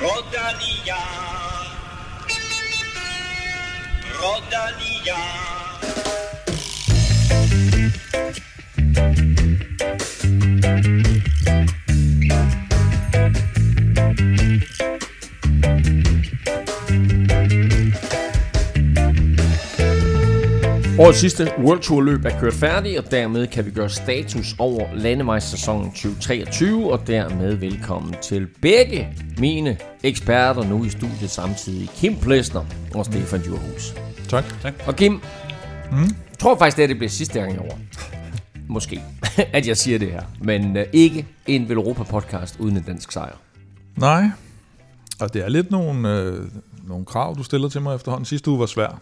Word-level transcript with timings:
Rodalia. 0.00 0.96
Rodalia. 4.18 5.50
Årets 21.00 21.18
sidste 21.18 21.52
World 21.58 21.80
Tour 21.80 22.00
løb 22.00 22.24
er 22.24 22.40
kørt 22.40 22.54
færdig, 22.54 22.98
og 22.98 23.10
dermed 23.10 23.46
kan 23.46 23.66
vi 23.66 23.70
gøre 23.70 23.90
status 23.90 24.54
over 24.58 24.94
landevejssæsonen 24.94 25.90
2023, 25.90 26.92
og 26.92 27.06
dermed 27.06 27.54
velkommen 27.54 28.14
til 28.22 28.48
begge 28.62 29.08
mine 29.38 29.76
eksperter 30.02 30.62
nu 30.62 30.84
i 30.84 30.88
studiet 30.88 31.30
samtidig. 31.30 31.88
Kim 31.88 32.16
Plesner 32.16 32.64
og 32.94 33.04
Stefan 33.04 33.40
Djurhus. 33.40 33.94
Tak. 34.28 34.44
Og 34.86 34.96
Kim, 34.96 35.12
mm. 35.12 35.98
jeg 35.98 36.38
tror 36.38 36.58
faktisk, 36.58 36.76
det, 36.76 36.82
er, 36.82 36.86
det 36.86 36.96
bliver 36.96 37.10
sidste 37.10 37.40
gang 37.40 37.54
i 37.54 37.58
år. 37.58 37.78
Måske, 38.74 39.02
at 39.58 39.66
jeg 39.66 39.76
siger 39.76 39.98
det 39.98 40.10
her. 40.10 40.22
Men 40.40 40.76
uh, 40.76 40.82
ikke 40.92 41.26
en 41.46 41.68
Velropa-podcast 41.68 42.56
uden 42.58 42.76
en 42.76 42.82
dansk 42.82 43.12
sejr. 43.12 43.36
Nej. 43.96 44.24
Og 45.20 45.34
det 45.34 45.44
er 45.44 45.48
lidt 45.48 45.70
nogle, 45.70 46.18
øh, 46.18 46.48
nogle 46.88 47.04
krav, 47.04 47.34
du 47.38 47.42
stiller 47.42 47.68
til 47.68 47.82
mig 47.82 47.94
efterhånden. 47.94 48.24
Sidste 48.24 48.50
uge 48.50 48.60
var 48.60 48.66
svær. 48.66 49.00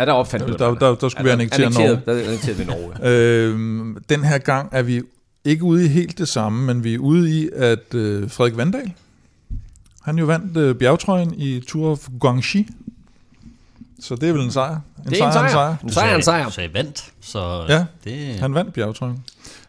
Er 0.00 0.04
der 0.04 0.12
opfandt 0.12 0.46
Der, 0.46 0.56
der, 0.56 0.74
der, 0.74 0.94
der 0.94 1.08
skulle 1.08 1.24
vi 1.24 1.30
annektere 1.30 1.70
Norge. 1.70 2.00
Der 2.06 2.12
er 2.12 2.24
annekteret 2.24 2.58
ved 2.58 2.66
Norge. 2.66 3.08
Øhm, 3.08 3.96
den 4.08 4.24
her 4.24 4.38
gang 4.38 4.68
er 4.72 4.82
vi 4.82 5.02
ikke 5.44 5.64
ude 5.64 5.84
i 5.84 5.88
helt 5.88 6.18
det 6.18 6.28
samme, 6.28 6.66
men 6.66 6.84
vi 6.84 6.94
er 6.94 6.98
ude 6.98 7.40
i, 7.40 7.48
at 7.56 7.94
øh, 7.94 8.30
Frederik 8.30 8.56
Vandal, 8.56 8.92
han 10.02 10.18
jo 10.18 10.24
vandt 10.24 10.56
øh, 10.56 10.74
bjergtrøjen 10.74 11.34
i 11.34 11.60
Tour 11.68 11.90
of 11.90 12.08
Guangxi. 12.20 12.68
Så 14.00 14.14
det 14.14 14.28
er 14.28 14.32
vel 14.32 14.42
en 14.42 14.50
sejr. 14.50 14.74
En 14.74 15.10
Det 15.10 15.20
er 15.20 15.26
en 15.26 15.32
sejr. 15.32 15.48
sejr. 15.48 15.76
En 15.82 15.90
sejr, 15.90 16.16
en 16.16 16.22
sejr. 16.22 16.44
Du 16.44 16.50
sagde 16.50 16.74
vandt, 16.74 17.12
så 17.20 17.64
Ja, 17.68 17.84
det... 18.04 18.34
Han 18.34 18.54
vandt 18.54 18.72
bjergtrøjen. 18.72 19.24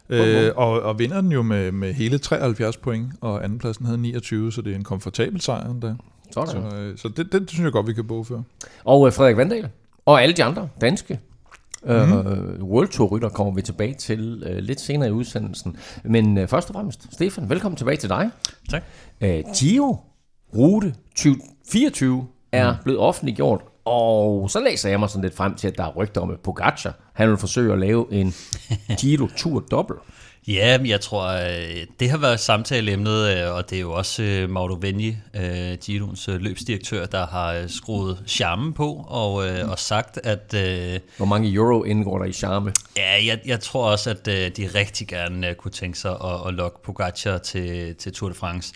Øh, 0.08 0.50
og, 0.56 0.82
og 0.82 0.98
vinder 0.98 1.20
den 1.20 1.32
jo 1.32 1.42
med, 1.42 1.72
med 1.72 1.92
hele 1.94 2.18
73 2.18 2.76
point, 2.76 3.12
og 3.20 3.44
andenpladsen 3.44 3.86
havde 3.86 3.98
29, 3.98 4.52
så 4.52 4.62
det 4.62 4.72
er 4.72 4.76
en 4.76 4.84
komfortabel 4.84 5.40
sejr 5.40 5.70
endda. 5.70 5.94
Sådan. 6.32 6.70
Så, 6.70 6.76
øh, 6.76 6.98
så 6.98 7.08
det, 7.08 7.32
det, 7.32 7.50
synes 7.50 7.64
jeg 7.64 7.72
godt, 7.72 7.86
vi 7.86 7.92
kan 7.92 8.06
bogføre. 8.06 8.42
Og 8.84 9.06
øh, 9.06 9.12
Frederik 9.12 9.36
Vandal. 9.36 9.68
Og 10.04 10.22
alle 10.22 10.34
de 10.34 10.44
andre 10.44 10.68
danske 10.80 11.20
mm. 11.84 11.90
øh, 11.90 12.62
World 12.62 12.88
Tour 12.88 13.08
rytter 13.08 13.28
kommer 13.28 13.54
vi 13.54 13.62
tilbage 13.62 13.94
til 13.94 14.42
øh, 14.46 14.58
lidt 14.58 14.80
senere 14.80 15.08
i 15.08 15.12
udsendelsen. 15.12 15.76
Men 16.04 16.38
øh, 16.38 16.48
først 16.48 16.70
og 16.70 16.74
fremmest, 16.74 17.06
Stefan, 17.12 17.50
velkommen 17.50 17.76
tilbage 17.76 17.96
til 17.96 18.08
dig. 18.08 18.30
Tak. 18.70 18.82
Øh, 19.20 19.44
Giro 19.56 19.96
Rute 20.56 20.94
2024 21.16 22.26
er 22.52 22.74
blevet 22.84 23.00
offentliggjort, 23.00 23.60
og 23.84 24.50
så 24.50 24.60
læser 24.60 24.90
jeg 24.90 25.00
mig 25.00 25.10
sådan 25.10 25.22
lidt 25.22 25.36
frem 25.36 25.54
til, 25.54 25.68
at 25.68 25.78
der 25.78 25.84
er 25.84 25.92
rygter 25.96 26.20
om, 26.20 26.30
at 26.30 26.40
Pogacar, 26.40 26.94
han 27.12 27.28
vil 27.28 27.36
forsøge 27.36 27.72
at 27.72 27.78
lave 27.78 28.06
en 28.12 28.34
Giro 29.00 29.26
Tour 29.36 29.60
dobbelt. 29.60 30.00
Ja, 30.48 30.78
jeg 30.84 31.00
tror, 31.00 31.26
øh, 31.28 31.86
det 32.00 32.10
har 32.10 32.18
været 32.18 32.40
samtaleemnet, 32.40 33.36
øh, 33.36 33.54
og 33.54 33.70
det 33.70 33.76
er 33.76 33.80
jo 33.80 33.92
også 33.92 34.22
øh, 34.22 34.50
Mauro 34.50 34.78
Venji, 34.80 35.16
Giroens 35.84 36.28
løbsdirektør, 36.28 37.06
der 37.06 37.26
har 37.26 37.64
skruet 37.68 38.22
charmen 38.26 38.72
på 38.72 39.06
og, 39.08 39.32
og 39.70 39.78
sagt, 39.78 40.18
at 40.24 40.54
Hvor 41.16 41.24
mange 41.24 41.52
euro 41.52 41.84
indgår 41.84 42.18
der 42.18 42.24
i 42.24 42.32
charme? 42.32 42.72
ja, 42.96 43.26
jeg, 43.26 43.40
jeg 43.46 43.60
tror 43.60 43.90
også, 43.90 44.10
at 44.10 44.26
de 44.26 44.70
rigtig 44.74 45.08
gerne 45.08 45.54
kunne 45.54 45.70
tænke 45.70 45.98
sig 45.98 46.10
at, 46.10 46.48
at 46.48 46.54
lokke 46.54 46.82
Pogacar 46.84 47.38
til, 47.38 47.94
til 47.94 48.12
Tour 48.12 48.28
de 48.28 48.34
France. 48.34 48.74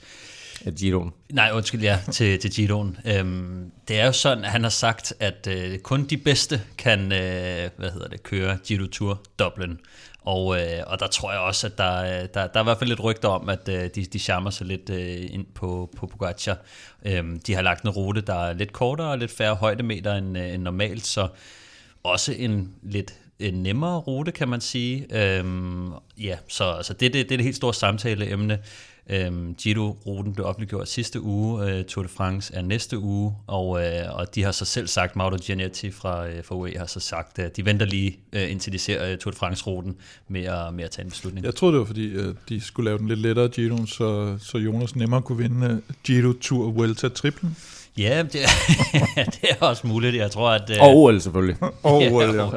af 0.66 0.72
Giroen. 0.74 1.12
Nej, 1.32 1.50
undskyld, 1.54 1.82
ja, 1.82 1.98
til, 2.12 2.38
til 2.38 2.50
Giroen. 2.50 2.96
Øhm, 3.04 3.70
det 3.88 4.00
er 4.00 4.06
jo 4.06 4.12
sådan, 4.12 4.44
at 4.44 4.50
han 4.50 4.62
har 4.62 4.70
sagt, 4.70 5.14
at 5.20 5.48
øh, 5.50 5.78
kun 5.78 6.04
de 6.04 6.16
bedste 6.16 6.60
kan 6.78 7.00
øh, 7.12 7.70
hvad 7.76 7.90
hedder 7.90 8.08
det, 8.08 8.22
køre 8.22 8.58
Giro 8.66 8.86
Tour 8.86 9.20
Dublin. 9.38 9.78
Og, 10.26 10.60
øh, 10.60 10.82
og 10.86 11.00
der 11.00 11.06
tror 11.06 11.32
jeg 11.32 11.40
også, 11.40 11.66
at 11.66 11.78
der, 11.78 12.02
øh, 12.02 12.28
der, 12.34 12.46
der 12.46 12.54
er 12.54 12.60
i 12.60 12.64
hvert 12.64 12.78
fald 12.78 12.88
lidt 12.88 13.04
rygter 13.04 13.28
om, 13.28 13.48
at 13.48 13.68
øh, 13.68 13.90
de, 13.94 14.04
de 14.04 14.18
charmer 14.18 14.50
sig 14.50 14.66
lidt 14.66 14.90
øh, 14.90 15.34
ind 15.34 15.46
på, 15.54 15.90
på 15.96 16.06
Pogacar. 16.06 16.58
Øhm, 17.04 17.40
de 17.40 17.54
har 17.54 17.62
lagt 17.62 17.82
en 17.82 17.90
rute, 17.90 18.20
der 18.20 18.34
er 18.34 18.52
lidt 18.52 18.72
kortere 18.72 19.10
og 19.10 19.18
lidt 19.18 19.30
færre 19.30 19.54
højdemeter 19.54 20.14
end, 20.14 20.38
øh, 20.38 20.54
end 20.54 20.62
normalt, 20.62 21.06
så 21.06 21.28
også 22.02 22.32
en 22.32 22.74
lidt 22.82 23.14
en 23.38 23.62
nemmere 23.62 23.98
rute, 23.98 24.32
kan 24.32 24.48
man 24.48 24.60
sige. 24.60 25.06
Øhm, 25.10 25.92
ja, 26.18 26.36
så, 26.48 26.78
så 26.82 26.92
det, 26.92 27.00
det, 27.00 27.28
det 27.28 27.32
er 27.32 27.36
det 27.36 27.44
helt 27.44 27.56
store 27.56 27.74
samtaleemne. 27.74 28.58
Øhm, 29.10 29.54
Giro-ruten 29.54 30.32
blev 30.34 30.46
offentliggjort 30.46 30.88
sidste 30.88 31.20
uge, 31.20 31.64
øh, 31.70 31.84
Tour 31.84 32.02
de 32.02 32.08
France 32.08 32.54
er 32.54 32.62
næste 32.62 32.98
uge, 32.98 33.34
og, 33.46 33.84
øh, 33.84 34.02
og 34.12 34.34
de 34.34 34.42
har 34.42 34.52
så 34.52 34.64
selv 34.64 34.86
sagt, 34.86 35.16
Mauro 35.16 35.36
Gianetti 35.36 35.90
fra, 35.90 36.26
øh, 36.28 36.44
fra 36.44 36.54
UE 36.54 36.72
har 36.76 36.86
så 36.86 37.00
sagt, 37.00 37.38
at 37.38 37.56
de 37.56 37.64
venter 37.64 37.86
lige, 37.86 38.18
øh, 38.32 38.50
indtil 38.50 38.72
de 38.72 38.78
ser 38.78 39.10
øh, 39.10 39.18
Tour 39.18 39.30
de 39.30 39.36
France-ruten 39.38 39.96
med 40.28 40.44
at, 40.44 40.74
med 40.74 40.84
at 40.84 40.90
tage 40.90 41.04
en 41.04 41.10
beslutning. 41.10 41.46
Jeg 41.46 41.54
troede, 41.54 41.72
det 41.72 41.80
var 41.80 41.86
fordi, 41.86 42.16
at 42.18 42.34
de 42.48 42.60
skulle 42.60 42.84
lave 42.90 42.98
den 42.98 43.08
lidt 43.08 43.20
lettere 43.20 43.48
Giro, 43.48 43.86
så, 43.86 44.36
så 44.40 44.58
Jonas 44.58 44.96
nemmere 44.96 45.22
kunne 45.22 45.38
vinde 45.38 45.66
øh, 45.66 45.94
Giro 46.04 46.32
Tour 46.32 46.70
Vuelta 46.70 47.08
triplen. 47.08 47.56
Ja, 47.98 48.22
det, 48.32 48.32
det 49.14 49.50
er 49.50 49.66
også 49.66 49.86
muligt. 49.86 50.16
Jeg 50.16 50.30
tror, 50.30 50.50
at... 50.50 50.70
øh, 50.70 50.76
Og 50.80 50.96
OL 50.96 51.20
selvfølgelig. 51.20 51.56
Og 51.82 52.02
Ja, 52.02 52.08
ja, 52.08 52.50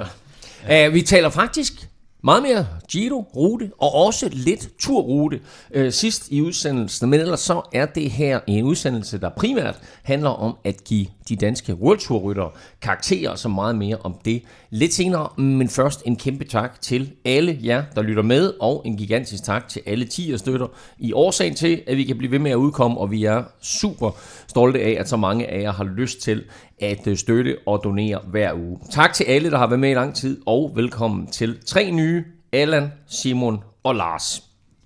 ja. 0.67 0.87
Uh, 0.87 0.93
vi 0.93 1.01
taler 1.01 1.29
faktisk 1.29 1.88
meget 2.23 2.43
mere 2.43 2.67
Giro-rute, 2.91 3.71
og 3.77 3.93
også 3.93 4.29
lidt 4.31 4.69
turrute 4.79 5.39
øh, 5.73 5.91
sidst 5.91 6.31
i 6.31 6.41
udsendelsen. 6.41 7.09
Men 7.09 7.19
ellers 7.19 7.39
så 7.39 7.61
er 7.73 7.85
det 7.85 8.11
her 8.11 8.39
en 8.47 8.63
udsendelse, 8.63 9.17
der 9.17 9.29
primært 9.29 9.79
handler 10.03 10.29
om 10.29 10.57
at 10.63 10.83
give 10.83 11.07
de 11.29 11.35
danske 11.35 11.75
World 11.75 11.99
Tour-ryttere 11.99 12.49
karakterer, 12.81 13.35
så 13.35 13.49
meget 13.49 13.75
mere 13.75 13.97
om 13.97 14.15
det 14.25 14.43
lidt 14.69 14.93
senere. 14.93 15.29
Men 15.37 15.69
først 15.69 16.01
en 16.05 16.15
kæmpe 16.15 16.43
tak 16.43 16.81
til 16.81 17.11
alle 17.25 17.59
jer, 17.63 17.83
der 17.95 18.01
lytter 18.01 18.23
med, 18.23 18.53
og 18.59 18.81
en 18.85 18.97
gigantisk 18.97 19.43
tak 19.43 19.67
til 19.67 19.81
alle 19.85 20.05
10 20.05 20.37
støtter 20.37 20.67
i 20.99 21.13
årsagen 21.13 21.55
til, 21.55 21.81
at 21.87 21.97
vi 21.97 22.03
kan 22.03 22.17
blive 22.17 22.31
ved 22.31 22.39
med 22.39 22.51
at 22.51 22.55
udkomme, 22.55 22.97
og 22.97 23.11
vi 23.11 23.23
er 23.23 23.43
super 23.61 24.11
stolte 24.47 24.81
af, 24.81 24.97
at 24.99 25.09
så 25.09 25.17
mange 25.17 25.47
af 25.47 25.61
jer 25.61 25.71
har 25.71 25.83
lyst 25.83 26.21
til 26.21 26.43
at 26.81 27.07
øh, 27.07 27.17
støtte 27.17 27.57
og 27.65 27.81
donere 27.83 28.19
hver 28.27 28.53
uge. 28.53 28.79
Tak 28.91 29.13
til 29.13 29.23
alle, 29.23 29.51
der 29.51 29.57
har 29.57 29.67
været 29.67 29.79
med 29.79 29.89
i 29.89 29.93
lang 29.93 30.15
tid, 30.15 30.41
og 30.45 30.71
velkommen 30.75 31.27
til 31.27 31.57
tre 31.65 31.91
nye, 31.91 32.23
Allan, 32.51 32.91
Simon 33.07 33.63
og 33.83 33.95
Lars. 33.95 34.43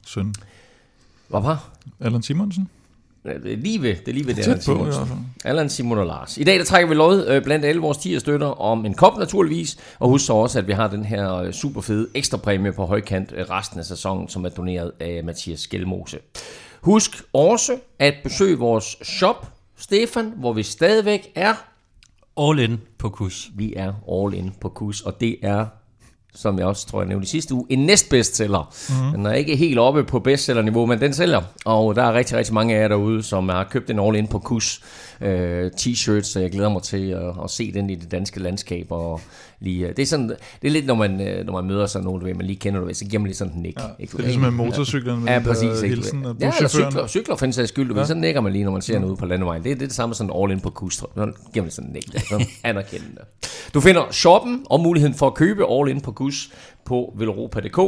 Søn. 0.08 0.34
Hvad 1.28 1.42
var? 1.42 1.70
Allan 2.00 2.24
Simonsen. 2.24 2.70
Ja, 3.26 3.34
Det 3.34 3.54
er 3.54 3.58
lige 3.58 3.82
ved, 3.82 3.96
det 3.96 4.08
er 4.08 4.14
lige 4.14 4.28
ved 4.28 4.34
det, 4.36 4.44
Allan 4.44 4.62
Simonsen. 4.62 5.28
Allan, 5.46 5.70
Simon 5.70 5.98
og 5.98 6.06
Lars. 6.06 6.38
I 6.38 6.44
dag 6.44 6.60
der 6.60 6.66
trækker 6.66 6.90
vi 6.90 6.96
lod 6.96 7.28
øh, 7.28 7.44
blandt 7.44 7.66
alle 7.66 7.82
vores 7.82 7.98
10 7.98 8.20
støtter 8.20 8.48
om 8.48 8.86
en 8.86 8.94
kop 8.94 9.18
naturligvis, 9.18 9.78
og 10.00 10.10
husk 10.10 10.26
så 10.26 10.34
også, 10.34 10.60
at 10.60 10.68
vi 10.68 10.74
har 10.74 10.88
den 10.88 11.06
her 11.06 11.36
øh, 11.36 11.54
super 11.54 11.82
fede 11.82 12.08
ekstra 12.14 12.38
præmie 12.38 12.72
på 12.72 12.86
højkant 12.86 13.34
resten 13.50 13.80
af 13.80 13.86
sæsonen, 13.86 14.30
som 14.30 14.46
er 14.46 14.50
doneret 14.50 14.92
af 15.00 15.24
Mathias 15.24 15.60
Skelmose. 15.60 16.20
Husk 16.82 17.24
også 17.34 17.78
at 18.00 18.14
besøge 18.24 18.58
vores 18.58 18.98
shop, 19.04 19.52
Stefan, 19.78 20.34
hvor 20.36 20.54
vi 20.54 20.64
stadigvæk 20.64 21.32
er 21.36 21.54
All 22.38 22.60
in 22.60 22.82
på 22.98 23.10
kus. 23.10 23.52
Vi 23.56 23.74
er 23.76 23.94
all 24.12 24.34
in 24.34 24.54
på 24.62 24.70
kus, 24.70 25.02
og 25.02 25.20
det 25.20 25.38
er, 25.42 25.66
som 26.36 26.60
jeg 26.60 26.68
også 26.68 26.88
tror, 26.88 27.02
jeg 27.02 27.08
nævnte 27.08 27.26
i 27.26 27.28
sidste 27.28 27.54
uge, 27.54 27.66
en 27.70 27.80
næstbestseller. 27.80 28.74
Mm. 28.90 29.12
Den 29.18 29.26
er 29.26 29.34
ikke 29.34 29.56
helt 29.56 29.80
oppe 29.80 30.04
på 30.04 30.20
bestsellerniveau, 30.20 30.86
men 30.86 31.02
den 31.02 31.14
sælger. 31.14 31.42
Og 31.66 31.96
der 31.96 32.04
er 32.04 32.14
rigtig, 32.14 32.38
rigtig 32.38 32.54
mange 32.54 32.76
af 32.76 32.82
jer 32.82 32.88
derude, 32.88 33.24
som 33.24 33.50
har 33.50 33.64
købt 33.64 33.90
en 33.90 34.00
all 34.00 34.16
in 34.16 34.28
på 34.28 34.40
kus 34.40 34.82
øh, 35.22 35.72
t-shirts, 35.80 36.24
så 36.24 36.40
jeg 36.40 36.52
glæder 36.52 36.70
mig 36.70 36.84
til 36.84 37.10
at, 37.10 37.34
at 37.44 37.50
se 37.50 37.74
den 37.74 37.90
i 37.90 37.96
det 37.96 38.12
danske 38.12 38.40
landskab. 38.40 38.88
Og 38.90 39.22
lige, 39.64 39.88
øh, 39.88 39.96
det, 39.96 40.00
er 40.02 40.06
sådan, 40.06 40.30
det 40.30 40.68
er 40.68 40.70
lidt, 40.72 40.86
når 40.86 40.96
man, 40.96 41.22
øh, 41.28 41.46
når 41.46 41.54
man 41.54 41.66
møder 41.66 41.86
sådan 41.86 42.06
nogen, 42.06 42.20
du 42.22 42.26
ved, 42.28 42.34
man 42.34 42.46
lige 42.46 42.60
kender, 42.60 42.80
du 42.80 42.86
ved, 42.86 42.94
så 42.94 43.06
giver 43.06 43.20
man 43.20 43.28
lige 43.28 43.38
sådan 43.38 43.54
en 43.54 43.62
nik. 43.62 43.76
Ja, 43.80 43.84
Det 44.06 44.14
er 44.14 44.18
ligesom 44.22 44.42
med 44.42 44.52
motorcyklerne 44.52 45.20
med 45.22 45.28
Ja, 45.34 45.40
der 45.40 45.44
præcis. 45.46 45.82
ikke? 45.82 45.96
hilsen 45.96 46.26
ja, 46.42 46.52
eller 46.58 46.70
cykler, 46.70 47.08
cykler 47.08 47.36
for 47.36 47.46
en 47.46 47.54
sags 47.54 47.70
skyld. 47.70 47.96
Ja. 47.98 48.06
Så 48.06 48.14
nikker 48.16 48.42
man 48.42 48.52
lige, 48.54 48.64
når 48.64 48.72
man 48.72 48.82
ser 48.82 49.00
noget 49.00 49.12
ude 49.12 49.18
på 49.20 49.26
landevejen. 49.26 49.64
Det, 49.64 49.72
er- 49.72 49.76
det 49.76 49.84
er 49.84 49.88
det 49.88 49.96
samme 49.96 50.16
som 50.16 50.32
all 50.36 50.52
in 50.52 50.60
på 50.60 50.70
kus. 50.70 50.96
Så 50.96 51.06
giver 51.54 51.64
man 51.64 51.72
sådan 51.72 51.90
en 51.90 51.94
nik. 51.94 52.06
Så 52.30 52.46
anerkendende. 52.64 53.22
Du 53.74 53.82
finder 53.82 54.02
shoppen 54.12 54.66
og 54.70 54.80
muligheden 54.80 55.16
for 55.16 55.28
at 55.28 55.34
købe 55.34 55.64
all 55.72 55.90
in 55.90 56.02
på 56.02 56.12
kus 56.12 56.50
på 56.86 57.14
velropa.dk. 57.18 57.80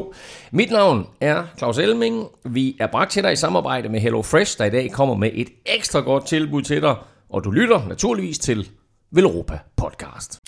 Mit 0.51 0.71
navn 0.71 1.07
er 1.21 1.43
Claus 1.57 1.77
Elming. 1.77 2.25
Vi 2.45 2.77
er 2.79 2.87
bragt 2.91 3.11
til 3.11 3.23
dig 3.23 3.33
i 3.33 3.35
samarbejde 3.35 3.89
med 3.89 3.99
HelloFresh, 3.99 4.57
der 4.57 4.65
i 4.65 4.69
dag 4.69 4.91
kommer 4.91 5.15
med 5.15 5.29
et 5.33 5.47
ekstra 5.65 5.99
godt 5.99 6.27
tilbud 6.27 6.61
til 6.61 6.81
dig. 6.81 6.95
Og 7.29 7.43
du 7.43 7.51
lytter 7.51 7.87
naturligvis 7.87 8.39
til 8.39 8.69
Velropa 9.11 9.59
Podcast. 9.77 10.39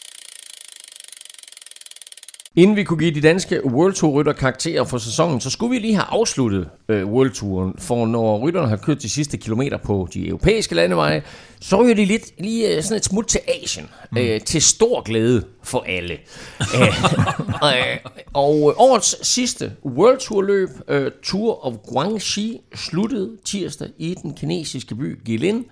Inden 2.57 2.75
vi 2.75 2.83
kunne 2.83 2.99
give 2.99 3.11
de 3.11 3.21
danske 3.21 3.65
World 3.65 3.93
Tour 3.93 4.11
rytter 4.19 4.33
karakterer 4.33 4.83
for 4.83 4.97
sæsonen, 4.97 5.41
så 5.41 5.49
skulle 5.49 5.71
vi 5.71 5.79
lige 5.79 5.95
have 5.95 6.05
afsluttet 6.09 6.69
øh, 6.89 7.07
World 7.07 7.31
Touren. 7.31 7.73
For 7.77 8.05
når 8.05 8.39
rytterne 8.39 8.67
har 8.67 8.77
kørt 8.77 9.01
de 9.01 9.09
sidste 9.09 9.37
kilometer 9.37 9.77
på 9.77 10.07
de 10.13 10.27
europæiske 10.27 10.75
landeveje, 10.75 11.23
så 11.61 11.81
ryger 11.81 11.95
de 11.95 12.05
lidt, 12.05 12.41
lige 12.41 12.75
øh, 12.75 12.83
sådan 12.83 12.97
et 12.97 13.05
smut 13.05 13.25
til 13.27 13.39
Asien. 13.63 13.89
Mm. 14.11 14.17
Øh, 14.17 14.41
til 14.41 14.61
stor 14.61 15.01
glæde 15.01 15.43
for 15.63 15.85
alle. 15.87 16.13
øh, 16.59 16.81
øh, 17.69 17.97
og 18.33 18.55
øh, 18.55 18.75
årets 18.77 19.27
sidste 19.27 19.71
World 19.85 20.17
Tour 20.19 20.41
løb, 20.41 20.69
øh, 20.87 21.11
Tour 21.23 21.65
of 21.65 21.73
Guangxi, 21.87 22.61
sluttede 22.75 23.31
tirsdag 23.45 23.89
i 23.97 24.15
den 24.21 24.33
kinesiske 24.33 24.95
by 24.95 25.25
Guilin 25.25 25.65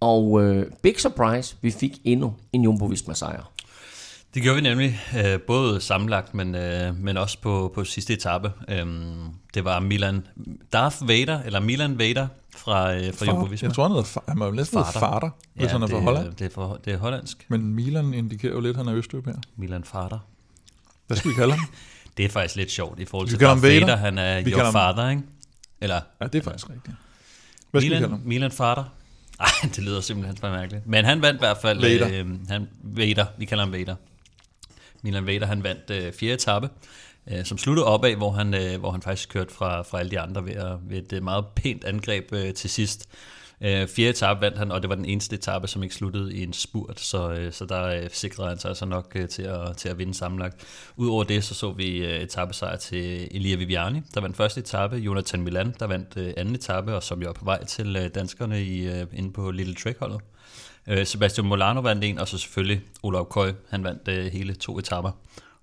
Og 0.00 0.42
øh, 0.42 0.66
big 0.82 1.00
surprise, 1.00 1.56
vi 1.62 1.70
fik 1.70 1.92
endnu 2.04 2.34
en 2.52 2.64
Jumbo 2.64 2.84
Visma 2.84 3.14
sejr. 3.14 3.52
Det 4.34 4.42
gjorde 4.42 4.56
vi 4.56 4.62
nemlig, 4.62 5.00
øh, 5.24 5.40
både 5.40 5.80
sammenlagt, 5.80 6.34
men, 6.34 6.54
øh, 6.54 6.96
men 6.98 7.16
også 7.16 7.38
på, 7.40 7.72
på 7.74 7.84
sidste 7.84 8.12
etape. 8.12 8.52
Øhm, 8.68 9.14
det 9.54 9.64
var 9.64 9.80
Milan 9.80 10.26
Darth 10.72 11.08
Vader, 11.08 11.42
eller 11.42 11.60
Milan 11.60 11.98
Vader 11.98 12.28
fra, 12.56 12.94
øh, 12.94 13.14
fra 13.14 13.26
Jumbo 13.26 13.44
Visma. 13.44 13.66
Jeg 13.68 13.74
tror, 13.74 13.82
han, 13.82 13.92
hedder, 13.92 14.20
han 14.28 14.40
var 14.40 14.50
næsten 14.50 14.78
Farter. 14.84 15.00
farter, 15.00 15.30
hvis 15.54 15.64
ja, 15.64 15.68
han 15.72 15.82
er 15.82 15.86
det, 15.86 15.94
fra 15.94 16.00
Holland. 16.00 16.32
Det 16.34 16.44
er, 16.46 16.50
for, 16.54 16.80
det 16.84 16.92
er 16.92 16.98
hollandsk. 16.98 17.46
Men 17.48 17.62
Milan 17.74 18.14
indikerer 18.14 18.52
jo 18.52 18.60
lidt, 18.60 18.70
at 18.70 18.84
han 18.84 18.88
er 18.94 18.98
østeuropæer. 18.98 19.34
Milan 19.56 19.84
Farter. 19.84 20.18
Hvad 21.06 21.16
skal 21.16 21.30
vi 21.30 21.34
kalde 21.34 21.52
ham? 21.52 21.66
Det 22.16 22.24
er 22.24 22.28
faktisk 22.28 22.56
lidt 22.56 22.70
sjovt 22.70 23.00
i 23.00 23.04
forhold 23.04 23.28
til 23.28 23.40
Darth 23.40 23.62
Vader. 23.62 23.80
Vader. 23.80 23.96
Han 23.96 24.18
er 24.18 24.42
Vi 24.42 24.50
your 24.52 24.62
ham- 24.62 24.72
father, 24.72 25.08
ikke? 25.10 25.22
Eller 25.80 26.00
Ja, 26.20 26.26
det 26.26 26.38
er 26.38 26.42
faktisk 26.42 26.70
rigtigt. 26.70 26.96
Hvad 27.70 27.80
skal 27.80 27.90
vi 27.90 27.96
Milan? 28.06 28.20
Milan 28.24 28.50
Farter. 28.50 28.84
Ej, 29.40 29.46
det 29.74 29.78
lyder 29.78 30.00
simpelthen 30.00 30.36
for 30.36 30.50
mærkeligt. 30.50 30.86
Men 30.86 31.04
han 31.04 31.22
vandt 31.22 31.36
i 31.36 31.42
hvert 31.44 31.58
fald... 31.62 31.80
Vader. 31.80 32.24
Øh, 32.24 32.48
han, 32.48 32.68
Vader, 32.82 33.26
vi 33.38 33.44
kalder 33.44 33.64
ham 33.64 33.72
Vader. 33.72 33.94
Milan 35.02 35.26
Vader, 35.26 35.46
han 35.46 35.62
vandt 35.62 35.90
øh, 35.90 36.12
fjerde 36.12 36.34
etape, 36.34 36.68
øh, 37.30 37.44
som 37.44 37.58
sluttede 37.58 37.86
opad, 37.86 38.14
hvor 38.14 38.30
han, 38.30 38.54
øh, 38.54 38.80
hvor 38.80 38.90
han 38.90 39.02
faktisk 39.02 39.28
kørte 39.28 39.54
fra, 39.54 39.82
fra 39.82 39.98
alle 39.98 40.10
de 40.10 40.20
andre 40.20 40.44
ved, 40.44 40.52
at, 40.52 40.76
ved 40.88 40.98
et 40.98 41.12
øh, 41.12 41.22
meget 41.22 41.44
pænt 41.56 41.84
angreb 41.84 42.32
øh, 42.32 42.54
til 42.54 42.70
sidst. 42.70 43.08
Øh, 43.60 43.88
fjerde 43.88 44.10
etape 44.10 44.40
vandt 44.40 44.58
han, 44.58 44.72
og 44.72 44.82
det 44.82 44.88
var 44.88 44.94
den 44.94 45.04
eneste 45.04 45.36
etape, 45.36 45.68
som 45.68 45.82
ikke 45.82 45.94
sluttede 45.94 46.34
i 46.34 46.42
en 46.42 46.52
spurt, 46.52 47.00
så, 47.00 47.30
øh, 47.30 47.52
så 47.52 47.66
der 47.66 47.84
øh, 47.84 48.08
sikrede 48.12 48.48
han 48.48 48.58
sig 48.58 48.68
altså 48.68 48.86
nok 48.86 49.12
øh, 49.14 49.28
til, 49.28 49.42
at, 49.42 49.76
til 49.76 49.88
at 49.88 49.98
vinde 49.98 50.14
sammenlagt. 50.14 50.56
Udover 50.96 51.24
det, 51.24 51.44
så 51.44 51.54
så 51.54 51.72
vi 51.72 51.96
øh, 51.96 52.20
etappesejr 52.20 52.76
til 52.76 53.28
Elia 53.30 53.56
Viviani, 53.56 54.00
der 54.14 54.20
vandt 54.20 54.36
første 54.36 54.60
etape, 54.60 54.96
Jonathan 54.96 55.42
Milan, 55.42 55.74
der 55.78 55.86
vandt 55.86 56.16
øh, 56.16 56.32
anden 56.36 56.54
etape, 56.54 56.94
og 56.94 57.02
som 57.02 57.22
jo 57.22 57.28
er 57.28 57.32
på 57.32 57.44
vej 57.44 57.64
til 57.64 57.96
øh, 57.96 58.10
danskerne 58.14 58.62
i, 58.62 58.88
øh, 58.88 59.06
inde 59.12 59.32
på 59.32 59.50
Little 59.50 59.74
Trek-holdet. 59.74 60.20
Øh, 60.88 61.06
Sebastian 61.06 61.46
Molano 61.46 61.80
vandt 61.80 62.04
en, 62.04 62.18
og 62.18 62.28
så 62.28 62.38
selvfølgelig 62.38 62.80
Olav 63.02 63.28
Køj, 63.30 63.52
han 63.70 63.84
vandt 63.84 64.08
øh, 64.08 64.24
hele 64.32 64.54
to 64.54 64.78
etapper. 64.78 65.10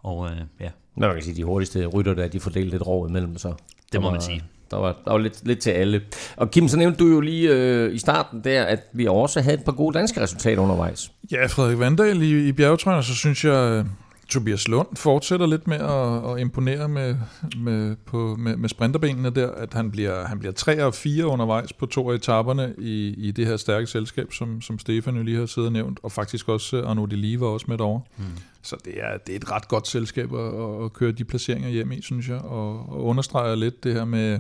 Og 0.04 0.26
øh, 0.26 0.38
ja, 0.60 0.70
Men 0.96 1.02
man 1.08 1.14
kan 1.14 1.24
sige, 1.24 1.36
de 1.36 1.44
hurtigste 1.44 1.86
rytter, 1.86 2.14
der 2.14 2.28
de 2.28 2.40
fordelte 2.40 2.70
lidt 2.70 2.88
råd 2.88 3.10
imellem 3.10 3.38
sig. 3.38 3.54
Der 3.94 4.00
må 4.00 4.06
var- 4.08 4.12
man 4.12 4.22
sige. 4.22 4.44
Der 4.72 4.78
var, 4.78 4.96
der 5.06 5.12
var 5.12 5.18
lidt, 5.18 5.48
lidt 5.48 5.60
til 5.60 5.70
alle. 5.70 6.02
Og 6.38 6.52
Kim, 6.52 6.68
så 6.68 6.78
nævnte 6.78 7.00
du 7.00 7.08
jo 7.08 7.20
lige 7.20 7.50
øh, 7.54 7.94
i 7.96 7.98
starten 7.98 8.44
der, 8.44 8.64
at 8.64 8.80
vi 8.94 9.08
også 9.08 9.42
havde 9.42 9.58
et 9.58 9.64
par 9.64 9.72
gode 9.72 9.98
danske 9.98 10.22
resultater 10.22 10.62
undervejs. 10.62 11.12
Ja, 11.32 11.46
Frederik 11.46 11.80
Vandal 11.80 12.22
i, 12.22 12.48
i 12.48 12.52
bjergetrøjen, 12.52 12.98
og 12.98 13.04
så 13.04 13.16
synes 13.16 13.46
jeg, 13.46 13.54
øh, 13.72 13.86
Tobias 14.30 14.68
Lund 14.68 14.88
fortsætter 14.96 15.46
lidt 15.46 15.68
med 15.68 15.78
at, 15.78 16.32
at 16.32 16.40
imponere 16.40 16.90
med, 16.90 17.16
med, 17.58 17.96
på, 17.96 18.36
med, 18.36 18.58
med 18.58 18.70
sprinterbenene 18.70 19.30
der, 19.30 19.52
at 19.52 19.74
han 19.74 19.92
bliver, 19.92 20.28
han 20.28 20.40
bliver 20.40 20.52
3 20.52 20.86
og 20.86 20.94
4 20.94 21.26
undervejs 21.26 21.74
på 21.74 21.86
to 21.86 22.12
af 22.12 22.16
etaperne 22.16 22.76
i, 22.78 23.14
i 23.18 23.32
det 23.32 23.48
her 23.48 23.58
stærke 23.58 23.88
selskab, 23.88 24.34
som, 24.34 24.62
som 24.62 24.80
Stefan 24.80 25.16
jo 25.16 25.24
lige 25.24 25.38
har 25.38 25.46
siddet 25.46 25.68
og 25.68 25.74
nævnt, 25.74 26.00
og 26.04 26.12
faktisk 26.12 26.50
også 26.50 26.78
øh, 26.78 26.90
Arnaud 26.90 27.08
Delis 27.08 27.40
var 27.40 27.48
også 27.48 27.66
med 27.70 27.82
over. 27.82 28.00
Mm. 28.18 28.24
Så 28.62 28.76
det 28.86 28.94
er, 28.98 29.18
det 29.18 29.34
er 29.34 29.38
et 29.38 29.52
ret 29.52 29.68
godt 29.68 29.88
selskab 29.88 30.34
at, 30.34 30.84
at, 30.86 30.94
køre 30.94 31.12
de 31.12 31.26
placeringer 31.26 31.70
hjem 31.70 31.92
i, 31.92 32.02
synes 32.02 32.30
jeg, 32.30 32.38
og, 32.38 32.90
og 32.90 33.04
understreger 33.04 33.56
lidt 33.56 33.84
det 33.84 33.94
her 33.94 34.06
med, 34.06 34.40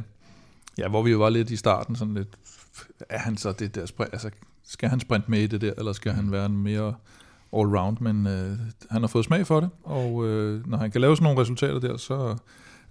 ja, 0.77 0.88
hvor 0.88 1.03
vi 1.03 1.11
jo 1.11 1.17
var 1.17 1.29
lidt 1.29 1.51
i 1.51 1.55
starten, 1.55 1.95
sådan 1.95 2.13
lidt, 2.13 2.29
er 3.09 3.19
han 3.19 3.38
så 3.38 3.51
det 3.51 3.75
der 3.75 3.85
sprint, 3.85 4.13
altså 4.13 4.29
skal 4.67 4.89
han 4.89 4.99
sprinte 4.99 5.31
med 5.31 5.39
i 5.39 5.47
det 5.47 5.61
der, 5.61 5.73
eller 5.77 5.93
skal 5.93 6.11
han 6.11 6.31
være 6.31 6.45
en 6.45 6.57
mere 6.57 6.93
all-round, 7.55 7.97
men 7.99 8.27
øh, 8.27 8.57
han 8.91 9.01
har 9.01 9.07
fået 9.07 9.25
smag 9.25 9.47
for 9.47 9.59
det, 9.59 9.69
og 9.83 10.27
øh, 10.27 10.67
når 10.67 10.77
han 10.77 10.91
kan 10.91 11.01
lave 11.01 11.15
sådan 11.15 11.23
nogle 11.23 11.41
resultater 11.41 11.79
der, 11.79 11.97
så 11.97 12.35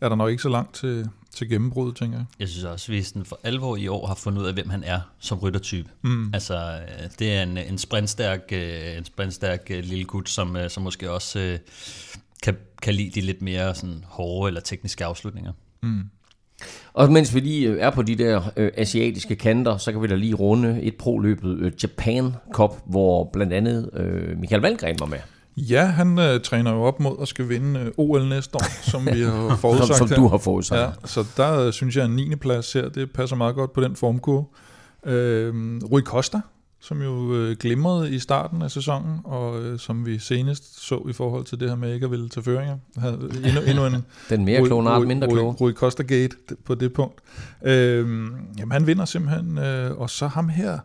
er 0.01 0.09
der 0.09 0.17
nok 0.17 0.31
ikke 0.31 0.43
så 0.43 0.49
langt 0.49 0.75
til, 0.75 1.09
til 1.31 1.49
gennembrud, 1.49 1.93
tænker 1.93 2.19
jeg. 2.19 2.27
jeg 2.39 2.49
synes 2.49 2.65
også, 2.65 2.93
at 2.93 2.97
vi 2.97 3.03
sådan 3.03 3.25
for 3.25 3.41
alvor 3.43 3.77
i 3.77 3.89
år 3.89 4.07
har 4.07 4.15
fundet 4.15 4.43
ud 4.43 4.47
af, 4.47 4.55
hvem 4.55 4.71
han 4.71 4.85
er 4.85 5.01
som 5.19 5.39
ryttertype. 5.39 5.89
Mm. 6.03 6.35
Altså, 6.35 6.81
øh, 6.83 7.11
det 7.19 7.35
er 7.35 7.43
en, 7.43 7.59
en 7.59 7.79
sprintstærk, 7.79 8.41
øh, 8.53 8.97
en 8.99 9.05
sprintstærk 9.05 9.67
øh, 9.71 9.85
lille 9.85 10.05
gut, 10.05 10.29
som, 10.29 10.57
som 10.69 10.83
måske 10.83 11.11
også 11.11 11.59
kan, 12.43 12.57
kan 12.83 12.95
lide 12.95 13.21
de 13.21 13.21
lidt 13.21 13.43
mere 13.43 13.75
sådan, 13.75 14.05
hårde 14.09 14.49
eller 14.49 14.61
tekniske 14.61 15.05
afslutninger. 15.05 15.53
Og 16.93 17.13
mens 17.13 17.35
vi 17.35 17.41
lige 17.41 17.69
øh, 17.69 17.81
er 17.81 17.91
på 17.91 18.03
de 18.03 18.15
der 18.17 18.41
øh, 18.57 18.71
asiatiske 18.77 19.37
kanter, 19.37 19.77
så 19.77 19.93
kan 19.93 20.03
vi 20.03 20.07
da 20.07 20.15
lige 20.15 20.35
runde 20.35 20.83
et 20.83 20.95
pro-løbet 20.97 21.59
øh, 21.59 21.73
Japan 21.83 22.33
Cup, 22.53 22.71
hvor 22.87 23.31
blandt 23.33 23.53
andet 23.53 23.91
øh, 23.93 24.39
Michael 24.39 24.63
Valgren 24.63 24.97
var 25.01 25.07
med. 25.07 25.19
Ja, 25.57 25.85
han 25.85 26.19
øh, 26.19 26.41
træner 26.41 26.73
jo 26.73 26.83
op 26.83 27.01
mod 27.01 27.17
at 27.23 27.29
skal 27.29 27.49
vinde 27.49 27.81
øh, 27.81 27.91
OL 27.97 28.29
næste 28.29 28.57
år, 28.57 28.91
som 28.91 29.07
vi 29.07 29.23
har 29.23 29.49
Som, 29.49 29.59
forudsagt. 29.59 29.99
som 29.99 30.09
her. 30.09 30.17
du 30.17 30.29
har 30.29 30.39
forudsagt. 30.39 30.81
Ja, 30.81 30.89
så 31.09 31.25
der 31.37 31.67
øh, 31.67 31.73
synes 31.73 31.97
jeg, 31.97 32.05
at 32.05 32.11
en 32.11 32.17
9. 32.17 32.35
plads 32.37 32.73
her, 32.73 32.89
det 32.89 33.11
passer 33.11 33.37
meget 33.37 33.55
godt 33.55 33.73
på 33.73 33.81
den 33.81 33.97
formkurve. 33.97 34.45
Øh, 35.07 35.55
Rui 35.93 36.03
Costa, 36.03 36.41
som 36.85 37.03
jo 37.03 37.35
øh, 37.35 37.57
glimrede 37.57 38.15
i 38.15 38.19
starten 38.19 38.63
af 38.63 38.71
sæsonen, 38.71 39.21
og 39.25 39.63
øh, 39.63 39.79
som 39.79 40.07
vi 40.07 40.19
senest 40.19 40.87
så 40.87 41.07
i 41.09 41.13
forhold 41.13 41.45
til 41.45 41.61
det 41.61 41.69
her 41.69 41.77
med 41.77 41.95
ikke 41.95 42.05
at 42.05 42.11
ville 42.11 42.29
tage 42.29 42.45
føringer. 42.45 42.77
Havde 42.97 43.31
endnu, 43.45 43.61
endnu 43.67 43.87
en 43.87 43.93
Den 44.31 44.45
mere 44.45 44.65
kloge 44.67 44.89
art, 44.91 45.07
mindre 45.07 45.29
kloge. 45.29 45.53
Rui 45.53 45.73
Costa 45.73 46.03
Gate 46.03 46.37
på 46.65 46.75
det 46.75 46.93
punkt. 46.93 47.21
Øh, 47.65 48.07
jamen 48.59 48.73
han 48.73 48.87
vinder 48.87 49.05
simpelthen, 49.05 49.59
øh, 49.59 49.97
og 50.01 50.11
så 50.11 50.27
ham 50.27 50.49
her, 50.49 50.79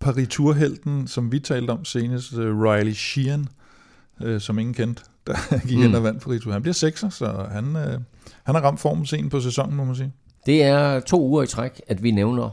Paris-turhelten, 0.00 1.06
som 1.06 1.32
vi 1.32 1.38
talte 1.38 1.70
om 1.70 1.84
senest, 1.84 2.32
øh, 2.38 2.60
Riley 2.60 2.92
Sheehan, 2.92 3.48
øh, 4.22 4.40
som 4.40 4.58
ingen 4.58 4.74
kendte, 4.74 5.02
der 5.26 5.66
gik 5.68 5.78
Mm. 5.78 5.84
ind 5.84 5.96
og 5.96 6.02
vandt 6.02 6.22
Paris-tur. 6.22 6.52
Han 6.52 6.62
bliver 6.62 6.74
sekser, 6.74 7.08
så 7.08 7.46
han, 7.50 7.76
øh, 7.76 7.98
han 8.44 8.54
har 8.54 8.60
ramt 8.62 8.80
formen 8.80 9.06
sent 9.06 9.30
på 9.30 9.40
sæsonen, 9.40 9.76
må 9.76 9.84
man 9.84 9.94
sige. 9.96 10.12
Det 10.46 10.62
er 10.62 11.00
to 11.00 11.22
uger 11.28 11.42
i 11.42 11.46
træk, 11.46 11.80
at 11.86 12.02
vi 12.02 12.10
nævner 12.10 12.50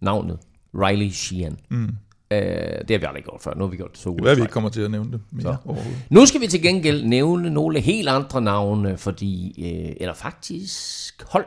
navnet 0.00 0.38
Riley 0.74 1.10
Sheehan. 1.10 1.58
Mm. 1.70 1.88
Øh, 2.30 2.38
det 2.40 2.90
har 2.90 2.98
vi 2.98 3.04
aldrig 3.08 3.24
gjort 3.24 3.40
før. 3.40 3.54
Nu 3.54 3.64
har 3.64 3.70
vi 3.70 3.76
gjort 3.76 3.92
det 3.92 4.00
to 4.00 4.14
Det 4.14 4.20
uger 4.20 4.28
er, 4.28 4.32
at 4.32 4.38
i 4.38 4.40
vi 4.40 4.44
ikke 4.44 4.52
kommer 4.52 4.70
til 4.70 4.80
at 4.80 4.90
nævne 4.90 5.12
det 5.12 5.20
mere 5.30 5.58
Så. 5.64 5.74
Nu 6.10 6.26
skal 6.26 6.40
vi 6.40 6.46
til 6.46 6.62
gengæld 6.62 7.04
nævne 7.04 7.50
nogle 7.50 7.80
helt 7.80 8.08
andre 8.08 8.40
navne, 8.40 8.98
fordi, 8.98 9.54
øh, 9.58 9.96
eller 10.00 10.14
faktisk 10.14 11.22
hold, 11.28 11.46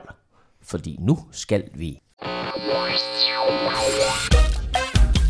fordi 0.64 0.98
nu 1.00 1.20
skal 1.32 1.64
vi 1.76 2.00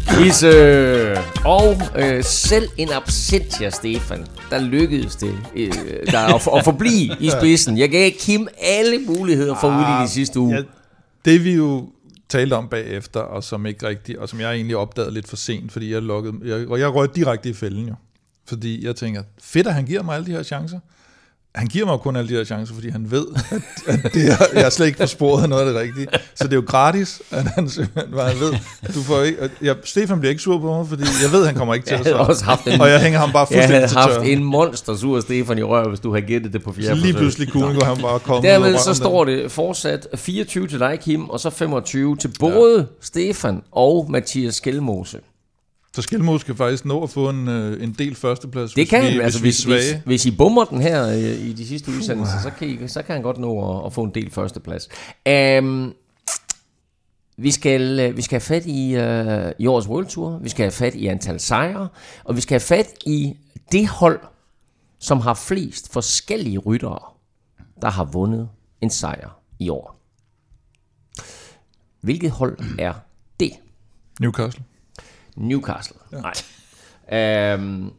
quizze. 0.10 1.18
Og 1.46 1.78
øh, 1.98 2.24
selv 2.24 2.70
en 2.78 2.90
absentia, 2.92 3.70
Stefan, 3.70 4.26
der 4.50 4.60
lykkedes 4.60 5.16
det 5.16 5.36
øh, 5.56 5.72
der 6.12 6.36
at, 6.36 6.58
at 6.58 6.64
forblive 6.64 7.16
i 7.20 7.30
spidsen. 7.40 7.78
Jeg 7.78 7.90
gav 7.90 8.12
Kim 8.20 8.48
alle 8.62 9.00
muligheder 9.08 9.56
for 9.62 9.68
ud 9.68 10.02
i 10.02 10.04
de 10.04 10.10
sidste 10.10 10.40
uge. 10.40 10.56
Ja, 10.56 10.62
det 11.26 11.44
vi 11.44 11.56
jo 11.56 11.88
talte 12.32 12.54
om 12.54 12.68
bagefter, 12.68 13.20
og 13.20 13.44
som 13.44 13.66
ikke 13.66 13.88
rigtigt, 13.88 14.18
og 14.18 14.30
som 14.30 14.40
jeg 14.40 14.54
egentlig 14.54 14.78
opdagede 14.78 15.14
lidt 15.14 15.28
for 15.28 15.36
sent, 15.36 15.72
fordi 15.72 15.94
jeg 15.94 16.02
lukkede, 16.02 16.36
jeg, 16.44 16.68
og 16.68 16.80
jeg 16.80 16.94
røg 16.94 17.16
direkte 17.16 17.50
i 17.50 17.54
fælden 17.54 17.88
jo. 17.88 17.96
Fordi 18.46 18.86
jeg 18.86 18.96
tænker, 18.96 19.24
fedt 19.42 19.68
at 19.68 19.74
han 19.74 19.86
giver 19.86 20.04
mig 20.04 20.16
alle 20.16 20.26
de 20.26 20.32
her 20.32 20.44
chancer. 20.44 20.80
Han 21.56 21.68
giver 21.68 21.86
mig 21.86 21.92
jo 21.92 21.98
kun 21.98 22.16
alle 22.16 22.30
de 22.30 22.34
her 22.34 22.44
chancer, 22.44 22.74
fordi 22.74 22.90
han 22.90 23.12
ved, 23.12 23.26
at, 23.52 23.62
at 23.88 24.14
det 24.14 24.32
er, 24.32 24.36
jeg 24.54 24.62
er 24.62 24.70
slet 24.70 24.86
ikke 24.86 25.00
på 25.00 25.06
sporet 25.08 25.44
af 25.44 25.50
noget 25.50 25.68
af 25.68 25.74
det 25.74 25.82
rigtige. 25.82 26.08
Så 26.36 26.44
det 26.44 26.52
er 26.52 26.56
jo 26.56 26.64
gratis, 26.68 27.22
at 27.32 27.44
han 27.44 27.70
simpelthen 27.70 28.14
bare 28.16 28.40
ved, 28.40 28.54
du 28.96 29.02
får 29.02 29.22
ikke, 29.22 29.38
jeg, 29.62 29.76
Stefan 29.84 30.20
bliver 30.20 30.30
ikke 30.30 30.42
sur 30.42 30.60
på 30.60 30.78
mig, 30.78 30.88
fordi 30.88 31.04
jeg 31.24 31.32
ved, 31.32 31.40
at 31.42 31.48
han 31.48 31.56
kommer 31.56 31.74
ikke 31.74 31.86
til 31.86 31.92
Jeg 31.92 32.00
at 32.00 32.06
havde 32.06 32.16
svare. 32.18 32.28
også 32.28 32.46
haft 32.46 32.68
en, 32.68 32.82
Og 32.82 32.90
jeg 32.90 33.02
hænger 33.02 33.20
ham 33.20 33.32
bare 33.32 33.48
jeg 33.52 33.58
fuldstændig 33.58 33.78
havde 33.78 33.88
til 33.88 33.98
haft 33.98 34.28
en 34.28 34.44
monster 34.44 34.96
sur 34.96 35.20
Stefan 35.22 35.58
i 35.58 35.64
rør, 35.64 35.88
hvis 35.88 36.00
du 36.00 36.14
havde 36.14 36.26
gættet 36.26 36.54
det 36.54 36.64
på 36.64 36.72
fjerde 36.72 36.88
Så 36.88 36.96
lige 36.96 37.14
pludselig 37.14 37.52
kunne 37.52 37.86
han 37.86 37.98
bare 38.02 38.20
komme 38.20 38.48
Dermed 38.50 38.78
så 38.78 38.94
står 38.94 39.26
det 39.26 39.52
fortsat 39.52 40.08
24 40.16 40.68
til 40.68 40.80
dig, 40.80 41.00
Kim, 41.02 41.30
og 41.30 41.40
så 41.40 41.50
25 41.50 42.18
til 42.18 42.32
både 42.40 42.78
ja. 42.80 42.84
Stefan 43.02 43.62
og 43.72 44.08
Mathias 44.10 44.56
Skelmose. 44.56 45.18
Så 45.94 46.02
Skelmo 46.02 46.38
skal 46.38 46.56
faktisk 46.56 46.86
nå 46.86 47.04
at 47.04 47.10
få 47.10 47.30
en, 47.30 47.48
øh, 47.48 47.84
en 47.84 47.94
del 47.94 48.16
førsteplads, 48.16 48.74
Det 48.74 48.78
hvis 48.84 48.90
kan 48.90 49.04
vi, 49.04 49.08
hvis 49.08 49.20
altså 49.20 49.40
vi 49.40 49.46
hvis, 49.46 49.64
hvis, 49.64 49.84
svage. 49.86 50.02
hvis 50.06 50.26
I 50.26 50.36
bummer 50.36 50.64
den 50.66 50.82
her 50.82 51.08
øh, 51.08 51.18
i 51.18 51.54
de 51.54 51.68
sidste 51.68 51.92
udsendelser, 51.92 52.40
så 52.44 52.50
kan, 52.50 52.68
I, 52.68 52.88
så 52.88 53.02
kan 53.02 53.14
han 53.14 53.22
godt 53.22 53.38
nå 53.38 53.80
at, 53.80 53.86
at 53.86 53.94
få 53.94 54.04
en 54.04 54.12
del 54.16 54.32
førsteplads. 54.32 54.90
Um, 55.60 55.94
vi 57.38 57.52
skal, 57.52 58.00
øh, 58.00 58.18
vi 58.18 58.22
skal 58.22 58.36
have 58.36 58.42
fat 58.42 58.66
i, 58.66 58.96
uh, 58.98 59.52
i 59.60 59.68
årets 59.68 59.88
World 59.88 60.06
Tour, 60.06 60.40
vi 60.44 60.50
skal 60.50 60.64
have 60.64 60.72
fat 60.72 60.96
i 60.96 61.08
antal 61.08 61.40
sejre, 61.40 61.88
og 62.24 62.36
vi 62.36 62.42
skal 62.42 62.54
have 62.54 62.60
fat 62.78 62.88
i 63.06 63.34
det 63.72 63.88
hold, 63.88 64.20
som 65.00 65.20
har 65.20 65.34
flest 65.34 65.94
forskellige 65.94 66.58
ryttere, 66.58 67.00
der 67.82 67.90
har 67.90 68.04
vundet 68.04 68.50
en 68.82 68.90
sejr 68.90 69.40
i 69.60 69.70
år. 69.70 70.00
Hvilket 72.02 72.32
hold 72.32 72.58
er 72.80 72.94
det? 73.40 73.52
Newcastle. 74.20 74.64
Newcastle. 75.36 75.98
Ja. 76.12 76.22
Nej. 76.22 77.56
Um, 77.56 77.94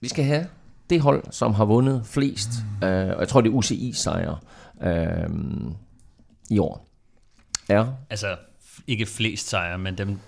vi 0.00 0.08
skal 0.08 0.24
have 0.24 0.46
det 0.90 1.00
hold, 1.00 1.24
som 1.30 1.54
har 1.54 1.64
vundet 1.64 2.02
flest, 2.06 2.48
uh, 2.82 2.88
og 2.88 3.20
jeg 3.20 3.28
tror, 3.28 3.40
det 3.40 3.48
er 3.48 3.54
UCI-sejre 3.54 4.38
um, 5.26 5.76
i 6.50 6.58
år. 6.58 6.86
Ja. 7.68 7.84
Altså, 8.10 8.36
ikke 8.86 9.06
flest 9.06 9.48
sejre, 9.48 9.78
men 9.78 9.98
dem, 9.98 10.18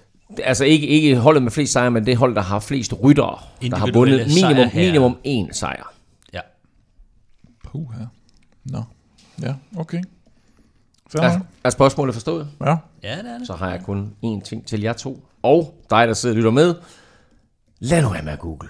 Altså 0.44 0.64
ikke, 0.64 0.86
ikke 0.86 1.18
holdet 1.18 1.42
med 1.42 1.50
flest 1.50 1.72
sejre, 1.72 1.90
men 1.90 2.06
det 2.06 2.16
hold, 2.16 2.34
der 2.34 2.40
har 2.40 2.60
flest 2.60 2.94
ryttere, 3.02 3.38
der 3.62 3.76
har 3.76 3.92
vundet 3.92 4.26
minimum, 4.26 4.70
minimum 4.74 5.18
én 5.26 5.52
sejr. 5.52 5.92
ja. 6.32 6.40
Puh 7.64 7.94
her. 7.98 8.06
Nå. 8.64 8.82
Ja, 9.42 9.54
okay. 9.76 10.02
Fair 11.12 11.22
Er, 11.22 11.40
er 11.64 11.70
spørgsmålet 11.70 12.14
forstået? 12.14 12.48
Ja. 12.60 12.76
Ja, 13.02 13.16
det 13.16 13.30
er 13.34 13.38
det. 13.38 13.46
Så 13.46 13.54
har 13.54 13.70
jeg 13.70 13.82
kun 13.82 14.12
én 14.24 14.40
ting 14.40 14.66
til 14.66 14.80
jer 14.80 14.92
to. 14.92 15.24
Og 15.42 15.84
dig, 15.90 16.08
der 16.08 16.14
sidder 16.14 16.32
og 16.32 16.36
lytter 16.36 16.50
med, 16.50 16.74
lad 17.78 18.02
nu 18.02 18.08
være 18.08 18.22
med 18.22 18.32
at 18.32 18.38
google. 18.38 18.68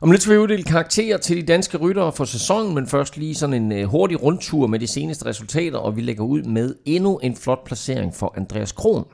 Om 0.00 0.10
lidt 0.10 0.22
skal 0.22 0.34
vi 0.34 0.38
uddele 0.38 0.62
karakterer 0.62 1.18
til 1.18 1.36
de 1.36 1.42
danske 1.42 1.78
ryttere 1.78 2.12
for 2.12 2.24
sæsonen, 2.24 2.74
men 2.74 2.86
først 2.86 3.16
lige 3.16 3.34
sådan 3.34 3.62
en 3.62 3.72
øh, 3.72 3.84
hurtig 3.84 4.22
rundtur 4.22 4.66
med 4.66 4.78
de 4.78 4.86
seneste 4.86 5.26
resultater, 5.26 5.78
og 5.78 5.96
vi 5.96 6.00
lægger 6.00 6.24
ud 6.24 6.42
med 6.42 6.74
endnu 6.84 7.18
en 7.18 7.36
flot 7.36 7.64
placering 7.66 8.14
for 8.14 8.34
Andreas 8.36 8.72
Kron. 8.72 9.04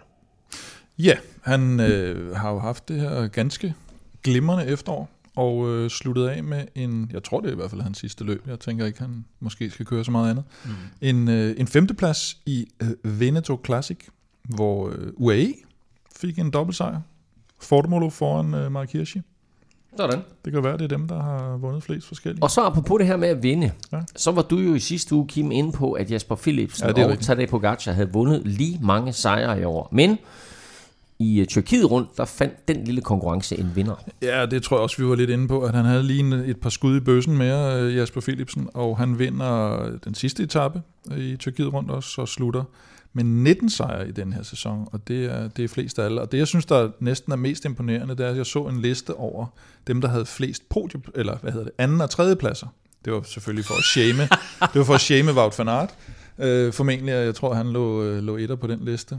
Ja, 0.98 1.16
han 1.42 1.80
øh, 1.80 2.36
har 2.36 2.50
jo 2.52 2.58
haft 2.58 2.88
det 2.88 3.00
her 3.00 3.28
ganske 3.28 3.74
glimrende 4.22 4.66
efterår, 4.66 5.10
og 5.36 5.68
øh, 5.68 5.90
sluttet 5.90 6.28
af 6.28 6.44
med 6.44 6.64
en, 6.74 7.10
jeg 7.12 7.22
tror 7.22 7.40
det 7.40 7.48
er 7.48 7.52
i 7.52 7.56
hvert 7.56 7.70
fald 7.70 7.80
hans 7.80 7.98
sidste 7.98 8.24
løb, 8.24 8.48
jeg 8.48 8.60
tænker 8.60 8.86
ikke, 8.86 8.98
han 8.98 9.24
måske 9.40 9.70
skal 9.70 9.86
køre 9.86 10.04
så 10.04 10.10
meget 10.10 10.30
andet, 10.30 10.44
mm. 10.64 10.70
en, 11.00 11.28
øh, 11.28 11.54
en 11.58 11.66
femteplads 11.66 12.36
i 12.46 12.66
øh, 12.82 13.20
Veneto 13.20 13.60
Classic, 13.66 13.98
hvor 14.54 14.88
øh, 14.88 15.12
UAE 15.16 15.52
fik 16.16 16.38
en 16.38 16.50
dobbeltsejr. 16.50 17.00
Fordomolo 17.60 18.10
foran 18.10 18.54
øh, 18.54 18.72
Mark 18.72 18.92
Hirschi. 18.92 19.20
Sådan. 19.96 20.20
Det 20.44 20.52
kan 20.52 20.64
være, 20.64 20.72
det 20.78 20.82
er 20.84 20.88
dem, 20.96 21.08
der 21.08 21.22
har 21.22 21.56
vundet 21.56 21.82
flest 21.82 22.06
forskellige. 22.08 22.42
Og 22.42 22.50
så 22.50 22.60
apropos 22.60 22.98
det 22.98 23.06
her 23.06 23.16
med 23.16 23.28
at 23.28 23.42
vinde, 23.42 23.70
Ja. 23.92 24.00
så 24.16 24.30
var 24.30 24.42
du 24.42 24.58
jo 24.58 24.74
i 24.74 24.78
sidste 24.78 25.14
uge, 25.14 25.26
Kim, 25.28 25.52
inde 25.52 25.72
på, 25.72 25.92
at 25.92 26.10
Jasper 26.10 26.34
Philipsen 26.34 26.86
Ja, 26.86 26.92
det 26.92 27.06
og. 27.06 27.18
Tadej 27.18 27.46
Pogacar 27.46 27.92
havde 27.92 28.12
vundet 28.12 28.42
lige 28.44 28.78
mange 28.82 29.12
sejre 29.12 29.60
i 29.60 29.64
år. 29.64 29.88
Men 29.92 30.18
i 31.18 31.40
øh, 31.40 31.46
Tyrkiet 31.46 31.90
rundt, 31.90 32.16
der 32.16 32.24
fandt 32.24 32.68
den 32.68 32.84
lille 32.84 33.00
konkurrence 33.00 33.58
en 33.58 33.70
vinder. 33.74 33.94
Ja, 34.22 34.46
det 34.46 34.62
tror 34.62 34.76
jeg 34.76 34.82
også, 34.82 35.02
vi 35.02 35.08
var 35.08 35.14
lidt 35.14 35.30
inde 35.30 35.48
på, 35.48 35.60
at 35.60 35.74
han 35.74 35.84
havde 35.84 36.02
lige 36.02 36.44
et 36.46 36.60
par 36.60 36.70
skud 36.70 36.96
i 36.96 37.00
bøssen 37.00 37.36
mere, 37.38 37.80
øh, 37.82 37.96
Jasper 37.96 38.20
Philipsen, 38.20 38.68
og 38.74 38.98
han 38.98 39.18
vinder 39.18 39.80
den 40.04 40.14
sidste 40.14 40.42
etape 40.42 40.82
i 41.16 41.36
Tyrkiet 41.36 41.72
rundt 41.72 41.90
også, 41.90 42.20
og 42.20 42.28
slutter 42.28 42.64
med 43.14 43.24
19 43.24 43.70
sejre 43.70 44.08
i 44.08 44.12
den 44.12 44.32
her 44.32 44.42
sæson, 44.42 44.88
og 44.92 45.08
det 45.08 45.24
er, 45.24 45.48
det 45.48 45.64
er 45.64 45.68
flest 45.68 45.98
af 45.98 46.04
alle. 46.04 46.20
Og 46.20 46.32
det, 46.32 46.38
jeg 46.38 46.46
synes, 46.46 46.66
der 46.66 46.90
næsten 47.00 47.32
er 47.32 47.36
mest 47.36 47.64
imponerende, 47.64 48.16
det 48.16 48.26
er, 48.26 48.30
at 48.30 48.36
jeg 48.36 48.46
så 48.46 48.62
en 48.62 48.80
liste 48.80 49.14
over 49.14 49.46
dem, 49.86 50.00
der 50.00 50.08
havde 50.08 50.26
flest 50.26 50.68
podium, 50.68 51.02
eller 51.14 51.36
hvad 51.42 51.52
hedder 51.52 51.64
det, 51.64 51.74
anden 51.78 52.00
og 52.00 52.10
tredje 52.10 52.36
pladser. 52.36 52.66
Det 53.04 53.12
var 53.12 53.22
selvfølgelig 53.22 53.64
for 53.64 53.74
at 53.74 53.84
shame, 53.84 54.22
det 54.72 54.78
var 54.78 54.84
for 54.84 54.94
at 54.94 55.00
shame 55.00 55.34
Wout 55.34 55.58
van 55.58 55.68
Aert. 55.68 55.94
Øh, 56.38 56.72
formentlig, 56.72 57.12
jeg 57.12 57.34
tror, 57.34 57.54
han 57.54 57.72
lå, 57.72 58.02
øh, 58.02 58.22
lå 58.22 58.36
etter 58.36 58.56
på 58.56 58.66
den 58.66 58.78
liste. 58.84 59.18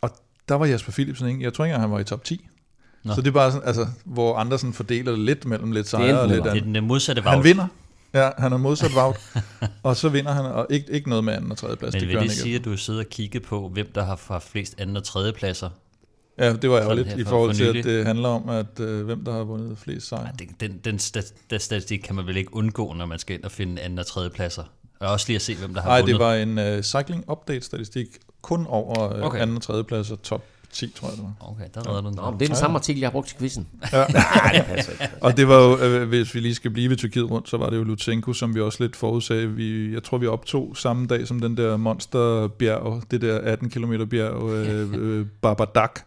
Og 0.00 0.10
der 0.48 0.54
var 0.54 0.66
Jasper 0.66 0.92
Philipsen 0.92 1.28
ikke. 1.28 1.42
Jeg 1.42 1.52
tror 1.54 1.64
ikke 1.64 1.74
engang, 1.74 1.82
han 1.90 1.94
var 1.94 2.00
i 2.00 2.04
top 2.04 2.24
10. 2.24 2.46
Nå. 3.04 3.14
Så 3.14 3.20
det 3.20 3.28
er 3.28 3.32
bare 3.32 3.52
sådan, 3.52 3.68
altså, 3.68 3.86
hvor 4.04 4.36
andre 4.36 4.58
sådan 4.58 4.72
fordeler 4.72 5.10
det 5.12 5.20
lidt 5.20 5.44
mellem 5.46 5.72
lidt 5.72 5.88
sejre 5.88 6.20
og 6.20 6.28
lidt 6.28 6.36
eller. 6.36 6.52
Det 6.52 6.58
er 6.58 6.62
andet. 6.62 6.74
den 6.74 6.86
modsatte 6.86 7.22
Han 7.22 7.36
vagt. 7.36 7.44
vinder. 7.44 7.66
Ja, 8.14 8.30
han 8.38 8.52
er 8.52 8.56
modsat 8.56 8.90
Wout. 8.96 9.16
og 9.82 9.96
så 9.96 10.08
vinder 10.08 10.32
han, 10.32 10.44
og 10.44 10.66
ikke, 10.70 10.92
ikke 10.92 11.08
noget 11.08 11.24
med 11.24 11.32
anden 11.34 11.50
og 11.50 11.56
tredje 11.58 11.76
plads. 11.76 11.94
Men 11.94 12.00
det 12.00 12.08
vil 12.08 12.18
det 12.20 12.30
sige, 12.32 12.56
at 12.56 12.64
du 12.64 12.76
sidder 12.76 13.00
og 13.00 13.06
kigger 13.06 13.40
på, 13.40 13.68
hvem 13.68 13.92
der 13.94 14.04
har 14.04 14.20
haft 14.28 14.48
flest 14.48 14.74
anden 14.78 14.96
og 14.96 15.04
tredje 15.04 15.32
pladser? 15.32 15.70
Ja, 16.38 16.52
det 16.52 16.70
var 16.70 16.94
lidt 16.94 17.08
her 17.08 17.16
i 17.16 17.22
for- 17.24 17.30
forhold 17.30 17.50
for 17.50 17.56
til, 17.56 17.78
at 17.78 17.84
det 17.84 18.06
handler 18.06 18.28
om, 18.28 18.48
at 18.48 18.80
øh, 18.80 19.04
hvem 19.04 19.24
der 19.24 19.32
har 19.32 19.44
vundet 19.44 19.78
flest 19.78 20.08
sejre. 20.08 20.28
Ja, 20.40 20.44
den, 20.66 20.78
den, 20.84 20.98
stat, 20.98 21.32
den 21.50 21.60
statistik 21.60 21.98
kan 21.98 22.14
man 22.16 22.26
vel 22.26 22.36
ikke 22.36 22.56
undgå, 22.56 22.92
når 22.92 23.06
man 23.06 23.18
skal 23.18 23.36
ind 23.36 23.44
og 23.44 23.50
finde 23.52 23.82
anden 23.82 23.98
og 23.98 24.06
tredje 24.06 24.30
pladser. 24.30 24.62
Og 25.00 25.08
også 25.08 25.26
lige 25.28 25.36
at 25.36 25.42
se, 25.42 25.54
hvem 25.56 25.74
der 25.74 25.80
har 25.82 25.88
Nej, 25.88 26.00
vundet. 26.00 26.12
det 26.14 26.24
var 26.24 26.34
en 26.34 26.76
uh, 26.78 26.82
cycling 26.82 27.24
update 27.30 27.60
statistik 27.60 28.06
kun 28.42 28.66
over 28.66 29.14
uh, 29.18 29.22
Okay. 29.22 29.40
anden 29.40 29.56
og 29.56 29.62
tredje 29.62 29.84
plads 29.84 30.10
og 30.10 30.22
top 30.22 30.44
10, 30.74 30.92
tror 30.96 31.08
jeg 31.08 31.16
det 31.16 31.24
var. 31.24 31.48
Okay, 31.50 31.64
der 31.74 31.88
redder 31.88 32.00
du 32.00 32.08
den. 32.08 32.16
Nå, 32.16 32.30
men 32.30 32.40
det 32.40 32.44
er 32.44 32.48
den 32.48 32.56
samme 32.56 32.78
artikel, 32.78 33.00
jeg 33.00 33.06
har 33.06 33.12
brugt 33.12 33.28
til 33.28 33.38
quizzen. 33.38 33.66
Ja. 33.92 34.04
Nej, 34.12 34.52
det 34.54 34.64
passer 34.64 34.92
ikke. 34.92 35.08
Og 35.20 35.36
det 35.36 35.48
var 35.48 35.62
jo, 35.62 35.78
øh, 35.78 36.08
hvis 36.08 36.34
vi 36.34 36.40
lige 36.40 36.54
skal 36.54 36.70
blive 36.70 36.90
ved 36.90 36.96
Tyrkiet 36.96 37.30
rundt, 37.30 37.48
så 37.48 37.56
var 37.56 37.70
det 37.70 37.76
jo 37.76 37.82
Lutsenko, 37.82 38.32
som 38.32 38.54
vi 38.54 38.60
også 38.60 38.82
lidt 38.82 38.96
forudsagde. 38.96 39.48
Vi, 39.48 39.92
jeg 39.92 40.02
tror, 40.02 40.18
vi 40.18 40.26
optog 40.26 40.76
samme 40.76 41.06
dag 41.06 41.26
som 41.28 41.40
den 41.40 41.56
der 41.56 41.76
monsterbjerg, 41.76 43.02
det 43.10 43.22
der 43.22 43.38
18 43.38 43.70
km 43.70 43.92
bjerg, 44.10 44.50
øh, 44.50 44.88
øh, 45.00 45.26
Barbadak, 45.42 46.00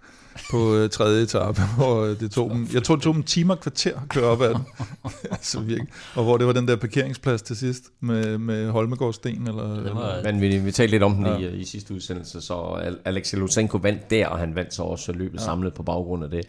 på 0.52 0.76
øh, 0.76 0.90
tredje 0.90 1.24
etape, 1.24 1.62
hvor 1.78 2.04
øh, 2.04 2.20
det 2.20 2.32
tog 2.32 2.50
dem, 2.50 2.68
jeg 2.74 2.84
tror, 2.84 2.96
det 2.96 3.04
tog 3.04 3.14
dem 3.14 3.20
en 3.20 3.24
time 3.26 3.54
og 3.54 3.60
kvarter 3.60 3.96
at 4.02 4.10
køre 4.10 4.24
op 4.26 4.42
ad 4.42 4.50
den. 4.54 4.62
altså, 5.32 5.60
virkelig. 5.60 5.88
Og 6.16 6.24
hvor 6.24 6.38
det 6.38 6.48
var 6.48 6.54
den 6.54 6.68
der 6.68 6.76
parkeringsplads 6.76 7.42
til 7.42 7.56
sidst 7.58 7.84
med, 8.00 8.38
med 8.38 8.70
Holmegårdsten. 8.70 9.48
Eller, 9.48 9.64
Det 9.84 9.96
var- 9.96 10.12
eller, 10.16 10.32
Men 10.32 10.42
vi, 10.42 10.58
vi 10.58 10.72
talte 10.72 10.92
lidt 10.92 11.04
om 11.04 11.16
den 11.16 11.26
Ja. 11.26 11.38
i, 11.38 11.56
i 11.56 11.66
sidste 11.66 11.94
udsendelse, 11.94 12.42
så 12.42 12.54
Al- 12.84 13.00
Alexei 13.06 13.40
Lutsenko 13.40 13.78
vandt 13.78 14.10
der, 14.10 14.28
og 14.28 14.38
han 14.40 14.56
vandt 14.56 14.74
så 14.74 14.84
også 14.84 15.12
løbet 15.12 15.40
ja. 15.40 15.44
samlet 15.44 15.74
på 15.74 15.84
baggrund 15.84 16.24
af 16.24 16.30
det. 16.30 16.46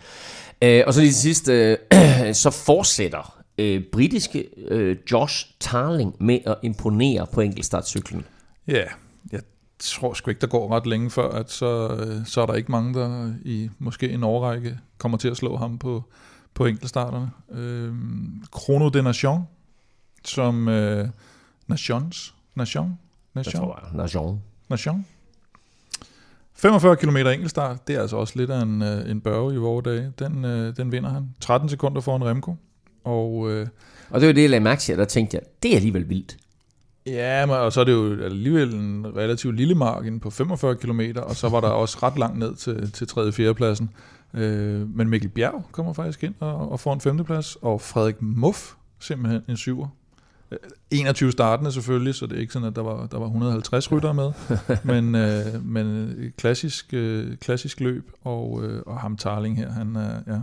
Øh, 0.62 0.82
og 0.86 0.94
så 0.94 1.00
lige 1.00 1.12
til 1.12 1.20
sidst, 1.20 1.48
øh, 1.48 1.76
så 2.34 2.50
fortsætter 2.50 3.38
øh, 3.58 3.82
britiske 3.92 4.44
øh, 4.68 4.96
Josh 5.12 5.46
Tarling 5.60 6.14
med 6.20 6.38
at 6.46 6.54
imponere 6.62 7.26
på 7.32 7.40
enkeltstartcyklen. 7.40 8.24
Ja, 8.68 8.72
jeg 8.76 8.86
tror 9.78 10.14
sgu 10.14 10.30
ikke, 10.30 10.40
der 10.40 10.46
går 10.46 10.76
ret 10.76 10.86
længe 10.86 11.10
før, 11.10 11.30
at 11.30 11.50
så, 11.50 11.88
øh, 11.88 12.26
så 12.26 12.40
er 12.40 12.46
der 12.46 12.54
ikke 12.54 12.72
mange, 12.72 12.94
der 12.94 13.32
i 13.44 13.70
måske 13.78 14.10
en 14.10 14.24
årrække 14.24 14.78
kommer 14.98 15.18
til 15.18 15.28
at 15.28 15.36
slå 15.36 15.56
ham 15.56 15.78
på, 15.78 16.04
på 16.54 16.66
enkeltstarterne. 16.66 17.30
Øh, 17.50 17.94
Chrono 18.60 18.88
de 18.88 19.02
Nation, 19.02 19.48
som 20.24 20.68
øh, 20.68 21.08
Nations, 21.66 22.34
Nation, 22.54 22.98
Nation, 23.34 23.62
tror 23.62 23.80
jeg, 23.82 23.96
Nation. 23.96 24.42
Nation. 24.68 25.06
45 26.54 26.96
km 26.96 27.16
enkeltstart, 27.16 27.88
det 27.88 27.96
er 27.96 28.00
altså 28.00 28.16
også 28.16 28.34
lidt 28.36 28.50
af 28.50 28.62
en, 28.62 28.82
øh, 28.82 29.10
en 29.10 29.20
børge 29.20 29.54
i 29.54 29.56
vores 29.56 29.84
dage. 29.84 30.12
Den, 30.18 30.44
øh, 30.44 30.76
den 30.76 30.92
vinder 30.92 31.10
han. 31.10 31.34
13 31.40 31.68
sekunder 31.68 32.00
foran 32.00 32.24
Remco. 32.24 32.56
Og 33.04 33.50
øh, 33.50 33.66
Og 34.10 34.20
det 34.20 34.26
var 34.26 34.32
det, 34.32 34.42
jeg 34.42 34.50
lagde 34.50 34.64
mærke 34.64 34.80
til, 34.80 34.98
der 34.98 35.04
tænkte 35.04 35.36
jeg, 35.36 35.42
det 35.62 35.70
er 35.70 35.76
alligevel 35.76 36.08
vildt. 36.08 36.36
Ja, 37.06 37.46
men, 37.46 37.56
og 37.56 37.72
så 37.72 37.80
er 37.80 37.84
det 37.84 37.92
jo 37.92 38.22
alligevel 38.24 38.74
en 38.74 39.16
relativt 39.16 39.56
lille 39.56 39.74
margin 39.74 40.20
på 40.20 40.30
45 40.30 40.76
km, 40.76 41.00
og 41.16 41.36
så 41.36 41.48
var 41.48 41.60
der 41.60 41.68
også 41.68 41.98
ret 42.02 42.18
langt 42.18 42.38
ned 42.38 42.54
til, 42.54 42.92
til 42.92 43.06
3. 43.06 43.20
og 43.20 43.34
4. 43.34 43.54
pladsen. 43.54 43.90
Øh, 44.34 44.96
men 44.96 45.08
Mikkel 45.08 45.28
Bjerg 45.28 45.64
kommer 45.72 45.92
faktisk 45.92 46.24
ind 46.24 46.34
og, 46.40 46.72
og 46.72 46.80
får 46.80 46.92
en 46.92 47.00
5. 47.00 47.24
plads, 47.24 47.56
og 47.62 47.80
Frederik 47.80 48.22
Muff 48.22 48.72
simpelthen 48.98 49.42
en 49.48 49.54
7'er. 49.54 49.88
Øh, 50.50 50.58
21 50.90 51.32
startende 51.32 51.72
selvfølgelig, 51.72 52.14
så 52.14 52.26
det 52.26 52.36
er 52.36 52.40
ikke 52.40 52.52
sådan, 52.52 52.68
at 52.68 52.76
der 52.76 52.82
var, 52.82 53.06
der 53.06 53.18
var 53.18 53.26
150 53.26 53.92
ryttere 53.92 54.14
med, 54.14 54.32
men, 55.00 55.14
øh, 55.14 55.64
men 55.66 55.86
et 55.86 56.36
klassisk, 56.36 56.86
øh, 56.92 57.36
klassisk 57.36 57.80
løb, 57.80 58.10
og, 58.24 58.64
øh, 58.64 58.82
og 58.86 59.00
ham 59.00 59.16
Tarling 59.16 59.56
her, 59.56 59.70
han 59.70 59.96
er, 59.96 60.20
ja, 60.26 60.40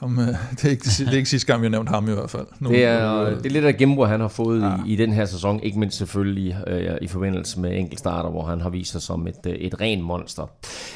ham, 0.00 0.18
øh, 0.18 0.26
det, 0.56 0.64
er 0.64 0.68
ikke, 0.68 0.84
det 0.84 1.08
er 1.08 1.12
ikke 1.16 1.28
sidste 1.28 1.46
gang, 1.46 1.62
vi 1.62 1.64
har 1.66 1.70
nævnt 1.70 1.88
ham 1.88 2.08
i 2.08 2.12
hvert 2.12 2.30
fald. 2.30 2.46
Nu, 2.60 2.70
Det 2.70 2.84
er, 2.84 3.14
øh, 3.22 3.36
det 3.36 3.46
er 3.46 3.50
lidt 3.50 3.64
af 3.64 3.76
gennembrud, 3.76 4.06
han 4.06 4.20
har 4.20 4.28
fået 4.28 4.60
Ja. 4.62 4.72
i, 4.86 4.92
i 4.92 4.96
den 4.96 5.12
her 5.12 5.24
sæson, 5.24 5.60
ikke 5.62 5.78
mindst 5.78 5.98
selvfølgelig 5.98 6.56
øh, 6.66 6.94
i 7.02 7.06
forbindelse 7.06 7.60
med 7.60 7.78
enkeltstarter, 7.78 8.30
hvor 8.30 8.44
han 8.44 8.60
har 8.60 8.70
vist 8.70 8.92
sig 8.92 9.02
som 9.02 9.26
et, 9.26 9.34
øh, 9.46 9.52
et 9.52 9.80
ren 9.80 10.02
monster. 10.02 10.50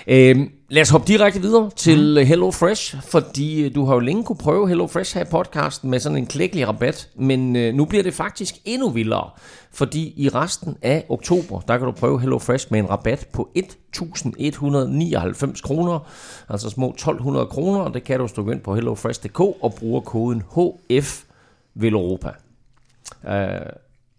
Øh, 0.06 0.36
lad 0.70 0.82
os 0.82 0.88
hoppe 0.90 1.06
direkte 1.12 1.40
videre 1.40 1.70
til 1.76 2.16
mm. 2.20 2.26
Hello 2.26 2.50
Fresh, 2.50 2.96
fordi 3.10 3.62
øh, 3.62 3.74
du 3.74 3.84
har 3.84 3.94
jo 3.94 4.00
længe 4.00 4.24
kunne 4.24 4.36
prøve 4.36 4.68
Hello 4.68 4.86
Fresh 4.86 5.14
her 5.16 5.22
i 5.24 5.28
podcasten 5.30 5.90
med 5.90 5.98
sådan 6.00 6.18
en 6.18 6.26
klækkelig 6.26 6.68
rabat, 6.68 7.08
men 7.16 7.56
øh, 7.56 7.74
nu 7.74 7.84
bliver 7.84 8.02
det 8.02 8.14
faktisk 8.14 8.54
endnu 8.64 8.90
vildere, 8.90 9.30
fordi 9.72 10.14
i 10.16 10.28
resten 10.28 10.76
af 10.82 11.06
oktober, 11.08 11.60
der 11.60 11.78
kan 11.78 11.86
du 11.86 11.92
prøve 11.92 12.20
Hello 12.20 12.38
Fresh 12.38 12.66
med 12.70 12.78
en 12.78 12.90
rabat 12.90 13.28
på 13.32 13.50
1.199 13.58 15.62
kroner, 15.62 16.10
altså 16.48 16.70
små 16.70 16.94
1.200 17.00 17.44
kroner, 17.44 17.80
og 17.80 17.94
det 17.94 18.04
kan 18.04 18.18
du 18.18 18.28
stå 18.28 18.50
ind 18.50 18.60
på 18.60 18.74
hellofresh.dk 18.74 19.40
og 19.40 19.74
bruge 19.78 20.02
koden 20.02 20.42
HF 20.42 21.22
Veloropa. 21.74 22.30
Uh, 23.24 23.32
øh, 23.32 23.60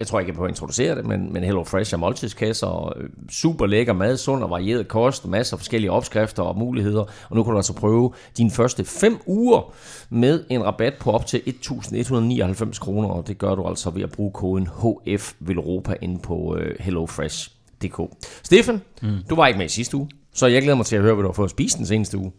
jeg 0.03 0.07
tror 0.07 0.19
ikke, 0.19 0.29
jeg 0.29 0.33
behøver 0.33 0.47
at 0.47 0.51
introducere 0.51 0.95
det, 0.95 1.05
men, 1.05 1.33
men 1.33 1.43
Hello 1.43 1.63
Fresh 1.63 1.93
er 1.93 1.97
måltidskasser, 1.97 2.67
og 2.67 2.93
øh, 2.97 3.09
super 3.29 3.65
lækker 3.65 3.93
mad, 3.93 4.17
sund 4.17 4.43
og 4.43 4.49
varieret 4.49 4.87
kost, 4.87 5.27
masser 5.27 5.55
af 5.55 5.59
forskellige 5.59 5.91
opskrifter 5.91 6.43
og 6.43 6.57
muligheder. 6.57 7.01
Og 7.29 7.35
nu 7.35 7.43
kan 7.43 7.51
du 7.51 7.57
altså 7.57 7.73
prøve 7.73 8.13
dine 8.37 8.51
første 8.51 8.85
5 8.85 9.17
uger 9.25 9.73
med 10.09 10.43
en 10.49 10.65
rabat 10.65 10.93
på 10.99 11.11
op 11.11 11.25
til 11.25 11.41
1.199 11.47 12.79
kroner, 12.79 13.09
og 13.09 13.27
det 13.27 13.37
gør 13.37 13.55
du 13.55 13.67
altså 13.67 13.89
ved 13.89 14.03
at 14.03 14.11
bruge 14.11 14.31
koden 14.31 14.67
HF 14.67 15.33
Veloropa 15.39 15.95
inde 16.01 16.19
på 16.19 16.57
øh, 16.57 16.75
hellofresh.dk. 16.79 18.01
Stefan, 18.43 18.81
mm. 19.01 19.17
du 19.29 19.35
var 19.35 19.47
ikke 19.47 19.57
med 19.57 19.65
i 19.65 19.69
sidste 19.69 19.97
uge, 19.97 20.09
så 20.33 20.47
jeg 20.47 20.61
glæder 20.61 20.75
mig 20.77 20.85
til 20.85 20.95
at 20.95 21.01
høre, 21.01 21.13
hvad 21.13 21.23
du 21.23 21.29
har 21.29 21.33
fået 21.33 21.47
at 21.47 21.51
spise 21.51 21.77
den 21.77 21.85
seneste 21.85 22.17
uge. 22.17 22.31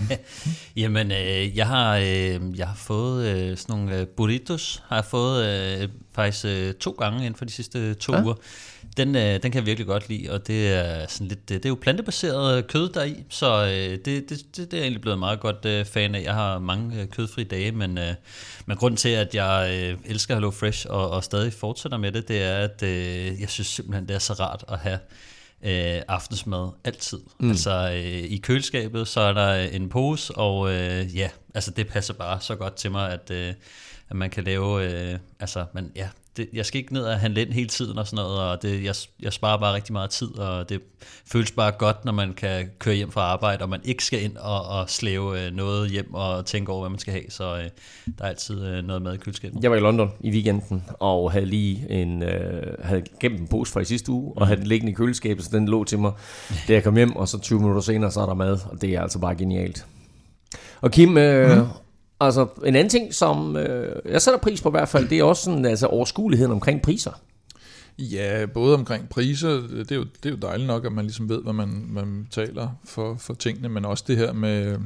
Jamen, 0.76 1.12
øh, 1.12 1.56
jeg, 1.56 1.66
har, 1.66 1.96
øh, 1.96 2.40
jeg 2.58 2.66
har 2.66 2.76
fået 2.76 3.26
øh, 3.26 3.56
sådan 3.56 3.76
nogle 3.76 3.98
øh, 3.98 4.06
burritos, 4.06 4.82
har 4.88 4.96
jeg 4.96 5.04
fået 5.04 5.46
øh, 5.82 5.88
faktisk 6.14 6.44
øh, 6.44 6.74
to 6.74 6.90
gange 6.90 7.18
inden 7.18 7.34
for 7.34 7.44
de 7.44 7.52
sidste 7.52 7.94
to 7.94 8.12
Ja. 8.12 8.22
uger. 8.22 8.34
Den, 8.96 9.16
øh, 9.16 9.22
den 9.22 9.40
kan 9.42 9.54
jeg 9.54 9.66
virkelig 9.66 9.86
godt 9.86 10.08
lide, 10.08 10.30
og 10.30 10.46
det 10.46 10.72
er, 10.72 11.06
sådan 11.08 11.26
lidt, 11.28 11.48
det 11.48 11.64
er 11.64 11.68
jo 11.68 11.78
plantebaseret 11.80 12.66
kød 12.66 12.88
deri, 12.88 13.14
så 13.28 13.64
øh, 13.64 13.70
det, 13.70 14.04
det, 14.04 14.30
det, 14.30 14.56
det 14.56 14.72
er 14.72 14.76
jeg 14.76 14.82
egentlig 14.82 15.00
blevet 15.00 15.18
meget 15.18 15.40
godt 15.40 15.64
øh, 15.64 15.84
fan 15.84 16.14
af. 16.14 16.22
Jeg 16.22 16.34
har 16.34 16.58
mange 16.58 17.00
øh, 17.00 17.08
kødfri 17.08 17.44
dage, 17.44 17.72
men, 17.72 17.98
øh, 17.98 18.14
men 18.66 18.76
grund 18.76 18.96
til, 18.96 19.08
at 19.08 19.34
jeg 19.34 19.70
øh, 19.82 19.98
elsker 20.04 20.34
Hello 20.34 20.50
Fresh 20.50 20.86
og, 20.90 21.10
og 21.10 21.24
stadig 21.24 21.52
fortsætter 21.52 21.98
med 21.98 22.12
det, 22.12 22.28
det 22.28 22.42
er, 22.42 22.56
at 22.56 22.82
øh, 22.82 23.40
jeg 23.40 23.48
synes 23.48 23.66
simpelthen, 23.66 24.08
det 24.08 24.14
er 24.14 24.18
så 24.18 24.32
rart 24.32 24.64
at 24.68 24.78
have 24.78 24.98
øh, 25.62 26.02
aftensmad 26.08 26.70
altid. 26.84 27.20
Mm. 27.40 27.50
Altså 27.50 27.90
øh, 27.94 28.02
i 28.04 28.36
køleskabet, 28.36 29.08
så 29.08 29.20
er 29.20 29.32
der 29.32 29.54
en 29.54 29.88
pose, 29.88 30.36
og 30.36 30.72
øh, 30.74 31.16
ja, 31.16 31.30
altså 31.54 31.70
det 31.70 31.88
passer 31.88 32.14
bare 32.14 32.40
så 32.40 32.56
godt 32.56 32.74
til 32.74 32.90
mig, 32.90 33.12
at, 33.12 33.30
øh, 33.30 33.54
at 34.08 34.16
man 34.16 34.30
kan 34.30 34.44
lave, 34.44 34.92
øh, 34.92 35.18
altså 35.40 35.64
man, 35.74 35.92
ja, 35.96 36.08
det, 36.36 36.48
jeg 36.52 36.66
skal 36.66 36.80
ikke 36.80 36.92
ned 36.92 37.02
og 37.02 37.20
handle 37.20 37.42
ind 37.42 37.52
hele 37.52 37.68
tiden 37.68 37.98
og 37.98 38.06
sådan 38.06 38.24
noget, 38.24 38.40
og 38.40 38.62
det, 38.62 38.84
jeg, 38.84 38.94
jeg 39.22 39.32
sparer 39.32 39.58
bare 39.58 39.74
rigtig 39.74 39.92
meget 39.92 40.10
tid, 40.10 40.38
og 40.38 40.68
det 40.68 40.80
føles 41.26 41.50
bare 41.50 41.72
godt, 41.72 42.04
når 42.04 42.12
man 42.12 42.32
kan 42.32 42.70
køre 42.78 42.94
hjem 42.94 43.10
fra 43.10 43.20
arbejde, 43.20 43.62
og 43.62 43.68
man 43.68 43.80
ikke 43.84 44.04
skal 44.04 44.22
ind 44.22 44.36
og, 44.36 44.62
og 44.62 44.90
slæve 44.90 45.46
øh, 45.46 45.52
noget 45.52 45.90
hjem 45.90 46.14
og 46.14 46.46
tænke 46.46 46.72
over, 46.72 46.80
hvad 46.80 46.90
man 46.90 46.98
skal 46.98 47.12
have, 47.12 47.24
så 47.28 47.56
øh, 47.56 47.64
der 48.18 48.24
er 48.24 48.28
altid 48.28 48.66
øh, 48.66 48.84
noget 48.84 49.02
mad 49.02 49.14
i 49.14 49.16
køleskabet. 49.16 49.62
Jeg 49.62 49.70
var 49.70 49.76
i 49.76 49.80
London 49.80 50.10
i 50.20 50.30
weekenden, 50.30 50.84
og 51.00 51.32
havde 51.32 51.46
lige 51.46 51.86
en, 51.90 52.22
øh, 52.22 52.84
havde 52.84 53.02
gemt 53.20 53.40
en 53.40 53.48
pose 53.48 53.72
fra 53.72 53.80
i 53.80 53.84
sidste 53.84 54.12
uge, 54.12 54.32
og 54.36 54.46
havde 54.46 54.60
den 54.60 54.66
liggende 54.66 54.92
i 54.92 54.94
køleskabet, 54.94 55.44
så 55.44 55.50
den 55.52 55.68
lå 55.68 55.84
til 55.84 55.98
mig, 55.98 56.12
da 56.68 56.72
jeg 56.72 56.84
kom 56.84 56.96
hjem, 56.96 57.16
og 57.16 57.28
så 57.28 57.38
20 57.38 57.58
minutter 57.58 57.82
senere, 57.82 58.10
så 58.10 58.20
er 58.20 58.26
der 58.26 58.34
mad, 58.34 58.58
og 58.70 58.80
det 58.80 58.90
er 58.90 59.02
altså 59.02 59.18
bare 59.18 59.34
genialt. 59.34 59.86
Og 60.80 60.90
Kim, 60.90 61.18
øh, 61.18 61.58
mm. 61.58 61.66
Altså 62.24 62.46
en 62.64 62.76
anden 62.76 62.90
ting, 62.90 63.14
som 63.14 63.56
øh, 63.56 63.96
jeg 64.04 64.22
sætter 64.22 64.40
pris 64.40 64.62
på 64.62 64.68
i 64.68 64.70
hvert 64.70 64.88
fald, 64.88 65.08
det 65.08 65.18
er 65.18 65.24
også 65.24 65.42
sådan, 65.42 65.64
altså 65.64 65.86
overskueligheden 65.86 66.52
omkring 66.52 66.82
priser. 66.82 67.20
Ja, 67.98 68.46
både 68.46 68.74
omkring 68.74 69.08
priser, 69.08 69.50
det 69.50 69.92
er 69.92 69.96
jo, 69.96 70.04
det 70.22 70.26
er 70.26 70.30
jo 70.30 70.36
dejligt 70.36 70.66
nok, 70.66 70.84
at 70.84 70.92
man 70.92 71.04
ligesom 71.04 71.28
ved, 71.28 71.42
hvad 71.42 71.52
man, 71.52 71.86
man 71.90 72.26
taler 72.30 72.68
for, 72.84 73.16
for 73.18 73.34
tingene, 73.34 73.68
men 73.68 73.84
også 73.84 74.04
det 74.06 74.16
her 74.16 74.32
med, 74.32 74.78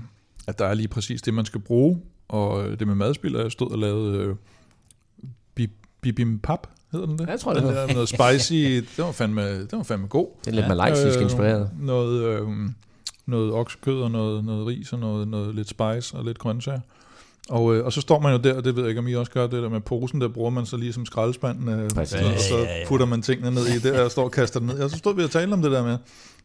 at 0.46 0.58
der 0.58 0.66
er 0.66 0.74
lige 0.74 0.88
præcis 0.88 1.22
det, 1.22 1.34
man 1.34 1.44
skal 1.44 1.60
bruge, 1.60 2.00
og 2.28 2.64
det 2.78 2.86
med 2.86 2.94
madspil, 2.94 3.32
jeg 3.32 3.52
stod 3.52 3.70
og 3.70 3.78
lavede 3.78 4.18
øh, 4.18 4.36
bi- 5.54 5.70
bibimbap, 6.00 6.66
hedder 6.92 7.06
den 7.06 7.18
det? 7.18 7.26
Ja, 7.26 7.30
jeg 7.30 7.40
tror, 7.40 7.54
det 7.54 7.62
den 7.62 7.72
der, 7.72 7.92
noget 7.92 8.08
spicy, 8.08 8.52
det 8.96 9.04
var 9.04 9.12
fandme, 9.12 9.60
det 9.60 9.72
var 9.72 9.82
fandme 9.82 10.06
god. 10.06 10.28
Det 10.40 10.46
er 10.46 10.54
lidt 10.54 10.64
ja. 10.64 10.74
malaysisk 10.74 11.16
Øh, 11.18 11.22
inspireret. 11.22 11.70
Noget, 11.80 12.22
øh, 12.24 12.48
noget 13.26 13.52
oksekød 13.52 14.02
og 14.02 14.10
noget, 14.10 14.44
noget 14.44 14.66
ris 14.66 14.92
og 14.92 14.98
noget, 14.98 15.28
noget 15.28 15.54
lidt 15.54 15.68
spice 15.68 16.16
og 16.16 16.24
lidt 16.24 16.38
grøntsager. 16.38 16.80
Og, 17.50 17.76
øh, 17.76 17.84
og 17.84 17.92
så 17.92 18.00
står 18.00 18.20
man 18.20 18.32
jo 18.32 18.38
der, 18.38 18.54
og 18.54 18.64
det 18.64 18.76
ved 18.76 18.82
jeg 18.82 18.88
ikke, 18.88 18.98
om 18.98 19.08
I 19.08 19.14
også 19.14 19.32
gør 19.32 19.46
det 19.46 19.62
der 19.62 19.68
med 19.68 19.80
posen, 19.80 20.20
der 20.20 20.28
bruger 20.28 20.50
man 20.50 20.66
så 20.66 20.76
lige 20.76 20.92
som 20.92 21.06
skraldespand, 21.06 21.70
øh, 21.70 21.84
og 21.84 22.06
så 22.40 22.66
putter 22.86 23.06
man 23.06 23.22
tingene 23.22 23.50
ned 23.50 23.66
i 23.66 23.78
det, 23.78 24.00
og 24.00 24.10
står 24.10 24.24
og 24.24 24.30
kaster 24.30 24.60
det 24.60 24.68
ned. 24.68 24.78
Og 24.78 24.90
så 24.90 24.96
stod 24.96 25.14
vi 25.14 25.22
og 25.22 25.30
talte 25.30 25.52
om 25.52 25.62
det 25.62 25.70
der 25.70 25.82
med, 25.84 25.98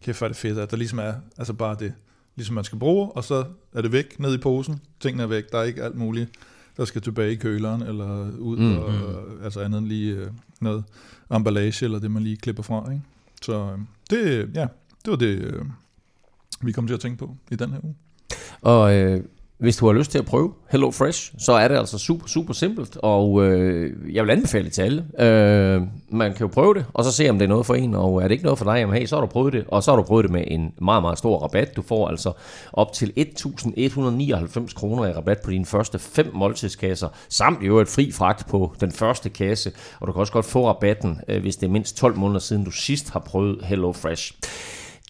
kæft 0.03 0.17
hvor 0.17 0.25
er 0.25 0.29
det 0.29 0.37
fedt, 0.37 0.59
at 0.59 0.71
der 0.71 0.77
ligesom 0.77 0.99
er 0.99 1.13
altså 1.37 1.53
bare 1.53 1.75
det, 1.79 1.93
ligesom 2.35 2.55
man 2.55 2.63
skal 2.63 2.79
bruge, 2.79 3.11
og 3.11 3.23
så 3.23 3.43
er 3.73 3.81
det 3.81 3.91
væk 3.91 4.19
ned 4.19 4.33
i 4.33 4.37
posen, 4.37 4.81
tingene 4.99 5.23
er 5.23 5.27
væk, 5.27 5.51
der 5.51 5.57
er 5.57 5.63
ikke 5.63 5.83
alt 5.83 5.95
muligt, 5.95 6.29
der 6.77 6.85
skal 6.85 7.01
tilbage 7.01 7.31
i 7.31 7.35
køleren, 7.35 7.81
eller 7.81 8.31
ud, 8.39 8.57
Mm, 8.57 8.63
mm, 8.63 8.77
og, 8.77 9.23
altså 9.43 9.59
andet 9.59 9.77
end 9.77 9.87
lige 9.87 10.15
øh, 10.15 10.27
noget 10.61 10.83
emballage, 11.33 11.85
eller 11.85 11.99
det 11.99 12.11
man 12.11 12.23
lige 12.23 12.37
klipper 12.37 12.63
fra, 12.63 12.91
ikke? 12.91 13.03
Så 13.41 13.53
øh, 13.53 13.79
det, 14.09 14.49
ja, 14.55 14.67
det 15.05 15.11
var 15.11 15.15
det, 15.15 15.27
øh, 15.27 15.65
vi 16.61 16.71
kom 16.71 16.87
til 16.87 16.93
at 16.93 16.99
tænke 16.99 17.17
på 17.17 17.35
i 17.51 17.55
den 17.55 17.71
her 17.71 17.79
uge. 17.83 17.95
Og 18.61 18.93
øh, 18.93 19.23
hvis 19.61 19.77
du 19.77 19.85
har 19.85 19.93
lyst 19.93 20.11
til 20.11 20.19
at 20.19 20.25
prøve 20.25 20.51
Hello 20.71 20.91
Fresh, 20.91 21.33
så 21.39 21.53
er 21.53 21.67
det 21.67 21.75
altså 21.75 21.97
super, 21.97 22.27
super 22.27 22.53
simpelt, 22.53 22.97
og 22.97 23.45
øh, 23.45 24.15
jeg 24.15 24.23
vil 24.23 24.31
anbefale 24.31 24.65
det 24.65 24.73
til 24.73 24.81
alle. 24.81 25.05
Øh, 25.19 25.81
man 26.09 26.33
kan 26.33 26.41
jo 26.41 26.47
prøve 26.47 26.73
det, 26.73 26.85
og 26.93 27.03
så 27.03 27.11
se, 27.11 27.29
om 27.29 27.39
det 27.39 27.45
er 27.45 27.49
noget 27.49 27.65
for 27.65 27.75
en, 27.75 27.95
og 27.95 28.17
er 28.17 28.21
det 28.21 28.31
ikke 28.31 28.43
noget 28.43 28.57
for 28.57 28.65
dig, 28.65 28.79
jamen 28.79 28.95
hey, 28.95 29.05
så 29.05 29.15
har 29.15 29.21
du 29.21 29.27
prøvet 29.27 29.53
det, 29.53 29.65
og 29.67 29.83
så 29.83 29.91
har 29.91 29.95
du 29.95 30.03
prøvet 30.03 30.23
det 30.23 30.31
med 30.31 30.43
en 30.47 30.73
meget, 30.81 31.03
meget 31.03 31.17
stor 31.17 31.39
rabat. 31.39 31.75
Du 31.75 31.81
får 31.81 32.07
altså 32.07 32.31
op 32.73 32.93
til 32.93 33.13
1.199 33.17 34.73
kroner 34.73 35.05
i 35.05 35.13
rabat 35.13 35.41
på 35.43 35.51
dine 35.51 35.65
første 35.65 35.99
fem 35.99 36.31
måltidskasser, 36.33 37.07
samt 37.29 37.63
i 37.63 37.65
øvrigt 37.65 37.89
fri 37.89 38.11
fragt 38.11 38.47
på 38.47 38.75
den 38.79 38.91
første 38.91 39.29
kasse, 39.29 39.71
og 39.99 40.07
du 40.07 40.11
kan 40.11 40.19
også 40.19 40.33
godt 40.33 40.45
få 40.45 40.67
rabatten, 40.67 41.19
øh, 41.27 41.41
hvis 41.41 41.55
det 41.55 41.67
er 41.67 41.71
mindst 41.71 41.97
12 41.97 42.17
måneder 42.17 42.39
siden, 42.39 42.63
du 42.63 42.71
sidst 42.71 43.09
har 43.09 43.19
prøvet 43.19 43.65
Hello 43.65 43.91
Fresh. 43.91 44.33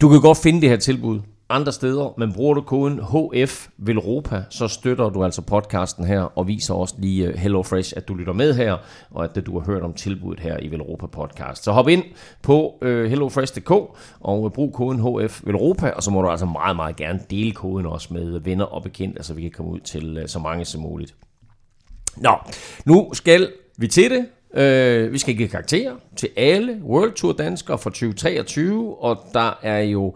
Du 0.01 0.09
kan 0.09 0.21
godt 0.21 0.37
finde 0.37 0.61
det 0.61 0.69
her 0.69 0.77
tilbud 0.77 1.19
andre 1.51 1.71
steder, 1.71 2.13
men 2.17 2.33
bruger 2.33 2.53
du 2.53 2.61
koden 2.61 2.99
HF 2.99 3.67
Velropa, 3.77 4.43
så 4.49 4.67
støtter 4.67 5.09
du 5.09 5.23
altså 5.23 5.41
podcasten 5.41 6.05
her, 6.05 6.21
og 6.21 6.47
viser 6.47 6.73
også 6.73 6.95
lige 6.97 7.27
øh, 7.27 7.27
Hello 7.27 7.41
HelloFresh, 7.41 7.93
at 7.97 8.07
du 8.07 8.13
lytter 8.13 8.33
med 8.33 8.53
her, 8.53 8.77
og 9.11 9.23
at 9.23 9.45
du 9.45 9.59
har 9.59 9.65
hørt 9.65 9.81
om 9.81 9.93
tilbuddet 9.93 10.39
her 10.39 10.57
i 10.61 10.71
Velropa 10.71 11.05
podcast. 11.05 11.63
Så 11.63 11.71
hop 11.71 11.87
ind 11.87 12.03
på 12.41 12.77
øh, 12.81 13.09
hellofresh.dk 13.09 13.71
og 14.19 14.45
øh, 14.45 14.51
brug 14.51 14.73
koden 14.73 14.99
HF 14.99 15.41
Velropa, 15.43 15.89
og 15.89 16.03
så 16.03 16.11
må 16.11 16.21
du 16.21 16.29
altså 16.29 16.45
meget, 16.45 16.75
meget 16.75 16.95
gerne 16.95 17.19
dele 17.29 17.51
koden 17.51 17.85
også 17.85 18.13
med 18.13 18.35
øh, 18.35 18.45
venner 18.45 18.65
og 18.65 18.83
bekendte, 18.83 19.23
så 19.23 19.33
vi 19.33 19.41
kan 19.41 19.51
komme 19.51 19.71
ud 19.71 19.79
til 19.79 20.17
øh, 20.17 20.27
så 20.27 20.39
mange 20.39 20.65
som 20.65 20.81
muligt. 20.81 21.15
Nå, 22.17 22.35
nu 22.85 23.09
skal 23.13 23.51
vi 23.77 23.87
til 23.87 24.11
det. 24.11 24.25
Øh, 24.61 25.13
vi 25.13 25.17
skal 25.17 25.35
give 25.35 25.47
karakterer 25.47 25.93
til 26.15 26.29
alle 26.37 26.81
World 26.83 27.11
Tour 27.13 27.33
danskere 27.33 27.77
for 27.77 27.89
2023, 27.89 29.03
og 29.03 29.25
der 29.33 29.59
er 29.61 29.79
jo 29.79 30.15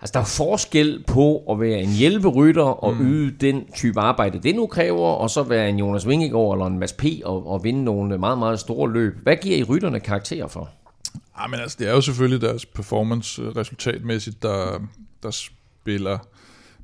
Altså, 0.00 0.12
der 0.12 0.20
er 0.20 0.24
forskel 0.24 1.04
på 1.06 1.44
at 1.50 1.60
være 1.60 1.80
en 1.80 1.88
hjælperytter 1.88 2.62
og 2.62 2.94
mm. 2.94 3.06
yde 3.06 3.30
den 3.30 3.72
type 3.74 4.00
arbejde, 4.00 4.38
det 4.38 4.54
nu 4.54 4.66
kræver, 4.66 5.08
og 5.08 5.30
så 5.30 5.42
være 5.42 5.68
en 5.68 5.78
Jonas 5.78 6.08
Vingegaard 6.08 6.52
eller 6.52 6.66
en 6.66 6.78
Mads 6.78 6.92
P. 6.92 7.04
og, 7.24 7.46
og 7.46 7.64
vinde 7.64 7.84
nogle 7.84 8.18
meget, 8.18 8.38
meget 8.38 8.60
store 8.60 8.92
løb. 8.92 9.22
Hvad 9.22 9.36
giver 9.36 9.56
I 9.56 9.62
rytterne 9.62 10.00
karakterer 10.00 10.46
for? 10.46 10.70
Ja, 11.40 11.46
men 11.46 11.60
altså, 11.60 11.76
det 11.80 11.88
er 11.88 11.92
jo 11.92 12.00
selvfølgelig 12.00 12.40
deres 12.40 12.66
performance 12.66 13.42
øh, 13.42 13.48
resultatmæssigt, 13.48 14.42
der, 14.42 14.80
der 15.22 15.30
spiller 15.30 16.18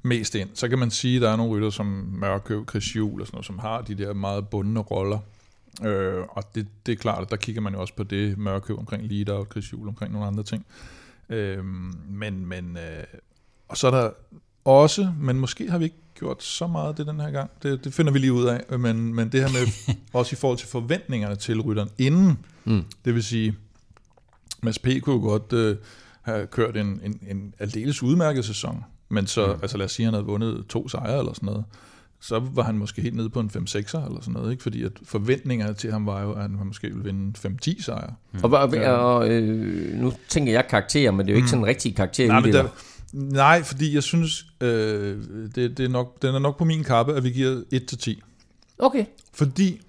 mest 0.03 0.35
ind. 0.35 0.49
Så 0.55 0.69
kan 0.69 0.79
man 0.79 0.91
sige, 0.91 1.17
at 1.17 1.23
der 1.23 1.31
er 1.31 1.37
nogle 1.37 1.53
rytter 1.53 1.71
som 1.71 1.87
Mørkøv, 2.13 2.67
Chris 2.69 2.97
Juhl 2.97 3.21
og 3.21 3.27
sådan 3.27 3.37
noget, 3.37 3.47
som 3.47 3.59
har 3.59 3.81
de 3.81 3.95
der 3.95 4.15
meget 4.15 4.49
bundne 4.49 4.81
roller. 4.81 5.19
Øh, 5.85 6.23
og 6.29 6.55
det, 6.55 6.67
det 6.87 6.93
er 6.93 6.97
klart, 6.97 7.23
at 7.23 7.31
der 7.31 7.37
kigger 7.37 7.61
man 7.61 7.75
jo 7.75 7.81
også 7.81 7.95
på 7.95 8.03
det 8.03 8.39
Mørkøv 8.39 8.79
omkring 8.79 9.03
lead 9.13 9.29
og 9.29 9.47
Chris 9.51 9.73
Juhl 9.73 9.89
omkring 9.89 10.13
nogle 10.13 10.27
andre 10.27 10.43
ting. 10.43 10.67
Øh, 10.69 11.04
men, 12.09 12.47
men 12.47 12.77
øh, 12.77 13.05
og 13.69 13.77
så 13.77 13.87
er 13.87 13.91
der 13.91 14.11
også, 14.65 15.13
men 15.21 15.41
måske 15.41 15.71
har 15.71 15.79
vi 15.79 15.85
ikke 15.85 15.97
gjort 16.15 16.43
så 16.43 16.67
meget 16.67 16.99
det 16.99 17.07
den 17.07 17.21
her 17.21 17.31
gang. 17.31 17.51
Det, 17.63 17.85
det 17.85 17.95
finder 17.95 18.13
vi 18.13 18.19
lige 18.19 18.33
ud 18.33 18.45
af. 18.45 18.79
Men, 18.79 19.15
men 19.15 19.33
det 19.33 19.41
her 19.41 19.49
med, 19.49 19.95
også 20.13 20.35
i 20.35 20.37
forhold 20.37 20.59
til 20.59 20.69
forventningerne 20.69 21.37
til 21.37 21.61
rytteren 21.61 21.91
inden, 21.99 22.39
mm. 22.65 22.85
det 23.05 23.15
vil 23.15 23.25
sige, 23.25 23.57
Mads 24.63 24.79
P. 24.79 24.89
kunne 25.03 25.21
godt 25.21 25.53
øh, 25.53 25.77
have 26.23 26.47
kørt 26.47 26.77
en, 26.77 27.01
en, 27.05 27.19
en 27.31 27.55
aldeles 27.59 28.03
udmærket 28.03 28.45
sæson, 28.45 28.85
men 29.09 29.27
så, 29.27 29.47
mm. 29.47 29.59
altså 29.63 29.77
lad 29.77 29.85
os 29.85 29.93
sige, 29.93 30.05
at 30.05 30.07
han 30.07 30.15
havde 30.15 30.27
vundet 30.27 30.67
to 30.67 30.89
sejre 30.89 31.19
eller 31.19 31.33
sådan 31.33 31.47
noget, 31.47 31.65
så 32.21 32.43
var 32.53 32.63
han 32.63 32.79
måske 32.79 33.03
helt 33.03 33.17
nede 33.17 33.31
på 33.31 33.41
en 33.41 33.51
5-6'er 33.57 34.07
eller 34.07 34.19
sådan 34.21 34.33
noget, 34.33 34.51
ikke? 34.51 34.63
fordi 34.63 34.83
at 34.83 34.93
forventningerne 35.05 35.75
til 35.75 35.93
ham 35.93 36.07
var 36.07 36.23
jo, 36.23 36.33
at 36.33 36.41
han 36.41 36.51
måske 36.67 36.89
ville 36.89 37.05
vinde 37.05 37.39
5-10 37.67 37.83
sejre. 37.83 38.15
Mm. 38.33 38.41
Og, 38.43 38.51
og, 38.51 38.69
og 38.87 39.29
øh, 39.29 39.95
nu 39.95 40.13
tænker 40.29 40.53
jeg 40.53 40.67
karakterer, 40.69 41.11
men 41.11 41.27
det 41.27 41.33
er 41.33 41.35
jo 41.35 41.37
ikke 41.37 41.49
sådan 41.49 41.63
en 41.63 41.67
rigtig 41.67 41.97
karakter 41.97 42.27
Nej, 42.27 42.39
i 42.39 42.43
men 42.43 42.53
det. 42.53 42.65
der, 42.65 42.69
nej, 43.13 43.63
fordi 43.63 43.95
jeg 43.95 44.03
synes, 44.03 44.47
øh, 44.61 45.19
det, 45.55 45.79
det 45.79 45.81
er 45.81 45.89
nok, 45.89 46.23
den 46.23 46.35
er 46.35 46.39
nok 46.39 46.59
på 46.59 46.65
min 46.65 46.85
kappe, 46.85 47.15
at 47.15 47.25
vi 47.25 47.31
giver 47.31 47.63
1-10. 47.75 48.21
Okay. 48.79 49.05
Fordi 49.33 49.81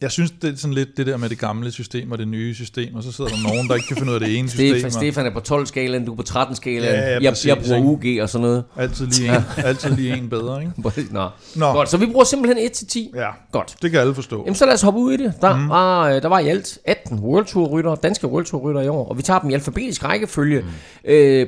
jeg 0.00 0.10
synes, 0.10 0.30
det 0.30 0.52
er 0.52 0.56
sådan 0.56 0.74
lidt 0.74 0.96
det 0.96 1.06
der 1.06 1.16
med 1.16 1.28
det 1.28 1.38
gamle 1.38 1.72
system 1.72 2.12
og 2.12 2.18
det 2.18 2.28
nye 2.28 2.54
system, 2.54 2.94
og 2.94 3.02
så 3.02 3.12
sidder 3.12 3.30
der 3.30 3.48
nogen, 3.48 3.68
der 3.68 3.74
ikke 3.74 3.86
kan 3.88 3.96
finde 3.96 4.10
ud 4.10 4.14
af 4.14 4.20
det 4.20 4.38
ene 4.38 4.48
system. 4.50 4.74
Stefan, 4.74 4.90
Stefan 4.90 5.26
er 5.26 5.30
på 5.30 5.40
12-skalaen, 5.48 6.04
du 6.04 6.12
er 6.12 6.16
på 6.16 6.22
13-skalaen. 6.28 6.94
Ja, 6.94 7.10
ja, 7.10 7.18
jeg, 7.20 7.32
præcis, 7.32 7.46
jeg 7.46 7.58
bruger? 7.58 7.80
UG 7.80 8.22
og 8.22 8.28
sådan 8.28 8.42
noget. 8.42 8.64
Altid 8.76 9.06
lige 9.06 9.36
en, 9.36 9.42
altid 9.56 9.90
lige 9.90 10.16
en 10.16 10.28
bedre, 10.28 10.60
ikke? 10.60 11.12
Nå. 11.14 11.28
Nå. 11.56 11.72
Godt, 11.72 11.90
så 11.90 11.96
vi 11.96 12.06
bruger 12.06 12.24
simpelthen 12.24 12.70
1-10. 12.70 13.18
Ja, 13.18 13.28
Godt. 13.52 13.76
det 13.82 13.90
kan 13.90 14.00
alle 14.00 14.14
forstå. 14.14 14.42
Jamen 14.44 14.54
så 14.54 14.66
lad 14.66 14.74
os 14.74 14.82
hoppe 14.82 15.00
ud 15.00 15.12
i 15.12 15.16
det. 15.16 15.34
Der, 15.40 15.56
mm. 15.56 15.68
var, 15.68 16.08
øh, 16.08 16.22
der 16.22 16.28
var 16.28 16.38
i 16.38 16.48
alt 16.48 16.78
18 16.84 17.18
World 17.18 17.46
Tour 17.46 17.68
rytter, 17.68 17.94
danske 17.94 18.26
World 18.26 18.44
Tour 18.44 18.60
rytter 18.60 18.80
i 18.80 18.88
år, 18.88 19.08
og 19.08 19.16
vi 19.16 19.22
tager 19.22 19.40
dem 19.40 19.50
i 19.50 19.54
alfabetisk 19.54 20.04
rækkefølge. 20.04 20.60
Mm. 20.60 20.66
Øh, 21.04 21.46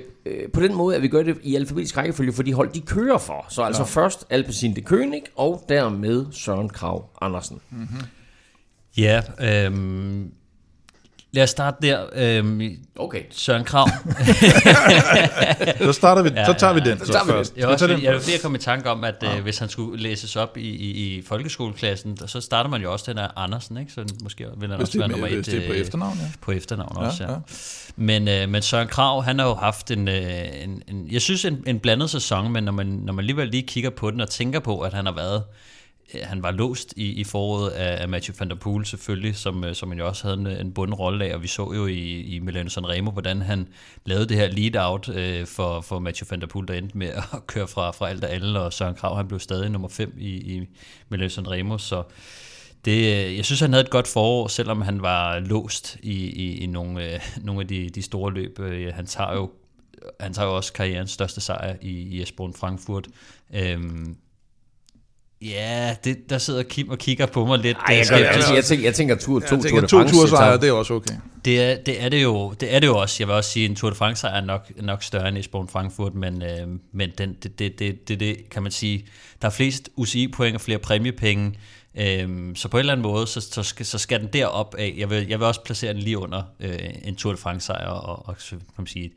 på 0.53 0.61
den 0.61 0.75
måde, 0.75 0.97
at 0.97 1.03
vi 1.03 1.09
gør 1.09 1.23
det 1.23 1.37
i 1.43 1.57
alfabetisk 1.57 1.97
rækkefølge 1.97 2.33
for 2.33 2.43
de 2.43 2.53
hold, 2.53 2.73
de 2.73 2.81
kører 2.81 3.19
for. 3.19 3.47
Så 3.49 3.63
altså 3.63 3.83
ja. 3.83 3.87
først 3.87 4.25
Alpecin 4.31 4.77
de 4.77 4.81
König, 4.81 5.33
og 5.37 5.65
dermed 5.69 6.27
Søren 6.33 6.69
Krav 6.69 7.05
Andersen. 7.21 7.61
Mm. 7.71 7.89
Ja, 8.97 9.23
øhm, 9.41 10.33
lad 11.33 11.43
os 11.43 11.51
starte 11.51 11.77
der. 11.89 12.07
Øhm, 12.15 12.77
Okay. 12.97 13.23
Søren 13.31 13.65
Krav. 13.65 13.89
Så 15.87 15.93
starter 15.93 16.23
vi, 16.23 16.29
så 16.47 16.55
tager 16.59 16.73
vi 16.73 16.81
den 16.81 16.99
så, 16.99 17.13
tager 17.13 17.25
vi 17.25 17.31
først. 17.31 17.57
Jeg 17.57 17.69
også, 17.69 17.87
jeg 17.87 18.03
jeg 18.03 18.41
kom 18.43 18.55
i 18.55 18.59
tanke 18.59 18.91
om, 18.91 19.05
at 19.05 19.25
øh, 19.37 19.43
hvis 19.43 19.59
han 19.59 19.69
skulle 19.69 20.03
læses 20.03 20.37
op 20.37 20.57
i, 20.57 20.61
i, 20.61 21.17
i 21.17 21.23
folkeskoleklassen, 21.23 22.19
så 22.27 22.41
starter 22.41 22.71
man 22.71 22.83
jo 22.83 22.93
også 22.93 23.05
den 23.09 23.19
af 23.19 23.29
Andersen, 23.37 23.77
ikke? 23.77 23.93
Så 23.93 24.05
måske 24.23 24.47
vil 24.57 24.69
han 24.71 24.79
Hvis 24.79 24.89
også 24.89 24.93
det, 24.93 24.99
være 24.99 25.09
er, 25.09 25.11
nummer 25.11 25.27
et. 25.39 25.47
det 25.47 25.55
er 25.65 25.67
på 25.67 25.73
øh, 25.73 25.79
efternavn, 25.81 26.19
ja. 26.21 26.27
På 26.41 26.53
efternavn 26.53 26.97
Ja, 27.01 27.07
også, 27.07 27.25
ja. 27.25 27.31
ja. 27.33 27.39
Men, 27.97 28.29
øh, 28.29 28.49
men 28.49 28.63
Søren 28.63 28.89
Krav, 28.89 29.23
han 29.23 29.39
har 29.39 29.47
jo 29.47 29.55
haft 29.55 29.91
en, 29.91 30.09
øh, 30.09 30.63
en, 30.65 30.83
en 30.89 31.09
jeg 31.11 31.23
synes 31.23 31.45
en, 31.45 31.65
en 31.67 31.79
blandet 31.81 32.11
sæson, 32.11 32.53
men 32.53 32.65
når 32.65 32.73
man, 32.73 32.87
når 32.87 33.13
man 33.13 33.23
alligevel 33.23 33.49
lige 33.49 33.63
kigger 33.63 33.91
på 33.91 34.11
den 34.11 34.21
og 34.21 34.31
tænker 34.31 34.61
på, 34.61 34.81
at 34.81 34.93
han 34.93 35.07
har 35.07 35.13
været 35.15 35.37
øh, 35.37 35.43
Øh, 36.15 36.21
han 36.25 36.43
var 36.43 36.51
låst 36.51 36.95
i, 36.97 37.13
i 37.13 37.25
foråret 37.25 37.71
af, 37.71 38.03
af 38.03 38.09
Mathieu 38.09 38.35
van 38.39 38.49
der 38.49 38.55
Poel 38.55 38.87
selvfølgelig, 38.87 39.37
som, 39.37 39.65
øh, 39.65 39.75
som 39.75 39.89
han 39.89 39.99
jo 39.99 40.07
også 40.07 40.23
havde 40.25 40.41
en, 40.41 40.67
en 40.67 40.73
bunden 40.73 40.95
rolle 40.95 41.25
af, 41.25 41.35
og 41.35 41.43
vi 41.43 41.49
så 41.49 41.73
jo 41.73 41.87
i, 41.87 42.21
i 42.21 42.39
Milano 42.39 42.69
Sanremo, 42.69 43.11
hvordan 43.11 43.43
han 43.43 43.69
lavede 44.05 44.27
det 44.29 44.37
her 44.37 44.49
lead-out 44.49 45.09
øh, 45.09 45.47
for, 45.47 45.81
for 45.81 45.99
Mathieu 45.99 46.27
van 46.31 46.41
der 46.41 46.47
Poel, 46.47 46.69
der 46.69 46.75
endte 46.75 46.99
med 46.99 47.09
at 47.37 47.47
køre 47.47 47.69
fra, 47.69 47.91
fra 47.91 48.09
alt 48.09 48.25
og 48.25 48.31
alle, 48.31 48.61
og 48.61 48.73
Søren 48.73 48.95
Krav, 48.95 49.17
han 49.17 49.29
blev 49.29 49.41
stadig 49.41 49.71
nummer 49.71 49.89
5 49.89 50.15
i, 50.19 50.57
i 50.57 50.69
Milano 51.09 51.29
Sanremo, 51.29 51.79
så 51.79 52.03
det, 52.85 52.99
øh, 52.99 53.37
jeg 53.37 53.45
synes, 53.45 53.61
han 53.61 53.73
havde 53.73 53.85
et 53.85 53.91
godt 53.91 54.09
forår, 54.09 54.49
selvom 54.49 54.83
han 54.83 55.03
var 55.03 55.39
låst 55.39 55.99
i, 56.03 56.13
i, 56.13 56.59
i 56.59 56.67
nogle, 56.67 57.15
øh, 57.15 57.21
nogle 57.47 57.61
af 57.61 57.69
de, 57.69 57.91
de 57.91 58.03
store 58.03 58.33
løb. 58.33 58.61
Øh, 58.61 58.95
Han 58.95 59.07
tager 59.07 59.33
jo 59.33 59.51
han 60.21 60.33
tager 60.33 60.49
jo 60.49 60.57
også 60.57 60.73
karrierens 60.73 61.11
største 61.11 61.41
sejr 61.41 61.77
i, 61.81 61.91
i 61.91 62.23
Esbjørn 62.23 62.55
Frankfurt. 62.55 63.09
Øhm, 63.55 64.17
Ja, 65.43 65.97
det, 66.05 66.31
der 66.31 66.39
sidder 66.39 66.63
Kim 66.63 66.89
og 66.89 66.99
kigger 66.99 67.27
på 67.27 67.47
mig 67.47 67.59
lidt. 67.59 67.77
Ej, 67.77 67.95
jeg, 67.95 68.07
skeptisk. 68.07 68.49
jeg, 68.49 68.57
jeg, 68.57 68.65
tænker, 68.65 68.85
jeg 68.85 68.95
tænker 68.95 69.17
tur, 69.17 69.41
to, 69.41 69.45
Jeg 69.45 69.49
Tour 69.49 69.61
tænker, 69.61 69.81
de 69.81 69.87
to 69.87 70.37
France 70.37 70.61
det 70.61 70.69
er 70.69 70.73
også 70.73 70.95
okay. 70.95 71.15
Det 71.45 71.61
er, 71.61 71.77
det, 71.77 72.03
er 72.03 72.09
det, 72.09 72.23
jo, 72.23 72.53
det 72.53 72.75
er 72.75 72.79
det 72.79 72.87
jo 72.87 72.97
også. 72.97 73.17
Jeg 73.21 73.29
vil 73.29 73.37
også 73.37 73.51
sige, 73.51 73.65
at 73.65 73.71
en 73.71 73.77
Tour 73.77 73.91
de 73.91 73.97
France 73.97 74.27
er 74.27 74.41
nok, 74.41 74.71
nok 74.77 75.03
større 75.03 75.29
end 75.29 75.39
Esbjerg 75.39 75.71
Frankfurt, 75.71 76.15
men, 76.15 76.43
øh, 76.43 76.69
men 76.93 77.11
den, 77.19 77.37
det, 77.43 77.59
det, 77.59 77.79
det, 77.79 78.09
det, 78.09 78.21
det, 78.21 78.51
kan 78.51 78.63
man 78.63 78.73
sige, 78.73 79.07
der 79.43 79.49
er 79.49 79.53
flest 79.53 79.89
UCI-point 79.97 80.55
og 80.55 80.61
flere 80.61 80.79
præmiepenge, 80.79 81.59
øh, 81.95 82.29
så 82.55 82.69
på 82.69 82.77
en 82.77 82.79
eller 82.79 82.93
anden 82.93 83.03
måde, 83.03 83.27
så, 83.27 83.41
så, 83.41 83.63
skal, 83.63 83.87
så 83.87 83.99
skal 83.99 84.21
den 84.21 84.29
derop 84.33 84.75
af. 84.79 84.95
Jeg 84.99 85.11
vil, 85.11 85.29
jeg 85.29 85.39
vil 85.39 85.47
også 85.47 85.63
placere 85.65 85.93
den 85.93 86.03
lige 86.03 86.19
under 86.19 86.43
øh, 86.61 86.79
en 87.05 87.17
Tour 87.17 87.33
de 87.33 87.39
France-sejr, 87.39 87.87
og, 87.87 88.29
og 88.29 88.35
så 88.39 88.51
kan 88.51 88.61
man 88.79 88.87
sige, 88.87 89.11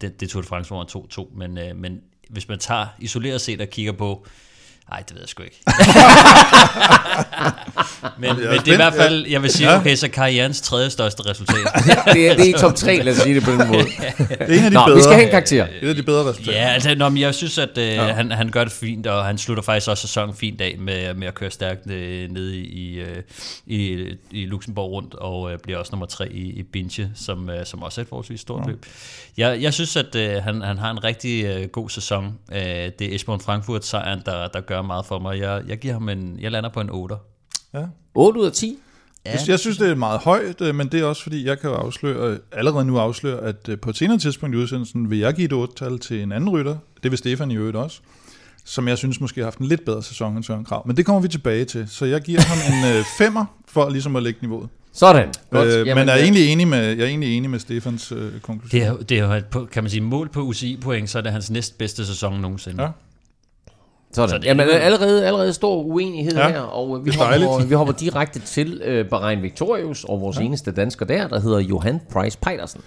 det, 0.00 0.20
det 0.20 0.26
er 0.26 0.30
Tour 0.30 0.42
de 0.42 0.48
France, 0.48 0.74
man 0.74 0.86
2-2, 0.96 1.38
men, 1.38 1.58
øh, 1.58 1.76
men 1.76 2.00
hvis 2.28 2.48
man 2.48 2.58
tager 2.58 2.86
isoleret 2.98 3.40
set 3.40 3.60
og 3.60 3.68
kigger 3.68 3.92
på, 3.92 4.26
Nej, 4.90 5.02
det 5.08 5.14
ved 5.14 5.22
jeg 5.22 5.28
sgu 5.28 5.42
ikke. 5.42 5.60
men, 8.18 8.36
men 8.36 8.58
det 8.58 8.68
er 8.68 8.72
i 8.72 8.76
hvert 8.76 8.94
fald, 8.94 9.26
jeg 9.26 9.42
vil 9.42 9.50
sige, 9.50 9.74
okay, 9.74 9.96
så 9.96 10.08
karrierens 10.08 10.60
tredje 10.60 10.90
største 10.90 11.30
resultat. 11.30 11.56
det, 12.12 12.30
er, 12.30 12.36
det 12.36 12.50
er 12.50 12.56
i 12.56 12.60
top 12.60 12.74
3, 12.74 13.00
lad 13.02 13.12
os 13.12 13.18
sige 13.18 13.34
det 13.34 13.42
på 13.42 13.50
den 13.50 13.68
måde. 13.68 13.84
Det 14.18 14.40
er 14.40 14.58
en 14.58 14.64
af 14.64 14.70
de 14.70 14.74
Nå, 14.74 14.84
bedre, 14.86 14.96
vi 14.96 15.02
skal 15.02 15.14
have 15.14 15.24
en 15.24 15.30
karakter. 15.30 15.66
et 15.82 15.88
af 15.88 15.94
de 15.94 16.02
bedre 16.02 16.30
resultater. 16.30 16.58
Ja, 16.58 16.68
altså, 16.68 16.94
nå, 16.94 17.08
men 17.08 17.18
jeg 17.18 17.34
synes, 17.34 17.58
at 17.58 17.78
øh, 17.78 17.88
ja. 17.88 18.12
han, 18.12 18.30
han 18.30 18.48
gør 18.50 18.64
det 18.64 18.72
fint, 18.72 19.06
og 19.06 19.24
han 19.24 19.38
slutter 19.38 19.62
faktisk 19.62 19.88
også 19.88 20.00
sæsonen 20.00 20.34
fint 20.34 20.60
af 20.60 20.76
med, 20.78 21.14
med 21.14 21.26
at 21.26 21.34
køre 21.34 21.50
stærkt 21.50 21.90
øh, 21.90 22.30
nede 22.30 22.56
i, 22.56 22.64
i, 22.64 23.00
øh, 23.00 23.22
i, 23.66 24.06
i 24.30 24.46
Luxembourg 24.46 24.90
rundt, 24.90 25.14
og 25.14 25.52
øh, 25.52 25.58
bliver 25.58 25.78
også 25.78 25.92
nummer 25.92 26.06
tre 26.06 26.32
i, 26.32 26.58
i 26.58 26.62
Binche, 26.62 27.10
som, 27.14 27.50
øh, 27.50 27.66
som 27.66 27.82
også 27.82 28.00
er 28.00 28.02
et 28.02 28.08
forholdsvis 28.08 28.40
stort 28.40 28.66
løb. 28.66 28.86
Jeg, 29.36 29.62
jeg 29.62 29.74
synes, 29.74 29.96
at 29.96 30.14
øh, 30.14 30.42
han, 30.42 30.62
han 30.62 30.78
har 30.78 30.90
en 30.90 31.04
rigtig 31.04 31.44
øh, 31.44 31.68
god 31.68 31.90
sæson. 31.90 32.38
Øh, 32.52 32.58
det 32.58 33.02
er 33.02 33.14
Esbjørn 33.14 33.40
Frankfurt 33.40 33.84
sejren, 33.84 34.22
der, 34.26 34.48
der 34.48 34.60
gør 34.60 34.77
meget 34.82 35.06
for 35.06 35.18
mig. 35.18 35.38
Jeg, 35.38 35.62
jeg 35.68 35.78
giver 35.78 35.94
ham 35.94 36.08
en, 36.08 36.38
jeg 36.40 36.52
lander 36.52 36.70
på 36.70 36.80
en 36.80 36.90
8. 36.90 37.14
Ja. 37.74 37.82
8 38.14 38.40
ud 38.40 38.46
af 38.46 38.52
10. 38.52 38.78
Ja. 39.26 39.32
Jeg 39.48 39.58
synes, 39.58 39.78
det 39.78 39.90
er 39.90 39.94
meget 39.94 40.20
højt, 40.20 40.60
øh, 40.60 40.74
men 40.74 40.88
det 40.88 41.00
er 41.00 41.04
også 41.04 41.22
fordi, 41.22 41.46
jeg 41.46 41.58
kan 41.58 41.70
afsløre, 41.70 42.38
allerede 42.52 42.84
nu 42.84 42.98
afsløre, 42.98 43.40
at 43.40 43.68
øh, 43.68 43.78
på 43.78 43.90
et 43.90 43.96
senere 43.96 44.18
tidspunkt 44.18 44.54
i 44.56 44.58
udsendelsen 44.58 45.10
vil 45.10 45.18
jeg 45.18 45.34
give 45.34 45.62
et 45.62 45.68
8-tal 45.68 45.98
til 45.98 46.22
en 46.22 46.32
anden 46.32 46.50
rytter. 46.50 46.76
Det 47.02 47.10
vil 47.10 47.18
Stefan 47.18 47.50
i 47.50 47.56
øvrigt 47.56 47.76
også 47.76 48.00
som 48.64 48.88
jeg 48.88 48.98
synes 48.98 49.20
måske 49.20 49.40
har 49.40 49.46
haft 49.46 49.58
en 49.58 49.66
lidt 49.66 49.84
bedre 49.84 50.02
sæson 50.02 50.36
end 50.36 50.44
Søren 50.44 50.64
Krav. 50.64 50.86
Men 50.86 50.96
det 50.96 51.06
kommer 51.06 51.20
vi 51.22 51.28
tilbage 51.28 51.64
til. 51.64 51.86
Så 51.88 52.04
jeg 52.04 52.20
giver 52.20 52.40
ham 52.40 52.58
en 52.74 52.96
øh, 52.96 53.04
femmer 53.18 53.44
for 53.68 53.88
ligesom 53.90 54.16
at 54.16 54.22
lægge 54.22 54.38
niveauet. 54.42 54.68
Sådan. 54.92 55.28
Godt. 55.50 55.68
Øh, 55.68 55.86
Jamen, 55.86 56.00
men 56.02 56.08
er 56.08 56.16
øh, 56.16 56.22
egentlig 56.22 56.52
enig 56.52 56.68
med, 56.68 56.78
jeg 56.78 56.98
er 57.00 57.06
egentlig 57.06 57.36
enig 57.36 57.50
med 57.50 57.58
Stefans 57.58 58.12
øh, 58.12 58.40
konklusion. 58.40 58.80
Det 58.80 58.86
er, 58.86 58.90
jo- 58.90 58.98
det 58.98 59.18
er 59.18 59.66
kan 59.72 59.82
man 59.84 59.90
sige, 59.90 60.00
mål 60.00 60.28
på 60.28 60.40
UCI-point, 60.40 61.10
så 61.10 61.18
er 61.18 61.22
det 61.22 61.32
hans 61.32 61.50
næstbedste 61.50 62.06
sæson 62.06 62.40
nogensinde. 62.40 62.82
Ja. 62.82 62.88
Sådan. 64.12 64.28
Så 64.28 64.32
Så 64.34 64.38
det- 64.38 64.44
Jamen, 64.44 64.66
allerede, 64.70 65.26
allerede 65.26 65.52
stor 65.52 65.82
uenighed 65.82 66.32
Ja, 66.36 66.48
her, 66.48 66.60
og 66.60 67.04
vi 67.04 67.10
det 67.10 67.20
er 67.20 67.24
hopper, 67.48 67.66
vi 67.66 67.74
hopper 67.74 67.94
direkte 67.94 68.40
til 68.40 68.80
øh, 68.84 69.08
Bahrain 69.08 69.42
Victorious, 69.42 70.04
og 70.04 70.20
vores 70.20 70.36
ja. 70.36 70.42
eneste 70.42 70.70
dansker 70.70 71.06
der, 71.06 71.28
der 71.28 71.40
hedder 71.40 71.58
Johan 71.58 72.00
Price 72.12 72.38
Pejdersen. 72.42 72.80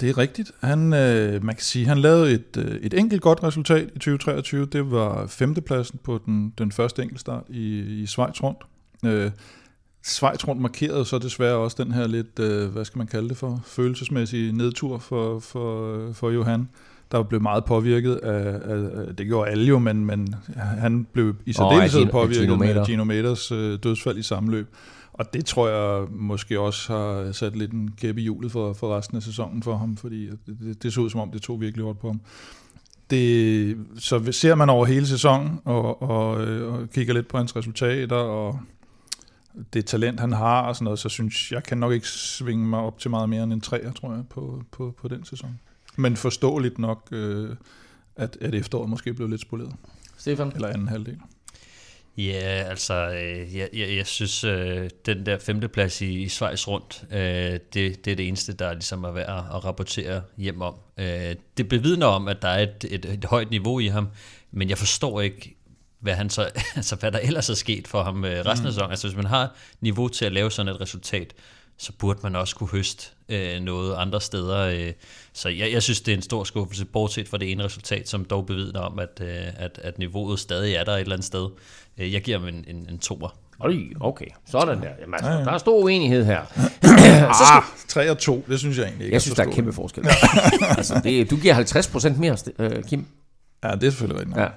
Det 0.00 0.08
er 0.10 0.18
rigtigt. 0.18 0.50
Han, 0.60 0.92
øh, 0.92 1.44
man 1.44 1.54
kan 1.54 1.62
sige, 1.64 1.86
han 1.86 1.98
lavede 1.98 2.32
et, 2.32 2.56
øh, 2.58 2.76
et 2.82 2.94
enkelt 2.94 3.22
godt 3.22 3.42
resultat 3.42 3.82
i 3.94 3.98
2023. 3.98 4.66
Det 4.66 4.90
var 4.90 5.26
femtepladsen 5.26 5.98
på 6.04 6.20
den, 6.26 6.52
den 6.58 6.72
første 6.72 7.02
enkeltstart 7.02 7.42
i, 7.48 7.78
i 8.02 8.06
Schweiz 8.06 8.42
rundt. 8.42 8.58
Øh, 9.04 9.30
Schweiz 10.04 10.48
rundt 10.48 10.62
markerede 10.62 11.04
så 11.04 11.18
desværre 11.18 11.54
også 11.56 11.84
den 11.84 11.92
her 11.92 12.06
lidt, 12.06 12.38
øh, 12.38 12.68
hvad 12.68 12.84
skal 12.84 12.98
man 12.98 13.06
kalde 13.06 13.28
det 13.28 13.36
for, 13.36 13.60
følelsesmæssige 13.66 14.52
nedtur 14.52 14.98
for, 14.98 15.38
for, 15.38 15.94
øh, 16.08 16.14
for 16.14 16.30
Johan. 16.30 16.68
Der 17.12 17.22
blev 17.22 17.42
meget 17.42 17.64
påvirket 17.64 18.14
af, 18.14 18.60
af, 18.64 19.16
det 19.16 19.26
gjorde 19.26 19.50
alle 19.50 19.64
jo, 19.64 19.78
men, 19.78 20.06
men 20.06 20.34
han 20.56 21.06
blev 21.12 21.34
i 21.46 21.52
særdeleshed 21.52 22.02
af 22.02 22.10
påvirket 22.10 22.86
Gino 22.86 23.04
med 23.04 23.16
Maders 23.16 23.52
øh, 23.52 23.78
dødsfald 23.82 24.18
i 24.18 24.22
samme 24.22 24.50
løb. 24.50 24.68
Og 25.12 25.34
det 25.34 25.44
tror 25.44 25.68
jeg 25.68 26.06
måske 26.10 26.60
også 26.60 26.92
har 26.92 27.32
sat 27.32 27.56
lidt 27.56 27.72
en 27.72 27.90
kæppe 27.90 28.20
i 28.20 28.24
hjulet 28.24 28.52
for, 28.52 28.72
for 28.72 28.96
resten 28.96 29.16
af 29.16 29.22
sæsonen 29.22 29.62
for 29.62 29.76
ham, 29.76 29.96
fordi 29.96 30.26
det, 30.26 30.56
det, 30.60 30.82
det 30.82 30.92
så 30.92 31.00
ud 31.00 31.10
som 31.10 31.20
om, 31.20 31.30
det 31.30 31.42
tog 31.42 31.60
virkelig 31.60 31.84
hårdt 31.84 31.98
på 31.98 32.06
ham. 32.06 32.20
Det, 33.10 33.76
så 33.98 34.32
ser 34.32 34.54
man 34.54 34.70
over 34.70 34.86
hele 34.86 35.06
sæsonen 35.06 35.60
og, 35.64 36.02
og, 36.02 36.46
øh, 36.46 36.74
og 36.74 36.90
kigger 36.90 37.14
lidt 37.14 37.28
på 37.28 37.36
hans 37.36 37.56
resultater 37.56 38.16
og 38.16 38.60
det 39.72 39.86
talent, 39.86 40.20
han 40.20 40.32
har 40.32 40.62
og 40.62 40.76
sådan 40.76 40.84
noget, 40.84 40.98
så 40.98 41.08
synes 41.08 41.52
jeg, 41.52 41.62
kan 41.62 41.78
nok 41.78 41.92
ikke 41.92 42.08
svinge 42.08 42.66
mig 42.66 42.80
op 42.80 42.98
til 42.98 43.10
meget 43.10 43.28
mere 43.28 43.42
end 43.42 43.52
en 43.52 43.60
træer, 43.60 43.92
tror 43.92 44.12
jeg, 44.14 44.24
på, 44.30 44.62
på, 44.72 44.94
på 45.00 45.08
den 45.08 45.24
sæson. 45.24 45.58
Men 45.96 46.16
forståeligt 46.16 46.78
nok, 46.78 47.08
øh, 47.12 47.56
at, 48.16 48.36
at 48.40 48.54
efteråret 48.54 48.88
måske 48.90 49.14
blev 49.14 49.28
lidt 49.28 49.40
spoleret. 49.40 49.74
Stefan? 50.16 50.52
Eller 50.54 50.68
anden 50.68 50.88
halvdel. 50.88 51.20
Ja, 52.16 52.64
altså, 52.68 53.10
øh, 53.10 53.56
jeg, 53.56 53.68
jeg, 53.72 53.96
jeg 53.96 54.06
synes, 54.06 54.44
øh, 54.44 54.90
den 55.06 55.26
der 55.26 55.38
femteplads 55.38 56.00
i, 56.00 56.22
i 56.22 56.28
Schweiz 56.28 56.68
rundt, 56.68 57.04
øh, 57.10 57.18
det, 57.18 58.04
det 58.04 58.06
er 58.06 58.16
det 58.16 58.28
eneste, 58.28 58.52
der 58.52 58.72
ligesom 58.72 59.04
er 59.04 59.10
værd 59.10 59.46
at 59.54 59.64
rapportere 59.64 60.22
hjem 60.36 60.60
om. 60.60 60.74
Øh, 60.98 61.34
det 61.56 61.68
bevidner 61.68 62.06
om, 62.06 62.28
at 62.28 62.42
der 62.42 62.48
er 62.48 62.62
et, 62.62 62.84
et, 62.90 63.04
et 63.04 63.24
højt 63.24 63.50
niveau 63.50 63.78
i 63.78 63.86
ham, 63.86 64.08
men 64.50 64.68
jeg 64.68 64.78
forstår 64.78 65.20
ikke, 65.20 65.56
hvad, 66.00 66.14
han 66.14 66.30
så, 66.30 66.50
altså, 66.76 66.96
hvad 66.96 67.12
der 67.12 67.18
ellers 67.18 67.50
er 67.50 67.54
sket 67.54 67.88
for 67.88 68.02
ham 68.02 68.24
øh, 68.24 68.46
resten 68.46 68.66
af 68.66 68.72
sæsonen. 68.72 68.90
Altså, 68.90 69.08
hvis 69.08 69.16
man 69.16 69.26
har 69.26 69.54
niveau 69.80 70.08
til 70.08 70.24
at 70.24 70.32
lave 70.32 70.50
sådan 70.50 70.72
et 70.72 70.80
resultat, 70.80 71.34
så 71.78 71.92
burde 71.98 72.20
man 72.22 72.36
også 72.36 72.56
kunne 72.56 72.68
høste 72.68 73.04
øh, 73.28 73.60
noget 73.60 73.94
andre 73.94 74.20
steder. 74.20 74.58
Øh. 74.58 74.92
Så 75.32 75.48
jeg, 75.48 75.72
jeg 75.72 75.82
synes, 75.82 76.00
det 76.00 76.12
er 76.12 76.16
en 76.16 76.22
stor 76.22 76.44
skuffelse, 76.44 76.84
bortset 76.84 77.28
fra 77.28 77.38
det 77.38 77.52
ene 77.52 77.64
resultat, 77.64 78.08
som 78.08 78.24
dog 78.24 78.46
bevidner 78.46 78.80
om, 78.80 78.98
at, 78.98 79.20
øh, 79.22 79.46
at, 79.56 79.80
at 79.82 79.98
niveauet 79.98 80.38
stadig 80.38 80.74
er 80.74 80.84
der 80.84 80.92
et 80.92 81.00
eller 81.00 81.12
andet 81.14 81.26
sted. 81.26 81.48
Øh, 81.98 82.12
jeg 82.12 82.22
giver 82.22 82.38
ham 82.38 82.48
en, 82.48 82.64
en, 82.68 82.86
en 82.90 82.98
toer. 82.98 83.36
Øj, 83.60 83.74
okay. 84.00 84.26
Sådan 84.50 84.82
der. 84.82 84.90
Jamen, 85.00 85.14
altså, 85.14 85.30
Ja, 85.30 85.38
ja. 85.38 85.44
der 85.44 85.50
er 85.52 85.58
stor 85.58 85.82
uenighed 85.82 86.24
her. 86.24 86.40
Ah, 87.56 87.62
3 87.88 88.10
og 88.10 88.18
2, 88.18 88.44
det 88.48 88.58
synes 88.58 88.78
jeg 88.78 88.84
egentlig 88.84 89.04
ikke 89.04 89.14
Jeg 89.14 89.22
synes, 89.22 89.36
der 89.36 89.44
er 89.46 89.52
kæmpe 89.52 89.72
forskel. 89.72 90.06
altså, 90.78 91.00
det, 91.04 91.30
du 91.30 91.36
giver 91.36 91.54
50% 92.14 92.18
mere, 92.18 92.36
øh, 92.58 92.84
Kim. 92.84 93.06
Ja, 93.64 93.70
det 93.70 93.82
er 93.82 93.90
selvfølgelig 93.90 94.20
rigtigt. 94.20 94.38
Ja. 94.38 94.48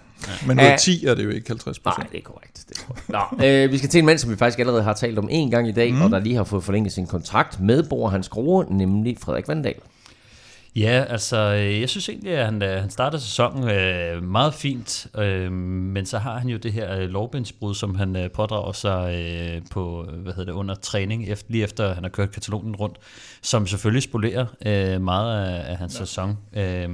Men 0.47 0.59
ud 0.59 0.63
af 0.65 0.71
Ja. 0.71 0.77
10 0.77 1.05
er 1.05 1.15
det 1.15 1.23
jo 1.23 1.29
ikke 1.29 1.47
50 1.47 1.77
Nej, 1.85 1.93
procent. 1.93 2.11
Det 2.11 2.17
er 2.17 2.21
korrekt. 2.23 2.58
Nå, 3.07 3.19
øh, 3.45 3.71
vi 3.71 3.77
skal 3.77 3.89
til 3.89 3.99
en 3.99 4.05
mand, 4.05 4.17
som 4.17 4.31
vi 4.31 4.35
faktisk 4.35 4.59
allerede 4.59 4.83
har 4.83 4.93
talt 4.93 5.19
om 5.19 5.27
en 5.31 5.51
gang 5.51 5.67
i 5.67 5.71
dag, 5.71 5.93
mm. 5.93 6.01
og 6.01 6.09
der 6.09 6.19
lige 6.19 6.35
har 6.35 6.43
fået 6.43 6.63
forlænget 6.63 6.93
sin 6.93 7.07
kontrakt 7.07 7.59
med 7.59 7.83
Bor 7.83 8.09
Hans 8.09 8.29
Grohe, 8.29 8.77
nemlig 8.77 9.17
Frederik 9.19 9.47
Vandal. 9.47 9.75
Ja, 10.75 11.05
altså, 11.09 11.37
øh, 11.37 11.81
jeg 11.81 11.89
synes 11.89 12.09
egentlig, 12.09 12.31
at 12.31 12.45
han, 12.45 12.63
øh, 12.63 12.81
han 12.81 12.89
starter 12.89 13.17
sæsonen 13.17 13.69
øh, 13.69 14.23
meget 14.23 14.53
fint, 14.53 15.07
øh, 15.17 15.51
men 15.51 16.05
så 16.05 16.17
har 16.17 16.39
han 16.39 16.49
jo 16.49 16.57
det 16.57 16.73
her 16.73 16.97
øh, 16.97 17.09
lovbindsbrud, 17.09 17.75
som 17.75 17.95
han 17.95 18.15
øh, 18.15 18.31
pådrager 18.31 18.71
sig 18.71 19.15
øh, 19.15 19.61
på, 19.71 20.05
øh, 20.11 20.19
hvad 20.19 20.33
hedder 20.33 20.51
det, 20.51 20.59
under 20.59 20.75
træning, 20.75 21.29
efter, 21.29 21.45
lige 21.49 21.63
efter 21.63 21.93
han 21.93 22.03
har 22.03 22.09
kørt 22.09 22.31
Katalonien 22.31 22.75
rundt, 22.75 22.97
som 23.41 23.67
selvfølgelig 23.67 24.03
spolerer 24.03 24.45
øh, 24.65 25.01
meget 25.01 25.47
af, 25.47 25.71
af 25.71 25.77
hans 25.77 25.93
ja. 25.99 26.05
sæson. 26.05 26.37
Øh, 26.53 26.89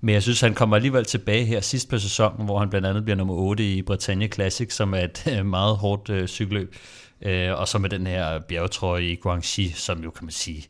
men 0.00 0.14
jeg 0.14 0.22
synes, 0.22 0.40
han 0.40 0.54
kommer 0.54 0.76
alligevel 0.76 1.04
tilbage 1.04 1.44
her 1.44 1.60
sidst 1.60 1.88
på 1.88 1.98
sæsonen, 1.98 2.44
hvor 2.44 2.58
han 2.58 2.70
blandt 2.70 2.86
andet 2.86 3.04
bliver 3.04 3.16
nummer 3.16 3.34
8 3.34 3.64
i 3.64 3.82
Bretagne 3.82 4.28
Classic, 4.28 4.74
som 4.74 4.94
er 4.94 4.98
et 5.00 5.26
øh, 5.38 5.46
meget 5.46 5.76
hårdt 5.76 6.10
øh, 6.10 6.26
cykelløb, 6.26 6.74
øh, 7.22 7.52
og 7.52 7.68
så 7.68 7.78
med 7.78 7.90
den 7.90 8.06
her 8.06 8.38
bjergetrøje 8.38 9.04
i 9.04 9.16
Guangxi, 9.16 9.68
som 9.68 10.02
jo 10.04 10.10
kan 10.10 10.24
man 10.24 10.32
sige, 10.32 10.66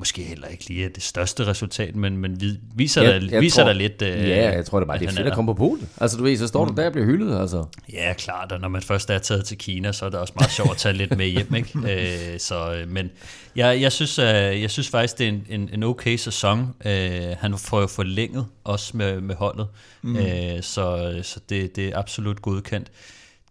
måske 0.00 0.22
heller 0.22 0.46
ikke 0.48 0.68
lige 0.68 0.88
det 0.88 1.02
største 1.02 1.46
resultat, 1.46 1.96
men, 1.96 2.16
men 2.16 2.40
vi- 2.40 2.58
viser, 2.74 3.02
Jeg- 3.02 3.20
der, 3.20 3.40
viser 3.40 3.62
tror- 3.62 3.68
der 3.68 3.72
lidt... 3.78 4.02
Øh, 4.02 4.28
Ja, 4.28 4.50
jeg 4.50 4.66
tror 4.66 4.78
det 4.80 4.86
bare, 4.88 4.98
det 4.98 5.08
er 5.08 5.12
fedt 5.12 5.26
at 5.26 5.32
komme 5.34 5.48
på 5.54 5.54
polet. 5.58 5.88
Altså, 6.00 6.16
du 6.16 6.22
ved, 6.22 6.36
så 6.36 6.46
står 6.46 6.64
du 6.64 6.74
der 6.76 6.86
og 6.86 6.92
bliver 6.92 7.06
hyldet, 7.06 7.40
altså. 7.40 7.64
Ja, 7.92 8.12
klart, 8.18 8.52
og 8.52 8.60
når 8.60 8.68
man 8.68 8.82
først 8.82 9.10
er 9.10 9.18
taget 9.18 9.44
til 9.44 9.58
Kina, 9.58 9.92
så 9.92 10.04
er 10.06 10.10
det 10.10 10.18
også 10.18 10.32
meget 10.36 10.52
sjovt 10.52 10.70
at 10.70 10.76
tage 10.76 10.92
lidt 10.92 11.16
med 11.16 11.26
hjem, 11.26 11.54
ikke? 11.54 11.78
Øh, 12.34 12.38
så, 12.40 12.72
øh, 12.74 12.88
men 12.88 13.10
jeg, 13.56 13.80
jeg, 13.80 13.92
synes, 13.92 14.18
øh, 14.18 14.24
jeg 14.62 14.70
synes 14.70 14.88
faktisk, 14.88 15.18
det 15.18 15.24
er 15.24 15.28
en, 15.28 15.46
en, 15.48 15.70
en 15.72 15.82
okay 15.82 16.16
sæson. 16.16 16.74
Øh, 16.84 17.20
han 17.40 17.58
får 17.58 17.80
jo 17.80 17.86
forlænget 17.86 18.46
også 18.64 18.96
med, 18.96 19.20
med 19.20 19.34
holdet, 19.34 19.66
mm. 20.02 20.16
øh, 20.16 20.62
så, 20.62 21.14
så 21.22 21.40
det, 21.48 21.76
det 21.76 21.88
er 21.88 21.98
absolut 21.98 22.42
godkendt. 22.42 22.88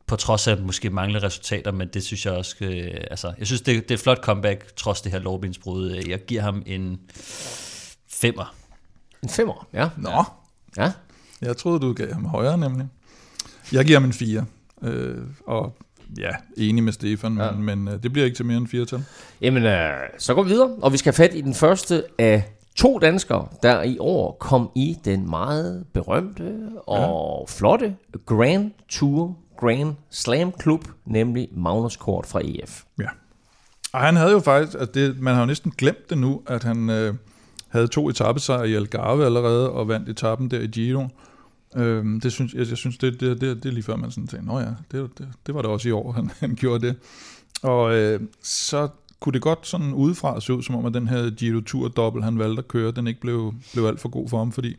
På 0.09 0.15
trods 0.15 0.47
af, 0.47 0.51
at 0.51 0.63
måske 0.63 0.89
mangler 0.89 1.23
resultater, 1.23 1.71
men 1.71 1.87
det 1.93 2.03
synes 2.03 2.25
jeg 2.25 2.33
også, 2.33 2.55
øh, 2.61 2.87
altså, 3.11 3.33
jeg 3.39 3.47
synes, 3.47 3.61
det, 3.61 3.75
det 3.83 3.91
er 3.91 3.95
et 3.95 3.99
flot 4.01 4.17
comeback, 4.23 4.75
trods 4.75 5.01
det 5.01 5.11
her 5.11 5.19
lovbindsbrud. 5.19 5.91
Jeg 6.07 6.25
giver 6.25 6.41
ham 6.41 6.63
en 6.65 6.99
femmer. 8.09 8.55
En 9.23 9.29
femmer, 9.29 9.67
ja. 9.73 9.89
Nå, 9.97 10.23
Ja, 10.77 10.91
jeg 11.41 11.57
troede, 11.57 11.79
du 11.79 11.93
gav 11.93 12.13
ham 12.13 12.25
højere 12.25 12.57
nemlig. 12.57 12.87
Jeg 13.71 13.85
giver 13.85 13.99
ham 13.99 14.05
en 14.07 14.13
4. 14.13 14.45
Øh, 14.81 15.17
og 15.47 15.75
ja, 16.19 16.29
enig 16.57 16.83
med 16.83 16.93
Stefan, 16.93 17.37
Ja. 17.37 17.51
men, 17.51 17.63
men 17.63 17.93
øh, 17.93 18.03
det 18.03 18.13
bliver 18.13 18.25
ikke 18.25 18.35
til 18.37 18.45
mere 18.45 18.57
end 18.57 18.67
4 18.67 18.85
tal. 18.85 19.03
Jamen, 19.41 19.63
øh, 19.63 19.89
så 20.17 20.33
går 20.33 20.43
vi 20.43 20.49
videre, 20.49 20.75
og 20.81 20.91
vi 20.93 20.97
skal 20.97 21.13
have 21.13 21.27
fat 21.27 21.35
i 21.37 21.41
den 21.41 21.53
første 21.53 22.03
af 22.19 22.43
to 22.75 22.99
danskere, 22.99 23.47
der 23.63 23.81
i 23.81 23.97
år 23.99 24.37
kom 24.39 24.71
i 24.75 24.97
den 25.05 25.29
meget 25.29 25.85
berømte 25.93 26.59
og 26.87 27.45
ja. 27.49 27.53
flotte 27.53 27.95
Grand 28.25 28.71
Tour 28.89 29.37
Grand 29.59 29.95
Slam 30.09 30.51
Klub, 30.51 30.87
nemlig 31.05 31.49
Magnus 31.51 31.97
Kort 31.97 32.25
fra 32.25 32.41
EF. 32.43 32.83
Ja. 32.99 33.07
Og 33.93 33.99
han 33.99 34.15
havde 34.15 34.31
jo 34.31 34.39
faktisk, 34.39 34.77
at 34.77 34.93
det, 34.93 35.19
man 35.19 35.33
har 35.33 35.41
jo 35.41 35.45
næsten 35.45 35.73
glemt 35.77 36.09
det 36.09 36.17
nu, 36.17 36.41
at 36.47 36.63
han 36.63 36.89
øh, 36.89 37.13
havde 37.69 37.87
to 37.87 38.09
etappesejre 38.09 38.69
i 38.69 38.75
Algarve 38.75 39.25
allerede, 39.25 39.71
og 39.71 39.87
vandt 39.87 40.09
etappen 40.09 40.51
der 40.51 40.59
i 40.59 40.67
Giro. 40.67 41.07
Øhm, 41.75 42.19
det 42.21 42.31
synes, 42.31 42.53
jeg, 42.53 42.69
jeg 42.69 42.77
synes, 42.77 42.97
det, 42.97 43.19
det, 43.19 43.41
det, 43.41 43.63
det 43.63 43.69
er 43.69 43.73
lige 43.73 43.83
før 43.83 43.95
man 43.95 44.11
sådan 44.11 44.27
tænker, 44.27 44.45
nå 44.45 44.59
ja, 44.59 44.69
det, 44.91 45.09
det, 45.17 45.27
det 45.45 45.55
var 45.55 45.61
det 45.61 45.71
også 45.71 45.89
i 45.89 45.91
år, 45.91 46.11
han, 46.11 46.31
han 46.39 46.55
gjorde 46.55 46.87
det. 46.87 46.95
Og 47.63 47.95
øh, 47.95 48.19
så 48.43 48.87
kunne 49.19 49.33
det 49.33 49.41
godt 49.41 49.67
sådan 49.67 49.93
udefra 49.93 50.41
se 50.41 50.53
ud, 50.53 50.63
som 50.63 50.75
om 50.75 50.85
at 50.85 50.93
den 50.93 51.07
her 51.07 51.29
Giro 51.29 51.61
Tour 51.61 51.87
dobbelt, 51.87 52.25
han 52.25 52.39
valgte 52.39 52.59
at 52.59 52.67
køre, 52.67 52.91
den 52.91 53.07
ikke 53.07 53.21
blev, 53.21 53.53
blev 53.73 53.85
alt 53.85 53.99
for 53.99 54.09
god 54.09 54.29
for 54.29 54.37
ham, 54.37 54.51
fordi 54.51 54.75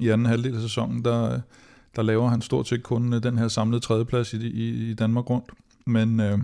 i 0.00 0.08
anden 0.08 0.26
halvdel 0.26 0.54
af 0.54 0.60
sæsonen, 0.60 1.04
der, 1.04 1.40
der 1.96 2.02
laver 2.02 2.28
han 2.28 2.42
stort 2.42 2.68
set 2.68 2.82
kun 2.82 3.12
øh, 3.12 3.22
den 3.22 3.38
her 3.38 3.48
samlede 3.48 3.80
tredjeplads 3.80 4.32
i, 4.32 4.36
i, 4.36 4.90
i 4.90 4.94
Danmark 4.94 5.30
rundt. 5.30 5.50
Men 5.86 6.20
øh, 6.20 6.38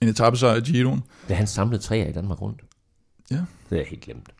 en 0.00 0.08
etappesejr 0.08 0.56
i 0.56 0.60
Giroen. 0.60 1.02
Det 1.28 1.32
er 1.34 1.38
han 1.38 1.46
samlede 1.46 1.82
tre 1.82 2.08
i 2.08 2.12
Danmark 2.12 2.40
rundt. 2.40 2.60
Ja. 3.30 3.44
Det 3.70 3.80
er 3.80 3.84
helt 3.84 4.02
glemt. 4.02 4.30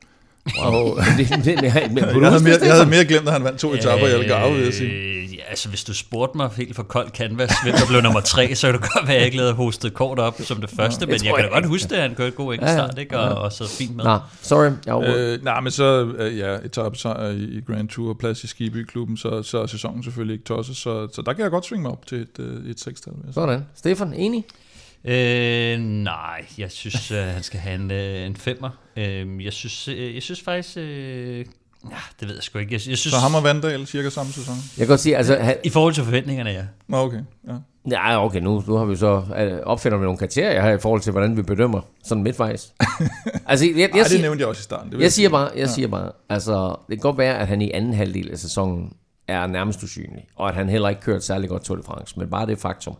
Det, 1.19 1.29
det, 1.29 1.45
det, 1.45 1.45
det, 1.45 1.93
men, 1.93 1.99
jeg, 1.99 2.31
havde 2.31 2.43
mere, 2.45 2.59
jeg 2.63 2.73
havde 2.73 2.87
mere 2.87 3.05
glemt, 3.05 3.27
at 3.27 3.33
han 3.33 3.45
vandt 3.45 3.59
to 3.59 3.75
etapper 3.75 4.07
i 4.07 4.11
Algarve, 4.11 4.55
vil 4.55 4.65
jeg 4.65 4.75
sige. 4.75 4.91
Øh, 4.91 5.35
ja, 5.35 5.43
altså 5.49 5.69
hvis 5.69 5.85
du 5.85 5.95
spurgte 5.95 6.37
mig 6.37 6.51
helt 6.57 6.77
for 6.77 6.83
kold 6.83 7.11
canvas, 7.11 7.53
hvem 7.65 7.75
der 7.75 7.87
blev 7.89 8.01
nummer 8.03 8.21
tre, 8.21 8.55
så 8.55 8.67
kan 8.67 8.81
det 8.81 8.91
godt 8.93 9.07
være, 9.07 9.15
at 9.15 9.19
jeg 9.19 9.27
ikke 9.27 9.37
lavede 9.37 9.55
hostet 9.55 9.95
kort 9.95 10.19
op 10.19 10.41
som 10.41 10.61
det 10.61 10.71
første, 10.71 11.07
men 11.07 11.13
jeg 11.13 11.21
tror 11.21 11.27
kan 11.27 11.37
da 11.37 11.43
jeg 11.43 11.51
godt 11.51 11.59
ikke. 11.59 11.69
huske, 11.69 11.97
at 11.97 12.03
han 12.03 12.15
kørte 12.15 12.31
god 12.31 12.55
enkeltstart, 12.55 12.99
ikke? 12.99 13.19
Og, 13.19 13.43
og 13.43 13.53
så 13.53 13.69
fint 13.79 13.97
med. 13.97 14.05
Nå, 14.05 14.19
sorry. 14.43 14.71
Jeg 14.87 15.09
øh, 15.09 15.33
Øh, 15.33 15.45
nej, 15.45 15.61
men 15.61 15.71
så, 15.73 16.13
øh, 16.19 16.39
ja, 16.39 16.57
etappesejr 16.65 17.29
i, 17.29 17.43
i 17.43 17.61
Grand 17.67 17.89
Tour, 17.89 18.15
plads 18.15 18.45
i 18.45 18.47
Skiby-klubben, 18.47 19.17
så, 19.17 19.43
så 19.43 19.63
er 19.63 19.67
sæsonen 19.67 20.03
selvfølgelig 20.03 20.35
ikke 20.35 20.45
tosset, 20.45 20.77
så, 20.77 21.09
så 21.13 21.23
der 21.23 21.33
kan 21.33 21.43
jeg 21.43 21.51
godt 21.51 21.67
svinge 21.67 21.83
mig 21.83 21.93
op 21.93 22.07
til 22.07 22.19
et, 22.21 22.39
øh, 22.39 22.71
et 22.71 22.81
sekstal. 22.81 23.13
jeg 23.27 23.35
sådan. 23.35 23.67
Stefan, 23.77 24.13
enig? 24.15 24.45
Øh, 25.05 25.79
nej, 25.81 26.45
jeg 26.59 26.71
synes, 26.71 27.11
øh, 27.11 27.19
han 27.19 27.43
skal 27.43 27.61
have 27.61 27.75
en, 27.75 27.91
øh, 27.91 28.27
en 28.27 28.37
femmer. 28.37 28.71
Øh, 28.97 29.45
jeg, 29.45 29.53
synes, 29.53 29.89
øh, 29.89 30.15
jeg 30.15 30.23
synes 30.23 30.41
faktisk... 30.41 30.77
Øh, 30.77 31.39
ja, 31.91 31.97
det 32.21 32.29
ved 32.29 32.35
jeg 32.35 32.43
sgu 32.43 32.59
ikke. 32.59 32.73
Jeg, 32.73 32.89
jeg 32.89 32.99
synes, 32.99 33.15
Så 33.15 33.21
ham 33.21 33.35
og 33.35 33.45
Vandal 33.45 33.87
cirka 33.87 34.11
samme 34.11 34.33
sæson? 34.33 34.55
Jeg 34.55 34.87
kan 34.87 34.87
godt 34.87 35.01
sige, 35.01 35.17
altså... 35.17 35.37
Han, 35.37 35.57
I 35.65 35.71
forhold 35.71 35.95
til 35.95 36.05
forventningerne, 36.05 36.51
ja. 36.51 36.65
Nå, 36.89 36.97
okay. 36.97 37.21
Ja. 37.49 37.55
ja, 37.91 38.25
okay, 38.25 38.41
nu, 38.41 38.65
nu 38.67 38.75
har 38.75 38.85
vi 38.85 38.97
så 38.97 39.25
øh, 39.39 39.59
opfinder 39.65 39.99
vi 39.99 40.05
nogle 40.05 40.19
kriterier 40.19 40.63
her 40.63 40.73
i 40.73 40.79
forhold 40.79 41.01
til, 41.01 41.13
hvordan 41.13 41.37
vi 41.37 41.43
bedømmer 41.43 41.81
sådan 42.05 42.23
midtvejs. 42.23 42.75
altså, 43.47 43.67
jeg, 43.67 43.77
jeg, 43.77 43.91
Ej, 43.91 43.99
det 43.99 44.07
siger, 44.07 44.23
nævnte 44.23 44.41
jeg 44.41 44.49
også 44.49 44.61
i 44.61 44.63
starten. 44.63 44.91
Det 44.91 44.99
vil 44.99 45.05
jeg 45.05 45.13
siger 45.13 45.29
bare, 45.29 45.51
jeg 45.57 45.69
siger 45.69 45.89
bare, 45.89 46.13
altså, 46.29 46.77
det 46.89 46.99
kan 46.99 47.03
godt 47.03 47.19
være, 47.19 47.39
at 47.39 47.49
han 47.49 47.63
i 47.63 47.71
anden 47.71 47.95
halvdel 47.95 48.31
af 48.31 48.39
sæsonen 48.39 48.93
er 49.29 49.47
nærmest 49.47 49.83
usynlig, 49.83 50.27
og 50.37 50.49
at 50.49 50.55
han 50.55 50.69
heller 50.69 50.89
ikke 50.89 51.01
kørt 51.01 51.25
særlig 51.25 51.49
godt 51.49 51.65
Tour 51.65 51.77
de 51.77 51.83
France, 51.83 52.19
men 52.19 52.31
bare 52.31 52.47
det 52.47 52.59
faktum, 52.59 52.97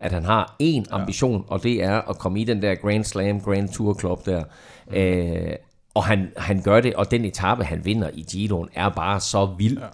at 0.00 0.12
han 0.12 0.24
har 0.24 0.56
én 0.62 0.84
ambition, 0.90 1.44
og 1.48 1.62
det 1.62 1.82
er 1.82 2.10
at 2.10 2.18
komme 2.18 2.40
i 2.40 2.44
den 2.44 2.62
der 2.62 2.74
Grand 2.74 3.04
Slam, 3.04 3.40
Grand 3.40 3.68
Tour 3.68 3.98
Club 4.00 4.26
der, 4.26 4.42
øh, 4.94 5.52
og 5.94 6.04
han, 6.04 6.28
han 6.36 6.62
gør 6.62 6.80
det, 6.80 6.94
og 6.94 7.10
den 7.10 7.24
etape, 7.24 7.64
han 7.64 7.84
vinder 7.84 8.10
i 8.14 8.26
Giroen, 8.30 8.68
er 8.74 8.88
bare 8.88 9.20
så 9.20 9.46
vild. 9.58 9.78
Ja. 9.78 9.86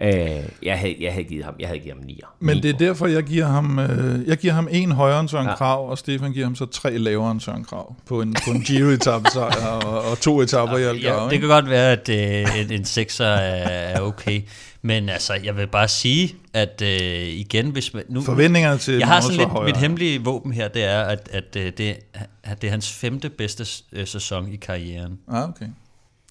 Øh, 0.00 0.44
jeg, 0.62 0.78
havde, 0.78 0.96
jeg 1.00 1.12
havde 1.12 1.24
givet 1.24 1.44
ham, 1.44 1.54
jeg 1.60 1.68
havde 1.68 1.80
givet 1.80 1.94
ham 1.96 2.04
9. 2.06 2.20
Men 2.40 2.62
det 2.62 2.70
er 2.70 2.78
derfor, 2.78 3.06
jeg 3.06 3.22
giver 3.22 3.46
ham, 3.46 3.78
øh, 3.78 4.28
jeg 4.28 4.36
giver 4.36 4.52
ham 4.52 4.68
en 4.70 4.92
højere 4.92 5.20
end 5.20 5.28
Søren 5.28 5.44
Ja. 5.44 5.50
ja. 5.50 5.56
Krav, 5.56 5.90
og 5.90 5.98
Stefan 5.98 6.32
giver 6.32 6.46
ham 6.46 6.54
så 6.54 6.66
tre 6.66 6.98
lavere 6.98 7.30
end 7.30 7.40
Søren 7.40 7.64
Krav 7.64 7.94
på 8.06 8.20
en, 8.20 8.36
på 8.44 8.50
en 8.50 8.60
Giro-etappe 8.60 9.28
og, 9.40 10.10
og 10.10 10.18
to 10.20 10.40
etapper 10.40 10.76
i 10.76 10.82
Algarve. 10.82 11.22
Ja, 11.22 11.28
det 11.30 11.40
kan 11.40 11.48
godt 11.48 11.70
være, 11.70 11.92
at 11.92 12.08
øh, 12.08 12.60
en, 12.60 12.72
en 12.72 12.84
sekser 12.84 13.26
er, 13.26 13.68
er 13.68 14.00
okay. 14.00 14.42
Men 14.86 15.08
altså, 15.08 15.34
jeg 15.44 15.56
vil 15.56 15.66
bare 15.66 15.88
sige, 15.88 16.34
at 16.52 16.82
øh, 16.82 17.28
igen, 17.28 17.70
hvis 17.70 17.94
man... 17.94 18.04
Nu, 18.08 18.22
Forventningerne 18.22 18.78
til 18.78 18.94
jeg 18.98 19.06
har 19.06 19.20
sådan 19.20 19.36
lidt, 19.36 19.48
højere. 19.48 19.66
mit 19.66 19.76
hemmelige 19.76 20.24
våben 20.24 20.52
her, 20.52 20.68
det 20.68 20.84
er, 20.84 21.00
at, 21.02 21.28
at, 21.32 21.56
øh, 21.56 21.72
det, 21.78 21.96
at 22.42 22.62
det 22.62 22.66
er 22.66 22.70
hans 22.70 22.92
femte 22.92 23.30
bedste 23.30 23.66
øh, 23.92 24.06
sæson 24.06 24.52
i 24.52 24.56
karrieren. 24.56 25.18
Ah, 25.28 25.48
okay. 25.48 25.66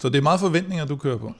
Så 0.01 0.09
det 0.09 0.17
er 0.17 0.21
meget 0.21 0.39
forventninger, 0.39 0.85
du 0.85 0.95
kører 0.95 1.17
på. 1.17 1.33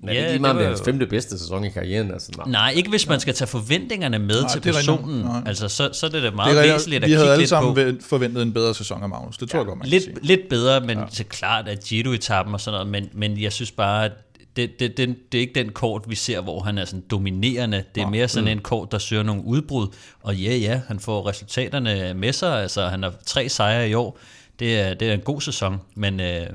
Men 0.00 0.08
ja, 0.08 0.14
Ja, 0.14 0.20
det 0.20 0.24
er 0.24 0.28
lige 0.28 0.32
det 0.32 0.40
meget 0.40 0.56
med 0.56 0.64
var 0.64 0.70
hans 0.70 0.82
femte 0.84 1.06
bedste 1.06 1.38
sæson 1.38 1.64
i 1.64 1.70
karrieren. 1.70 2.10
Altså, 2.10 2.32
nej. 2.36 2.48
Nej, 2.48 2.72
ikke 2.76 2.90
hvis 2.90 3.08
man 3.08 3.20
skal 3.20 3.34
tage 3.34 3.48
forventningerne 3.48 4.18
med 4.18 4.42
Nej, 4.42 4.50
til 4.52 4.64
det 4.64 4.70
er 4.70 4.74
personen. 4.74 5.20
Nej. 5.20 5.42
Altså, 5.46 5.68
så, 5.68 5.90
så 5.92 6.06
er 6.06 6.10
det 6.10 6.22
da 6.22 6.30
meget 6.30 6.56
Det 6.56 6.68
er 6.68 6.72
væsentligt 6.72 7.04
at 7.04 7.08
Vi 7.08 7.12
havde 7.12 7.24
kigge 7.24 7.32
alle 7.32 7.40
lidt 7.42 7.48
sammen 7.48 7.96
på. 8.00 8.04
forventet 8.08 8.42
en 8.42 8.52
bedre 8.52 8.74
sæson 8.74 9.02
af 9.02 9.08
Magnus. 9.08 9.38
Det 9.38 9.50
tror 9.50 9.58
jeg 9.58 9.66
godt, 9.66 9.78
man 9.78 9.90
kan 9.90 10.00
sige. 10.00 10.14
Lidt, 10.14 10.26
lidt 10.26 10.48
bedre, 10.48 10.80
men 10.80 10.98
ja. 10.98 11.04
så 11.10 11.24
klart 11.24 11.68
at 11.68 11.78
Giro-etappen 11.78 12.54
og 12.54 12.60
sådan 12.60 12.78
noget, 12.78 12.88
men, 12.88 13.08
men 13.12 13.40
jeg 13.42 13.52
synes 13.52 13.70
bare, 13.70 14.04
at 14.04 14.12
det, 14.56 14.80
det, 14.80 14.96
det, 14.96 15.16
det 15.32 15.38
er 15.38 15.42
ikke 15.42 15.54
den 15.54 15.72
kort, 15.72 16.02
vi 16.08 16.14
ser, 16.14 16.40
hvor 16.40 16.60
han 16.60 16.78
er 16.78 16.84
sådan 16.84 17.04
dominerende. 17.10 17.84
Det 17.94 18.02
er 18.02 18.08
mere 18.08 18.28
sådan 18.28 18.48
en 18.48 18.58
kort, 18.58 18.92
der 18.92 18.98
søger 18.98 19.22
nogle 19.22 19.44
udbrud. 19.44 19.86
Og 20.22 20.36
ja, 20.36 20.56
ja, 20.56 20.80
han 20.88 21.00
får 21.00 21.28
resultaterne 21.28 22.14
med 22.14 22.32
sig. 22.32 22.62
Altså, 22.62 22.86
han 22.88 23.02
har 23.02 23.12
tre 23.26 23.48
sejre 23.48 23.88
i 23.88 23.94
år. 23.94 24.18
Det 24.58 24.80
er, 24.80 24.94
det 24.94 25.08
er 25.08 25.14
en 25.14 25.20
god 25.20 25.40
sæson, 25.40 25.80
men 25.94 26.20
øh, 26.20 26.46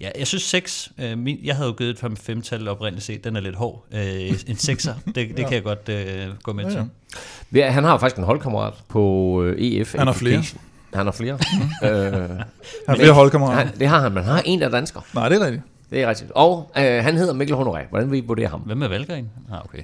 ja, 0.00 0.10
jeg 0.18 0.26
synes 0.26 0.42
6, 0.42 0.92
øh, 0.98 1.18
min, 1.18 1.38
jeg 1.44 1.56
havde 1.56 1.68
jo 1.68 1.74
givet 1.74 1.90
et 1.90 1.98
fem- 1.98 2.16
femtal 2.16 2.68
oprindeligt 2.68 3.04
set, 3.06 3.24
den 3.24 3.36
er 3.36 3.40
lidt 3.40 3.56
hård. 3.56 3.84
Øh, 3.92 4.00
en 4.46 4.54
6'er, 4.56 4.92
det, 5.14 5.14
det 5.14 5.36
kan 5.36 5.52
jeg 5.52 5.62
godt 5.62 5.88
øh, 5.88 6.26
gå 6.42 6.52
med 6.52 6.64
Ja, 6.64 6.70
til. 6.70 6.78
ja. 7.54 7.58
Ja, 7.58 7.70
Han 7.70 7.84
har 7.84 7.98
faktisk 7.98 8.18
en 8.18 8.24
holdkammerat 8.24 8.74
på 8.88 9.42
øh, 9.44 9.56
EF. 9.62 9.94
Han 9.94 10.06
har 10.06 10.14
flere. 10.14 10.44
Han 10.94 11.06
har 11.06 11.12
flere. 11.12 11.38
øh, 11.84 12.12
Han 12.12 12.38
har 12.88 12.96
flere 12.96 13.12
holdkammerater. 13.12 13.70
det 13.72 13.88
har 13.88 14.00
han, 14.00 14.12
men 14.12 14.22
han 14.24 14.32
har 14.32 14.42
en, 14.44 14.60
der 14.60 14.66
er 14.66 14.70
dansker. 14.70 15.00
Nej, 15.14 15.28
det 15.28 15.40
er 15.42 15.44
rigtigt. 15.46 15.62
Det 15.90 16.02
er 16.02 16.08
rigtigt. 16.08 16.30
Og 16.30 16.70
øh, 16.76 17.04
han 17.04 17.16
hedder 17.16 17.32
Mikkel 17.32 17.56
Honoré. 17.56 17.88
Hvordan 17.88 18.10
vil 18.10 18.18
I 18.18 18.26
vurdere 18.26 18.48
ham? 18.48 18.60
Hvem 18.60 18.82
er 18.82 18.88
Valgren? 18.88 19.30
Ah, 19.52 19.64
okay. 19.64 19.82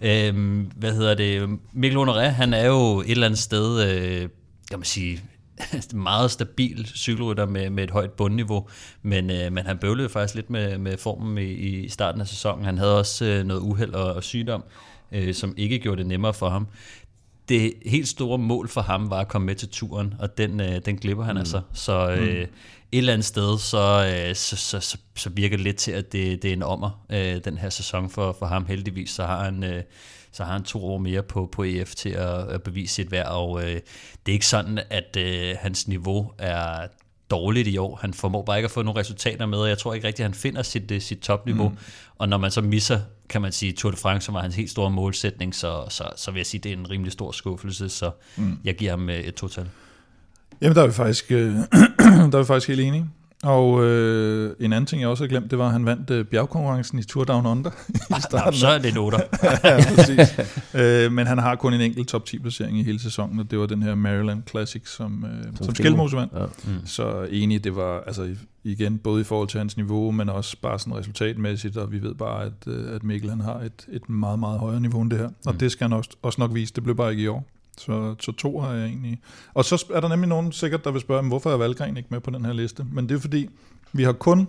Øhm, 0.00 0.70
hvad 0.76 0.92
hedder 0.92 1.14
det? 1.14 1.58
Mikkel 1.72 1.98
Honoré, 1.98 2.20
han 2.20 2.54
er 2.54 2.66
jo 2.66 3.00
et 3.00 3.10
eller 3.10 3.26
andet 3.26 3.38
sted, 3.38 3.90
øh, 3.90 4.28
kan 4.70 4.78
man 4.78 4.84
sige, 4.84 5.22
meget 5.94 6.30
stabil 6.30 6.86
cykelrytter 6.86 7.46
med, 7.46 7.70
med 7.70 7.84
et 7.84 7.90
højt 7.90 8.10
bundniveau, 8.10 8.68
men, 9.02 9.30
øh, 9.30 9.52
men 9.52 9.66
han 9.66 9.78
bøvlede 9.78 10.08
faktisk 10.08 10.34
lidt 10.34 10.50
med, 10.50 10.78
med 10.78 10.96
formen 10.96 11.38
i, 11.38 11.50
i 11.50 11.88
starten 11.88 12.20
af 12.20 12.26
sæsonen. 12.26 12.64
Han 12.64 12.78
havde 12.78 12.98
også 12.98 13.24
øh, 13.24 13.44
noget 13.44 13.60
uheld 13.60 13.94
og, 13.94 14.14
og 14.14 14.22
sygdom, 14.22 14.64
øh, 15.12 15.34
som 15.34 15.54
ikke 15.56 15.78
gjorde 15.78 15.98
det 15.98 16.06
nemmere 16.06 16.34
for 16.34 16.48
ham. 16.48 16.66
Det 17.48 17.72
helt 17.86 18.08
store 18.08 18.38
mål 18.38 18.68
for 18.68 18.80
ham 18.80 19.10
var 19.10 19.20
at 19.20 19.28
komme 19.28 19.46
med 19.46 19.54
til 19.54 19.68
turen, 19.68 20.14
og 20.18 20.38
den, 20.38 20.60
øh, 20.60 20.80
den 20.86 20.96
glipper 20.96 21.24
han 21.24 21.34
mm. 21.34 21.38
altså. 21.38 21.60
Så 21.72 22.10
øh, 22.10 22.46
et 22.92 22.98
eller 22.98 23.12
andet 23.12 23.24
sted, 23.24 23.58
så, 23.58 24.12
øh, 24.14 24.34
så, 24.34 24.56
så, 24.56 24.80
så, 24.80 24.98
så 25.16 25.30
virker 25.30 25.56
det 25.56 25.64
lidt 25.64 25.76
til, 25.76 25.92
at 25.92 26.12
det, 26.12 26.42
det 26.42 26.48
er 26.48 26.52
en 26.52 26.62
ommer, 26.62 27.04
øh, 27.12 27.44
den 27.44 27.58
her 27.58 27.70
sæson 27.70 28.10
for, 28.10 28.36
for 28.38 28.46
ham. 28.46 28.66
Heldigvis 28.66 29.10
så 29.10 29.24
har 29.24 29.44
han, 29.44 29.64
øh, 29.64 29.82
så 30.32 30.44
har 30.44 30.52
han 30.52 30.62
to 30.62 30.86
år 30.86 30.98
mere 30.98 31.22
på, 31.22 31.48
på 31.52 31.62
EF 31.64 31.94
til 31.94 32.08
at, 32.08 32.48
at 32.48 32.62
bevise 32.62 32.94
sit 32.94 33.10
værd, 33.10 33.26
og 33.26 33.62
øh, 33.62 33.74
det 34.26 34.28
er 34.28 34.32
ikke 34.32 34.46
sådan, 34.46 34.80
at 34.90 35.16
øh, 35.16 35.56
hans 35.60 35.88
niveau 35.88 36.32
er 36.38 36.86
dårligt 37.30 37.68
i 37.68 37.76
år. 37.76 37.98
Han 38.00 38.14
formår 38.14 38.42
bare 38.42 38.58
ikke 38.58 38.64
at 38.66 38.70
få 38.70 38.82
nogle 38.82 39.00
resultater 39.00 39.46
med, 39.46 39.58
og 39.58 39.68
jeg 39.68 39.78
tror 39.78 39.94
ikke 39.94 40.06
rigtigt, 40.06 40.24
at 40.24 40.30
han 40.30 40.34
finder 40.34 40.62
sit, 40.62 40.90
øh, 40.90 41.00
sit 41.00 41.18
topniveau. 41.18 41.68
Mm. 41.68 41.76
Og 42.18 42.28
når 42.28 42.38
man 42.38 42.50
så 42.50 42.60
misser, 42.60 43.00
kan 43.28 43.42
man 43.42 43.52
sige, 43.52 43.72
Tour 43.72 43.90
de 43.90 43.96
France, 43.96 44.24
som 44.26 44.34
var 44.34 44.40
hans 44.42 44.54
helt 44.54 44.70
store 44.70 44.90
målsætning, 44.90 45.54
så, 45.54 45.84
så, 45.88 46.04
så 46.16 46.30
vil 46.30 46.38
jeg 46.38 46.46
sige, 46.46 46.58
at 46.58 46.64
det 46.64 46.72
er 46.72 46.76
en 46.76 46.90
rimelig 46.90 47.12
stor 47.12 47.32
skuffelse, 47.32 47.88
så 47.88 48.10
mm. 48.36 48.58
jeg 48.64 48.76
giver 48.76 48.90
ham 48.90 49.10
øh, 49.10 49.20
et 49.20 49.34
total. 49.34 49.68
Jamen, 50.60 50.76
der 50.76 50.82
er 50.82 50.86
vi 50.86 50.92
faktisk, 50.92 51.32
øh, 51.32 51.54
der 52.32 52.38
er 52.38 52.42
vi 52.42 52.44
faktisk 52.46 52.68
helt 52.68 52.80
enige. 52.80 53.06
Og 53.44 53.84
øh, 53.84 54.54
en 54.60 54.72
anden 54.72 54.86
ting, 54.86 55.00
jeg 55.00 55.08
også 55.08 55.24
har 55.24 55.28
glemt, 55.28 55.50
det 55.50 55.58
var, 55.58 55.66
at 55.66 55.72
han 55.72 55.86
vandt 55.86 56.10
øh, 56.10 56.24
bjergkonkurrencen 56.24 56.98
i 56.98 57.02
Tour 57.02 57.24
Down 57.24 57.46
Under 57.46 57.70
i 57.88 57.92
Nå, 58.10 58.16
starten. 58.20 58.58
så 58.58 58.68
er 58.68 58.78
det 58.78 58.90
en 58.92 58.98
otter. 58.98 59.18
ja, 59.64 59.84
præcis. 59.96 60.38
øh, 60.74 61.12
men 61.12 61.26
han 61.26 61.38
har 61.38 61.54
kun 61.54 61.74
en 61.74 61.80
enkelt 61.80 62.08
top 62.08 62.24
10 62.24 62.38
placering 62.38 62.78
i 62.78 62.82
hele 62.82 62.98
sæsonen, 63.00 63.40
og 63.40 63.50
det 63.50 63.58
var 63.58 63.66
den 63.66 63.82
her 63.82 63.94
Maryland 63.94 64.42
Classic, 64.50 64.82
som, 64.88 65.24
øh, 65.24 65.44
som, 65.56 65.64
som 65.66 65.74
Skelmose 65.74 66.16
vandt. 66.16 66.32
Ja. 66.36 66.44
Mm. 66.64 66.86
Så 66.86 67.26
enig, 67.30 67.64
det 67.64 67.76
var 67.76 68.00
altså 68.06 68.28
igen 68.64 68.98
både 68.98 69.20
i 69.20 69.24
forhold 69.24 69.48
til 69.48 69.58
hans 69.58 69.76
niveau, 69.76 70.10
men 70.10 70.28
også 70.28 70.56
bare 70.62 70.78
sådan 70.78 70.96
resultatmæssigt, 70.96 71.76
og 71.76 71.92
vi 71.92 72.02
ved 72.02 72.14
bare, 72.14 72.44
at, 72.44 72.52
øh, 72.66 72.94
at 72.94 73.02
Mikkel 73.04 73.30
han 73.30 73.40
har 73.40 73.54
et, 73.60 73.86
et 73.92 74.08
meget, 74.08 74.38
meget 74.38 74.58
højere 74.58 74.80
niveau 74.80 75.00
end 75.02 75.10
det 75.10 75.18
her. 75.18 75.28
Og 75.46 75.52
Mm. 75.52 75.58
det 75.58 75.72
skal 75.72 75.84
han 75.84 75.92
også, 75.92 76.10
også 76.22 76.40
nok 76.40 76.54
vise, 76.54 76.74
det 76.74 76.82
blev 76.84 76.96
bare 76.96 77.10
ikke 77.10 77.22
i 77.22 77.26
år. 77.28 77.46
Så, 77.78 78.14
så 78.20 78.32
to 78.32 78.60
har 78.60 78.72
jeg 78.72 78.84
egentlig. 78.86 79.20
Og 79.54 79.64
så 79.64 79.86
er 79.94 80.00
der 80.00 80.08
nemlig 80.08 80.28
nogen 80.28 80.52
sikkert, 80.52 80.84
der 80.84 80.90
vil 80.90 81.00
spørge, 81.00 81.22
"Men 81.22 81.28
hvorfor 81.28 81.50
er 81.52 81.56
Valgren 81.56 81.96
ikke 81.96 82.08
med 82.10 82.20
på 82.20 82.30
den 82.30 82.44
her 82.44 82.52
liste? 82.52 82.86
Men 82.92 83.08
det 83.08 83.14
er 83.14 83.20
fordi, 83.20 83.48
vi 83.92 84.02
har 84.02 84.12
kun, 84.12 84.48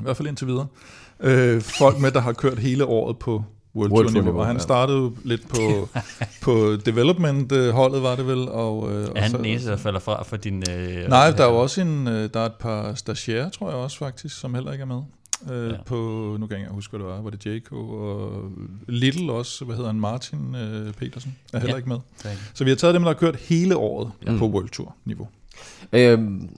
i 0.00 0.02
hvert 0.02 0.16
fald 0.16 0.28
indtil 0.28 0.46
videre, 0.46 0.66
øh, 1.20 1.60
folk 1.62 1.98
med, 2.00 2.10
der 2.10 2.20
har 2.20 2.32
kørt 2.32 2.58
hele 2.58 2.84
året 2.86 3.18
på 3.18 3.44
World, 3.76 3.92
World 3.92 4.08
Tour 4.08 4.22
niveau. 4.22 4.40
Og 4.40 4.46
han 4.46 4.60
startede 4.60 4.98
jo 4.98 5.12
lidt 5.24 5.48
på, 5.48 5.88
på 6.42 6.76
development-holdet, 6.86 8.02
var 8.02 8.16
det 8.16 8.26
vel. 8.26 8.48
Og, 8.48 8.92
øh, 8.92 9.04
Er 9.04 9.10
og 9.10 9.22
han 9.22 9.30
så- 9.30 9.36
den 9.36 9.44
eneste, 9.46 9.70
der 9.70 9.76
falder 9.76 10.00
fra 10.00 10.22
for 10.22 10.36
din... 10.36 10.62
Øh, 10.70 11.08
Nej, 11.08 11.30
der 11.30 11.44
er 11.44 11.50
jo 11.52 11.56
også 11.56 11.80
en, 11.80 12.08
øh, 12.08 12.30
der 12.34 12.40
er 12.40 12.46
et 12.46 12.54
par 12.60 12.94
stagiaire, 12.94 13.50
tror 13.50 13.68
jeg 13.68 13.76
også 13.78 13.98
faktisk, 13.98 14.38
som 14.40 14.54
heller 14.54 14.72
ikke 14.72 14.82
er 14.82 14.86
med. 14.86 15.00
Øh, 15.50 15.70
Ja. 15.70 15.76
På, 15.86 15.96
nu 16.40 16.46
kan 16.46 16.56
jeg 16.56 16.60
ikke 16.60 16.72
huske, 16.74 16.90
hvad 16.96 17.00
det 17.06 17.14
var. 17.16 17.22
Var 17.22 17.30
det 17.30 17.46
JK 17.46 17.72
og 17.72 18.50
Little 18.88 19.32
også, 19.32 19.64
hvad 19.64 19.76
hedder 19.76 19.90
han, 19.90 20.00
Martin 20.00 20.54
øh, 20.54 20.92
Petersen, 20.92 21.36
er 21.52 21.58
heller 21.58 21.74
Ja. 21.74 21.76
ikke 21.76 21.88
med. 21.88 21.98
Det 22.22 22.50
Så 22.54 22.64
vi 22.64 22.70
har 22.70 22.76
taget 22.76 22.94
dem, 22.94 23.02
der 23.02 23.08
har 23.10 23.18
kørt 23.18 23.36
hele 23.36 23.76
året 23.76 24.10
Ja. 24.26 24.36
på 24.38 24.46
World 24.48 24.68
Tour 24.68 24.94
niveau. 25.04 25.28
Øhm, 25.92 26.48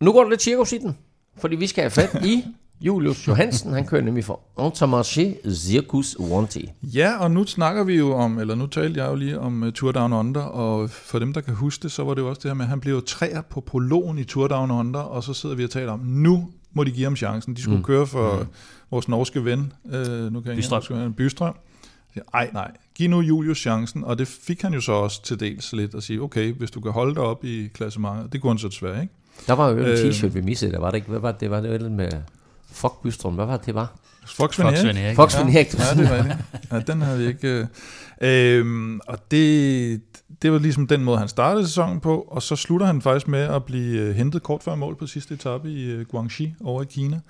nu 0.00 0.12
går 0.12 0.22
der 0.22 0.30
lidt 0.30 0.42
cirkus 0.42 0.72
i 0.72 0.78
den, 0.78 0.96
fordi 1.38 1.56
vi 1.56 1.66
skal 1.66 1.82
have 1.82 1.90
fat 1.90 2.24
i 2.26 2.44
Julius 2.80 3.26
Johansen. 3.28 3.72
Han 3.72 3.86
kører 3.86 4.02
nemlig 4.02 4.24
for 4.24 4.40
Intermarché 4.60 5.50
Circus 5.54 6.16
Wanty. 6.20 6.58
Ja, 6.82 7.18
og 7.18 7.30
nu 7.30 7.44
snakker 7.46 7.84
vi 7.84 7.94
jo 7.94 8.12
om, 8.14 8.38
eller 8.38 8.54
nu 8.54 8.66
talte 8.66 9.00
jeg 9.00 9.10
jo 9.10 9.14
lige 9.14 9.38
om 9.40 9.62
uh, 9.62 9.70
Tour 9.72 9.92
Down 9.92 10.12
Under, 10.12 10.40
og 10.40 10.90
for 10.90 11.18
dem, 11.18 11.32
der 11.32 11.40
kan 11.40 11.54
huske 11.54 11.82
det, 11.82 11.92
så 11.92 12.04
var 12.04 12.14
det 12.14 12.22
jo 12.22 12.28
også 12.28 12.40
det 12.42 12.48
her 12.50 12.54
med, 12.54 12.64
at 12.64 12.68
han 12.68 12.80
blev 12.80 13.02
træer 13.06 13.40
på 13.42 13.60
prologen 13.60 14.18
i 14.18 14.24
Tour 14.24 14.48
Down 14.48 14.70
Under, 14.70 15.00
og 15.00 15.24
så 15.24 15.34
sidder 15.34 15.54
vi 15.54 15.64
og 15.64 15.70
taler 15.70 15.92
om, 15.92 16.00
nu 16.00 16.48
må 16.72 16.84
de 16.84 16.90
give 16.90 17.04
ham 17.04 17.16
chancen. 17.16 17.54
De 17.54 17.62
skulle 17.62 17.78
mm. 17.78 17.84
køre 17.84 18.06
for 18.06 18.38
mm. 18.38 18.46
vores 18.90 19.08
norske 19.08 19.44
ven, 19.44 19.72
øh, 19.92 20.32
nu 20.32 20.40
kan 20.40 20.48
jeg 20.48 20.56
Bystrøm. 20.56 20.82
ikke 20.82 20.94
huske, 20.94 21.16
Bystrøm. 21.16 21.54
Ej, 22.34 22.50
nej, 22.52 22.70
giv 22.94 23.10
nu 23.10 23.20
Julius 23.20 23.58
chancen, 23.58 24.04
og 24.04 24.18
det 24.18 24.28
fik 24.28 24.62
han 24.62 24.74
jo 24.74 24.80
så 24.80 24.92
også 24.92 25.22
til 25.22 25.40
dels 25.40 25.72
lidt 25.72 25.94
at 25.94 26.02
sige, 26.02 26.22
okay, 26.22 26.52
hvis 26.52 26.70
du 26.70 26.80
kan 26.80 26.92
holde 26.92 27.14
dig 27.14 27.22
op 27.22 27.44
i 27.44 27.68
klassementet, 27.74 28.32
det 28.32 28.40
kunne 28.40 28.50
han 28.50 28.58
så 28.58 28.68
desværre, 28.68 29.02
ikke? 29.02 29.14
Der 29.46 29.52
var 29.52 29.68
jo 29.68 29.78
en 29.78 29.84
Øh. 29.84 30.10
t-shirt, 30.10 30.26
vi 30.26 30.40
missede, 30.40 30.72
der 30.72 30.78
var 30.78 30.90
det 30.90 30.96
ikke? 30.96 31.08
Hvad 31.08 31.20
var 31.20 31.32
det? 31.32 31.40
Det 31.40 31.50
var 31.50 31.60
det 31.60 31.92
med 31.92 32.10
Fuck 32.72 33.02
Bystrøm. 33.02 33.34
Hvad 33.34 33.46
var 33.46 33.56
det, 33.56 33.66
det 33.66 33.74
var? 33.74 33.96
Fox 34.26 34.54
Svend 34.54 34.98
Erik. 34.98 35.16
Fox 35.16 35.32
Svend 35.32 35.48
Erik. 35.48 35.74
Ja, 35.78 35.94
det 35.94 36.10
er 36.10 36.16
rigtigt. 36.16 36.38
Ja, 36.72 36.80
den 36.80 37.02
havde 37.02 37.18
vi 37.18 37.26
ikke... 37.26 37.66
Øh, 38.20 38.58
øhm, 38.60 39.00
og 39.06 39.18
det, 39.30 40.00
det 40.42 40.52
var 40.52 40.58
ligesom 40.58 40.86
den 40.86 41.04
måde, 41.04 41.18
han 41.18 41.28
startede 41.28 41.66
sæsonen 41.66 42.00
på, 42.00 42.20
og 42.20 42.42
så 42.42 42.56
slutter 42.56 42.86
han 42.86 43.02
faktisk 43.02 43.28
med 43.28 43.40
at 43.40 43.64
blive 43.64 44.00
øh, 44.00 44.14
hentet 44.14 44.42
kort 44.42 44.62
før 44.62 44.74
mål 44.74 44.96
på 44.96 45.06
sidste 45.06 45.34
etape 45.34 45.70
i 45.70 45.84
øh, 45.84 46.06
Guangxi 46.06 46.54
over 46.64 46.82
i 46.82 46.86
Kina. 46.90 47.20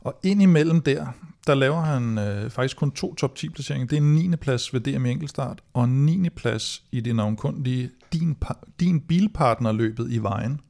Og 0.00 0.18
indimellem 0.22 0.80
der, 0.80 1.06
der 1.46 1.54
laver 1.54 1.80
han 1.80 2.18
øh, 2.18 2.50
faktisk 2.50 2.76
kun 2.76 2.90
to 2.90 3.14
top 3.14 3.34
10 3.34 3.48
placeringer. 3.48 3.86
Det 3.86 3.96
er 3.96 4.00
en 4.00 4.14
9. 4.14 4.36
plads 4.36 4.74
ved 4.74 4.80
DM 4.80 5.06
i 5.06 5.10
enkeltstart, 5.10 5.58
og 5.74 5.84
en 5.84 6.06
9. 6.06 6.28
plads 6.28 6.82
i 6.92 7.00
det 7.00 7.16
navnkundige 7.16 7.90
din, 8.12 8.36
din 8.80 9.00
bilpartnerløbet 9.00 10.06
i 10.10 10.18
vejen. 10.18 10.60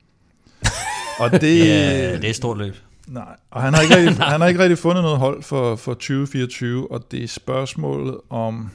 Og 1.18 1.30
det, 1.40 1.58
Ja, 1.58 2.16
det 2.16 2.24
er 2.24 2.28
et 2.28 2.36
stort 2.36 2.58
løb. 2.58 2.76
Nej, 3.06 3.36
og 3.50 3.62
han 3.62 3.74
har 3.74 3.82
ikke 3.82 3.96
rigtig, 3.96 4.16
han 4.16 4.40
har 4.40 4.48
ikke 4.48 4.60
rigtig 4.60 4.78
fundet 4.78 5.02
noget 5.02 5.18
hold 5.18 5.42
for, 5.42 5.76
for 5.76 5.94
2024, 5.94 6.92
og 6.92 7.10
det 7.10 7.24
er 7.24 7.28
spørgsmålet 7.28 8.16
om, 8.30 8.70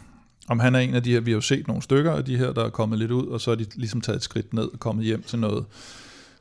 om 0.48 0.60
han 0.60 0.76
er 0.76 0.80
en 0.80 0.96
af 0.96 1.04
de 1.04 1.12
her, 1.12 1.20
vi 1.20 1.32
har 1.32 1.38
jo 1.38 1.42
set 1.42 1.68
nogle 1.68 1.84
stykker 1.84 2.12
af 2.12 2.26
de 2.26 2.38
her, 2.38 2.54
der 2.54 2.66
er 2.66 2.70
kommet 2.70 3.00
lidt 3.00 3.12
ud, 3.12 3.28
og 3.28 3.42
så 3.42 3.52
er 3.52 3.56
de 3.56 3.66
ligesom 3.76 4.02
taget 4.02 4.18
et 4.18 4.24
skridt 4.24 4.54
ned 4.54 4.64
og 4.74 4.80
kommet 4.80 5.06
hjem 5.06 5.24
til 5.24 5.40
noget 5.40 5.66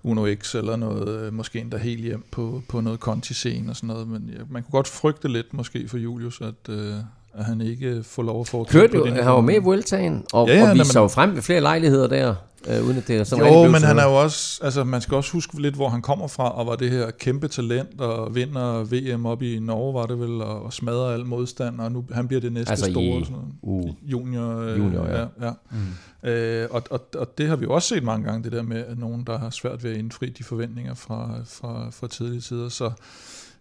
Uno 0.02 0.34
X, 0.34 0.54
eller 0.54 0.76
noget, 0.76 1.08
øh, 1.08 1.32
måske 1.32 1.60
endda 1.60 1.76
helt 1.76 2.02
hjem 2.02 2.24
på, 2.30 2.62
på 2.68 2.80
noget 2.80 3.00
Conti-scene 3.00 3.70
og 3.70 3.76
sådan 3.76 3.86
noget, 3.86 4.08
men 4.08 4.30
ja, 4.32 4.38
man 4.50 4.62
kunne 4.62 4.72
godt 4.72 4.88
frygte 4.88 5.28
lidt 5.28 5.54
måske 5.54 5.88
for 5.88 5.98
Julius, 5.98 6.40
at, 6.40 6.68
øh, 6.68 6.94
at 7.38 7.44
han 7.44 7.60
ikke 7.60 8.02
får 8.02 8.22
lov 8.22 8.40
at 8.40 8.48
få 8.48 8.64
Kørte 8.64 8.96
jo, 8.96 9.06
han 9.06 9.26
var 9.26 9.40
med 9.40 9.54
i 9.54 9.58
Vueltaen, 9.58 10.24
og, 10.32 10.48
Ja, 10.48 10.54
ja, 10.54 10.70
og 10.70 10.74
viste 10.76 10.92
sig 10.92 11.00
jo 11.00 11.08
frem 11.08 11.34
ved 11.34 11.42
flere 11.42 11.60
lejligheder 11.60 12.06
der, 12.08 12.34
øh, 12.68 12.84
uden 12.86 12.96
at 12.96 13.08
det 13.08 13.16
er 13.16 13.24
sådan 13.24 13.46
Jo, 13.46 13.70
men 13.70 13.82
han 13.82 13.98
er 13.98 14.04
jo 14.04 14.14
også, 14.14 14.60
altså 14.64 14.84
man 14.84 15.00
skal 15.00 15.14
også 15.16 15.32
huske 15.32 15.62
lidt, 15.62 15.74
hvor 15.74 15.88
han 15.88 16.02
kommer 16.02 16.26
fra, 16.26 16.50
og 16.58 16.66
var 16.66 16.76
det 16.76 16.90
her 16.90 17.10
kæmpe 17.10 17.48
talent, 17.48 18.00
og 18.00 18.34
vinder 18.34 18.84
VM 18.84 19.26
op 19.26 19.42
i 19.42 19.58
Norge, 19.58 19.94
var 19.94 20.06
det 20.06 20.20
vel, 20.20 20.42
og, 20.42 20.62
og 20.62 20.72
smadrer 20.72 21.14
al 21.14 21.26
modstand, 21.26 21.80
og 21.80 21.92
nu 21.92 22.04
han 22.12 22.28
bliver 22.28 22.40
det 22.40 22.52
næste 22.52 22.70
Altså 22.70 22.86
i 22.86 22.92
store 22.92 23.24
sådan 23.24 23.36
noget. 23.36 23.52
uge. 23.62 23.96
junior. 24.02 24.60
Øh, 24.60 24.78
Junior, 24.78 25.04
ja. 25.06 25.20
ja. 25.20 25.26
ja. 25.42 25.50
Mm. 25.70 26.28
Øh, 26.28 26.68
og, 26.70 26.82
og, 26.90 27.00
og 27.16 27.38
det 27.38 27.48
har 27.48 27.56
vi 27.56 27.64
jo 27.64 27.72
også 27.72 27.94
set 27.94 28.02
mange 28.02 28.24
gange, 28.24 28.44
det 28.44 28.52
der 28.52 28.62
med, 28.62 28.84
at 28.88 28.98
nogen, 28.98 29.24
der 29.26 29.38
har 29.38 29.50
svært 29.50 29.84
ved 29.84 29.90
at 29.90 29.96
indfri 29.96 30.30
de 30.30 30.44
forventninger 30.44 30.94
fra, 30.94 31.30
fra, 31.46 31.86
fra 31.90 32.08
tidlige 32.08 32.40
tider, 32.40 32.68
så 32.68 32.90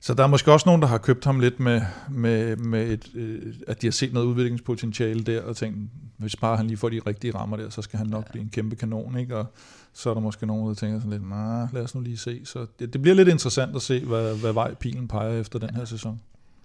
så 0.05 0.13
der 0.13 0.23
er 0.23 0.27
måske 0.27 0.51
også 0.51 0.63
nogen, 0.65 0.81
der 0.81 0.87
har 0.87 0.97
købt 0.97 1.25
ham 1.25 1.39
lidt 1.39 1.59
med, 1.59 1.81
med, 2.09 2.55
med 2.55 2.87
et, 2.87 3.09
øh, 3.15 3.53
at 3.67 3.81
de 3.81 3.87
har 3.87 3.91
set 3.91 4.13
noget 4.13 4.27
udviklingspotentiale 4.27 5.23
der, 5.23 5.41
og 5.41 5.55
tænkt, 5.55 5.77
hvis 6.17 6.35
bare 6.35 6.57
han 6.57 6.67
lige 6.67 6.77
får 6.77 6.89
de 6.89 7.01
rigtige 7.07 7.35
rammer 7.35 7.57
der, 7.57 7.69
så 7.69 7.81
skal 7.81 7.97
han 7.97 8.07
nok 8.07 8.31
blive 8.31 8.43
en 8.43 8.49
kæmpe 8.49 8.75
kanon, 8.75 9.17
ikke? 9.17 9.37
Og 9.37 9.45
så 9.93 10.09
er 10.09 10.13
der 10.13 10.21
måske 10.21 10.45
nogen, 10.45 10.67
der 10.67 10.73
tænker 10.73 10.99
sådan 10.99 11.11
lidt, 11.11 11.29
nej, 11.29 11.67
lad 11.73 11.81
os 11.81 11.95
nu 11.95 12.01
lige 12.01 12.17
se. 12.17 12.41
Så 12.45 12.65
det, 12.79 12.93
det 12.93 13.01
bliver 13.01 13.15
lidt 13.15 13.27
interessant 13.27 13.75
at 13.75 13.81
se, 13.81 14.05
hvad, 14.05 14.35
hvad 14.35 14.53
vej 14.53 14.73
pilen 14.73 15.07
peger 15.07 15.39
efter 15.39 15.59
den 15.59 15.75
her 15.75 15.85
sæson. 15.85 16.21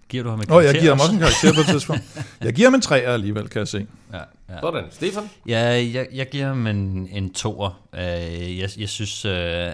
Giver 0.09 0.23
du 0.25 0.31
ham 0.31 0.41
en 0.41 0.47
Nå, 0.49 0.55
jeg 0.55 0.65
karakter 0.65 0.81
giver 0.81 0.95
ham 0.95 1.01
også 1.01 1.13
en 1.13 1.19
karakter 1.19 1.55
på 1.55 1.61
et 1.61 1.67
tidspunkt. 1.67 2.03
Jeg 2.41 2.53
giver 2.53 2.69
ham 2.69 2.75
en 2.75 2.81
træer 2.81 3.13
alligevel, 3.13 3.49
kan 3.49 3.59
jeg 3.59 3.69
se. 3.69 3.87
Ja, 4.13 4.19
ja. 4.49 4.61
Sådan, 4.61 4.85
Stefan? 4.91 5.23
Ja, 5.47 5.61
jeg, 5.95 6.09
jeg 6.13 6.29
giver 6.31 6.47
ham 6.47 6.67
en, 6.67 7.09
en 7.13 7.33
toer. 7.33 7.81
Øh, 7.95 8.59
jeg, 8.59 8.69
jeg 8.79 8.89
synes, 8.89 9.25
øh, 9.25 9.73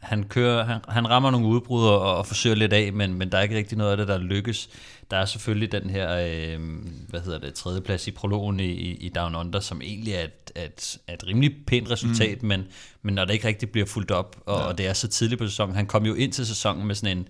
han 0.00 0.24
kører, 0.24 0.64
han, 0.64 0.80
han 0.88 1.10
rammer 1.10 1.30
nogle 1.30 1.46
udbrud 1.46 1.84
og, 1.84 2.16
og 2.16 2.26
forsøger 2.26 2.56
lidt 2.56 2.72
af, 2.72 2.92
men, 2.92 3.14
men 3.14 3.32
der 3.32 3.38
er 3.38 3.42
ikke 3.42 3.56
rigtig 3.56 3.78
noget 3.78 3.90
af 3.90 3.96
det, 3.96 4.08
der 4.08 4.18
lykkes. 4.18 4.68
Der 5.10 5.16
er 5.16 5.24
selvfølgelig 5.24 5.72
den 5.72 5.90
her, 5.90 6.10
øh, 6.16 6.60
hvad 7.08 7.20
hedder 7.20 7.38
det, 7.38 7.54
tredjeplads 7.54 8.08
i 8.08 8.10
prologen 8.10 8.60
i, 8.60 8.72
i 8.72 9.08
Down 9.08 9.34
Under, 9.34 9.60
som 9.60 9.82
egentlig 9.82 10.12
er 10.12 10.24
et, 10.24 10.64
et, 10.64 10.98
et 11.14 11.26
rimelig 11.26 11.56
pænt 11.66 11.90
resultat, 11.90 12.42
mm. 12.42 12.48
men, 12.48 12.64
men 13.02 13.14
når 13.14 13.24
det 13.24 13.32
ikke 13.32 13.48
rigtig 13.48 13.70
bliver 13.70 13.86
fuldt 13.86 14.10
op, 14.10 14.36
og, 14.46 14.60
ja. 14.60 14.64
og 14.66 14.78
det 14.78 14.86
er 14.86 14.92
så 14.92 15.08
tidligt 15.08 15.38
på 15.38 15.46
sæsonen, 15.46 15.74
han 15.74 15.86
kom 15.86 16.06
jo 16.06 16.14
ind 16.14 16.32
til 16.32 16.46
sæsonen 16.46 16.86
med 16.86 16.94
sådan 16.94 17.18
en, 17.18 17.28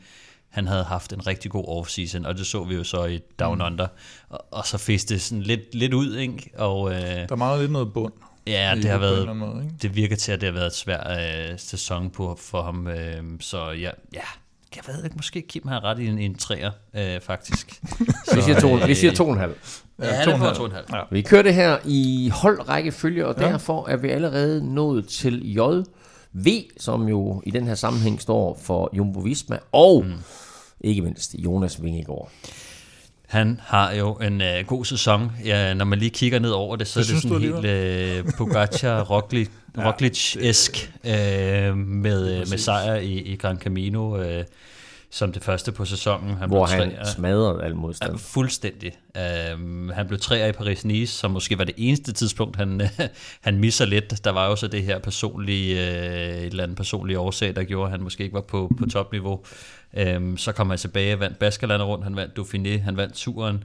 han 0.49 0.67
havde 0.67 0.85
haft 0.85 1.13
en 1.13 1.27
rigtig 1.27 1.51
god 1.51 1.65
offseason, 1.69 2.27
og 2.27 2.39
det 2.39 2.47
så 2.47 2.65
vi 2.65 2.75
jo 2.75 2.85
så 2.85 3.05
i 3.05 3.19
Down 3.39 3.63
Under, 3.63 3.87
og, 4.29 4.45
og 4.51 4.67
så 4.67 4.79
fik 4.79 5.09
det 5.09 5.23
sådan 5.23 5.43
lidt, 5.43 5.75
lidt 5.75 5.95
ud, 5.95 6.17
ikke? 6.17 6.51
Og, 6.57 6.93
øh, 6.93 7.29
Der 7.29 7.37
mangler 7.37 7.61
lidt 7.61 7.73
noget 7.73 7.93
bund. 7.93 8.13
Ja, 8.49 8.73
det 8.75 8.85
har 8.85 8.91
på 8.91 8.97
en 8.97 9.01
været, 9.01 9.19
eller 9.19 9.31
anden 9.31 9.49
måde, 9.49 9.65
ikke? 9.65 9.75
det 9.83 9.97
virker 9.97 10.17
til, 10.17 10.33
at 10.33 10.41
det 10.41 10.47
har 10.47 10.55
været 10.55 10.67
et 10.67 10.75
svær 10.75 11.11
øh, 11.51 11.59
sæson 11.59 12.11
på, 12.11 12.39
for 12.41 12.63
ham. 12.63 12.87
Øh, 12.89 13.23
så 13.41 13.71
ja, 13.71 13.91
ja, 14.15 14.21
jeg 14.77 14.83
ved 14.87 15.05
ikke, 15.05 15.17
måske 15.17 15.43
Kim 15.43 15.69
har 15.69 15.85
ret 15.85 15.99
i 15.99 16.07
en, 16.07 16.19
en 16.19 16.35
træer, 16.35 16.71
øh, 16.97 17.21
faktisk. 17.21 17.81
Vi 18.35 18.41
siger 18.43 18.61
to, 18.61 18.69
vi 18.87 18.95
siger 18.95 19.13
to 19.15 19.27
og 19.27 19.33
en 19.33 19.39
halv. 19.39 19.55
Ja, 20.03 20.05
to 20.07 20.19
det 20.25 20.29
og 20.29 20.35
en 20.35 20.41
halv. 20.41 20.55
to 20.57 20.63
og 20.63 20.69
en 20.69 20.75
halv. 20.75 20.87
Ja. 20.93 21.01
Vi 21.11 21.23
kører 21.23 21.43
det 21.43 21.55
her 21.55 21.79
i 21.85 22.31
holdrækkefølge, 22.35 23.27
og 23.27 23.35
Ja. 23.41 23.49
derfor 23.49 23.89
er 23.89 23.97
vi 23.97 24.09
allerede 24.09 24.75
nået 24.75 25.09
til 25.09 25.53
JV, 25.55 26.63
som 26.81 27.09
jo 27.09 27.43
i 27.47 27.51
den 27.51 27.67
her 27.67 27.75
sammenhæng 27.75 28.21
står 28.21 28.59
for 28.63 28.91
Jumbo 28.93 29.21
Visma, 29.21 29.59
og 29.73 30.05
mm. 30.05 30.13
ikke 30.81 31.03
mindst 31.03 31.35
Jonas 31.35 31.83
Vingegaard. 31.83 32.31
Han 33.29 33.61
har 33.65 33.93
jo 33.93 34.13
en 34.13 34.41
øh, 34.41 34.67
god 34.67 34.85
sæson. 34.85 35.33
Ja, 35.45 35.75
når 35.75 35.85
man 35.85 35.99
lige 35.99 36.11
kigger 36.11 36.39
ned 36.39 36.51
over 36.51 36.77
det, 36.77 36.87
så 36.87 37.01
Det 37.01 37.09
er 37.09 37.13
det 37.13 37.23
sådan 37.23 37.41
helt 37.41 37.65
øh, 37.65 38.33
Pogacar, 38.39 39.03
Roglic, 39.03 39.49
Roglic-esk 39.79 40.91
øh, 41.05 41.77
med, 41.77 42.33
øh, 42.33 42.39
med 42.39 42.59
sejr 42.59 42.95
i, 42.95 43.13
i 43.13 43.37
Gran 43.37 43.59
Camino 43.59 44.23
øh, 44.23 44.45
som 45.11 45.33
det 45.33 45.45
første 45.45 45.73
på 45.73 45.85
sæsonen. 45.85 46.37
Han 46.37 46.49
hvor 46.49 46.67
han 46.67 46.93
smadrede 47.15 47.65
al 47.65 47.77
modstand. 47.77 48.13
Ja, 48.13 48.17
fuldstændig. 48.17 48.93
Um, 49.55 49.91
han 49.95 50.07
blev 50.07 50.19
treer 50.19 50.47
i 50.47 50.53
Paris-Nice, 50.53 51.07
som 51.07 51.31
måske 51.31 51.59
var 51.59 51.65
det 51.65 51.75
eneste 51.79 52.13
tidspunkt, 52.13 52.57
han, 52.57 52.81
han 53.47 53.57
misser 53.57 53.85
lidt. 53.85 54.25
Der 54.25 54.31
var 54.31 54.47
jo 54.47 54.57
så 54.57 54.69
det 54.69 54.83
her 54.83 54.99
personlige, 54.99 55.75
uh, 55.75 55.83
et 55.83 56.47
eller 56.47 56.63
andet 56.63 56.77
personlige 56.77 57.19
årsag, 57.19 57.57
der 57.57 57.65
gjorde, 57.65 57.85
at 57.85 57.91
han 57.91 58.03
måske 58.03 58.25
ikke 58.25 58.35
var 58.35 58.41
på, 58.41 58.71
på 58.79 58.87
topniveau. 58.87 59.45
Um, 60.17 60.37
så 60.37 60.53
kom 60.53 60.71
han 60.71 60.79
tilbage, 60.79 61.21
vandt 61.21 61.39
Baskerlandet 61.39 61.89
rundt, 61.89 62.05
han 62.05 62.17
vandt 62.17 62.39
Dauphiné, 62.39 62.83
han 62.83 62.97
vandt 62.97 63.15
turen. 63.15 63.65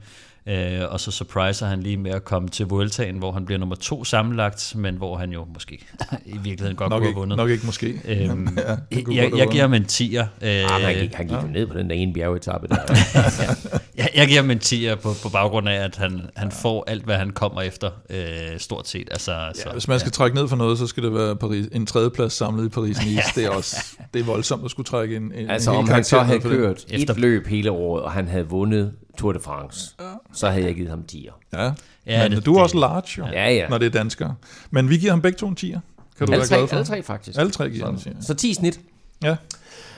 Uh, 0.50 0.92
og 0.92 1.00
så 1.00 1.10
surpriser 1.10 1.66
han 1.66 1.82
lige 1.82 1.96
med 1.96 2.10
at 2.10 2.24
komme 2.24 2.48
til 2.48 2.66
Vueltaen, 2.66 3.18
hvor 3.18 3.32
han 3.32 3.44
bliver 3.44 3.58
nummer 3.58 3.74
to 3.76 4.04
sammenlagt, 4.04 4.72
men 4.76 4.94
hvor 4.94 5.16
han 5.16 5.30
jo 5.32 5.46
måske 5.54 5.74
i 6.26 6.32
virkeligheden 6.32 6.76
godt 6.76 6.90
Nok 6.90 6.98
kunne 6.98 7.04
have 7.04 7.08
ikke, 7.10 7.18
vundet. 7.18 7.36
nok 7.36 7.50
ikke 7.50 7.66
måske. 7.66 8.00
Øhm, 8.04 8.48
Ja, 8.58 8.76
jeg, 8.90 9.04
have 9.22 9.38
jeg 9.38 9.48
giver 9.50 9.62
ham 9.62 9.74
en 9.74 9.82
10'er. 9.84 10.24
Ah, 10.42 10.80
men 10.80 10.80
han 10.86 10.94
Øh, 10.94 11.00
gik, 11.00 11.14
han 11.14 11.26
gik 11.26 11.36
jo 11.36 11.46
ned 11.52 11.66
på 11.66 11.78
den 11.78 11.90
der 11.90 11.96
ene 11.96 12.12
bjergetappe 12.12 12.68
der. 12.68 12.76
jeg, 13.98 14.08
jeg 14.14 14.26
giver 14.28 14.40
ham 14.40 14.50
en 14.50 14.58
10'er 14.58 14.94
på, 14.94 15.08
på 15.22 15.28
baggrund 15.28 15.68
af, 15.68 15.74
at 15.84 15.96
han, 15.96 16.20
han 16.36 16.50
får 16.52 16.84
alt, 16.86 17.04
hvad 17.04 17.16
han 17.16 17.30
kommer 17.30 17.62
efter, 17.62 17.90
øh, 18.10 18.58
stort 18.58 18.88
set. 18.88 19.08
Altså, 19.10 19.50
så, 19.54 19.62
Ja, 19.66 19.72
hvis 19.72 19.88
man 19.88 20.00
skal 20.00 20.12
trække 20.12 20.36
ned 20.36 20.48
for 20.48 20.56
noget, 20.56 20.78
så 20.78 20.86
skal 20.86 21.02
det 21.02 21.14
være 21.14 21.36
Paris, 21.36 21.66
en 21.72 21.86
tredjeplads 21.86 22.32
samlet 22.32 22.64
i 22.66 22.68
Paris-Nice. 22.80 23.32
Det 23.34 23.44
er 23.44 23.50
også 23.50 23.76
det 24.14 24.20
er 24.20 24.24
voldsomt 24.24 24.64
at 24.64 24.70
skulle 24.70 24.86
trække 24.86 25.16
en, 25.16 25.32
en 25.34 25.50
altså 25.50 25.70
en 25.70 25.76
om 25.76 25.88
han 25.88 26.04
så 26.04 26.18
havde 26.20 26.40
kørt 26.40 26.84
et 26.90 27.18
løb 27.18 27.46
hele 27.46 27.70
året, 27.70 28.02
og 28.02 28.12
han 28.12 28.28
havde 28.28 28.48
vundet 28.48 28.92
Tour 29.16 29.32
de 29.32 29.40
France, 29.40 29.90
så 30.32 30.50
havde 30.50 30.64
jeg 30.66 30.74
givet 30.74 30.90
ham 30.90 31.04
10'er. 31.12 31.32
Ja, 31.52 31.72
Ja, 32.06 32.22
men 32.28 32.32
det- 32.36 32.46
du 32.46 32.54
er 32.54 32.62
også 32.62 32.78
large, 32.78 33.08
jo, 33.18 33.26
Ja, 33.32 33.50
ja. 33.50 33.68
når 33.68 33.78
det 33.78 33.86
er 33.86 33.90
danskere. 33.90 34.34
Men 34.70 34.90
vi 34.90 34.96
giver 34.98 35.12
ham 35.12 35.22
begge 35.22 35.38
to 35.38 35.48
en 35.48 35.56
10'er. 35.60 35.78
Kan 36.18 36.26
du 36.26 36.32
Alle 36.32 36.36
være 36.40 36.46
tre, 36.46 36.56
glad 36.56 36.68
for? 36.68 36.76
alle 36.76 36.86
tre 36.86 37.02
faktisk. 37.02 37.38
Alle 37.38 37.50
tre 37.50 37.70
giver. 37.70 37.92
10'er. 37.92 38.22
Så 38.26 38.34
10 38.34 38.54
snit. 38.54 38.80
Ja. 39.22 39.36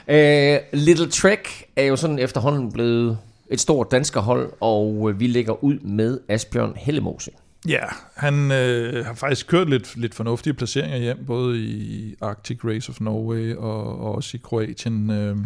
Uh, 0.09 0.63
Little 0.73 1.11
Trek 1.11 1.65
er 1.77 1.83
jo 1.83 1.97
sådan 1.97 2.19
efterhånden 2.19 2.73
blevet 2.73 3.19
et 3.51 3.61
stort 3.61 3.91
danskerhold, 3.91 4.53
og 4.61 5.11
øh, 5.11 5.21
vi 5.21 5.27
lægger 5.27 5.65
ud 5.65 5.79
med 5.79 6.21
Asbjørn 6.29 6.73
Hellemose. 6.77 7.31
Ja, 7.69 7.83
han 8.17 8.53
øh, 8.53 9.07
har 9.07 9.15
faktisk 9.15 9.47
kørt 9.47 9.71
lidt, 9.71 9.97
lidt 9.97 10.15
fornuftige 10.15 10.55
placeringer 10.55 10.99
hjem, 10.99 11.25
både 11.27 11.59
i 11.59 12.15
Arctic 12.21 12.59
Race 12.65 12.91
of 12.91 13.01
Norway 13.01 13.55
og, 13.55 14.01
og 14.01 14.15
også 14.15 14.31
i 14.37 14.41
Kroatien. 14.45 15.11
Øh, 15.11 15.37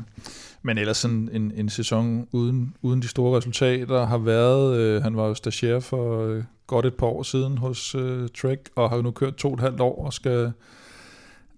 men 0.62 0.78
ellers 0.78 0.96
sådan 0.96 1.28
en, 1.32 1.52
en 1.56 1.68
sæson 1.68 2.28
uden, 2.32 2.74
uden 2.82 3.02
de 3.02 3.08
store 3.08 3.36
resultater 3.36 4.06
har 4.06 4.18
været, 4.18 4.76
øh, 4.76 5.02
han 5.02 5.16
var 5.16 5.26
jo 5.26 5.34
stagiaire 5.34 5.80
for 5.80 6.24
øh, 6.24 6.44
godt 6.66 6.86
et 6.86 6.94
par 6.94 7.06
år 7.06 7.22
siden 7.22 7.58
hos 7.58 7.94
øh, 7.94 8.28
Trek, 8.28 8.68
og 8.76 8.88
har 8.90 8.96
jo 8.96 9.02
nu 9.02 9.10
kørt 9.10 9.34
to 9.34 9.48
og 9.48 9.54
et 9.54 9.60
halvt 9.60 9.80
år 9.80 10.06
og 10.06 10.12
skal 10.12 10.52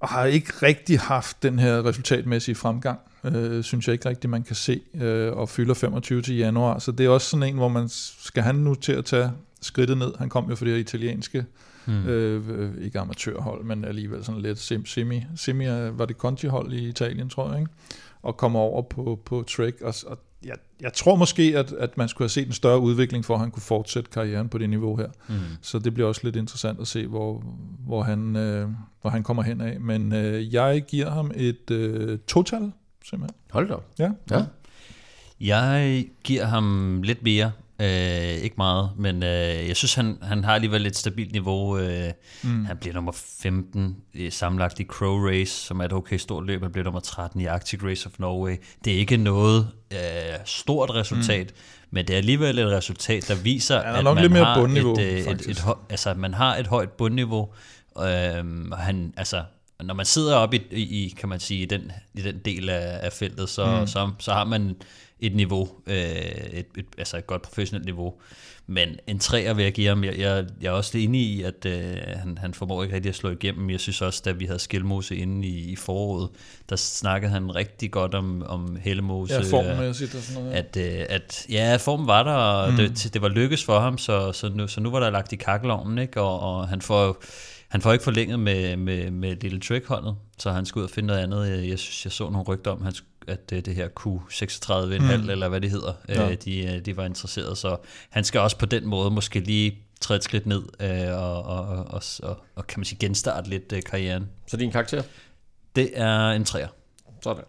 og 0.02 0.08
har 0.08 0.24
ikke 0.24 0.52
rigtig 0.62 1.00
haft 1.00 1.42
den 1.42 1.58
her 1.58 1.86
resultatmæssige 1.86 2.54
fremgang, 2.54 2.98
øh, 3.24 3.62
synes 3.62 3.86
jeg 3.88 3.92
ikke 3.92 4.08
rigtig, 4.08 4.30
man 4.30 4.42
kan 4.42 4.56
se, 4.56 4.80
øh, 4.94 5.32
og 5.32 5.48
fylder 5.48 5.74
25 5.74 6.22
til 6.22 6.36
januar. 6.36 6.78
Så 6.78 6.92
det 6.92 7.06
er 7.06 7.10
også 7.10 7.26
sådan 7.26 7.48
en, 7.48 7.54
hvor 7.54 7.68
man 7.68 7.88
skal 8.18 8.42
han 8.42 8.54
nu 8.54 8.74
til 8.74 8.92
at 8.92 9.04
tage 9.04 9.30
skridtet 9.60 9.98
ned. 9.98 10.12
Han 10.18 10.28
kom 10.28 10.48
jo 10.50 10.54
for 10.54 10.64
det 10.64 10.78
italienske, 10.78 11.44
mm. 11.86 12.06
øh, 12.06 12.84
ikke 12.84 12.98
amatørhold, 12.98 13.64
men 13.64 13.84
alligevel 13.84 14.24
sådan 14.24 14.40
lidt 14.40 14.58
semi, 14.58 15.24
semi 15.36 15.66
øh, 15.66 15.98
var 15.98 16.04
det 16.04 16.16
Conti-hold 16.16 16.72
i 16.72 16.88
Italien, 16.88 17.28
tror 17.28 17.50
jeg, 17.50 17.60
ikke? 17.60 17.72
Og 18.22 18.36
kommer 18.36 18.60
over 18.60 18.82
på, 18.82 19.20
på 19.24 19.42
Trek, 19.42 19.80
og, 19.80 19.94
og 20.06 20.18
jeg, 20.44 20.56
jeg 20.80 20.92
tror 20.92 21.16
måske, 21.16 21.58
at, 21.58 21.72
at 21.72 21.98
man 21.98 22.08
skulle 22.08 22.24
have 22.24 22.30
set 22.30 22.46
en 22.46 22.52
større 22.52 22.80
udvikling, 22.80 23.24
for 23.24 23.34
at 23.34 23.40
han 23.40 23.50
kunne 23.50 23.62
fortsætte 23.62 24.10
karrieren 24.10 24.48
på 24.48 24.58
det 24.58 24.70
niveau 24.70 24.96
her. 24.96 25.08
Mm. 25.28 25.34
Så 25.62 25.78
det 25.78 25.94
bliver 25.94 26.08
også 26.08 26.20
lidt 26.24 26.36
interessant 26.36 26.80
at 26.80 26.86
se, 26.86 27.06
hvor, 27.06 27.44
hvor, 27.86 28.02
han, 28.02 28.36
øh, 28.36 28.68
hvor 29.00 29.10
han 29.10 29.22
kommer 29.22 29.42
hen 29.42 29.60
af. 29.60 29.80
Men 29.80 30.12
øh, 30.12 30.54
jeg 30.54 30.84
giver 30.88 31.10
ham 31.10 31.30
et 31.34 31.70
øh, 31.70 32.18
total 32.18 32.72
simpelthen. 33.04 33.36
Hold 33.50 33.68
da. 33.68 33.74
op. 33.74 33.86
Ja. 33.98 34.10
Ja. 34.30 34.44
Jeg 35.40 36.06
giver 36.24 36.44
ham 36.44 37.00
lidt 37.02 37.22
mere. 37.22 37.52
Øh, 37.82 37.88
ikke 38.44 38.54
meget, 38.58 38.90
men 38.96 39.22
øh, 39.22 39.68
jeg 39.68 39.76
synes, 39.76 39.94
han, 39.94 40.18
han 40.22 40.44
har 40.44 40.54
alligevel 40.54 40.86
et 40.86 40.96
stabilt 40.96 41.32
niveau. 41.32 41.78
Øh, 41.78 42.10
mm. 42.42 42.64
Han 42.64 42.76
bliver 42.76 42.94
nummer 42.94 43.12
15 43.42 43.96
i, 44.12 44.30
sammenlagt 44.30 44.80
i 44.80 44.84
Crow 44.84 45.28
Race, 45.28 45.52
som 45.52 45.80
er 45.80 45.84
et 45.84 45.92
okay 45.92 46.16
stort 46.16 46.46
løb. 46.46 46.62
Han 46.62 46.72
bliver 46.72 46.84
nummer 46.84 47.00
13 47.00 47.40
i 47.40 47.46
Arctic 47.46 47.84
Race 47.84 48.06
of 48.06 48.12
Norway. 48.18 48.56
Det 48.84 48.94
er 48.94 48.98
ikke 48.98 49.16
noget 49.16 49.68
øh, 49.92 49.98
stort 50.44 50.90
resultat, 50.90 51.46
mm. 51.46 51.88
men 51.90 52.06
det 52.06 52.14
er 52.14 52.18
alligevel 52.18 52.58
et 52.58 52.66
resultat, 52.66 53.28
der 53.28 53.34
viser, 53.34 53.76
er 53.76 53.92
at 53.92 54.04
man 54.04 54.16
lidt 54.16 54.32
mere 54.32 54.44
har 54.44 54.60
et, 54.60 55.00
øh, 55.00 55.32
et, 55.32 55.46
et, 55.48 55.64
altså, 55.90 56.14
man 56.14 56.34
har 56.34 56.56
et 56.56 56.66
højt 56.66 56.90
bundniveau. 56.90 57.48
Øh, 57.98 58.44
og 58.72 58.78
han, 58.78 59.14
altså, 59.16 59.42
når 59.82 59.94
man 59.94 60.06
sidder 60.06 60.36
op 60.36 60.54
i, 60.54 60.62
i, 60.70 61.14
kan 61.18 61.28
man 61.28 61.40
sige, 61.40 61.62
i 61.62 61.66
den, 61.66 61.92
i 62.14 62.22
den 62.22 62.38
del 62.44 62.68
af, 62.68 63.00
af 63.02 63.12
feltet, 63.12 63.48
så, 63.48 63.80
mm. 63.80 63.86
så, 63.86 64.10
så 64.18 64.32
har 64.32 64.44
man 64.44 64.76
et 65.22 65.34
niveau, 65.34 65.68
øh, 65.86 65.96
et, 65.96 66.66
et, 66.78 66.86
altså 66.98 67.16
et 67.16 67.26
godt 67.26 67.42
professionelt 67.42 67.84
niveau. 67.84 68.14
Men 68.66 68.88
en 69.06 69.18
træer 69.18 69.54
vil 69.54 69.62
jeg 69.62 69.72
give 69.72 69.88
ham. 69.88 70.04
Jeg, 70.04 70.18
jeg, 70.18 70.46
jeg 70.60 70.68
er 70.68 70.72
også 70.72 70.90
lidt 70.94 71.04
inde 71.04 71.18
i, 71.18 71.42
at 71.42 71.66
øh, 71.66 71.96
han, 72.06 72.38
han 72.38 72.54
formår 72.54 72.82
ikke 72.82 72.94
rigtig 72.94 73.08
at 73.08 73.14
slå 73.14 73.30
igennem. 73.30 73.70
Jeg 73.70 73.80
synes 73.80 74.02
også, 74.02 74.22
da 74.24 74.30
vi 74.32 74.44
havde 74.44 74.58
Skilmose 74.58 75.16
inde 75.16 75.48
i, 75.48 75.72
i 75.72 75.76
foråret, 75.76 76.30
der 76.68 76.76
snakkede 76.76 77.32
han 77.32 77.54
rigtig 77.54 77.90
godt 77.90 78.14
om, 78.14 78.42
om 78.46 78.76
Hellemose. 78.80 79.34
Ja, 79.34 79.40
øh, 79.40 79.46
formmæssigt 79.46 80.14
og 80.14 80.22
sådan 80.22 80.42
noget. 80.42 80.56
at, 80.56 80.76
øh, 80.76 81.06
at 81.08 81.46
ja, 81.50 81.76
formen 81.76 82.06
var 82.06 82.22
der, 82.22 82.32
og 82.32 82.70
mm. 82.70 82.76
det, 82.76 83.10
det 83.14 83.22
var 83.22 83.28
lykkes 83.28 83.64
for 83.64 83.80
ham, 83.80 83.98
så, 83.98 84.32
så, 84.32 84.48
nu, 84.48 84.68
så 84.68 84.80
nu 84.80 84.90
var 84.90 85.00
der 85.00 85.10
lagt 85.10 85.32
i 85.32 85.36
kakkelovnen, 85.36 85.98
ikke? 85.98 86.20
Og, 86.20 86.40
og 86.40 86.68
han 86.68 86.80
får 86.80 87.22
han 87.68 87.80
får 87.80 87.92
ikke 87.92 88.04
forlænget 88.04 88.40
med, 88.40 88.76
med, 88.76 89.10
med 89.10 89.36
Little 89.36 89.60
Trick-holdet, 89.60 90.14
så 90.38 90.50
han 90.50 90.66
skal 90.66 90.78
ud 90.78 90.84
og 90.84 90.90
finde 90.90 91.06
noget 91.06 91.20
andet. 91.20 91.68
Jeg 91.68 91.78
synes, 91.78 92.04
jeg 92.04 92.12
så 92.12 92.30
nogle 92.30 92.44
rygter 92.48 92.70
om, 92.70 92.82
han, 92.82 92.92
sk- 92.92 93.11
at 93.28 93.50
det, 93.50 93.66
det 93.66 93.74
her 93.74 93.88
Q36,5, 94.00 94.84
mm. 94.84 95.30
eller 95.30 95.48
hvad 95.48 95.60
det 95.60 95.70
hedder, 95.70 95.92
Ja. 96.08 96.28
ja. 96.28 96.34
de, 96.34 96.64
øh, 96.64 96.84
de 96.84 96.96
var 96.96 97.04
interesseret. 97.04 97.58
Så 97.58 97.76
han 98.10 98.24
skal 98.24 98.40
også 98.40 98.58
på 98.58 98.66
den 98.66 98.86
måde 98.86 99.10
måske 99.10 99.40
lige 99.40 99.78
træde 100.00 100.16
et 100.16 100.24
skridt 100.24 100.46
ned 100.46 100.62
øh, 100.80 101.22
og, 101.22 101.42
og, 101.42 101.66
og, 101.66 102.02
og, 102.22 102.36
og, 102.56 102.66
kan 102.66 102.80
man 102.80 102.84
sige 102.84 102.98
genstarte 102.98 103.50
lidt 103.50 103.72
øh, 103.72 103.82
karrieren. 103.82 104.28
Så 104.46 104.56
din 104.56 104.70
karakter? 104.70 105.02
Det 105.76 105.90
er 105.94 106.30
en 106.30 106.44
træer. 106.44 106.68
Sådan. 107.22 107.44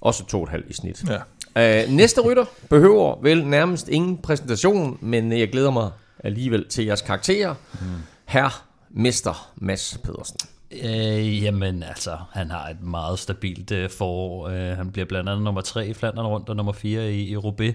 Også 0.00 0.26
to 0.26 0.38
og 0.38 0.44
et 0.44 0.50
halvt 0.50 0.70
i 0.70 0.72
snit. 0.72 1.04
Ja. 1.08 1.82
Øh, 1.82 1.88
næste 1.90 2.20
rytter 2.20 2.44
behøver 2.70 3.22
vel 3.22 3.46
nærmest 3.46 3.88
ingen 3.88 4.18
præsentation, 4.18 4.98
men 5.00 5.32
jeg 5.32 5.50
glæder 5.52 5.70
mig 5.70 5.90
alligevel 6.24 6.68
til 6.68 6.84
jeres 6.84 7.02
karakterer. 7.02 7.54
Mm. 7.72 7.86
Herr 8.24 8.66
Mester 8.90 9.52
Mads 9.56 9.98
Pedersen. 10.04 10.36
Øh, 10.72 11.42
jamen 11.42 11.82
altså, 11.82 12.16
han 12.32 12.50
har 12.50 12.68
et 12.68 12.82
meget 12.82 13.18
stabilt 13.18 13.70
øh, 13.70 13.90
forår. 13.90 14.48
Øh, 14.48 14.76
han 14.76 14.92
bliver 14.92 15.06
blandt 15.06 15.28
andet 15.28 15.44
nummer 15.44 15.60
3 15.60 15.88
i 15.88 15.94
Flandern 15.94 16.26
rundt 16.26 16.48
og 16.48 16.56
nummer 16.56 16.72
4 16.72 17.12
i, 17.12 17.28
i 17.28 17.36
Roubaix, 17.36 17.74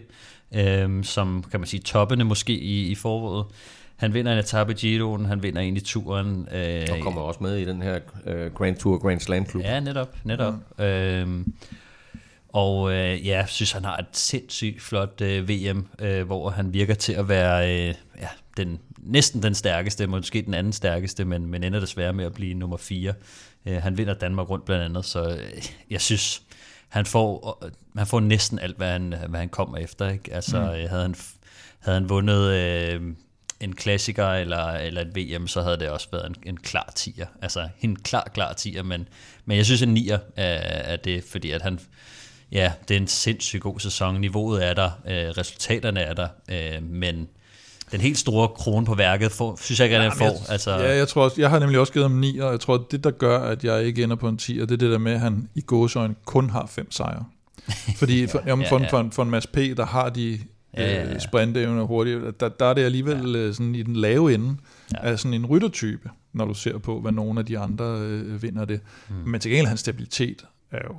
øh, 0.56 1.04
som 1.04 1.44
kan 1.52 1.60
man 1.60 1.68
sige 1.68 1.82
toppene 1.82 2.24
måske 2.24 2.54
i, 2.54 2.88
i 2.88 2.96
foråret. 2.96 3.46
Han 3.96 4.14
vinder 4.14 4.32
en 4.34 4.40
etape 4.40 4.72
i 4.72 4.76
Giroen, 4.76 5.26
han 5.26 5.44
vinder 5.44 5.62
en 5.62 5.78
i 5.78 5.80
turen. 5.80 6.48
Øh, 6.54 6.88
Og 6.92 6.98
kommer 7.02 7.22
også 7.22 7.44
med 7.44 7.58
i 7.58 7.66
den 7.66 7.82
her 7.82 8.00
øh, 8.26 8.54
Grand 8.54 8.76
Tour 8.78 8.98
Grand 8.98 9.20
Slam 9.20 9.46
klub. 9.46 9.64
Ja, 9.64 9.80
netop, 9.80 10.16
netop. 10.24 10.54
Mm. 10.78 10.84
Øhm, 10.84 11.54
og 12.50 12.92
øh, 12.92 13.28
ja, 13.28 13.38
jeg 13.38 13.46
synes, 13.48 13.72
han 13.72 13.86
har 13.86 13.98
et 13.98 14.06
sindssygt 14.12 14.82
flot 14.82 15.22
øh, 15.22 15.50
VM, 15.50 15.88
øh, 16.00 16.26
hvor 16.26 16.50
han 16.50 16.74
virker 16.74 16.94
til 16.94 17.14
at 17.14 17.30
være 17.30 17.74
øh, 17.74 17.96
ja, 18.22 18.28
den, 18.58 18.80
næsten 19.06 19.44
den 19.44 19.56
stærkeste, 19.56 20.08
måske 20.08 20.42
den 20.42 20.54
anden 20.54 20.74
stærkeste, 20.74 21.26
men, 21.26 21.46
men 21.46 21.64
ender 21.64 21.80
desværre 21.80 22.14
med 22.14 22.26
at 22.26 22.34
blive 22.34 22.54
nummer 22.54 22.78
4. 22.78 23.14
Øh, 23.66 23.82
han 23.82 23.98
vinder 23.98 24.14
Danmark 24.14 24.50
rundt 24.50 24.66
blandt 24.66 24.84
andet, 24.84 25.06
så 25.06 25.30
øh, 25.30 25.64
jeg 25.90 26.02
synes, 26.02 26.42
han 26.90 27.06
får, 27.06 27.60
øh, 27.66 27.72
han 27.98 28.08
får 28.08 28.20
næsten 28.20 28.60
alt, 28.60 28.78
hvad 28.78 28.92
han, 28.92 29.14
hvad 29.30 29.40
han 29.40 29.50
kommer 29.50 29.78
efter. 29.78 30.10
Ikke? 30.10 30.34
Altså, 30.34 30.60
mm. 30.60 30.66
havde, 30.66 31.02
han, 31.02 31.16
havde 31.80 32.00
han 32.00 32.10
vundet... 32.10 32.52
Øh, 32.54 33.02
en 33.64 33.76
klassiker 33.76 34.28
eller, 34.28 34.68
eller 34.68 35.02
et 35.02 35.16
VM, 35.16 35.48
så 35.48 35.62
havde 35.62 35.78
det 35.78 35.90
også 35.90 36.08
været 36.12 36.28
en, 36.28 36.36
en 36.46 36.58
klar 36.58 36.92
tier. 36.96 37.26
Altså 37.42 37.70
en 37.82 37.96
klar, 37.96 38.32
klar 38.34 38.54
tier, 38.54 38.84
men, 38.84 39.08
men 39.46 39.58
jeg 39.58 39.66
synes 39.66 39.82
en 39.82 39.94
nier 39.94 40.20
er, 40.36 40.54
er 40.94 40.96
det, 40.96 41.24
fordi 41.24 41.52
at 41.52 41.62
han, 41.62 41.80
ja, 42.52 42.74
det 42.88 42.98
er 42.98 43.02
en 43.02 43.08
sindssygt 43.08 43.62
god 43.62 43.80
sæson. 43.80 44.22
Niveauet 44.22 44.66
er 44.66 44.74
der, 44.74 44.92
øh, 45.06 45.30
resultaterne 45.38 46.00
er 46.00 46.14
der, 46.14 46.28
øh, 46.50 46.84
men 46.84 47.28
den 47.94 48.02
helt 48.02 48.18
store 48.18 48.48
krone 48.48 48.86
på 48.86 48.96
værket 48.96 49.32
får, 49.32 49.60
synes 49.62 49.80
jeg 49.80 49.86
ikke, 49.86 49.98
at 49.98 50.04
Jamen, 50.04 50.18
får. 50.18 50.52
Altså, 50.52 50.72
Ja, 50.72 50.98
jeg 50.98 51.08
tror 51.08 51.24
også, 51.24 51.42
jeg 51.42 51.50
har 51.50 51.60
nemlig 51.60 51.80
også 51.80 51.94
givet 51.94 52.10
ham 52.10 52.18
9, 52.18 52.38
og 52.38 52.52
jeg 52.52 52.60
tror, 52.60 52.76
at 52.76 52.82
det 52.92 53.04
der 53.04 53.12
gør, 53.12 53.40
at 53.40 53.64
jeg 53.64 53.84
ikke 53.84 54.04
ender 54.04 54.16
på 54.16 54.28
en 54.28 54.38
10, 54.38 54.60
og 54.62 54.70
det 54.70 54.74
er 54.76 54.78
det 54.78 54.92
der 54.92 54.98
med, 54.98 55.12
at 55.12 55.20
han 55.20 55.50
i 55.56 55.62
gåsøjne 55.62 56.16
kun 56.26 56.50
har 56.50 56.66
fem 56.66 56.92
sejre. 56.92 57.26
Fordi 58.00 58.28
for, 58.28 58.42
jamen, 58.46 58.66
for, 58.70 58.78
ja, 58.78 58.84
ja. 58.84 58.90
For, 58.90 59.00
en, 59.00 59.12
for 59.12 59.24
en 59.24 59.30
masse 59.30 59.50
P, 59.50 59.58
der 59.58 59.86
har 59.86 60.10
de 60.10 60.40
Ja, 60.78 60.94
ja, 60.94 61.04
ja. 61.04 61.14
øh, 61.14 61.20
sprintevne 61.22 61.84
hurtigt, 61.86 62.40
der, 62.40 62.50
der 62.50 62.66
er 62.66 62.74
det 62.74 62.82
alligevel 62.82 63.36
ja. 63.36 63.52
sådan 63.52 63.76
i 63.76 63.84
den 63.84 63.96
lave 63.96 64.34
ende 64.34 64.56
Ja. 64.94 64.98
ja. 65.08 65.12
af 65.12 65.20
sådan 65.20 65.34
en 65.34 65.46
ryttertype, 65.46 66.10
når 66.34 66.46
du 66.46 66.54
ser 66.54 66.78
på, 66.78 67.00
hvad 67.02 67.12
nogle 67.12 67.40
af 67.40 67.46
de 67.46 67.60
andre 67.60 67.86
øh, 67.86 68.44
vinder 68.44 68.66
det. 68.66 68.80
Mm. 69.10 69.16
Men 69.16 69.42
til 69.42 69.52
gengæld 69.52 69.68
hans 69.68 69.80
stabilitet 69.80 70.46
er 70.72 70.80
jo 70.88 70.96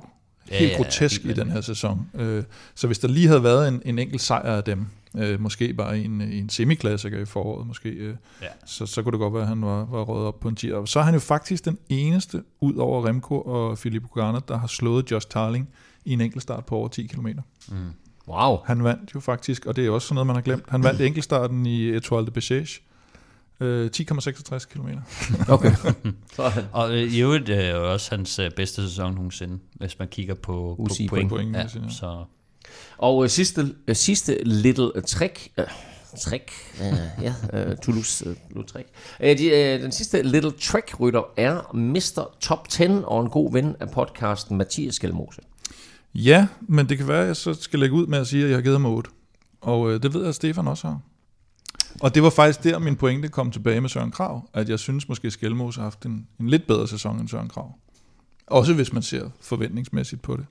Ja, 0.51 0.57
helt 0.57 0.71
ja, 0.71 0.77
grotesk 0.77 1.23
helt 1.23 1.37
i 1.37 1.41
den 1.41 1.51
her 1.51 1.61
sæson. 1.61 2.07
Øh, 2.13 2.43
så 2.75 2.87
hvis 2.87 2.99
der 2.99 3.07
lige 3.07 3.27
havde 3.27 3.43
været 3.43 3.67
en, 3.67 3.81
en 3.85 3.99
enkelt 3.99 4.21
sejr 4.21 4.55
af 4.55 4.63
dem, 4.63 4.85
øh, 5.17 5.39
måske 5.41 5.73
bare 5.73 5.99
i 5.99 6.05
en, 6.05 6.21
i 6.21 6.39
en 6.39 6.49
semiklassiker 6.49 7.19
i 7.19 7.25
foråret, 7.25 7.67
måske, 7.67 7.89
øh, 7.89 8.15
Ja. 8.41 8.47
så, 8.65 8.85
så 8.85 9.03
kunne 9.03 9.11
det 9.11 9.19
godt 9.19 9.33
være, 9.33 9.41
at 9.41 9.47
han 9.49 9.61
var, 9.61 9.85
var 9.85 10.01
røget 10.01 10.27
op 10.27 10.39
på 10.39 10.47
en 10.47 10.55
10. 10.55 10.71
Og 10.71 10.87
så 10.87 10.99
er 10.99 11.03
han 11.03 11.13
jo 11.13 11.19
faktisk 11.19 11.65
den 11.65 11.77
eneste, 11.89 12.43
ud 12.61 12.75
over 12.75 13.07
Remco 13.07 13.41
og 13.41 13.77
Filippo 13.77 14.07
Ganna, 14.21 14.39
der 14.47 14.57
har 14.57 14.67
slået 14.67 15.11
Josh 15.11 15.27
Tarling 15.29 15.69
i 16.05 16.13
en 16.13 16.21
enkeltstart 16.21 16.65
på 16.65 16.75
over 16.75 16.87
10 16.87 17.07
km. 17.07 17.27
Wow. 18.27 18.57
Han 18.65 18.83
vandt 18.83 19.15
jo 19.15 19.19
faktisk, 19.19 19.65
og 19.65 19.75
det 19.75 19.85
er 19.85 19.89
også 19.89 20.07
sådan 20.07 20.15
noget, 20.15 20.27
man 20.27 20.35
har 20.35 20.41
glemt. 20.41 20.63
Han 20.69 20.83
vandt 20.83 21.01
enkeltstarten 21.01 21.65
i 21.65 21.89
Etoile 21.89 22.25
de. 22.25 22.81
Øh, 23.59 23.89
10,66 23.97 24.65
km. 24.73 24.87
Okay. 25.53 25.71
Og 26.71 26.91
øh, 26.93 27.13
i 27.13 27.21
øvrigt 27.21 27.49
er 27.49 27.75
jo 27.75 27.91
også 27.93 28.11
hans 28.15 28.39
øh, 28.39 28.51
bedste 28.51 28.89
sæson 28.89 29.13
nogensinde, 29.15 29.59
hvis 29.73 29.99
man 29.99 30.07
kigger 30.07 30.33
på, 30.33 30.51
på 30.53 30.75
UCI 30.79 31.07
point. 31.07 31.29
point. 31.29 31.53
Point, 31.53 31.55
Ja, 31.75 31.81
ja. 31.83 31.89
så 31.89 32.23
og 32.97 33.23
øh, 33.23 33.29
sidste, 33.29 33.75
øh, 33.87 33.95
sidste 33.95 34.43
little 34.43 34.91
øh, 34.95 35.03
trick, 35.03 35.51
øh, 35.57 35.65
trick, 36.19 36.51
øh, 36.81 36.97
ja, 37.21 37.33
øh, 37.53 37.77
Toulouse 37.77 38.25
øh, 38.55 38.63
Trick. 38.67 38.89
Øh, 39.19 39.37
de, 39.37 39.45
øh, 39.49 39.81
den 39.81 39.91
sidste 39.91 40.21
little 40.21 40.51
trick 40.51 40.99
rytter 40.99 41.23
er 41.37 41.73
Mr. 41.73 42.35
Top 42.39 42.69
10 42.69 42.83
og 43.03 43.21
en 43.21 43.29
god 43.29 43.51
ven 43.51 43.75
af 43.79 43.89
podcasten 43.89 44.57
Mathias 44.57 44.95
Skelmose. 44.95 45.41
Ja, 46.15 46.47
men 46.61 46.89
det 46.89 46.97
kan 46.97 47.07
være, 47.07 47.21
at 47.21 47.27
jeg 47.27 47.35
så 47.35 47.53
skal 47.53 47.79
lægge 47.79 47.95
ud 47.95 48.07
med 48.07 48.19
at 48.19 48.27
sige, 48.27 48.43
at 48.43 48.49
jeg 48.49 48.57
har 48.57 48.61
givet 48.61 48.75
ham 48.75 48.85
8. 48.85 49.09
Og 49.61 49.91
øh, 49.91 50.03
det 50.03 50.13
ved 50.13 50.21
jeg, 50.21 50.29
at 50.29 50.35
Stefan 50.35 50.67
også 50.67 50.87
har. 50.87 50.99
Og 52.01 52.15
det 52.15 52.23
var 52.23 52.29
faktisk 52.29 52.63
der, 52.63 52.79
min 52.79 52.95
pointe 52.95 53.27
kom 53.27 53.51
tilbage 53.51 53.81
med 53.81 53.89
Søren 53.89 54.11
Krav, 54.11 54.49
at 54.53 54.69
jeg 54.69 54.79
synes 54.79 55.09
måske, 55.09 55.31
Skelmose 55.31 55.79
har 55.79 55.85
haft 55.85 56.05
en, 56.05 56.27
en 56.39 56.49
lidt 56.49 56.67
bedre 56.67 56.87
sæson 56.87 57.19
end 57.19 57.27
Søren 57.27 57.49
Krav. 57.49 57.75
Også 58.47 58.73
hvis 58.73 58.93
man 58.93 59.03
ser 59.03 59.29
forventningsmæssigt 59.41 60.21
på 60.21 60.37
det. 60.37 60.45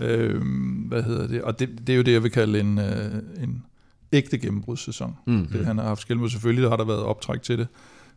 Øh, 0.00 0.42
hvad 0.88 1.02
hedder 1.02 1.26
det? 1.26 1.42
Og 1.42 1.58
det, 1.58 1.68
det 1.86 1.92
er 1.92 1.96
jo 1.96 2.02
det, 2.02 2.12
jeg 2.12 2.22
vil 2.22 2.30
kalde 2.30 2.60
en, 2.60 2.78
øh, 2.78 3.14
en 3.42 3.64
ægte 4.12 4.38
gennembrudssæson. 4.38 5.16
Mm. 5.26 5.46
Det, 5.46 5.66
han 5.66 5.78
har 5.78 5.84
haft 5.84 6.00
Skelmose 6.00 6.32
selvfølgelig, 6.32 6.62
der 6.62 6.68
har 6.68 6.76
der 6.76 6.84
været 6.84 7.02
optræk 7.02 7.42
til 7.42 7.58
det. 7.58 7.66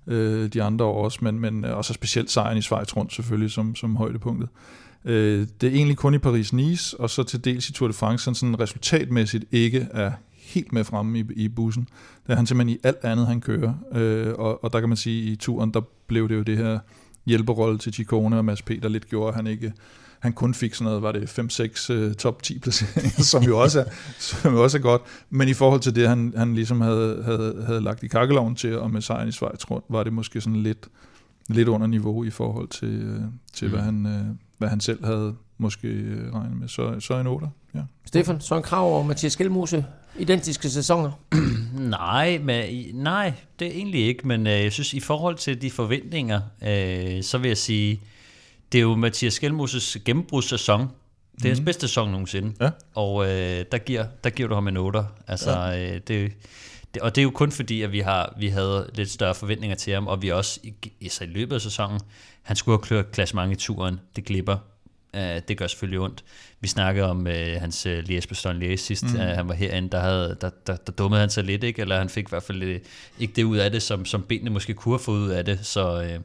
Øh, 0.08 0.48
de 0.48 0.64
andre 0.64 0.86
år 0.86 1.04
også, 1.04 1.20
men, 1.22 1.40
men 1.40 1.66
øh, 1.66 1.78
også 1.78 1.94
specielt 1.94 2.32
sejren 2.32 2.58
i 2.58 2.62
Schweiz 2.62 2.96
rundt 2.96 3.14
selvfølgelig 3.14 3.52
som, 3.52 3.76
som 3.76 3.96
højdepunktet. 3.96 4.50
Øh, 5.06 5.48
det 5.62 5.70
er 5.70 5.74
egentlig 5.74 5.98
kun 5.98 6.14
i 6.14 6.18
Paris-Nice, 6.18 6.96
og 7.00 7.10
så 7.10 7.24
til 7.24 7.46
dels 7.46 7.70
i 7.70 7.74
Tour 7.74 7.88
de 7.88 7.94
France, 7.94 8.24
sådan, 8.24 8.36
sådan 8.36 8.60
resultatmæssigt 8.60 9.46
ikke 9.52 9.88
er 9.92 10.12
helt 10.38 10.74
med 10.74 10.84
fremme 10.84 11.20
i, 11.20 11.26
i 11.36 11.48
bussen. 11.48 11.88
Det 12.28 12.32
er 12.32 12.36
han 12.36 12.46
simpelthen 12.46 12.78
i 12.78 12.80
alt 12.88 13.04
andet, 13.04 13.28
han 13.28 13.42
kører. 13.42 13.74
Øh, 13.94 14.34
og, 14.38 14.64
og 14.64 14.74
der 14.74 14.80
kan 14.80 14.90
man 14.90 14.98
sige, 14.98 15.28
at 15.28 15.34
i 15.34 15.36
turen, 15.36 15.72
der 15.72 15.82
blev 16.08 16.30
det 16.30 16.36
jo 16.36 16.42
det 16.42 16.58
her 16.58 16.80
hjælperrolle 17.26 17.78
til 17.78 17.94
Chicone 17.94 18.38
og 18.38 18.46
Mads 18.46 18.62
P., 18.62 18.70
der 18.82 18.90
lidt 18.90 19.10
gjorde, 19.10 19.30
at 19.30 19.36
han 19.36 19.48
ikke 19.48 19.74
han 20.22 20.34
kun 20.34 20.54
fik 20.54 20.74
sådan 20.74 20.86
noget, 20.86 21.02
var 21.02 21.12
det 21.12 21.40
5-6 21.90 21.94
uh, 21.94 22.14
top 22.14 22.44
10 22.44 22.60
placeringer, 22.60 23.24
som 23.32 23.44
jo 23.44 23.60
også 23.60 23.80
er, 23.80 23.86
som 24.20 24.54
jo 24.54 24.64
også 24.64 24.78
er 24.78 24.82
godt. 24.82 25.02
Men 25.30 25.48
i 25.48 25.54
forhold 25.54 25.82
til 25.82 25.96
det, 25.96 26.08
han, 26.10 26.34
han 26.38 26.56
ligesom 26.56 26.82
havde, 26.82 27.24
havde, 27.24 27.64
havde 27.66 27.82
lagt 27.82 28.04
i 28.04 28.08
kakkeloven 28.08 28.56
til, 28.56 28.78
og 28.78 28.92
med 28.92 29.02
sejren 29.02 29.30
i 29.30 29.32
Schweiz 29.32 29.72
rundt, 29.72 29.86
var 29.90 30.04
det 30.04 30.14
måske 30.14 30.42
sådan 30.42 30.64
lidt, 30.64 30.88
lidt 31.50 31.68
under 31.68 31.88
niveau 31.88 32.24
i 32.24 32.30
forhold 32.30 32.68
til, 32.68 32.88
øh, 33.02 33.22
til 33.54 33.68
Mm. 33.68 33.74
hvad, 33.74 33.82
han, 33.84 34.06
øh, 34.06 34.26
hvad 34.58 34.70
han 34.70 34.80
selv 34.80 35.06
havde 35.06 35.36
måske 35.58 35.88
øh, 35.88 36.34
regnet 36.34 36.58
med. 36.58 36.68
Så, 36.68 37.00
så 37.00 37.20
en 37.20 37.28
8, 37.28 37.48
ja. 37.76 37.80
Stefan, 38.06 38.42
Søren 38.42 38.64
Krav 38.64 38.98
og 38.98 39.06
Mathias 39.06 39.34
Skelmose, 39.34 39.86
identiske 40.20 40.70
sæsoner. 40.70 41.12
Nej, 41.90 42.38
men, 42.44 42.66
nej, 42.96 43.34
det 43.60 43.68
er 43.68 43.72
egentlig 43.72 44.06
ikke, 44.06 44.28
men 44.28 44.48
øh, 44.48 44.54
jeg 44.54 44.72
synes, 44.72 44.94
i 44.94 45.00
forhold 45.00 45.36
til 45.36 45.62
de 45.62 45.72
forventninger, 45.72 46.42
øh, 46.68 47.24
så 47.24 47.38
vil 47.38 47.48
jeg 47.48 47.58
sige, 47.58 48.02
det 48.72 48.78
er 48.78 48.82
jo 48.82 48.96
Mathias 48.96 49.34
Skelmoses 49.34 49.98
gennembrudssæson. 50.06 50.90
Det 51.38 51.46
er 51.46 51.50
hans 51.50 51.62
bedste 51.66 51.88
sæson 51.88 52.12
nogensinde. 52.12 52.54
Ja. 52.62 52.70
Og 52.96 53.26
øh, 53.26 53.66
der, 53.72 53.78
giver, 53.78 54.06
der 54.24 54.30
giver 54.30 54.50
du 54.50 54.56
ham 54.56 54.68
en 54.68 54.78
8. 54.78 55.00
Altså, 55.28 55.52
ja. 55.52 55.94
øh, 55.94 56.02
det, 56.08 56.32
det, 56.94 57.02
og 57.02 57.16
det 57.16 57.22
er 57.22 57.24
jo 57.24 57.32
kun 57.32 57.52
fordi, 57.52 57.82
at 57.82 57.92
vi, 57.92 58.00
har, 58.00 58.34
vi 58.38 58.48
havde 58.48 58.90
lidt 58.94 59.10
større 59.10 59.36
forventninger 59.36 59.76
til 59.76 59.94
ham, 59.94 60.08
og 60.08 60.22
vi 60.22 60.30
også 60.30 60.60
i, 60.64 60.74
altså 61.02 61.24
i 61.24 61.28
løbet 61.28 61.56
af 61.56 61.62
sæsonen, 61.62 62.00
han 62.42 62.56
skulle 62.56 62.78
have 62.78 62.84
kørt 62.84 63.12
klassement 63.12 63.52
i 63.52 63.56
turen, 63.56 64.00
det 64.16 64.26
glipper. 64.26 64.58
Uh, 65.14 65.20
det 65.48 65.58
gør 65.58 65.68
selvfølgelig 65.68 66.00
ondt. 66.00 66.24
Vi 66.60 66.68
snakkede 66.68 67.10
om 67.10 67.20
uh, 67.20 67.62
hans 67.62 67.86
uh, 67.86 67.92
Lies 67.92 68.28
Bastogne 68.28 68.60
Lies 68.60 68.82
sidst, 68.82 69.04
mm. 69.04 69.20
uh, 69.20 69.22
han 69.22 69.48
var 69.48 69.54
herinde, 69.54 69.90
der, 69.90 70.00
havde, 70.00 70.38
der, 70.42 70.50
der, 70.68 70.76
der 70.76 70.92
dummede 70.92 71.22
han 71.22 71.30
sig 71.30 71.44
lidt, 71.44 71.64
ikke? 71.64 71.82
eller 71.82 71.98
han 71.98 72.10
fik 72.10 72.24
i 72.24 72.30
hvert 72.30 72.44
fald 72.44 72.64
uh, 72.64 72.76
ikke 73.20 73.34
det 73.36 73.44
ud 73.44 73.58
af 73.58 73.72
det, 73.72 73.82
som, 73.82 74.06
som 74.06 74.24
benene 74.24 74.50
måske 74.50 74.74
kunne 74.74 74.94
have 74.94 75.04
fået 75.04 75.20
ud 75.20 75.30
af 75.30 75.46
det. 75.46 75.66
Så, 75.66 76.16
uh, 76.16 76.22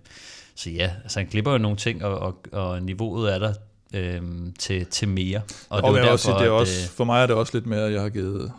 så 0.56 0.70
ja, 0.70 0.90
altså 1.02 1.20
han 1.20 1.28
glipper 1.28 1.52
jo 1.52 1.58
nogle 1.58 1.76
ting, 1.76 2.04
og, 2.04 2.18
og, 2.18 2.38
og 2.52 2.82
niveauet 2.82 3.34
er 3.34 3.38
der 3.38 3.52
uh, 3.94 4.52
til, 4.58 4.86
til 4.86 5.08
mere. 5.08 5.40
Og, 5.68 5.82
og 5.84 5.94
det, 5.94 5.98
er 5.98 6.02
derfor, 6.02 6.12
også, 6.12 6.38
det 6.38 6.46
er 6.46 6.50
også, 6.50 6.90
for 6.90 7.04
mig 7.04 7.22
er 7.22 7.26
det 7.26 7.36
også 7.36 7.56
lidt 7.56 7.66
mere, 7.66 7.86
at 7.86 7.92
jeg 7.92 8.02
har 8.02 8.08
givet 8.08 8.52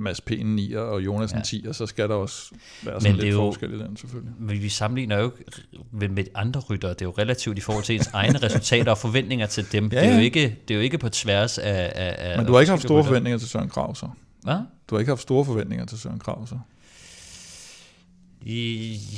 Mads 0.00 0.20
P. 0.20 0.30
en 0.30 0.58
9'er 0.58 0.78
og 0.78 1.04
Jonas 1.04 1.32
en 1.32 1.38
ja. 1.52 1.58
10'er, 1.58 1.72
så 1.72 1.86
skal 1.86 2.08
der 2.08 2.14
også 2.14 2.50
være 2.82 3.00
sådan 3.00 3.16
men 3.16 3.22
lidt 3.24 3.34
jo, 3.34 3.38
forskel 3.38 3.74
i 3.74 3.78
den 3.78 3.96
selvfølgelig. 3.96 4.32
Men 4.38 4.62
vi 4.62 4.68
sammenligner 4.68 5.18
jo 5.18 5.32
ikke 5.92 6.08
med 6.14 6.24
andre 6.34 6.60
ryttere, 6.60 6.90
det 6.90 7.02
er 7.02 7.06
jo 7.06 7.14
relativt 7.18 7.58
i 7.58 7.60
forhold 7.60 7.84
til 7.84 7.94
ens 7.94 8.06
egne 8.06 8.38
resultater 8.46 8.90
og 8.90 8.98
forventninger 8.98 9.46
til 9.46 9.72
dem. 9.72 9.88
Ja, 9.92 9.96
ja. 9.96 10.02
Det, 10.02 10.12
er 10.12 10.16
jo 10.16 10.22
ikke, 10.22 10.56
det 10.68 10.74
er 10.74 10.78
jo 10.78 10.84
ikke 10.84 10.98
på 10.98 11.08
tværs 11.08 11.58
af... 11.58 11.92
af, 11.94 12.14
af 12.18 12.38
men 12.38 12.46
du 12.46 12.52
har 12.52 12.60
ikke 12.60 12.70
haft 12.70 12.82
store 12.82 12.98
rytter. 12.98 13.08
forventninger 13.08 13.38
til 13.38 13.48
Søren 13.48 13.68
Krav 13.68 13.94
så? 13.94 14.08
Hvad? 14.42 14.58
Du 14.90 14.94
har 14.94 14.98
ikke 14.98 15.10
haft 15.10 15.22
store 15.22 15.44
forventninger 15.44 15.86
til 15.86 15.98
Søren 15.98 16.18
Krav 16.18 16.46
så? 16.46 16.58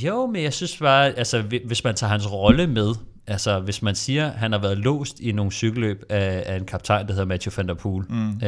Jo, 0.05 0.27
men 0.27 0.43
jeg 0.43 0.53
synes 0.53 0.77
bare, 0.77 1.19
altså 1.19 1.43
hvis 1.65 1.85
man 1.85 1.95
tager 1.95 2.11
hans 2.11 2.33
rolle 2.33 2.67
med, 2.67 2.95
Altså, 3.31 3.61
hvis 3.61 3.83
man 3.83 3.95
siger, 3.95 4.31
at 4.31 4.39
han 4.39 4.53
har 4.53 4.59
været 4.59 4.79
låst 4.79 5.21
i 5.21 5.33
nogle 5.33 5.53
cykelløb 5.53 6.05
af, 6.09 6.43
af 6.47 6.57
en 6.57 6.65
kaptajn, 6.65 7.07
der 7.07 7.13
hedder 7.13 7.27
Mathieu 7.27 7.53
van 7.57 7.69
der 7.69 7.75
Poel, 7.75 8.05
mm. 8.09 8.29
øh, 8.29 8.39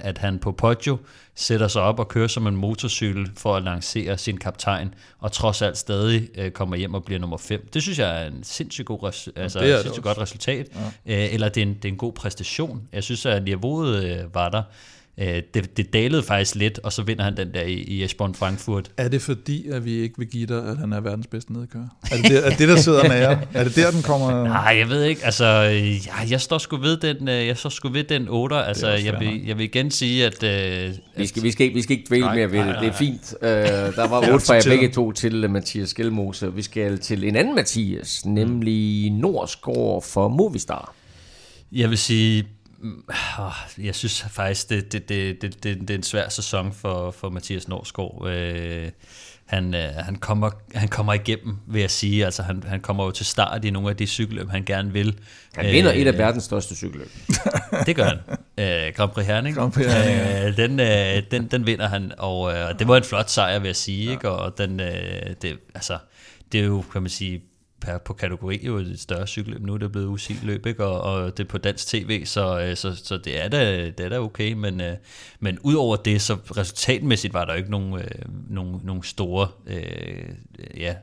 at 0.00 0.18
han 0.18 0.38
på 0.38 0.52
Poggio 0.52 0.98
sætter 1.34 1.68
sig 1.68 1.82
op 1.82 1.98
og 1.98 2.08
kører 2.08 2.28
som 2.28 2.46
en 2.46 2.56
motorcykel 2.56 3.30
for 3.36 3.56
at 3.56 3.62
lancere 3.62 4.18
sin 4.18 4.36
kaptajn, 4.36 4.94
og 5.18 5.32
trods 5.32 5.62
alt 5.62 5.78
stadig 5.78 6.28
øh, 6.38 6.50
kommer 6.50 6.76
hjem 6.76 6.94
og 6.94 7.04
bliver 7.04 7.18
nummer 7.18 7.36
5. 7.36 7.68
Det 7.74 7.82
synes 7.82 7.98
jeg 7.98 8.22
er 8.22 8.26
en 8.26 8.44
sindssygt, 8.44 8.86
god 8.86 9.02
res- 9.02 9.28
altså, 9.36 9.58
det 9.58 9.72
er 9.72 9.82
sindssygt 9.82 10.04
godt 10.04 10.18
resultat, 10.18 10.68
ja. 11.06 11.24
øh, 11.26 11.34
eller 11.34 11.48
det 11.48 11.62
er, 11.62 11.66
en, 11.66 11.74
det 11.74 11.84
er 11.84 11.92
en 11.92 11.98
god 11.98 12.12
præstation. 12.12 12.82
Jeg 12.92 13.04
synes, 13.04 13.26
at 13.26 13.44
niveauet 13.44 14.04
øh, 14.04 14.34
var 14.34 14.48
der. 14.48 14.62
Øh, 15.20 15.42
det, 15.54 15.76
det 15.76 15.92
dalede 15.92 16.22
faktisk 16.22 16.54
lidt, 16.54 16.78
og 16.78 16.92
så 16.92 17.02
vinder 17.02 17.24
han 17.24 17.36
den 17.36 17.54
der 17.54 17.62
i, 17.62 17.72
i 17.72 18.04
Eschborn 18.04 18.34
Frankfurt. 18.34 18.90
Er 18.96 19.08
det 19.08 19.22
fordi, 19.22 19.68
at 19.68 19.84
vi 19.84 19.92
ikke 19.92 20.14
vil 20.18 20.28
give 20.28 20.46
dig, 20.46 20.68
at 20.68 20.78
han 20.78 20.92
er 20.92 21.00
verdens 21.00 21.26
bedste 21.26 21.52
nedkører? 21.52 21.88
Er 22.10 22.16
det 22.16 22.30
det, 22.30 22.46
er 22.46 22.50
det 22.50 22.68
der 22.68 22.76
sidder 22.76 23.08
nære? 23.08 23.38
Er 23.54 23.64
det 23.64 23.76
der, 23.76 23.90
den 23.90 24.02
kommer? 24.02 24.44
Nej, 24.44 24.76
jeg 24.78 24.88
ved 24.88 25.04
ikke. 25.04 25.24
Altså, 25.24 25.44
ja, 26.06 26.30
jeg 26.30 26.40
står 26.40 26.58
sgu 26.58 26.76
ved 26.76 26.96
den, 26.96 27.28
øh, 27.28 27.46
jeg 27.46 27.56
står 27.56 27.70
sgu 27.70 27.88
ved 27.88 28.04
den 28.04 28.28
8. 28.28 28.56
Altså, 28.56 28.88
jeg 28.88 29.16
vil, 29.20 29.46
jeg 29.46 29.58
vil 29.58 29.64
igen 29.64 29.90
sige, 29.90 30.26
at... 30.26 30.42
Uh, 30.42 30.96
vi, 31.16 31.26
skal, 31.26 31.42
vi, 31.42 31.50
skal, 31.50 31.74
vi 31.74 31.82
skal 31.82 31.96
ikke 31.96 32.08
dvæle 32.08 32.34
mere 32.34 32.52
ved 32.52 32.58
det. 32.58 32.76
Det 32.80 32.88
er 32.88 32.92
fint. 32.92 33.34
Uh, 33.42 33.48
der 33.98 34.08
var 34.08 34.32
8 34.32 34.46
fra 34.46 34.54
jer 34.54 34.62
begge 34.64 34.88
to 34.88 35.12
til 35.12 35.50
Mathias 35.50 35.88
Skelmose. 35.88 36.54
Vi 36.54 36.62
skal 36.62 36.98
til 36.98 37.24
en 37.24 37.36
anden 37.36 37.54
Mathias, 37.54 38.26
nemlig 38.26 39.10
Nordsgaard 39.10 40.02
for 40.02 40.28
Movistar. 40.28 40.94
Jeg 41.72 41.90
vil 41.90 41.98
sige, 41.98 42.44
jeg 43.78 43.94
synes 43.94 44.26
faktisk, 44.30 44.70
det, 44.70 44.92
det, 44.92 45.08
det, 45.08 45.42
det, 45.42 45.62
det, 45.62 45.80
det 45.80 45.90
er 45.90 45.94
en 45.94 46.02
svær 46.02 46.28
sæson 46.28 46.72
for, 46.72 47.10
for 47.10 47.30
Mathias 47.30 47.68
Norsgaard. 47.68 48.28
Øh, 48.28 48.90
han, 49.46 49.74
øh, 49.74 49.94
han, 49.94 50.16
kommer, 50.16 50.50
han 50.74 50.88
kommer 50.88 51.12
igennem, 51.12 51.56
vil 51.66 51.80
jeg 51.80 51.90
sige. 51.90 52.24
Altså, 52.24 52.42
han, 52.42 52.62
han 52.66 52.80
kommer 52.80 53.04
jo 53.04 53.10
til 53.10 53.26
start 53.26 53.64
i 53.64 53.70
nogle 53.70 53.90
af 53.90 53.96
de 53.96 54.06
cykelløb, 54.06 54.50
han 54.50 54.64
gerne 54.64 54.92
vil. 54.92 55.18
Han 55.54 55.66
vinder 55.66 55.92
øh, 55.92 55.98
et 55.98 56.06
af 56.06 56.18
verdens 56.18 56.44
største 56.44 56.76
cykelløb. 56.76 57.10
det 57.86 57.96
gør 57.96 58.04
han. 58.04 58.18
Øh, 58.58 58.94
Grand 58.94 59.10
Prix 59.10 59.26
Herning. 59.26 59.56
Grand 59.56 59.72
Prix 59.72 59.86
Herning. 59.86 60.48
Øh, 60.48 60.56
den, 60.56 60.80
øh, 60.80 61.22
den, 61.30 61.46
den 61.46 61.66
vinder 61.66 61.88
han, 61.88 62.12
og 62.18 62.52
øh, 62.52 62.78
det 62.78 62.88
var 62.88 62.96
en 62.96 63.04
flot 63.04 63.30
sejr, 63.30 63.58
vil 63.58 63.68
jeg 63.68 63.76
sige. 63.76 64.04
Ja. 64.04 64.12
Ikke? 64.12 64.30
Og 64.30 64.58
den, 64.58 64.80
øh, 64.80 65.34
det, 65.42 65.58
altså, 65.74 65.98
det 66.52 66.60
er 66.60 66.64
jo, 66.64 66.84
kan 66.92 67.02
man 67.02 67.10
sige, 67.10 67.42
per, 67.80 67.98
på 67.98 68.12
kategori 68.12 68.66
jo 68.66 68.76
et 68.76 69.00
større 69.00 69.26
cykelløb. 69.26 69.62
Nu 69.62 69.74
er 69.74 69.78
det 69.78 69.92
blevet 69.92 70.06
usigt 70.06 70.44
løb, 70.44 70.66
ikke? 70.66 70.84
Og, 70.84 71.00
og 71.00 71.36
det 71.36 71.44
er 71.44 71.48
på 71.48 71.58
dansk 71.58 71.86
tv, 71.86 72.24
så, 72.24 72.60
øh, 72.60 72.76
så, 72.76 72.96
så 73.04 73.18
det, 73.18 73.44
er 73.44 73.48
da, 73.48 73.90
det 73.90 74.00
er 74.00 74.08
da 74.08 74.18
okay. 74.18 74.52
Men, 74.52 74.80
øh, 74.80 74.96
men 75.40 75.58
udover 75.62 75.96
det, 75.96 76.22
så 76.22 76.34
resultatmæssigt 76.56 77.34
var 77.34 77.44
der 77.44 77.52
jo 77.52 77.58
ikke 77.58 77.70
nogen, 77.70 77.94
øh, 77.94 78.08
nogen, 78.48 78.80
nogen 78.84 79.02
store... 79.02 79.48
Øh, 79.66 79.76
ja, 80.76 80.94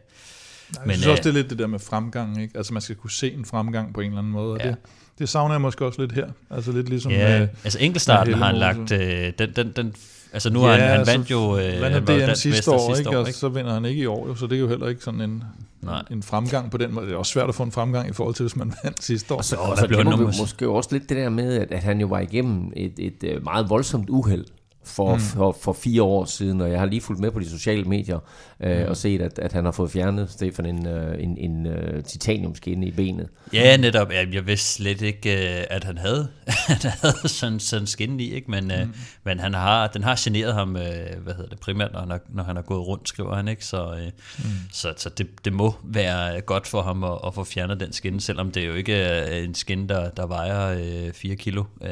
Nej, 0.73 0.81
jeg 0.81 0.87
men, 0.87 0.95
synes 0.95 1.07
også, 1.07 1.23
det 1.23 1.29
er 1.29 1.33
lidt 1.33 1.49
det 1.49 1.59
der 1.59 1.67
med 1.67 1.79
fremgang. 1.79 2.41
Ikke? 2.41 2.57
Altså 2.57 2.73
man 2.73 2.81
skal 2.81 2.95
kunne 2.95 3.11
se 3.11 3.33
en 3.33 3.45
fremgang 3.45 3.93
på 3.93 4.01
en 4.01 4.07
eller 4.07 4.19
anden 4.19 4.33
måde. 4.33 4.63
Ja. 4.63 4.67
det, 4.67 4.77
det 5.19 5.29
savner 5.29 5.53
jeg 5.55 5.61
måske 5.61 5.85
også 5.85 6.01
lidt 6.01 6.11
her. 6.11 6.27
Altså 6.49 6.71
lidt 6.71 6.89
ligesom 6.89 7.11
ja, 7.11 7.39
med, 7.39 7.47
altså 7.63 7.79
enkeltstarten 7.79 8.33
har 8.33 8.45
han 8.45 8.55
lagt... 8.55 8.91
Øh, 8.91 9.33
den, 9.39 9.51
den, 9.55 9.71
den 9.75 9.95
Altså 10.33 10.49
nu 10.49 10.59
ja, 10.59 10.65
har 10.65 10.73
han, 10.73 10.81
han 10.81 10.99
altså, 10.99 11.13
vandt 11.13 11.31
jo... 11.31 11.57
Øh, 11.57 11.81
vandt 11.81 12.09
han 12.09 12.29
det 12.29 12.37
sidste 12.37 12.71
år, 12.71 12.95
sidste 12.95 13.09
år, 13.09 13.11
ikke? 13.11 13.29
og 13.29 13.33
så 13.33 13.49
vinder 13.49 13.73
han 13.73 13.85
ikke 13.85 14.01
i 14.01 14.05
år, 14.05 14.27
jo, 14.27 14.35
så 14.35 14.47
det 14.47 14.55
er 14.55 14.59
jo 14.59 14.67
heller 14.67 14.87
ikke 14.87 15.03
sådan 15.03 15.21
en, 15.21 15.43
Nej. 15.83 16.03
en 16.11 16.23
fremgang 16.23 16.71
på 16.71 16.77
den 16.77 16.93
måde. 16.93 17.05
Det 17.05 17.13
er 17.13 17.17
også 17.17 17.31
svært 17.31 17.49
at 17.49 17.55
få 17.55 17.63
en 17.63 17.71
fremgang 17.71 18.09
i 18.09 18.13
forhold 18.13 18.35
til, 18.35 18.43
hvis 18.43 18.55
man 18.55 18.73
vandt 18.83 19.03
sidste 19.03 19.33
år. 19.33 19.37
Og 19.37 19.45
så, 19.45 19.55
og 19.55 19.77
så 19.77 19.87
det 19.87 20.05
må 20.05 20.31
måske 20.39 20.69
også 20.69 20.89
lidt 20.91 21.09
det 21.09 21.17
der 21.17 21.29
med, 21.29 21.57
at, 21.57 21.71
at 21.71 21.83
han 21.83 21.99
jo 22.01 22.07
var 22.07 22.19
igennem 22.19 22.71
et, 22.75 22.93
et, 22.97 23.23
et 23.23 23.43
meget 23.43 23.69
voldsomt 23.69 24.09
uheld 24.09 24.45
for, 24.85 25.15
mm. 25.15 25.21
for, 25.21 25.57
for 25.61 25.73
fire 25.73 26.03
år 26.03 26.25
siden, 26.25 26.61
og 26.61 26.71
jeg 26.71 26.79
har 26.79 26.85
lige 26.85 27.01
fulgt 27.01 27.21
med 27.21 27.31
på 27.31 27.39
de 27.39 27.49
sociale 27.49 27.83
medier 27.83 28.19
øh, 28.63 28.79
mm. 28.79 28.89
og 28.89 28.97
set, 28.97 29.21
at, 29.21 29.39
at 29.39 29.53
han 29.53 29.65
har 29.65 29.71
fået 29.71 29.91
fjernet, 29.91 30.29
Stefan, 30.29 30.65
en, 30.65 30.87
øh, 30.87 31.23
en, 31.23 31.37
en 31.37 31.65
uh, 31.65 32.03
titaniumskinne 32.03 32.87
i 32.87 32.91
benet. 32.91 33.29
Ja, 33.53 33.77
netop. 33.77 34.11
Jeg 34.11 34.47
vidste 34.47 34.67
slet 34.67 35.01
ikke, 35.01 35.59
øh, 35.59 35.65
at 35.69 35.83
han 35.83 35.97
havde, 35.97 36.27
han 36.67 36.91
havde 37.01 37.27
sådan, 37.27 37.59
sådan 37.59 37.87
skinne 37.87 38.23
i, 38.23 38.33
ikke? 38.33 38.51
Men, 38.51 38.63
mm. 38.63 38.93
men 39.23 39.39
han 39.39 39.53
har, 39.53 39.87
den 39.87 40.03
har 40.03 40.19
generet 40.23 40.53
ham, 40.53 40.71
hvad 40.71 41.33
hedder 41.33 41.49
det, 41.49 41.59
primært, 41.59 41.93
når 41.93 41.99
han, 41.99 42.11
har, 42.11 42.19
når 42.29 42.43
han 42.43 42.55
har 42.55 42.63
gået 42.63 42.87
rundt, 42.87 43.09
skriver 43.09 43.35
han, 43.35 43.47
ikke? 43.47 43.65
Så, 43.65 44.11
mm. 44.37 44.43
så, 44.71 44.93
så 44.97 45.09
det, 45.09 45.45
det 45.45 45.53
må 45.53 45.75
være 45.83 46.41
godt 46.41 46.67
for 46.67 46.81
ham 46.81 47.03
at, 47.03 47.17
at 47.27 47.33
få 47.33 47.43
fjernet 47.43 47.79
den 47.79 47.93
skinne, 47.93 48.21
selvom 48.21 48.51
det 48.51 48.67
jo 48.67 48.73
ikke 48.73 48.93
er 48.93 49.43
en 49.43 49.55
skinne, 49.55 49.87
der, 49.87 50.09
der 50.09 50.27
vejer 50.27 51.11
4 51.13 51.35
kilo. 51.35 51.63
Mm. 51.81 51.87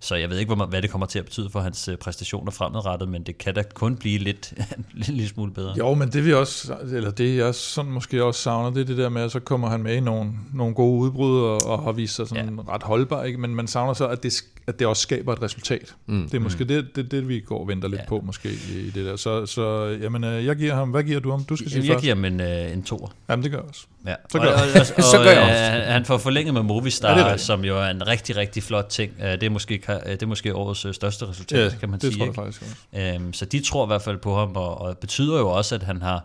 Så 0.00 0.14
jeg 0.14 0.30
ved 0.30 0.38
ikke, 0.38 0.54
hvad 0.54 0.82
det 0.82 0.90
kommer 0.90 1.06
til 1.06 1.18
at 1.18 1.24
betyde 1.24 1.50
for 1.50 1.60
hans 1.60 1.90
præstation 2.00 2.17
præstationer 2.18 2.50
fremadrettet, 2.50 3.08
men 3.08 3.22
det 3.22 3.38
kan 3.38 3.54
da 3.54 3.62
kun 3.74 3.96
blive 3.96 4.18
lidt, 4.18 4.54
lidt, 4.94 5.08
lidt 5.08 5.30
smule 5.30 5.52
bedre. 5.52 5.74
Jo, 5.78 5.94
men 5.94 6.08
det 6.08 6.24
vi 6.24 6.32
også, 6.32 6.76
eller 6.92 7.10
det 7.10 7.36
jeg 7.36 7.54
sådan 7.54 7.92
måske 7.92 8.24
også 8.24 8.42
savner, 8.42 8.70
det 8.70 8.80
er 8.80 8.84
det 8.84 8.96
der 8.96 9.08
med, 9.08 9.22
at 9.22 9.32
så 9.32 9.40
kommer 9.40 9.68
han 9.68 9.82
med 9.82 9.96
i 9.96 10.00
nogle, 10.00 10.32
nogle 10.54 10.74
gode 10.74 11.00
udbrud 11.00 11.40
og, 11.40 11.66
og 11.66 11.82
har 11.82 11.92
vist 11.92 12.14
sig 12.14 12.28
sådan 12.28 12.54
ja. 12.54 12.74
ret 12.74 12.82
holdbar, 12.82 13.24
ikke? 13.24 13.38
men 13.38 13.54
man 13.54 13.66
savner 13.66 13.92
så, 13.94 14.06
at 14.08 14.22
det, 14.22 14.44
at 14.68 14.78
det 14.78 14.86
også 14.86 15.02
skaber 15.02 15.32
et 15.32 15.42
resultat. 15.42 15.94
Mm. 16.06 16.22
Det 16.22 16.34
er 16.34 16.40
måske 16.40 16.64
mm. 16.64 16.68
det, 16.68 16.96
det, 16.96 17.10
det, 17.10 17.28
vi 17.28 17.40
går 17.40 17.60
og 17.60 17.68
venter 17.68 17.88
lidt 17.88 18.00
ja. 18.00 18.06
på 18.08 18.20
måske 18.24 18.48
i, 18.48 18.90
det 18.94 19.06
der. 19.06 19.16
Så, 19.16 19.46
så 19.46 19.96
jamen, 20.02 20.24
øh, 20.24 20.46
jeg 20.46 20.56
giver 20.56 20.74
ham, 20.74 20.90
hvad 20.90 21.02
giver 21.02 21.20
du 21.20 21.30
ham? 21.30 21.44
Du 21.44 21.56
skal 21.56 21.70
sige 21.70 21.84
jeg 21.84 21.92
først. 21.92 22.02
giver 22.02 22.14
ham 22.14 22.24
en, 22.24 22.40
øh, 22.40 22.72
en 22.72 22.82
toer. 22.82 23.08
Jamen 23.28 23.42
det 23.42 23.50
gør 23.50 23.58
jeg 23.58 23.68
også. 23.68 23.86
Ja. 24.06 24.14
Så 24.32 24.38
gør, 24.38 24.46
og, 24.46 24.54
og, 24.54 24.80
og, 24.96 25.02
så 25.12 25.18
gør 25.22 25.30
jeg 25.30 25.42
også. 25.42 25.92
han 25.92 26.04
får 26.04 26.18
forlænget 26.18 26.54
med 26.54 26.62
Movistar, 26.62 27.18
ja, 27.18 27.36
som 27.36 27.64
jo 27.64 27.78
er 27.78 27.86
en 27.86 28.06
rigtig, 28.06 28.36
rigtig 28.36 28.62
flot 28.62 28.86
ting. 28.88 29.12
Det 29.20 29.42
er 29.42 29.50
måske, 29.50 29.82
det 30.06 30.22
er 30.22 30.26
måske 30.26 30.54
årets 30.54 30.84
øh, 30.84 30.94
største 30.94 31.28
resultat, 31.28 31.72
ja, 31.72 31.78
kan 31.78 31.90
man 31.90 32.00
det 32.00 32.12
sige. 32.12 32.18
Tror 32.18 32.26
jeg 32.26 32.34
faktisk 32.34 32.62
også. 32.62 33.14
Øhm, 33.14 33.32
så 33.32 33.44
de 33.44 33.60
tror 33.60 33.84
i 33.84 33.86
hvert 33.86 34.02
fald 34.02 34.18
på 34.18 34.36
ham, 34.36 34.56
og, 34.56 34.80
og 34.80 34.98
betyder 34.98 35.38
jo 35.38 35.48
også, 35.48 35.74
at 35.74 35.82
han 35.82 36.02
har 36.02 36.24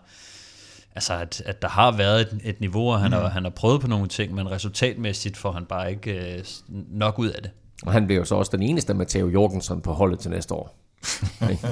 altså 0.96 1.14
at, 1.14 1.44
at 1.46 1.62
der 1.62 1.68
har 1.68 1.92
været 1.92 2.22
et, 2.22 2.40
et 2.44 2.60
niveau, 2.60 2.92
og 2.92 3.00
han, 3.00 3.12
mm. 3.12 3.18
har, 3.18 3.30
han 3.30 3.44
har 3.44 3.50
prøvet 3.50 3.82
på 3.82 3.88
nogle 3.88 4.08
ting, 4.08 4.36
men 4.36 4.52
resultatmæssigt 4.52 5.38
får 5.38 5.52
han 5.52 5.66
bare 5.66 5.92
ikke 5.92 6.36
øh, 6.38 6.44
nok 6.92 7.20
ud 7.20 7.30
af 7.30 7.42
det. 7.42 7.52
Og 7.86 7.92
han 7.92 8.06
bliver 8.06 8.20
jo 8.20 8.26
så 8.26 8.36
også 8.36 8.52
den 8.52 8.64
eneste 8.64 8.94
Matteo 8.94 9.28
Jorgensen 9.28 9.82
på 9.82 9.92
holdet 9.92 10.20
til 10.20 10.32
næste 10.32 10.54
år. 10.54 10.84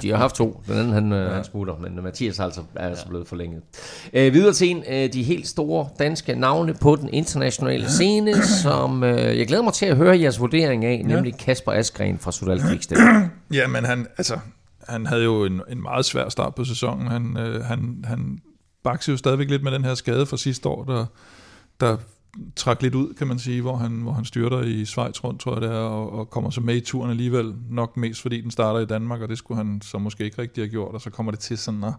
De 0.02 0.10
har 0.10 0.18
haft 0.18 0.36
to. 0.36 0.64
Den 0.68 0.78
anden, 0.78 0.94
han, 0.94 1.12
øh, 1.14 1.26
ja. 1.26 1.34
han 1.34 1.44
smutter, 1.44 1.76
men 1.78 2.04
Mathias 2.04 2.40
er 2.40 2.44
altså, 2.44 2.62
er 2.76 2.88
altså 2.88 3.08
blevet 3.08 3.28
forlænget. 3.28 3.62
Øh, 4.14 4.34
videre 4.34 4.54
til 4.54 4.70
en 4.70 4.84
af 4.84 5.10
de 5.10 5.24
helt 5.24 5.48
store 5.48 5.90
danske 6.00 6.36
navne 6.36 6.74
på 6.74 6.96
den 6.96 7.10
internationale 7.14 7.90
scene, 7.90 8.44
som 8.44 9.04
øh, 9.04 9.38
jeg 9.38 9.48
glæder 9.48 9.64
mig 9.64 9.74
til 9.74 9.86
at 9.86 9.98
høre 9.98 10.20
jeres 10.20 10.40
vurdering 10.40 10.86
af, 10.86 11.02
nemlig 11.06 11.38
Kasper 11.38 11.72
Askren 11.72 12.20
fra 12.20 12.32
Sudal. 12.32 12.62
Ja, 13.54 13.68
men 13.68 13.86
han, 13.86 14.08
altså, 14.18 14.40
han 14.88 15.06
havde 15.06 15.24
jo 15.24 15.46
en, 15.46 15.62
en 15.70 15.82
meget 15.82 16.06
svær 16.06 16.30
start 16.30 16.56
på 16.56 16.64
sæsonen. 16.64 17.08
Han, 17.08 17.38
øh, 17.38 17.64
han, 17.64 18.04
han 18.08 18.40
bakser 18.84 19.14
jo 19.14 19.18
stadigvæk 19.18 19.50
lidt 19.50 19.64
med 19.64 19.72
den 19.72 19.86
her 19.86 19.94
skade 19.94 20.26
fra 20.26 20.38
sidste 20.38 20.70
år, 20.70 20.84
der, 20.84 21.06
der 21.80 21.98
trak 22.56 22.82
lidt 22.82 22.96
ud, 22.96 23.14
kan 23.14 23.28
man 23.28 23.40
sige, 23.40 23.62
hvor 23.62 23.76
han, 23.76 23.92
hvor 23.92 24.12
han 24.12 24.26
styrter 24.26 24.62
i 24.62 24.86
Schweiz 24.86 25.24
rundt, 25.24 25.40
tror 25.40 25.54
jeg 25.54 25.62
det 25.62 25.70
er, 25.70 25.80
og, 25.80 26.12
og 26.14 26.30
kommer 26.30 26.50
så 26.50 26.62
med 26.62 26.76
i 26.76 26.80
turen 26.80 27.12
alligevel, 27.12 27.54
nok 27.70 27.98
mest 27.98 28.22
fordi 28.22 28.42
den 28.42 28.52
starter 28.52 28.80
i 28.80 28.86
Danmark, 28.86 29.22
og 29.22 29.30
det 29.30 29.38
skulle 29.38 29.58
han 29.58 29.82
så 29.82 29.98
måske 29.98 30.24
ikke 30.24 30.42
rigtig 30.42 30.64
have 30.64 30.70
gjort, 30.70 30.96
og 30.96 31.02
så 31.02 31.10
kommer 31.10 31.32
det 31.32 31.40
til 31.40 31.58
sådan 31.58 31.84
at, 31.84 31.94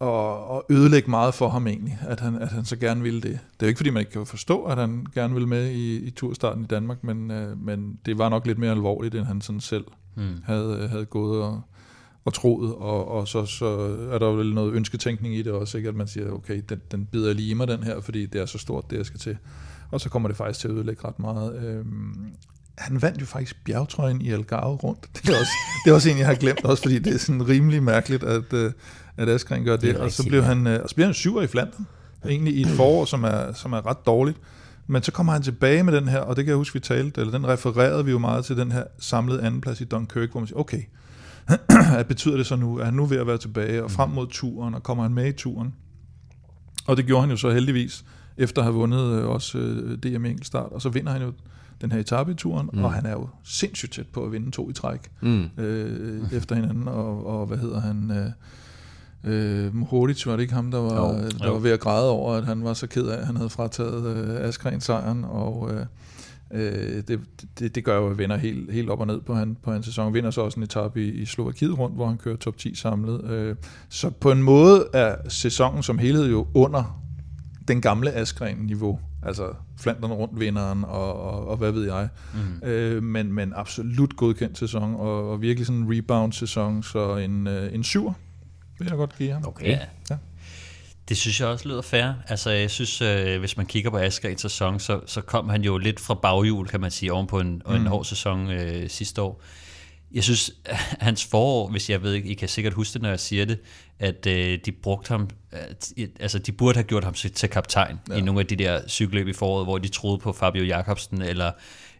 at, 0.00 0.56
at 0.56 0.62
ødelægge 0.70 1.10
meget 1.10 1.34
for 1.34 1.48
ham 1.48 1.66
egentlig, 1.66 1.98
at 2.00 2.20
han, 2.20 2.34
at 2.34 2.48
han 2.48 2.64
så 2.64 2.76
gerne 2.76 3.02
ville 3.02 3.20
det. 3.20 3.30
Det 3.30 3.62
er 3.62 3.66
jo 3.66 3.68
ikke 3.68 3.78
fordi, 3.78 3.90
man 3.90 4.00
ikke 4.00 4.12
kan 4.12 4.26
forstå, 4.26 4.62
at 4.62 4.78
han 4.78 5.06
gerne 5.14 5.34
ville 5.34 5.48
med 5.48 5.70
i, 5.70 5.96
i 5.96 6.10
turstarten 6.10 6.64
i 6.64 6.66
Danmark, 6.66 7.04
men, 7.04 7.30
øh, 7.30 7.58
men 7.62 7.98
det 8.06 8.18
var 8.18 8.28
nok 8.28 8.46
lidt 8.46 8.58
mere 8.58 8.70
alvorligt, 8.70 9.14
end 9.14 9.24
han 9.24 9.40
sådan 9.40 9.60
selv 9.60 9.84
mm. 10.14 10.42
havde, 10.44 10.88
havde 10.88 11.04
gået 11.04 11.42
og, 11.42 11.62
og 12.26 12.34
troet, 12.34 12.74
og, 12.74 13.08
og 13.08 13.28
så, 13.28 13.46
så 13.46 13.96
er 14.12 14.18
der 14.18 14.26
vel 14.26 14.54
noget 14.54 14.72
ønsketænkning 14.72 15.36
i 15.36 15.42
det 15.42 15.52
også, 15.52 15.76
ikke? 15.76 15.88
at 15.88 15.94
man 15.94 16.06
siger, 16.06 16.30
okay, 16.30 16.62
den, 16.68 16.80
den 16.90 17.06
bider 17.06 17.32
lige 17.32 17.50
i 17.50 17.54
mig 17.54 17.68
den 17.68 17.82
her, 17.82 18.00
fordi 18.00 18.26
det 18.26 18.40
er 18.40 18.46
så 18.46 18.58
stort, 18.58 18.90
det 18.90 18.96
jeg 18.96 19.06
skal 19.06 19.20
til. 19.20 19.36
Og 19.90 20.00
så 20.00 20.08
kommer 20.08 20.28
det 20.28 20.36
faktisk 20.36 20.60
til 20.60 20.68
at 20.68 20.74
ødelægge 20.74 21.04
ret 21.04 21.18
meget. 21.18 21.64
Øhm, 21.64 22.32
han 22.78 23.02
vandt 23.02 23.20
jo 23.20 23.26
faktisk 23.26 23.64
bjergtrøjen 23.64 24.20
i 24.20 24.30
Algarve 24.30 24.76
rundt. 24.76 25.08
Det 25.14 25.28
er 25.28 25.40
også, 25.40 25.52
det 25.84 25.90
er 25.90 25.94
også 25.94 26.10
en, 26.10 26.18
jeg 26.18 26.26
har 26.26 26.34
glemt, 26.34 26.64
også 26.64 26.82
fordi 26.82 26.98
det 26.98 27.14
er 27.14 27.18
sådan 27.18 27.48
rimelig 27.48 27.82
mærkeligt, 27.82 28.22
at, 28.22 28.52
øh, 28.52 28.72
at 29.16 29.28
Askren 29.28 29.64
gør 29.64 29.76
det. 29.76 29.94
det 29.94 29.96
og 29.96 30.12
så 30.12 30.26
blev 30.28 30.42
han, 30.42 30.66
øh, 30.66 30.82
og 30.82 30.88
så 30.88 30.94
bliver 30.94 31.06
han 31.06 31.14
syver 31.14 31.42
i 31.42 31.46
Flandern, 31.46 31.86
egentlig 32.28 32.54
i 32.54 32.60
et 32.60 32.68
forår, 32.68 33.04
som 33.04 33.24
er, 33.24 33.52
som 33.52 33.72
er 33.72 33.86
ret 33.86 34.06
dårligt. 34.06 34.38
Men 34.86 35.02
så 35.02 35.12
kommer 35.12 35.32
han 35.32 35.42
tilbage 35.42 35.82
med 35.82 35.92
den 35.92 36.08
her, 36.08 36.18
og 36.18 36.36
det 36.36 36.44
kan 36.44 36.50
jeg 36.50 36.56
huske, 36.56 36.74
vi 36.74 36.80
talte, 36.80 37.20
eller 37.20 37.38
den 37.38 37.48
refererede 37.48 38.04
vi 38.04 38.10
jo 38.10 38.18
meget 38.18 38.44
til 38.44 38.56
den 38.56 38.72
her 38.72 38.84
samlede 38.98 39.42
andenplads 39.42 39.80
i 39.80 39.84
Dunkirk, 39.84 40.30
hvor 40.30 40.40
man 40.40 40.46
siger, 40.46 40.58
okay, 40.58 40.82
hvad 41.94 42.04
betyder 42.04 42.36
det 42.36 42.46
så 42.46 42.56
nu? 42.56 42.78
Er 42.78 42.84
han 42.84 42.94
nu 42.94 43.06
ved 43.06 43.16
at 43.18 43.26
være 43.26 43.38
tilbage, 43.38 43.84
og 43.84 43.90
frem 43.90 44.10
mod 44.10 44.26
turen, 44.30 44.74
og 44.74 44.82
kommer 44.82 45.02
han 45.04 45.14
med 45.14 45.26
i 45.28 45.32
turen? 45.32 45.74
Og 46.86 46.96
det 46.96 47.06
gjorde 47.06 47.20
han 47.20 47.30
jo 47.30 47.36
så 47.36 47.50
heldigvis, 47.50 48.04
efter 48.36 48.62
at 48.62 48.64
have 48.66 48.74
vundet 48.74 49.12
øh, 49.22 49.28
også 49.28 49.58
øh, 49.58 49.98
DM 49.98 50.24
enkeltstart, 50.24 50.72
og 50.72 50.82
så 50.82 50.88
vinder 50.88 51.12
han 51.12 51.22
jo 51.22 51.32
den 51.80 51.92
her 51.92 51.98
etape 52.00 52.32
i 52.32 52.34
turen, 52.34 52.70
mm. 52.72 52.84
og 52.84 52.92
han 52.92 53.06
er 53.06 53.10
jo 53.12 53.28
sindssygt 53.44 53.92
tæt 53.92 54.06
på 54.12 54.24
at 54.24 54.32
vinde 54.32 54.50
to 54.50 54.70
i 54.70 54.72
træk 54.72 55.10
Mm. 55.22 55.44
øh, 55.58 56.32
efter 56.32 56.54
hinanden, 56.54 56.88
og, 56.88 57.26
og 57.26 57.46
hvad 57.46 57.58
hedder 57.58 57.80
han... 57.80 58.10
Øh, 58.10 58.30
Øh, 59.24 59.74
Mohoric, 59.74 60.26
var 60.26 60.32
det 60.32 60.40
ikke 60.42 60.54
ham, 60.54 60.70
der 60.70 60.78
var, 60.78 60.94
Jo. 61.08 61.12
der 61.38 61.46
Jo. 61.46 61.52
var 61.52 61.58
ved 61.58 61.70
at 61.70 61.80
græde 61.80 62.10
over, 62.10 62.34
at 62.34 62.44
han 62.44 62.64
var 62.64 62.74
så 62.74 62.86
ked 62.86 63.06
af, 63.06 63.18
at 63.20 63.26
han 63.26 63.36
havde 63.36 63.50
frataget 63.50 64.16
øh, 64.16 64.48
Askren 64.48 64.80
sejren, 64.80 65.24
og 65.24 65.70
øh, 65.74 65.86
øh, 66.50 67.02
det, 67.08 67.20
det, 67.58 67.74
det 67.74 67.84
gør 67.84 67.96
jo, 67.96 68.10
at 68.10 68.18
vinder 68.18 68.36
helt, 68.36 68.72
helt 68.72 68.90
op 68.90 69.00
og 69.00 69.06
ned 69.06 69.20
på, 69.20 69.34
han, 69.34 69.56
på 69.62 69.72
hans 69.72 69.86
sæson. 69.86 70.14
Vinder 70.14 70.30
så 70.30 70.40
også 70.40 70.60
en 70.60 70.64
etape 70.64 71.04
i, 71.04 71.08
i 71.08 71.24
Slovakiet 71.24 71.78
rundt, 71.78 71.96
hvor 71.96 72.06
han 72.06 72.16
kører 72.16 72.36
top 72.36 72.56
10 72.56 72.74
samlet. 72.74 73.30
Øh, 73.30 73.56
så 73.88 74.10
på 74.10 74.30
en 74.30 74.42
måde 74.42 74.88
er 74.94 75.16
sæsonen 75.28 75.82
som 75.82 75.98
helhed 75.98 76.30
jo 76.30 76.46
under 76.54 77.02
den 77.68 77.80
gamle 77.80 78.12
Askren-niveau. 78.12 79.00
Altså 79.22 79.52
Flandern 79.78 80.12
rundt 80.12 80.40
vinderen, 80.40 80.84
og, 80.84 81.20
og, 81.20 81.48
og 81.48 81.56
hvad 81.56 81.72
ved 81.72 81.84
jeg. 81.84 82.08
Mm. 82.34 82.68
Øh, 82.68 83.02
men, 83.02 83.32
men 83.32 83.52
absolut 83.56 84.16
godkendt 84.16 84.58
sæson, 84.58 84.94
og, 84.94 85.30
og 85.30 85.42
virkelig 85.42 85.66
sådan 85.66 85.82
en 85.82 85.96
rebound-sæson, 85.96 86.82
så 86.82 87.16
en, 87.16 87.46
øh, 87.46 87.74
en 87.74 87.84
syver 87.84 88.12
vil 88.78 88.88
jeg 88.88 88.96
godt 88.96 89.18
give 89.18 89.32
ham. 89.32 89.44
Okay. 89.46 89.66
Ja. 90.10 90.16
Det 91.08 91.16
synes 91.16 91.40
jeg 91.40 91.48
også 91.48 91.68
lyder 91.68 91.82
fair. 91.82 92.12
Altså, 92.28 92.50
jeg 92.50 92.70
synes, 92.70 93.02
øh, 93.02 93.38
hvis 93.38 93.56
man 93.56 93.66
kigger 93.66 93.90
på 93.90 93.98
Asgrens 93.98 94.40
sæson, 94.40 94.80
så, 94.80 95.00
så 95.06 95.20
kom 95.20 95.48
han 95.48 95.62
jo 95.62 95.78
lidt 95.78 96.00
fra 96.00 96.14
baghjul, 96.14 96.68
kan 96.68 96.80
man 96.80 96.90
sige, 96.90 97.12
oven 97.12 97.26
på 97.26 97.40
en, 97.40 97.62
mm. 97.66 97.74
en 97.74 97.86
hård 97.86 98.04
sæson 98.04 98.50
øh, 98.50 98.90
sidste 98.90 99.22
år. 99.22 99.42
Jeg 100.12 100.24
synes, 100.24 100.50
hans 101.08 101.24
forår, 101.24 101.70
hvis 101.70 101.90
jeg 101.90 102.02
ved 102.02 102.12
ikke, 102.12 102.28
I 102.28 102.34
kan 102.34 102.48
sikkert 102.48 102.72
huske 102.72 102.92
det, 102.92 103.02
når 103.02 103.08
jeg 103.08 103.20
siger 103.20 103.44
det, 103.44 103.58
at 103.98 104.26
øh, 104.26 104.58
de 104.64 104.72
brugte 104.72 105.08
ham, 105.08 105.28
at, 105.52 105.92
altså 106.20 106.38
de 106.38 106.52
burde 106.52 106.76
have 106.76 106.84
gjort 106.84 107.04
ham 107.04 107.14
til, 107.14 107.32
til 107.32 107.48
kaptajn 107.48 107.98
ja. 108.08 108.14
i 108.14 108.20
nogle 108.20 108.40
af 108.40 108.46
de 108.46 108.56
der 108.56 108.88
cykelløb 108.88 109.28
i 109.28 109.32
foråret, 109.32 109.66
hvor 109.66 109.78
de 109.78 109.88
troede 109.88 110.18
på 110.18 110.32
Fabio 110.32 110.64
Jakobsen 110.64 111.22
eller 111.22 111.52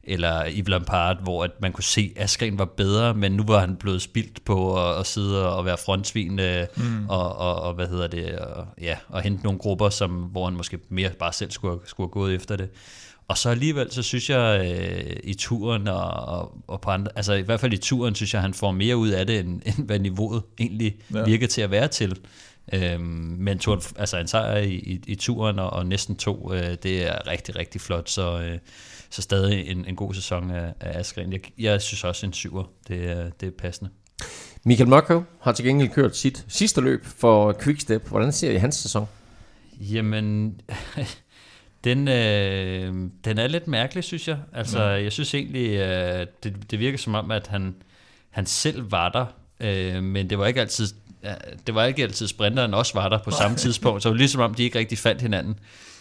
eller 0.07 0.45
Yves 0.57 0.69
Lampard, 0.69 1.23
hvor 1.23 1.45
at 1.45 1.51
man 1.63 1.73
kunne 1.73 1.85
se, 1.85 2.13
at 2.17 2.23
Askren 2.25 2.59
var 2.59 2.65
bedre, 2.65 3.15
men 3.15 3.33
nu 3.33 3.45
var 3.47 3.61
han 3.61 3.77
blevet 3.77 4.03
spildt 4.03 4.45
på 4.45 4.89
at, 4.89 5.01
at 5.01 5.07
sidde 5.07 5.57
og 5.57 5.65
være 5.65 5.77
frontsvin 5.85 6.39
øh, 6.41 6.67
mm. 6.77 7.09
og, 7.09 7.37
og, 7.37 7.61
og, 7.63 7.75
hvad 7.75 7.87
hedder 7.89 8.07
det, 8.07 8.39
og, 8.39 8.67
ja, 8.81 8.97
og 9.09 9.23
hente 9.23 9.45
nogle 9.45 9.59
grupper, 9.59 9.89
som, 9.89 10.11
hvor 10.11 10.45
han 10.45 10.55
måske 10.55 10.79
mere 10.89 11.11
bare 11.19 11.33
selv 11.33 11.51
skulle, 11.51 11.79
skulle 11.85 12.07
have 12.07 12.13
gået 12.13 12.35
efter 12.35 12.57
det. 12.57 12.69
Og 13.29 13.39
så 13.39 13.49
alligevel, 13.51 13.93
så 13.93 14.03
synes 14.03 14.31
jeg 14.31 14.73
øh, 14.81 15.17
i 15.25 15.35
turen 15.35 15.89
og, 15.89 16.11
og, 16.11 16.53
og 16.67 16.81
på 16.81 16.91
andre, 16.91 17.11
altså 17.17 17.33
i 17.33 17.43
hvert 17.43 17.61
fald 17.61 17.73
i 17.73 17.77
turen, 17.77 18.15
synes 18.15 18.35
jeg, 18.35 18.43
han 18.43 18.55
får 18.55 18.71
mere 18.73 18.97
ud 18.97 19.09
af 19.09 19.27
det, 19.27 19.41
end, 19.41 19.61
end 19.79 19.87
hvad 19.87 19.99
niveauet 19.99 20.43
egentlig 20.59 20.97
Ja. 21.15 21.25
virker 21.25 21.47
til 21.47 21.61
at 21.63 21.71
være 21.71 21.89
til. 21.89 22.19
Øhm, 22.73 23.01
men 23.39 23.59
turen, 23.59 23.83
altså 23.97 24.17
en 24.17 24.29
sejr 24.29 24.57
i, 24.57 24.75
i, 24.75 25.01
i 25.07 25.15
turen 25.15 25.59
og, 25.59 25.71
og 25.71 25.87
næsten 25.87 26.17
to, 26.17 26.53
øh, 26.55 26.77
det 26.83 27.07
er 27.07 27.27
rigtig, 27.27 27.57
rigtig 27.57 27.81
flot, 27.81 28.09
så, 28.09 28.41
øh, 28.41 28.59
så 29.11 29.23
stadig 29.23 29.71
en, 29.71 29.85
en 29.85 29.97
god 29.97 30.15
sæson 30.15 30.51
af, 30.51 30.73
af 30.81 30.99
Askren. 30.99 31.33
Jeg, 31.33 31.41
jeg 31.59 31.83
synes 31.83 32.05
også 32.05 32.27
en 32.27 32.33
syver, 32.33 32.65
det 32.89 33.11
er, 33.11 33.31
det 33.41 33.47
er 33.47 33.51
passende. 33.59 33.91
Michael 34.65 34.89
Mørkøv 34.89 35.25
har 35.41 35.53
til 35.53 35.65
gengæld 35.65 35.89
kørt 35.89 36.17
sit 36.17 36.45
sidste 36.49 36.81
løb 36.81 37.05
for 37.05 37.57
Quickstep. 37.63 38.09
Hvordan 38.09 38.33
ser 38.33 38.51
I 38.51 38.57
hans 38.57 38.75
sæson? 38.75 39.09
Jamen, 39.81 40.61
den, 41.85 42.09
øh, 42.09 42.95
den 43.25 43.39
er 43.39 43.47
lidt 43.47 43.67
mærkelig, 43.67 44.05
synes 44.05 44.29
jeg. 44.29 44.39
Altså, 44.53 44.83
ja. 44.83 45.03
jeg 45.03 45.13
synes 45.13 45.35
egentlig, 45.35 45.71
øh, 45.71 46.27
det, 46.43 46.71
det 46.71 46.79
virker 46.79 46.99
som 46.99 47.15
om, 47.15 47.31
at 47.31 47.47
han, 47.47 47.75
han 48.31 48.47
selv 48.47 48.93
var 48.93 49.09
der, 49.09 49.27
øh, 49.61 50.03
men 50.03 50.31
det 50.31 50.39
var 50.39 50.47
ikke 50.47 50.61
altid 50.61 50.87
ja, 51.29 51.35
det 51.67 51.75
var 51.75 51.85
ikke 51.85 52.03
altid 52.03 52.27
sprinteren 52.27 52.75
også 52.75 52.95
var 52.95 53.09
der 53.09 53.19
på 53.25 53.31
samme 53.31 53.57
tidspunkt, 53.57 54.03
så 54.03 54.09
det 54.09 54.15
var 54.15 54.19
ligesom 54.19 54.41
om, 54.41 54.55
de 54.55 54.63
ikke 54.63 54.79
rigtig 54.79 54.99
fandt 54.99 55.23
hinanden. 55.23 55.59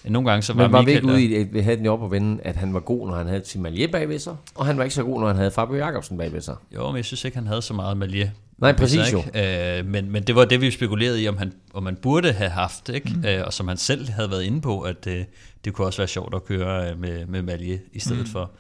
Nogle 0.09 0.29
gange 0.29 0.43
så 0.43 0.53
var 0.53 0.63
Men 0.63 0.71
var 0.71 0.79
vi 0.79 0.85
Michael 0.85 0.97
ikke 0.97 1.07
der. 1.07 1.13
ude 1.13 1.23
i, 1.23 1.35
at 1.35 1.53
vi 1.53 1.59
havde 1.59 1.77
den 1.77 1.85
op 1.85 2.03
at 2.03 2.11
vende, 2.11 2.43
at 2.43 2.55
han 2.55 2.73
var 2.73 2.79
god, 2.79 3.07
når 3.07 3.15
han 3.15 3.27
havde 3.27 3.39
Tim 3.39 3.61
Malier 3.61 3.87
bagved 3.87 4.19
sig, 4.19 4.35
og 4.55 4.65
han 4.65 4.77
var 4.77 4.83
ikke 4.83 4.95
så 4.95 5.03
god, 5.03 5.19
når 5.19 5.27
han 5.27 5.35
havde 5.35 5.51
Fabio 5.51 5.75
Jacobsen 5.75 6.17
bagved 6.17 6.41
sig. 6.41 6.55
Jo, 6.75 6.87
men 6.87 6.97
jeg 6.97 7.05
synes 7.05 7.25
ikke, 7.25 7.37
han 7.37 7.47
havde 7.47 7.61
så 7.61 7.73
meget 7.73 7.97
Malier. 7.97 8.29
Nej, 8.57 8.71
præcis 8.71 9.13
ikke? 9.13 9.77
Øh, 9.79 9.85
men, 9.85 10.11
men 10.11 10.23
det 10.23 10.35
var 10.35 10.45
det, 10.45 10.61
vi 10.61 10.71
spekulerede 10.71 11.23
i, 11.23 11.27
om 11.27 11.37
han, 11.37 11.53
om 11.73 11.83
man 11.83 11.95
burde 11.95 12.31
have 12.31 12.49
haft, 12.49 12.89
ikke? 12.89 13.11
Mm. 13.15 13.25
Øh, 13.25 13.45
og 13.45 13.53
som 13.53 13.67
han 13.67 13.77
selv 13.77 14.09
havde 14.09 14.31
været 14.31 14.43
inde 14.43 14.61
på, 14.61 14.81
at 14.81 15.07
øh, 15.07 15.25
det 15.65 15.73
kunne 15.73 15.87
også 15.87 15.97
være 15.97 16.07
sjovt 16.07 16.35
at 16.35 16.45
køre 16.45 16.91
øh, 16.91 16.99
med, 16.99 17.25
med 17.25 17.41
Malier 17.41 17.77
i 17.93 17.99
stedet 17.99 18.19
mm. 18.19 18.27
for. 18.27 18.51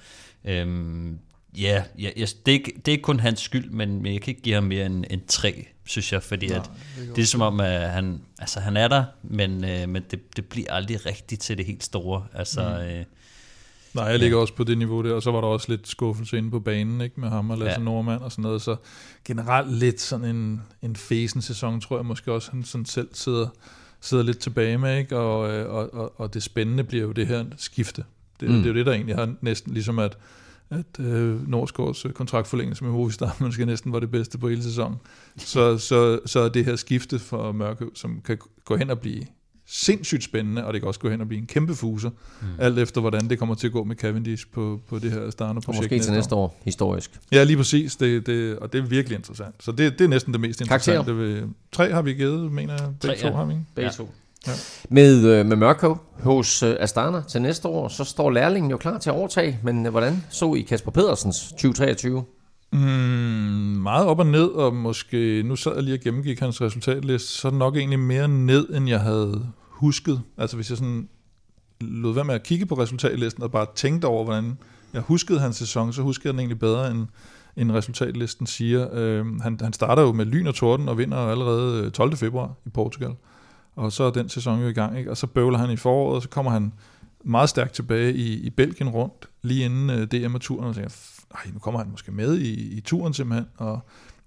Øhm, 0.45 1.19
ja, 1.57 1.83
ja 1.99 2.09
jeg, 2.17 2.27
det, 2.45 2.51
er 2.51 2.55
ikke, 2.55 2.73
det 2.75 2.87
er 2.87 2.91
ikke 2.91 3.01
kun 3.01 3.19
hans 3.19 3.39
skyld, 3.39 3.69
men, 3.69 4.01
men 4.01 4.13
jeg 4.13 4.21
kan 4.21 4.31
ikke 4.31 4.41
give 4.41 4.55
ham 4.55 4.63
mere 4.63 4.85
end, 4.85 5.05
end 5.09 5.21
tre, 5.27 5.67
synes 5.85 6.13
jeg, 6.13 6.23
fordi 6.23 6.51
at 6.51 6.71
det 7.15 7.21
er 7.21 7.25
som 7.25 7.41
om, 7.41 7.59
at 7.59 7.89
han, 7.89 8.21
altså, 8.39 8.59
han 8.59 8.77
er 8.77 8.87
der, 8.87 9.03
men, 9.23 9.65
øh, 9.65 9.89
men 9.89 10.03
det, 10.11 10.35
det 10.35 10.45
bliver 10.45 10.73
aldrig 10.73 11.05
rigtigt 11.05 11.41
til 11.41 11.57
det 11.57 11.65
helt 11.65 11.83
store. 11.83 12.25
Altså, 12.33 12.61
mm. 12.61 12.85
øh, 12.85 13.05
Nej, 13.95 14.05
jeg 14.05 14.19
ligger 14.19 14.37
også 14.37 14.53
på 14.53 14.63
det 14.63 14.77
niveau 14.77 15.03
der, 15.03 15.13
og 15.13 15.23
så 15.23 15.31
var 15.31 15.41
der 15.41 15.47
også 15.47 15.71
lidt 15.71 15.87
skuffelse 15.87 16.37
inde 16.37 16.51
på 16.51 16.59
banen 16.59 17.01
ikke 17.01 17.19
med 17.19 17.29
ham 17.29 17.49
og 17.49 17.57
Lasse 17.57 17.71
ja. 17.71 17.79
Ja. 17.79 17.83
Nordmand 17.83 18.21
og 18.21 18.31
sådan 18.31 18.43
noget, 18.43 18.61
så 18.61 18.75
generelt 19.25 19.73
lidt 19.73 20.01
sådan 20.01 20.35
en, 20.35 20.61
en 20.81 20.95
fesen 20.95 21.41
sæson, 21.41 21.81
tror 21.81 21.97
jeg 21.97 22.05
måske 22.05 22.31
også, 22.31 22.51
han 22.51 22.63
sådan 22.63 22.85
selv 22.85 23.07
sidder, 23.13 23.47
sidder 24.01 24.23
lidt 24.23 24.39
tilbage 24.39 24.77
med, 24.77 24.97
ikke? 24.97 25.17
Og, 25.17 25.53
øh, 25.53 25.73
og, 25.73 25.93
og, 25.93 26.19
og 26.19 26.33
det 26.33 26.43
spændende 26.43 26.83
bliver 26.83 27.03
jo 27.03 27.11
det 27.11 27.27
her 27.27 27.45
skifte. 27.57 28.03
Det. 28.39 28.49
Mm. 28.49 28.55
det 28.55 28.63
er 28.63 28.67
jo 28.67 28.73
det, 28.73 28.85
der 28.85 28.91
egentlig 28.91 29.15
har 29.15 29.33
næsten 29.41 29.73
ligesom 29.73 29.99
at, 29.99 30.17
at 30.69 30.99
øh, 30.99 31.49
Nordsgaards 31.49 32.05
øh, 32.05 32.11
kontraktforlængelse 32.11 32.83
med 32.83 32.91
Movistar 32.91 33.37
måske 33.43 33.65
næsten 33.65 33.93
var 33.93 33.99
det 33.99 34.11
bedste 34.11 34.37
på 34.37 34.49
hele 34.49 34.63
sæsonen. 34.63 34.97
Så, 35.37 35.77
så, 35.77 36.19
så 36.25 36.39
er 36.39 36.49
det 36.49 36.65
her 36.65 36.75
skifte 36.75 37.19
for 37.19 37.51
Mørkøv, 37.51 37.91
som 37.95 38.21
kan 38.25 38.37
gå 38.65 38.75
hen 38.75 38.89
og 38.89 38.99
blive 38.99 39.23
sindssygt 39.67 40.23
spændende, 40.23 40.65
og 40.65 40.73
det 40.73 40.81
kan 40.81 40.87
også 40.87 40.99
gå 40.99 41.09
hen 41.09 41.21
og 41.21 41.27
blive 41.27 41.41
en 41.41 41.47
kæmpe 41.47 41.75
fuser, 41.75 42.09
mm. 42.41 42.47
alt 42.59 42.79
efter 42.79 43.01
hvordan 43.01 43.29
det 43.29 43.39
kommer 43.39 43.55
til 43.55 43.67
at 43.67 43.73
gå 43.73 43.83
med 43.83 43.95
Cavendish 43.95 44.45
på, 44.53 44.79
på 44.87 44.99
det 44.99 45.11
her 45.11 45.19
Og 45.19 45.31
Starner-projekt. 45.31 45.79
måske 45.83 45.99
til 45.99 46.13
næste 46.13 46.35
år, 46.35 46.61
historisk. 46.63 47.19
Ja, 47.31 47.43
lige 47.43 47.57
præcis, 47.57 47.95
det, 47.95 48.25
det, 48.27 48.59
og 48.59 48.73
det 48.73 48.79
er 48.79 48.85
virkelig 48.85 49.15
interessant. 49.15 49.55
Så 49.63 49.71
det, 49.71 49.99
det 49.99 50.05
er 50.05 50.07
næsten 50.09 50.33
det 50.33 50.41
mest 50.41 50.59
Karakterer? 50.67 50.99
interessante. 50.99 51.41
Ved, 51.41 51.47
tre 51.71 51.91
har 51.91 52.01
vi 52.01 52.13
givet, 52.13 52.51
mener 52.51 52.73
jeg. 52.73 52.93
Begge 53.01 53.15
Tre, 53.15 53.21
to 53.21 53.27
ja. 53.27 53.33
har 53.35 53.45
vi, 53.45 53.53
ikke? 53.53 53.65
Begge 53.75 53.89
Ja. 53.91 53.95
to. 53.95 54.09
Ja. 54.47 54.51
Med, 54.89 55.25
øh, 55.25 55.45
med 55.45 55.55
Mørkøv 55.55 55.97
hos 56.19 56.63
øh, 56.63 56.75
Astana 56.79 57.21
til 57.27 57.41
næste 57.41 57.67
år, 57.67 57.87
så 57.87 58.03
står 58.03 58.31
lærlingen 58.31 58.71
jo 58.71 58.77
klar 58.77 58.97
til 58.97 59.09
at 59.09 59.15
overtage. 59.15 59.59
Men 59.63 59.85
øh, 59.85 59.91
hvordan 59.91 60.23
så 60.29 60.53
I 60.53 60.61
Kasper 60.61 60.91
Pedersens 60.91 61.39
2023? 61.49 62.23
Mm, 62.71 62.79
meget 62.79 64.07
op 64.07 64.19
og 64.19 64.25
ned, 64.25 64.47
og 64.47 64.73
måske, 64.73 65.43
nu 65.43 65.55
sad 65.55 65.73
jeg 65.73 65.83
lige 65.83 65.95
og 65.95 65.99
gennemgik 65.99 66.39
hans 66.39 66.61
resultatliste, 66.61 67.27
så 67.27 67.47
er 67.47 67.49
det 67.49 67.59
nok 67.59 67.75
egentlig 67.75 67.99
mere 67.99 68.27
ned, 68.27 68.69
end 68.69 68.89
jeg 68.89 68.99
havde 68.99 69.45
husket. 69.69 70.21
Altså 70.37 70.55
hvis 70.55 70.69
jeg 70.69 70.77
sådan 70.77 71.09
lod 71.81 72.13
være 72.13 72.25
med 72.25 72.35
at 72.35 72.43
kigge 72.43 72.65
på 72.65 72.75
resultatlisten, 72.75 73.43
og 73.43 73.51
bare 73.51 73.65
tænkte 73.75 74.05
over, 74.05 74.23
hvordan 74.23 74.57
jeg 74.93 75.01
huskede 75.01 75.39
hans 75.39 75.55
sæson, 75.55 75.93
så 75.93 76.01
huskede 76.01 76.27
jeg 76.27 76.33
den 76.33 76.39
egentlig 76.39 76.59
bedre, 76.59 76.91
end, 76.91 77.07
end 77.57 77.71
resultatlisten 77.71 78.47
siger. 78.47 78.87
Øh, 78.93 79.25
han, 79.41 79.59
han 79.61 79.73
starter 79.73 80.01
jo 80.01 80.11
med 80.11 80.25
lyn 80.25 80.47
og 80.47 80.55
torden, 80.55 80.89
og 80.89 80.97
vinder 80.97 81.17
allerede 81.17 81.85
øh, 81.85 81.91
12. 81.91 82.17
februar 82.17 82.53
i 82.65 82.69
Portugal. 82.69 83.11
Og 83.75 83.91
så 83.91 84.03
er 84.03 84.11
den 84.11 84.29
sæson 84.29 84.61
jo 84.61 84.67
i 84.67 84.73
gang, 84.73 84.97
ikke? 84.97 85.11
og 85.11 85.17
så 85.17 85.27
bøvler 85.27 85.57
han 85.57 85.71
i 85.71 85.77
foråret, 85.77 86.15
og 86.15 86.21
så 86.21 86.29
kommer 86.29 86.51
han 86.51 86.73
meget 87.23 87.49
stærkt 87.49 87.73
tilbage 87.73 88.13
i, 88.13 88.33
i 88.33 88.49
Belgien 88.49 88.89
rundt, 88.89 89.29
lige 89.41 89.65
inden 89.65 89.89
øh, 89.89 90.07
DM 90.07 90.35
og 90.35 90.41
turen, 90.41 90.67
og 90.67 90.75
tænker, 90.75 90.91
nej, 91.33 91.53
nu 91.53 91.59
kommer 91.59 91.79
han 91.79 91.91
måske 91.91 92.11
med 92.11 92.37
i, 92.37 92.77
i 92.77 92.81
turen 92.81 93.13
simpelthen, 93.13 93.47
og 93.57 93.79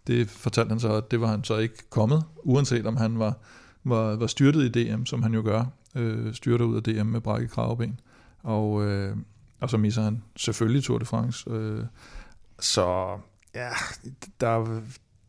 det 0.07 0.31
fortalte 0.31 0.69
han 0.69 0.81
så, 0.81 0.93
at 0.93 1.11
det 1.11 1.21
var 1.21 1.27
han 1.27 1.45
så 1.45 1.57
ikke 1.57 1.91
kommet, 1.91 2.25
uanset 2.37 2.87
om 2.87 2.97
han 2.97 3.19
var, 3.19 3.35
var, 3.85 4.17
var 4.17 4.27
styrtet 4.27 4.77
i 4.77 4.85
DM, 4.85 5.05
som 5.05 5.23
han 5.23 5.35
jo 5.35 5.43
gør, 5.45 5.65
øh, 5.95 6.35
styrter 6.35 6.65
ud 6.65 6.77
af 6.77 6.83
DM 6.83 7.07
med 7.07 7.21
brækket 7.21 7.51
kravben, 7.51 8.01
og, 8.43 8.85
øh, 8.85 9.17
og 9.61 9.71
så 9.71 9.77
misser 9.77 10.03
han 10.03 10.23
selvfølgelig 10.37 10.85
Tour 10.85 10.99
de 10.99 11.05
France. 11.05 11.51
Øh, 11.51 11.85
så 12.61 13.17
ja, 13.55 13.69
der, 14.41 14.81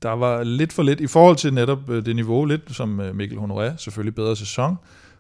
der 0.02 0.12
var 0.12 0.44
lidt 0.44 0.74
for 0.74 0.84
lidt, 0.84 1.00
i 1.00 1.08
forhold 1.08 1.36
til 1.36 1.54
netop 1.54 1.90
øh, 1.90 2.06
det 2.06 2.16
niveau, 2.16 2.46
lidt 2.46 2.76
som 2.76 3.00
øh, 3.00 3.16
Mikkel 3.16 3.38
Honoré, 3.38 3.78
selvfølgelig 3.78 4.16
bedre 4.16 4.36
sæson, 4.36 4.76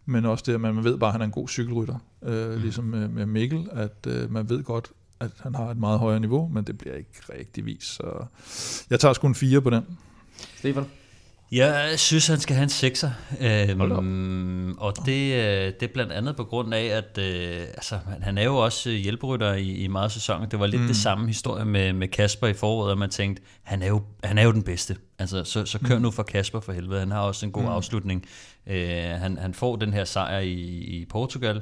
men 0.05 0.25
også 0.25 0.43
det, 0.47 0.53
at 0.53 0.61
man 0.61 0.83
ved 0.83 0.97
bare, 0.97 1.07
at 1.07 1.11
han 1.11 1.21
er 1.21 1.25
en 1.25 1.31
god 1.31 1.47
cykelrytter, 1.47 1.95
øh, 2.23 2.51
mm. 2.51 2.61
ligesom 2.61 2.83
med, 2.83 3.25
Mikkel, 3.25 3.67
at 3.71 4.07
øh, 4.07 4.31
man 4.31 4.49
ved 4.49 4.63
godt, 4.63 4.91
at 5.19 5.31
han 5.39 5.55
har 5.55 5.65
et 5.65 5.77
meget 5.77 5.99
højere 5.99 6.19
niveau, 6.19 6.47
men 6.47 6.63
det 6.63 6.77
bliver 6.77 6.95
ikke 6.95 7.21
rigtig 7.37 7.65
vist, 7.65 7.95
så 7.95 8.25
jeg 8.89 8.99
tager 8.99 9.13
sgu 9.13 9.27
en 9.27 9.35
4 9.35 9.61
på 9.61 9.69
den. 9.69 9.83
Stefan? 10.57 10.85
Jeg 11.51 11.93
synes, 11.97 12.27
han 12.27 12.39
skal 12.39 12.55
have 12.55 12.63
en 12.63 12.69
sekser. 12.69 13.11
Øhm, 13.41 14.71
og 14.77 14.93
det, 15.05 15.33
øh, 15.33 15.73
det 15.79 15.83
er 15.83 15.87
blandt 15.93 16.11
andet 16.11 16.35
på 16.35 16.43
grund 16.43 16.73
af, 16.73 16.83
at 16.83 17.17
øh, 17.17 17.59
altså, 17.59 17.99
han- 18.21 18.37
er 18.37 18.43
jo 18.43 18.57
også 18.57 18.89
øh, 18.89 18.95
hjælperytter 18.95 19.53
i, 19.53 19.71
i 19.71 19.87
meget 19.87 20.11
sæsoner. 20.11 20.45
Det 20.45 20.59
var 20.59 20.67
lidt 20.67 20.81
mm. 20.81 20.87
det 20.87 20.95
samme 20.95 21.27
historie 21.27 21.65
med, 21.65 21.93
med 21.93 22.07
Kasper 22.07 22.47
i 22.47 22.53
foråret, 22.53 22.91
at 22.91 22.97
man 22.97 23.09
tænkte, 23.09 23.43
han 23.63 23.81
er 23.81 23.87
jo, 23.87 24.01
han 24.23 24.37
er 24.37 24.43
jo 24.43 24.51
den 24.51 24.63
bedste. 24.63 24.95
Altså, 25.19 25.43
så, 25.43 25.65
så 25.65 25.79
kør 25.79 25.95
mm. 25.95 26.01
nu 26.01 26.11
for 26.11 26.23
Kasper 26.23 26.59
for 26.59 26.73
helvede. 26.73 26.99
Han 26.99 27.11
har 27.11 27.21
også 27.21 27.45
en 27.45 27.51
god 27.51 27.63
mm. 27.63 27.69
afslutning. 27.69 28.25
Øh, 28.67 28.89
han, 28.93 29.37
han 29.37 29.53
får 29.53 29.75
den 29.75 29.93
her 29.93 30.05
sejr 30.05 30.39
i, 30.39 30.53
i 31.01 31.05
Portugal. 31.09 31.61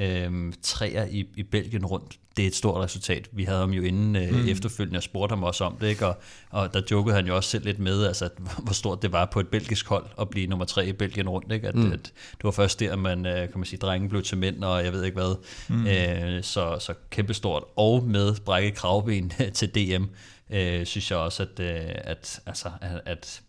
Øhm, 0.00 0.54
træer 0.62 1.06
i, 1.06 1.26
i 1.36 1.42
Belgien 1.42 1.86
rundt, 1.86 2.18
det 2.36 2.42
er 2.42 2.46
et 2.46 2.54
stort 2.54 2.84
resultat. 2.84 3.28
Vi 3.32 3.44
havde 3.44 3.58
ham 3.58 3.70
jo 3.70 3.82
inden 3.82 4.16
øh, 4.16 4.32
mm. 4.32 4.48
efterfølgende 4.48 4.96
og 4.96 5.02
spurgte 5.02 5.32
ham 5.32 5.42
også 5.42 5.64
om 5.64 5.76
det, 5.80 5.88
ikke? 5.88 6.06
Og, 6.06 6.16
og 6.50 6.74
der 6.74 6.82
jokede 6.90 7.16
han 7.16 7.26
jo 7.26 7.36
også 7.36 7.50
selv 7.50 7.64
lidt 7.64 7.78
med, 7.78 8.04
altså, 8.06 8.24
at, 8.24 8.32
hvor 8.58 8.72
stort 8.72 9.02
det 9.02 9.12
var 9.12 9.24
på 9.24 9.40
et 9.40 9.48
belgisk 9.48 9.88
hold 9.88 10.06
at 10.20 10.30
blive 10.30 10.46
nummer 10.46 10.64
tre 10.64 10.86
i 10.86 10.92
Belgien 10.92 11.28
rundt. 11.28 11.52
Ikke? 11.52 11.68
At, 11.68 11.74
mm. 11.74 11.92
at, 11.92 12.02
det 12.32 12.44
var 12.44 12.50
først 12.50 12.80
der, 12.80 12.96
man, 12.96 13.26
øh, 13.26 13.34
kan 13.34 13.58
man 13.58 13.64
sige, 13.64 13.78
drengen 13.78 14.10
blev 14.10 14.22
til 14.22 14.38
mænd, 14.38 14.64
og 14.64 14.84
jeg 14.84 14.92
ved 14.92 15.04
ikke 15.04 15.18
hvad. 15.20 15.34
Mm. 15.68 15.86
Øh, 15.86 16.42
så, 16.42 16.76
så 16.80 16.94
kæmpestort. 17.10 17.64
Og 17.76 18.04
med 18.04 18.34
brækket 18.44 18.74
kravben 18.74 19.32
til 19.54 19.68
DM, 19.74 20.04
øh, 20.50 20.86
synes 20.86 21.10
jeg 21.10 21.18
også, 21.18 21.42
at, 21.42 21.60
øh, 21.60 21.90
at, 21.94 22.40
altså, 22.46 22.70
at, 22.80 23.00
at 23.06 23.42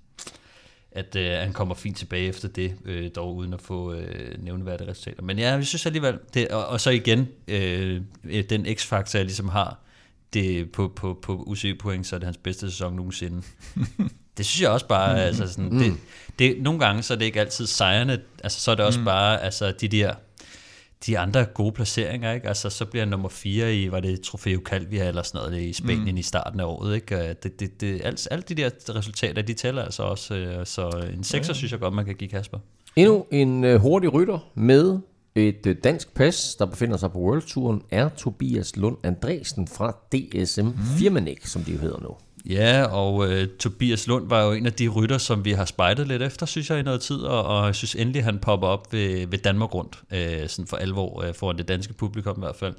at 0.91 1.15
øh, 1.15 1.31
han 1.31 1.53
kommer 1.53 1.75
fint 1.75 1.97
tilbage 1.97 2.27
efter 2.27 2.47
det, 2.47 2.75
øh, 2.85 3.09
dog 3.15 3.35
uden 3.35 3.53
at 3.53 3.61
få 3.61 3.93
øh, 3.93 4.43
nævneværdige 4.43 4.89
resultater. 4.89 5.23
Men 5.23 5.39
ja, 5.39 5.51
jeg 5.51 5.65
synes 5.65 5.85
alligevel, 5.85 6.19
det, 6.33 6.47
og, 6.47 6.65
og 6.65 6.81
så 6.81 6.89
igen, 6.89 7.27
øh, 7.47 8.01
den 8.49 8.65
x-faktor, 8.75 9.19
jeg 9.19 9.25
ligesom 9.25 9.49
har, 9.49 9.79
det 10.33 10.71
på, 10.71 10.93
på, 10.95 11.19
på 11.21 11.43
UCI-point, 11.47 12.07
så 12.07 12.15
er 12.15 12.19
det 12.19 12.27
hans 12.27 12.37
bedste 12.37 12.71
sæson 12.71 12.95
nogensinde. 12.95 13.41
det 14.37 14.45
synes 14.45 14.61
jeg 14.61 14.69
også 14.69 14.87
bare, 14.87 15.23
altså 15.23 15.47
sådan, 15.47 15.79
det, 15.79 15.93
det, 16.39 16.61
nogle 16.61 16.79
gange 16.79 17.03
så 17.03 17.13
er 17.13 17.17
det 17.17 17.25
ikke 17.25 17.39
altid 17.39 17.67
sejrene, 17.67 18.19
altså 18.43 18.59
så 18.59 18.71
er 18.71 18.75
det 18.75 18.85
også 18.85 18.99
mm. 18.99 19.05
bare, 19.05 19.41
altså 19.41 19.73
de 19.81 19.87
der 19.87 20.13
de 21.05 21.19
andre 21.19 21.45
gode 21.45 21.71
placeringer, 21.71 22.31
ikke? 22.31 22.47
Altså, 22.47 22.69
så 22.69 22.85
bliver 22.85 23.05
nummer 23.05 23.29
4 23.29 23.75
i, 23.75 23.91
var 23.91 23.99
det 23.99 24.21
Trofeo 24.21 24.61
Calvia 24.65 25.07
eller 25.07 25.23
sådan 25.23 25.49
noget, 25.49 25.63
i 25.63 25.73
Spanien 25.73 26.15
mm. 26.15 26.17
i 26.17 26.21
starten 26.21 26.59
af 26.59 26.65
året, 26.65 26.95
ikke? 26.95 27.35
Det, 27.43 27.59
det, 27.59 27.81
det, 27.81 28.01
alt, 28.03 28.27
alt 28.31 28.49
de 28.49 28.55
der 28.55 28.69
resultater, 28.95 29.41
de 29.41 29.53
tæller 29.53 29.83
altså 29.83 30.03
også, 30.03 30.35
øh, 30.35 30.65
så 30.65 30.87
en 31.13 31.19
6'er 31.19 31.47
ja. 31.47 31.53
synes 31.53 31.71
jeg 31.71 31.79
godt, 31.79 31.93
man 31.93 32.05
kan 32.05 32.15
give 32.15 32.29
Kasper. 32.29 32.59
Endnu 32.95 33.25
en 33.31 33.63
uh, 33.63 33.75
hurtig 33.75 34.13
rytter 34.13 34.51
med 34.55 34.99
et 35.35 35.77
dansk 35.83 36.13
pas, 36.13 36.55
der 36.59 36.65
befinder 36.65 36.97
sig 36.97 37.11
på 37.11 37.19
World 37.19 37.41
Touren, 37.41 37.81
er 37.91 38.09
Tobias 38.09 38.75
Lund 38.75 38.97
Andresen 39.03 39.67
fra 39.67 39.91
DSM 40.11 40.65
mm. 40.65 40.73
Firmanik, 40.97 41.45
som 41.45 41.63
de 41.63 41.77
hedder 41.77 41.99
nu. 41.99 42.09
Ja, 42.45 42.83
og 42.83 43.31
øh, 43.31 43.47
Tobias 43.47 44.07
Lund 44.07 44.29
var 44.29 44.43
jo 44.43 44.51
en 44.51 44.65
af 44.65 44.73
de 44.73 44.87
rytter, 44.87 45.17
som 45.17 45.45
vi 45.45 45.51
har 45.51 45.65
spejdet 45.65 46.07
lidt 46.07 46.21
efter, 46.21 46.45
synes 46.45 46.69
jeg, 46.69 46.79
i 46.79 46.83
noget 46.83 47.01
tid, 47.01 47.17
og, 47.17 47.43
og 47.43 47.65
jeg 47.65 47.75
synes 47.75 47.95
endelig, 47.95 48.23
han 48.23 48.39
popper 48.39 48.67
op 48.67 48.93
ved, 48.93 49.27
ved 49.27 49.37
Danmark 49.37 49.73
rundt, 49.73 49.99
øh, 50.11 50.49
sådan 50.49 50.67
for 50.67 50.77
alvor, 50.77 51.23
øh, 51.23 51.33
foran 51.33 51.57
det 51.57 51.67
danske 51.67 51.93
publikum 51.93 52.37
i 52.37 52.39
hvert 52.39 52.55
fald. 52.55 52.73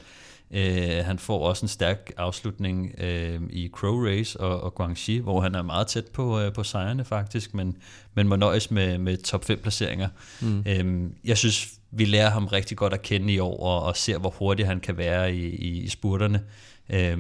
Øh, 0.51 1.05
han 1.05 1.19
får 1.19 1.49
også 1.49 1.65
en 1.65 1.69
stærk 1.69 2.13
afslutning 2.17 2.95
øh, 2.99 3.41
i 3.51 3.71
Crow 3.73 4.07
Race 4.07 4.41
og, 4.41 4.61
og 4.61 4.75
Guangxi, 4.75 5.19
hvor 5.19 5.41
han 5.41 5.55
er 5.55 5.63
meget 5.63 5.87
tæt 5.87 6.07
på, 6.07 6.41
øh, 6.41 6.53
på 6.53 6.65
sejrene 6.65 7.05
faktisk, 7.05 7.55
men, 7.55 7.77
men 8.15 8.29
må 8.29 8.37
nøjes 8.37 8.71
med, 8.71 8.99
med 8.99 9.17
top 9.17 9.45
5 9.45 9.59
placeringer. 9.59 10.09
Mm. 10.41 10.65
Øh, 10.67 11.11
jeg 11.25 11.39
synes, 11.39 11.69
vi 11.91 12.05
lærer 12.05 12.31
ham 12.31 12.47
rigtig 12.47 12.77
godt 12.77 12.93
at 12.93 13.03
kende 13.03 13.33
i 13.33 13.39
år, 13.39 13.63
og, 13.63 13.83
og 13.83 13.97
ser, 13.97 14.19
hvor 14.19 14.31
hurtigt 14.31 14.69
han 14.69 14.81
kan 14.81 14.97
være 14.97 15.35
i, 15.35 15.47
i, 15.49 15.83
i 15.83 15.89
spurterne. 15.89 16.43
Øh, 16.91 17.19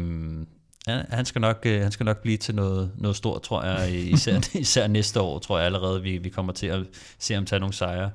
Ja, 0.86 1.02
han 1.08 1.24
skal 1.24 1.40
nok, 1.40 1.62
øh, 1.66 1.82
han 1.82 1.92
skal 1.92 2.06
nok 2.06 2.22
blive 2.22 2.36
til 2.36 2.54
noget, 2.54 2.92
noget 2.96 3.16
stort, 3.16 3.42
tror 3.42 3.64
jeg. 3.64 3.94
Især, 3.94 4.40
især 4.54 4.86
næste 4.86 5.20
år, 5.20 5.38
tror 5.38 5.58
jeg 5.58 5.66
allerede, 5.66 6.02
vi, 6.02 6.18
vi 6.18 6.28
kommer 6.28 6.52
til 6.52 6.66
at 6.66 6.80
se 7.18 7.34
ham 7.34 7.46
tage 7.46 7.60
nogle 7.60 7.72
sejre. 7.74 8.10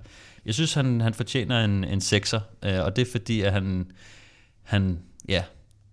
Jeg 0.45 0.53
synes, 0.53 0.73
han, 0.73 1.01
han 1.01 1.13
fortjener 1.13 1.65
en, 1.65 1.83
en 1.83 2.01
sekser, 2.01 2.39
øh, 2.65 2.83
og 2.83 2.95
det 2.95 3.07
er 3.07 3.11
fordi, 3.11 3.41
at 3.41 3.53
han, 3.53 3.91
han, 4.63 4.99
ja, 5.29 5.43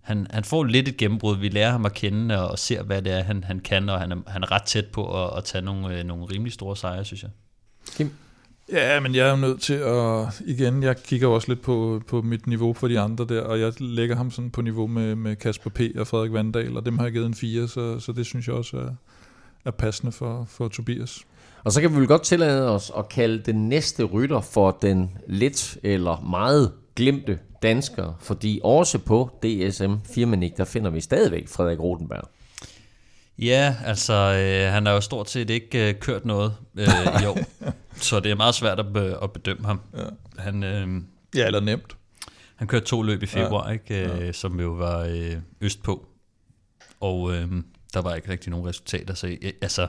han, 0.01 0.27
han 0.29 0.43
får 0.43 0.63
lidt 0.63 0.87
et 0.87 0.97
gennembrud. 0.97 1.37
Vi 1.37 1.49
lærer 1.49 1.71
ham 1.71 1.85
at 1.85 1.93
kende 1.93 2.41
og, 2.41 2.47
og 2.47 2.59
ser, 2.59 2.83
hvad 2.83 3.01
det 3.01 3.13
er, 3.13 3.23
han, 3.23 3.43
han 3.43 3.59
kan, 3.59 3.89
og 3.89 3.99
han 3.99 4.11
er, 4.11 4.17
han 4.27 4.43
er 4.43 4.51
ret 4.51 4.63
tæt 4.63 4.85
på 4.85 5.25
at, 5.25 5.37
at 5.37 5.43
tage 5.43 5.61
nogle, 5.61 5.99
øh, 5.99 6.03
nogle 6.03 6.25
rimelig 6.25 6.53
store 6.53 6.77
sejre, 6.77 7.05
synes 7.05 7.23
jeg. 7.23 7.31
Kim? 7.95 8.13
Ja, 8.71 8.99
men 8.99 9.15
jeg 9.15 9.29
er 9.29 9.35
nødt 9.35 9.61
til 9.61 9.73
at, 9.73 10.41
igen, 10.47 10.83
jeg 10.83 10.97
kigger 10.97 11.27
også 11.27 11.47
lidt 11.47 11.61
på, 11.61 12.01
på 12.07 12.21
mit 12.21 12.47
niveau 12.47 12.73
for 12.73 12.87
de 12.87 12.99
andre 12.99 13.25
der, 13.25 13.41
og 13.41 13.59
jeg 13.59 13.73
lægger 13.79 14.15
ham 14.15 14.31
sådan 14.31 14.51
på 14.51 14.61
niveau 14.61 14.87
med, 14.87 15.15
med 15.15 15.35
Kasper 15.35 15.69
P. 15.69 15.79
og 15.99 16.07
Frederik 16.07 16.33
Vandal, 16.33 16.77
og 16.77 16.85
dem 16.85 16.97
har 16.97 17.05
jeg 17.05 17.13
givet 17.13 17.25
en 17.25 17.33
4, 17.33 17.67
så, 17.67 17.99
så 17.99 18.11
det 18.11 18.25
synes 18.25 18.47
jeg 18.47 18.55
også 18.55 18.77
er, 18.77 18.89
er 19.65 19.71
passende 19.71 20.11
for, 20.11 20.45
for 20.49 20.67
Tobias. 20.67 21.19
Og 21.63 21.71
så 21.71 21.81
kan 21.81 21.91
vi 21.91 21.99
vel 21.99 22.07
godt 22.07 22.23
tillade 22.23 22.69
os 22.69 22.91
at 22.97 23.09
kalde 23.09 23.39
den 23.39 23.69
næste 23.69 24.03
rytter 24.03 24.41
for 24.41 24.77
den 24.81 25.11
lidt 25.27 25.77
eller 25.83 26.21
meget 26.29 26.71
glemte 26.95 27.39
dansker, 27.63 28.13
fordi 28.19 28.59
også 28.63 28.99
på 28.99 29.29
DSM 29.43 29.93
Firmanik, 30.15 30.57
der 30.57 30.65
finder 30.65 30.89
vi 30.89 31.01
stadigvæk 31.01 31.47
Frederik 31.47 31.79
Rotenberg. 31.79 32.29
Ja, 33.39 33.75
altså 33.85 34.13
øh, 34.13 34.73
han 34.73 34.85
har 34.85 34.93
jo 34.93 35.01
stort 35.01 35.29
set 35.29 35.49
ikke 35.49 35.89
øh, 35.89 35.95
kørt 35.99 36.25
noget 36.25 36.55
øh, 36.77 36.87
i 37.23 37.25
år, 37.25 37.39
så 38.01 38.19
det 38.19 38.31
er 38.31 38.35
meget 38.35 38.55
svært 38.55 38.79
at, 38.79 38.93
be, 38.93 39.17
at 39.23 39.31
bedømme 39.31 39.65
ham. 39.65 39.81
Ja. 39.97 40.03
Han, 40.37 40.63
øh, 40.63 40.87
ja, 41.35 41.45
eller 41.45 41.59
nemt. 41.59 41.95
Han 42.55 42.67
kørte 42.67 42.85
to 42.85 43.01
løb 43.01 43.23
i 43.23 43.25
februar, 43.25 43.67
ja. 43.67 43.73
ikke, 43.73 43.95
øh, 43.95 44.25
ja. 44.25 44.31
som 44.31 44.59
jo 44.59 44.69
var 44.69 44.99
øh, 44.99 45.35
østpå, 45.61 46.05
og 46.99 47.33
øh, 47.33 47.47
der 47.93 48.01
var 48.01 48.15
ikke 48.15 48.31
rigtig 48.31 48.51
nogen 48.51 48.67
resultater, 48.67 49.13
så 49.13 49.27
øh, 49.27 49.51
altså, 49.61 49.87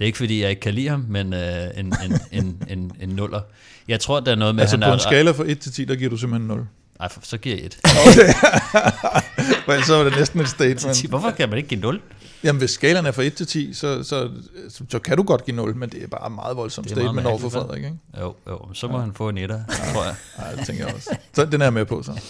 det 0.00 0.04
er 0.04 0.06
ikke 0.06 0.18
fordi, 0.18 0.42
jeg 0.42 0.50
ikke 0.50 0.60
kan 0.60 0.74
lide 0.74 0.88
ham, 0.88 1.04
men 1.08 1.34
øh, 1.34 1.70
en, 1.76 1.94
en, 2.04 2.20
en, 2.32 2.62
en, 2.68 2.92
en 3.00 3.08
nuller. 3.08 3.40
Jeg 3.88 4.00
tror, 4.00 4.20
der 4.20 4.32
er 4.32 4.36
noget 4.36 4.54
med... 4.54 4.62
Altså 4.62 4.76
han 4.76 4.82
på 4.82 4.88
er, 4.88 4.94
en 4.94 5.00
skala 5.00 5.30
fra 5.30 5.44
1 5.46 5.60
til 5.60 5.72
10, 5.72 5.84
der 5.84 5.94
giver 5.94 6.10
du 6.10 6.16
simpelthen 6.16 6.48
0? 6.48 6.66
Nej, 6.98 7.08
så 7.22 7.38
giver 7.38 7.56
jeg 7.56 7.64
1. 7.64 7.80
Okay. 7.84 8.32
Men 9.68 9.82
så 9.84 9.96
var 9.96 10.04
det 10.04 10.16
næsten 10.16 10.40
et 10.40 10.48
statement. 10.48 11.06
Hvorfor 11.08 11.30
kan 11.30 11.48
man 11.48 11.58
ikke 11.58 11.68
give 11.68 11.80
0? 11.80 12.00
Jamen, 12.44 12.58
hvis 12.58 12.70
skalaen 12.70 13.06
er 13.06 13.12
fra 13.12 13.22
1 13.22 13.34
til 13.34 13.46
10, 13.46 13.74
så, 13.74 14.02
så, 14.02 14.30
så 14.88 14.98
kan 14.98 15.16
du 15.16 15.22
godt 15.22 15.44
give 15.44 15.56
0, 15.56 15.76
men 15.76 15.88
det 15.88 16.02
er 16.02 16.06
bare 16.06 16.30
meget 16.30 16.56
voldsomt 16.56 16.90
statement 16.90 17.26
over 17.26 17.38
for 17.38 17.48
Frederik, 17.48 17.84
ikke? 17.84 17.96
Jo, 18.20 18.34
jo, 18.48 18.74
så 18.74 18.88
må 18.88 18.94
ja. 18.94 19.04
han 19.04 19.14
få 19.14 19.28
en 19.28 19.38
etter, 19.38 19.60
tror 19.92 20.04
jeg. 20.04 20.14
Nej, 20.38 20.52
det 20.52 20.66
tænker 20.66 20.86
jeg 20.86 20.94
også. 20.94 21.16
Så 21.32 21.44
den 21.44 21.60
er 21.60 21.64
jeg 21.64 21.72
med 21.72 21.84
på, 21.84 22.02
så. 22.02 22.20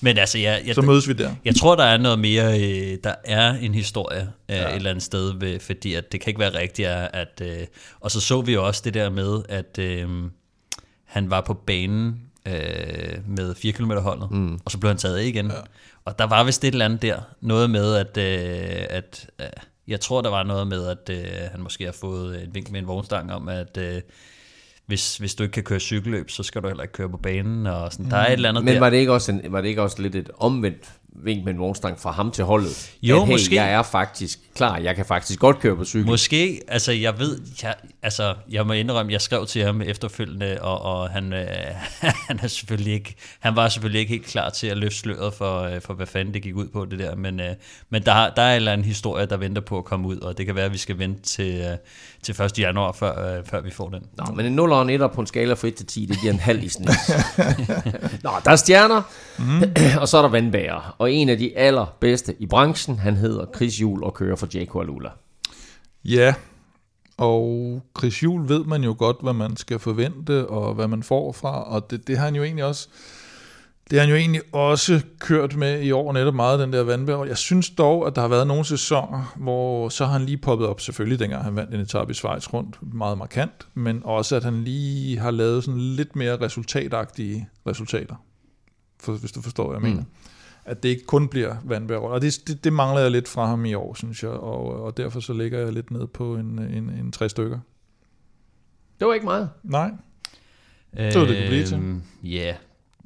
Men 0.00 0.18
altså, 0.18 0.38
jeg, 0.38 0.62
jeg, 0.66 0.74
så 0.74 0.82
mødes 0.82 1.08
vi 1.08 1.12
der. 1.12 1.34
Jeg 1.44 1.56
tror, 1.56 1.76
der 1.76 1.84
er 1.84 1.96
noget 1.96 2.18
mere, 2.18 2.60
øh, 2.60 2.98
der 3.04 3.14
er 3.24 3.54
en 3.54 3.74
historie 3.74 4.20
øh, 4.20 4.56
ja. 4.56 4.68
et 4.68 4.76
eller 4.76 4.90
andet 4.90 5.04
sted, 5.04 5.32
ved, 5.38 5.60
fordi 5.60 5.94
at 5.94 6.12
det 6.12 6.20
kan 6.20 6.30
ikke 6.30 6.40
være 6.40 6.58
rigtigt, 6.58 6.88
at, 6.88 7.42
øh, 7.42 7.66
og 8.00 8.10
så 8.10 8.20
så 8.20 8.40
vi 8.40 8.52
jo 8.52 8.66
også 8.66 8.82
det 8.84 8.94
der 8.94 9.10
med, 9.10 9.42
at 9.48 9.78
øh, 9.78 10.08
han 11.04 11.30
var 11.30 11.40
på 11.40 11.54
banen 11.54 12.20
øh, 12.46 13.18
med 13.26 13.54
4 13.54 13.72
km 13.72 13.92
holdet, 13.92 14.30
mm. 14.30 14.58
og 14.64 14.70
så 14.70 14.78
blev 14.78 14.88
han 14.88 14.98
taget 14.98 15.16
af 15.16 15.24
igen. 15.24 15.46
Ja. 15.46 15.52
Og 16.08 16.18
der 16.18 16.24
var 16.24 16.44
vist 16.44 16.64
et 16.64 16.72
eller 16.72 16.84
andet 16.84 17.02
der. 17.02 17.20
Noget 17.40 17.70
med, 17.70 17.94
at, 17.94 18.16
øh, 18.16 18.86
at 18.90 19.30
øh, 19.40 19.46
jeg 19.88 20.00
tror, 20.00 20.20
der 20.20 20.30
var 20.30 20.42
noget 20.42 20.66
med, 20.66 20.86
at 20.86 21.10
øh, 21.10 21.50
han 21.50 21.60
måske 21.60 21.84
har 21.84 21.92
fået 21.92 22.42
en 22.44 22.54
vink 22.54 22.70
med 22.70 22.80
en 22.80 22.86
vognstang 22.86 23.32
om, 23.32 23.48
at 23.48 23.78
øh, 23.78 24.00
hvis, 24.86 25.16
hvis 25.16 25.34
du 25.34 25.42
ikke 25.42 25.52
kan 25.52 25.62
køre 25.62 25.80
cykelløb, 25.80 26.30
så 26.30 26.42
skal 26.42 26.62
du 26.62 26.66
heller 26.66 26.82
ikke 26.82 26.92
køre 26.92 27.08
på 27.08 27.16
banen. 27.16 27.66
Og 27.66 27.92
sådan. 27.92 28.04
Mm. 28.04 28.10
Der 28.10 28.16
er 28.16 28.26
et 28.26 28.32
eller 28.32 28.48
andet 28.48 28.64
Men 28.64 28.74
der. 28.74 28.80
var 28.80 28.90
det, 28.90 28.96
ikke 28.96 29.12
også 29.12 29.32
en, 29.32 29.42
var 29.52 29.60
det 29.60 29.68
ikke 29.68 29.82
også 29.82 30.02
lidt 30.02 30.14
et 30.14 30.30
omvendt 30.38 30.92
vink 31.24 31.44
med 31.44 31.52
en 31.52 31.58
vognstang 31.58 32.00
fra 32.00 32.10
ham 32.10 32.30
til 32.30 32.44
holdet. 32.44 32.92
Jo, 33.02 33.16
at, 33.16 33.26
hey, 33.26 33.32
måske. 33.32 33.54
jeg 33.54 33.72
er 33.72 33.82
faktisk 33.82 34.38
klar, 34.54 34.78
jeg 34.78 34.96
kan 34.96 35.04
faktisk 35.04 35.38
godt 35.38 35.58
køre 35.58 35.76
på 35.76 35.84
cykel. 35.84 36.06
Måske, 36.06 36.60
altså 36.68 36.92
jeg 36.92 37.18
ved, 37.18 37.40
jeg, 37.62 37.74
altså 38.02 38.34
jeg 38.50 38.66
må 38.66 38.72
indrømme, 38.72 39.12
jeg 39.12 39.20
skrev 39.20 39.46
til 39.46 39.64
ham 39.64 39.82
efterfølgende, 39.82 40.58
og, 40.60 40.82
og 40.82 41.10
han, 41.10 41.32
øh, 41.32 41.46
han, 42.28 42.40
er 42.42 42.46
selvfølgelig 42.46 42.92
ikke, 42.92 43.14
han 43.40 43.56
var 43.56 43.68
selvfølgelig 43.68 44.00
ikke 44.00 44.10
helt 44.10 44.26
klar 44.26 44.50
til 44.50 44.66
at 44.66 44.76
løfte 44.76 44.98
sløret 44.98 45.34
for, 45.34 45.62
øh, 45.62 45.80
for 45.80 45.94
hvad 45.94 46.06
fanden 46.06 46.34
det 46.34 46.42
gik 46.42 46.54
ud 46.54 46.68
på 46.68 46.84
det 46.84 46.98
der, 46.98 47.16
men, 47.16 47.40
øh, 47.40 47.54
men 47.90 48.02
der, 48.02 48.30
der 48.30 48.42
er 48.42 48.50
en 48.50 48.56
eller 48.56 48.72
anden 48.72 48.84
historie, 48.84 49.26
der 49.26 49.36
venter 49.36 49.62
på 49.62 49.78
at 49.78 49.84
komme 49.84 50.08
ud, 50.08 50.16
og 50.16 50.38
det 50.38 50.46
kan 50.46 50.54
være, 50.54 50.64
at 50.64 50.72
vi 50.72 50.78
skal 50.78 50.98
vente 50.98 51.22
til, 51.22 51.60
øh, 51.60 51.76
til 52.22 52.42
1. 52.42 52.58
januar, 52.58 52.92
før, 52.92 53.38
øh, 53.38 53.44
før 53.44 53.60
vi 53.60 53.70
får 53.70 53.88
den. 53.88 54.02
Nå, 54.16 54.24
men 54.34 54.46
en 54.46 54.52
0 54.52 54.72
og 54.72 54.82
en 54.82 54.90
1 54.90 55.10
på 55.12 55.20
en 55.20 55.26
skala 55.26 55.54
fra 55.54 55.68
1 55.68 55.74
til 55.74 55.86
10, 55.86 56.06
det 56.06 56.20
giver 56.20 56.32
en 56.32 56.40
halv 56.40 56.62
i 56.62 56.68
snit. 56.68 56.88
Nå, 58.24 58.30
der 58.44 58.50
er 58.50 58.56
stjerner, 58.56 59.02
mm. 59.38 59.62
og 60.00 60.08
så 60.08 60.18
er 60.18 60.22
der 60.22 60.28
vandbærer, 60.28 60.94
og 60.98 61.12
en 61.12 61.28
af 61.28 61.38
de 61.38 61.56
allerbedste 61.56 62.34
i 62.38 62.46
branchen, 62.46 62.98
han 62.98 63.16
hedder 63.16 63.46
Chris 63.54 63.80
Juhl 63.80 64.04
og 64.04 64.14
kører 64.14 64.36
for 64.36 64.48
Jake 64.54 64.80
Alula. 64.80 65.10
Ja, 66.04 66.34
og 67.16 67.80
Chris 67.98 68.22
Juhl 68.22 68.48
ved 68.48 68.64
man 68.64 68.84
jo 68.84 68.94
godt, 68.98 69.16
hvad 69.22 69.32
man 69.32 69.56
skal 69.56 69.78
forvente, 69.78 70.48
og 70.48 70.74
hvad 70.74 70.88
man 70.88 71.02
får 71.02 71.32
fra, 71.32 71.62
og 71.62 71.90
det, 71.90 72.06
det 72.06 72.18
har 72.18 72.24
han 72.24 72.34
jo 72.34 72.42
egentlig 72.42 72.64
også 72.64 72.88
det 73.90 73.98
har 73.98 74.06
han 74.06 74.10
jo 74.10 74.16
egentlig 74.16 74.42
også 74.52 75.02
kørt 75.18 75.56
med 75.56 75.82
i 75.82 75.90
år 75.90 76.12
netop 76.12 76.34
meget, 76.34 76.58
den 76.58 76.72
der 76.72 76.82
vandbær. 76.82 77.24
Jeg 77.24 77.36
synes 77.36 77.70
dog, 77.70 78.06
at 78.06 78.14
der 78.14 78.20
har 78.20 78.28
været 78.28 78.46
nogle 78.46 78.64
sæsoner, 78.64 79.34
hvor 79.36 79.88
så 79.88 80.04
har 80.04 80.12
han 80.12 80.24
lige 80.24 80.36
poppet 80.36 80.66
op, 80.66 80.80
selvfølgelig 80.80 81.18
dengang 81.18 81.44
han 81.44 81.56
vandt 81.56 81.74
en 81.74 81.80
etape 81.80 82.10
i 82.10 82.14
Schweiz 82.14 82.52
rundt, 82.52 82.78
meget 82.94 83.18
markant, 83.18 83.68
men 83.74 84.00
også 84.04 84.36
at 84.36 84.44
han 84.44 84.64
lige 84.64 85.18
har 85.18 85.30
lavet 85.30 85.64
sådan 85.64 85.80
lidt 85.80 86.16
mere 86.16 86.40
resultatagtige 86.40 87.48
resultater, 87.66 88.14
for, 89.00 89.12
hvis 89.12 89.32
du 89.32 89.42
forstår, 89.42 89.72
hvad 89.72 89.90
jeg 89.90 89.96
mm. 89.96 90.04
At 90.68 90.82
det 90.82 90.88
ikke 90.88 91.04
kun 91.04 91.28
bliver 91.28 91.56
vandbær. 91.64 91.96
Og 91.96 92.22
det, 92.22 92.40
det, 92.46 92.64
det 92.64 92.72
mangler 92.72 93.00
jeg 93.00 93.10
lidt 93.10 93.28
fra 93.28 93.46
ham 93.46 93.64
i 93.64 93.74
år, 93.74 93.94
synes 93.94 94.22
jeg, 94.22 94.30
og, 94.30 94.82
og 94.82 94.96
derfor 94.96 95.20
så 95.20 95.32
ligger 95.32 95.58
jeg 95.58 95.72
lidt 95.72 95.90
ned 95.90 96.06
på 96.06 96.36
en, 96.36 96.58
en, 96.58 96.90
en 96.90 97.12
tre 97.12 97.28
stykker. 97.28 97.58
Det 99.00 99.06
var 99.06 99.14
ikke 99.14 99.26
meget. 99.26 99.50
Nej. 99.62 99.90
Det 100.96 101.20
var 101.20 101.26
det, 101.26 101.36
kunne 101.36 101.48
blive 101.48 101.64
til. 101.64 101.76
Øhm, 101.76 102.02
ja, 102.22 102.54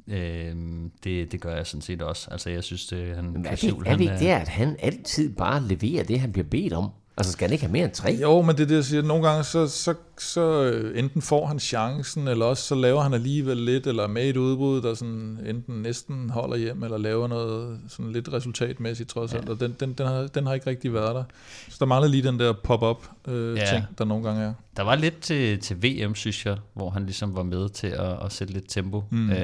Øh, 0.07 0.55
det, 1.03 1.31
det 1.31 1.41
gør 1.41 1.55
jeg 1.55 1.67
sådan 1.67 1.81
set 1.81 2.01
også. 2.01 2.27
Altså, 2.31 2.49
jeg 2.49 2.63
synes, 2.63 2.87
det, 2.87 3.15
han 3.15 3.25
Men 3.25 3.45
er 3.45 3.55
det, 3.55 3.73
er 3.85 3.95
det 3.95 4.01
ikke 4.01 4.19
det, 4.19 4.27
at 4.27 4.47
han 4.47 4.75
altid 4.79 5.35
bare 5.35 5.63
leverer 5.63 6.03
det, 6.03 6.19
han 6.19 6.31
bliver 6.31 6.47
bedt 6.47 6.73
om? 6.73 6.89
Altså, 7.17 7.31
skal 7.31 7.47
han 7.47 7.53
ikke 7.53 7.65
have 7.65 7.71
mere 7.71 7.85
end 7.85 7.93
tre? 7.93 8.17
Jo, 8.21 8.41
men 8.41 8.55
det 8.55 8.63
er 8.63 8.67
det, 8.67 8.75
jeg 8.75 8.83
siger. 8.83 9.01
Nogle 9.01 9.27
gange, 9.27 9.43
så, 9.43 9.67
så 9.67 9.93
så 10.17 10.63
øh, 10.63 10.99
enten 10.99 11.21
får 11.21 11.45
han 11.45 11.59
chancen, 11.59 12.27
eller 12.27 12.45
også 12.45 12.63
så 12.63 12.75
laver 12.75 13.01
han 13.01 13.13
alligevel 13.13 13.57
lidt, 13.57 13.87
eller 13.87 14.03
er 14.03 14.07
med 14.07 14.29
et 14.29 14.37
udbrud, 14.37 14.81
der 14.81 14.93
sådan 14.93 15.39
enten 15.45 15.81
næsten 15.81 16.29
holder 16.29 16.57
hjem, 16.57 16.83
eller 16.83 16.97
laver 16.97 17.27
noget 17.27 17.79
sådan 17.89 18.11
lidt 18.11 18.33
resultatmæssigt 18.33 19.09
trods 19.09 19.33
alt, 19.33 19.49
og 19.49 19.59
den, 19.59 19.75
den, 19.79 19.93
den, 19.93 20.07
har, 20.07 20.27
den 20.27 20.45
har 20.47 20.53
ikke 20.53 20.67
rigtig 20.69 20.93
været 20.93 21.15
der. 21.15 21.23
Så 21.69 21.77
der 21.79 21.85
mangler 21.85 22.09
lige 22.09 22.23
den 22.23 22.39
der 22.39 22.53
pop-up 22.63 23.07
øh, 23.27 23.57
Ja. 23.57 23.65
ting, 23.65 23.85
der 23.97 24.05
nogle 24.05 24.23
gange 24.23 24.43
er. 24.43 24.53
Der 24.77 24.83
var 24.83 24.95
lidt 24.95 25.21
til, 25.21 25.59
til 25.59 25.83
VM, 25.83 26.15
synes 26.15 26.45
jeg, 26.45 26.57
hvor 26.73 26.89
han 26.89 27.03
ligesom 27.05 27.35
var 27.35 27.43
med 27.43 27.69
til 27.69 27.87
at, 27.87 28.25
at 28.25 28.31
sætte 28.31 28.53
lidt 28.53 28.65
tempo, 28.69 29.03
mm. 29.09 29.29
øh, 29.29 29.37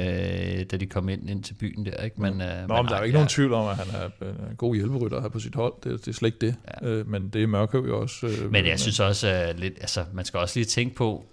da 0.72 0.78
de 0.78 0.86
kom 0.86 1.10
ind, 1.10 1.30
ind 1.30 1.44
til 1.44 1.54
byen 1.54 1.86
der. 1.86 2.04
Ikke? 2.04 2.22
Men, 2.22 2.42
øh, 2.42 2.68
Nå, 2.68 2.76
men 2.76 2.86
der 2.86 2.94
er 2.94 2.98
jo 2.98 3.04
ikke 3.04 3.14
nogen 3.14 3.28
tvivl 3.28 3.54
om, 3.54 3.68
at 3.68 3.76
han 3.78 4.02
er 4.02 4.28
øh, 4.28 4.50
en 4.50 4.56
god 4.58 4.76
hjælperytter 4.76 5.22
her 5.22 5.30
på 5.30 5.40
sit 5.40 5.56
hold. 5.56 5.74
Det, 5.84 6.06
det 6.06 6.08
er 6.08 6.14
slet 6.14 6.28
ikke 6.28 6.38
det. 6.42 6.56
Ja. 6.82 6.88
Øh, 6.88 7.08
men 7.08 7.30
det 7.30 7.44
er 7.44 7.48
Mørkøv 7.48 7.86
jo 7.88 8.02
også. 8.02 8.28
Øh, 8.28 8.52
Men 8.52 8.66
jeg 8.66 8.80
synes 8.80 9.00
også, 9.00 9.28
at 9.28 9.60
lidt, 9.60 9.74
altså, 9.82 10.04
man 10.14 10.26
skal 10.26 10.40
også 10.40 10.59
lige 10.60 10.66
tænke 10.66 10.96
på 10.96 11.26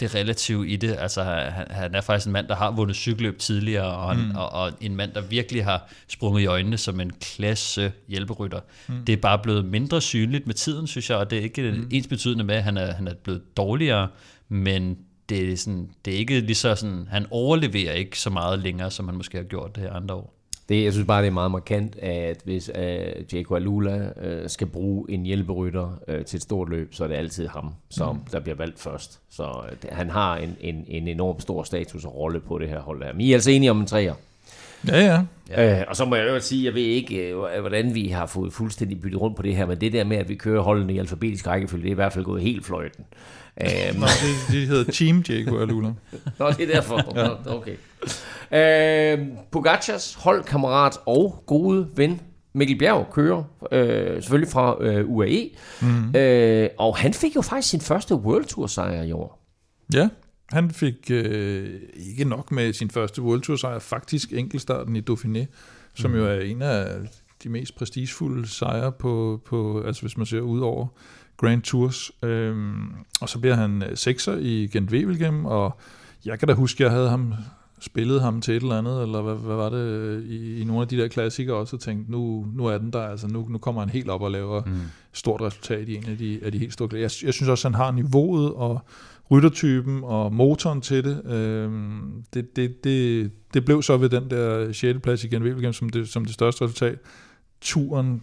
det 0.00 0.14
relative 0.14 0.68
i 0.68 0.76
det. 0.76 0.96
Altså, 0.98 1.22
han, 1.22 1.66
han 1.70 1.94
er 1.94 2.00
faktisk 2.00 2.26
en 2.26 2.32
mand, 2.32 2.48
der 2.48 2.54
har 2.54 2.70
vundet 2.70 2.96
cykelløb 2.96 3.38
tidligere, 3.38 3.96
og, 3.96 4.16
han, 4.16 4.24
mm. 4.24 4.36
og, 4.36 4.52
og 4.52 4.72
en 4.80 4.96
mand, 4.96 5.12
der 5.12 5.20
virkelig 5.20 5.64
har 5.64 5.88
sprunget 6.08 6.42
i 6.42 6.46
øjnene 6.46 6.78
som 6.78 7.00
en 7.00 7.12
klasse 7.20 7.92
hjælperytter. 8.08 8.60
Mm. 8.88 9.04
Det 9.04 9.12
er 9.12 9.16
bare 9.16 9.38
blevet 9.38 9.64
mindre 9.64 10.00
synligt 10.00 10.46
med 10.46 10.54
tiden, 10.54 10.86
synes 10.86 11.10
jeg, 11.10 11.18
og 11.18 11.30
det 11.30 11.38
er 11.38 11.42
ikke 11.42 11.72
mm. 11.72 11.88
ens 11.90 12.06
betydende 12.06 12.44
med, 12.44 12.54
at 12.54 12.62
han 12.62 12.76
er, 12.76 12.92
han 12.92 13.08
er 13.08 13.14
blevet 13.14 13.56
dårligere, 13.56 14.08
men 14.48 14.98
det 15.28 15.52
er, 15.52 15.56
sådan, 15.56 15.90
det 16.04 16.14
er 16.14 16.18
ikke 16.18 16.40
lige 16.40 16.54
så 16.54 16.74
sådan, 16.74 17.06
han 17.10 17.26
overleverer 17.30 17.92
ikke 17.92 18.18
så 18.18 18.30
meget 18.30 18.58
længere, 18.58 18.90
som 18.90 19.08
han 19.08 19.16
måske 19.16 19.36
har 19.36 19.44
gjort 19.44 19.74
det 19.74 19.82
her 19.82 19.92
andre 19.92 20.14
år. 20.14 20.34
Det, 20.68 20.84
jeg 20.84 20.92
synes 20.92 21.06
bare, 21.06 21.22
det 21.22 21.28
er 21.28 21.32
meget 21.32 21.50
markant, 21.50 21.98
at 21.98 22.40
hvis 22.44 22.70
uh, 22.74 23.34
Jake 23.34 23.54
Alula 23.54 24.10
uh, 24.16 24.46
skal 24.46 24.66
bruge 24.66 25.10
en 25.10 25.22
hjælperytter 25.22 25.98
uh, 26.08 26.24
til 26.24 26.36
et 26.36 26.42
stort 26.42 26.68
løb, 26.68 26.94
så 26.94 27.04
er 27.04 27.08
det 27.08 27.14
altid 27.14 27.46
ham, 27.48 27.74
som 27.90 28.16
mm. 28.16 28.22
der 28.32 28.40
bliver 28.40 28.56
valgt 28.56 28.80
først. 28.80 29.20
Så 29.30 29.42
uh, 29.44 29.88
han 29.88 30.10
har 30.10 30.36
en, 30.36 30.56
en, 30.60 30.84
en 30.88 31.08
enorm 31.08 31.40
stor 31.40 31.62
status 31.62 32.04
og 32.04 32.16
rolle 32.16 32.40
på 32.40 32.58
det 32.58 32.68
her 32.68 32.80
hold 32.80 33.02
her. 33.02 33.12
Men 33.12 33.20
I 33.20 33.30
er 33.30 33.34
altså 33.36 33.50
enige 33.50 33.70
om 33.70 33.80
en 33.80 33.86
træer. 33.86 34.14
Ja, 34.88 35.04
ja. 35.04 35.20
Ja. 35.50 35.80
Øh, 35.80 35.84
og 35.88 35.96
så 35.96 36.04
må 36.04 36.16
jeg 36.16 36.28
jo 36.28 36.40
sige, 36.40 36.64
jeg 36.64 36.74
ved 36.74 36.82
ikke, 36.82 37.16
øh, 37.30 37.60
hvordan 37.60 37.94
vi 37.94 38.08
har 38.08 38.26
fået 38.26 38.52
fuldstændig 38.52 39.00
byttet 39.00 39.20
rundt 39.20 39.36
på 39.36 39.42
det 39.42 39.56
her, 39.56 39.66
men 39.66 39.80
det 39.80 39.92
der 39.92 40.04
med, 40.04 40.16
at 40.16 40.28
vi 40.28 40.34
kører 40.34 40.62
holdene 40.62 40.94
i 40.94 40.98
alfabetisk 40.98 41.46
rækkefølge, 41.46 41.82
det 41.82 41.88
er 41.88 41.92
i 41.92 41.94
hvert 41.94 42.12
fald 42.12 42.24
gået 42.24 42.42
helt 42.42 42.66
fløjten. 42.66 43.04
Øh, 43.60 43.68
Nå, 44.00 44.06
det, 44.06 44.54
det 44.54 44.66
hedder 44.68 44.92
Team 44.92 45.24
Jaco 45.28 45.58
Alula. 45.58 45.88
Nå, 46.38 46.50
det 46.50 46.60
er 46.70 46.74
derfor. 46.74 47.12
ja. 47.16 47.54
Okay. 47.56 47.76
Øh, 48.52 49.26
Pogacars 49.50 50.14
holdkammerat 50.14 50.98
og 51.06 51.42
gode 51.46 51.88
ven, 51.94 52.20
Mikkel 52.54 52.78
Bjerg, 52.78 53.06
kører 53.12 53.42
øh, 53.72 54.22
selvfølgelig 54.22 54.52
fra 54.52 54.76
øh, 54.80 55.08
UAE. 55.10 55.50
Mm. 55.82 56.16
Øh, 56.16 56.68
og 56.78 56.96
han 56.96 57.14
fik 57.14 57.36
jo 57.36 57.40
faktisk 57.40 57.68
sin 57.70 57.80
første 57.80 58.14
World 58.14 58.44
Tour 58.44 58.66
sejr 58.66 59.02
i 59.02 59.12
år. 59.12 59.46
Ja, 59.94 60.08
han 60.52 60.70
fik 60.70 61.10
øh, 61.10 61.80
ikke 61.94 62.24
nok 62.24 62.50
med 62.50 62.72
sin 62.72 62.90
første 62.90 63.22
World 63.22 63.42
Tour 63.42 63.56
sejr, 63.56 63.78
faktisk 63.78 64.32
enkeltstarten 64.32 64.96
i 64.96 65.00
Dauphiné, 65.10 65.44
som 65.94 66.10
mm. 66.10 66.16
jo 66.16 66.26
er 66.26 66.40
en 66.40 66.62
af 66.62 66.86
de 67.42 67.48
mest 67.48 67.76
prestigefulde 67.76 68.48
sejre 68.48 68.92
på, 68.92 69.42
på 69.46 69.82
altså 69.82 70.02
hvis 70.02 70.16
man 70.16 70.26
ser 70.26 70.40
ud 70.40 70.60
over 70.60 70.86
Grand 71.36 71.62
Tours. 71.62 72.10
Øhm, 72.22 72.92
og 73.20 73.28
så 73.28 73.38
bliver 73.38 73.54
han 73.54 73.82
øh, 73.82 73.96
sekser 73.96 74.36
i 74.36 74.66
Gent 74.72 74.90
Wevelgem, 74.90 75.44
og 75.44 75.78
jeg 76.24 76.38
kan 76.38 76.48
da 76.48 76.54
huske, 76.54 76.84
at 76.84 76.90
jeg 76.90 76.96
havde 76.96 77.10
ham 77.10 77.34
spillet 77.80 78.20
ham 78.20 78.40
til 78.40 78.56
et 78.56 78.62
eller 78.62 78.78
andet, 78.78 79.02
eller 79.02 79.22
hvad, 79.22 79.34
hvad 79.34 79.56
var 79.56 79.68
det, 79.68 79.78
øh, 79.78 80.24
i, 80.24 80.60
i 80.60 80.64
nogle 80.64 80.82
af 80.82 80.88
de 80.88 80.96
der 80.96 81.08
klassikere 81.08 81.56
også, 81.56 81.76
og 81.76 81.80
tænkte, 81.80 82.12
nu, 82.12 82.46
nu 82.54 82.66
er 82.66 82.78
den 82.78 82.92
der, 82.92 83.02
altså 83.02 83.28
nu, 83.28 83.46
nu 83.48 83.58
kommer 83.58 83.80
han 83.80 83.90
helt 83.90 84.10
op 84.10 84.22
og 84.22 84.30
laver 84.30 84.62
mm. 84.66 84.80
stort 85.12 85.40
resultat 85.40 85.88
i 85.88 85.94
en 85.94 86.04
af 86.08 86.18
de, 86.18 86.40
af 86.42 86.52
de 86.52 86.58
helt 86.58 86.72
store 86.72 86.88
jeg, 86.92 87.00
jeg 87.00 87.10
synes 87.10 87.48
også, 87.48 87.68
han 87.68 87.74
har 87.74 87.90
niveauet 87.90 88.52
og 88.52 88.80
ryttertypen 89.30 90.00
og 90.04 90.32
motoren 90.32 90.80
til 90.80 91.04
det. 91.04 91.32
Øhm, 91.32 92.24
det, 92.34 92.56
det, 92.56 92.84
det, 92.84 93.30
det 93.54 93.64
blev 93.64 93.82
så 93.82 93.96
ved 93.96 94.08
den 94.08 94.30
der 94.30 94.72
6. 94.72 94.98
plads 95.02 95.24
igen 95.24 95.42
Wevelgem 95.42 95.72
som 95.72 95.88
det, 95.88 96.08
som 96.08 96.24
det 96.24 96.34
største 96.34 96.64
resultat. 96.64 96.98
Turen 97.60 98.22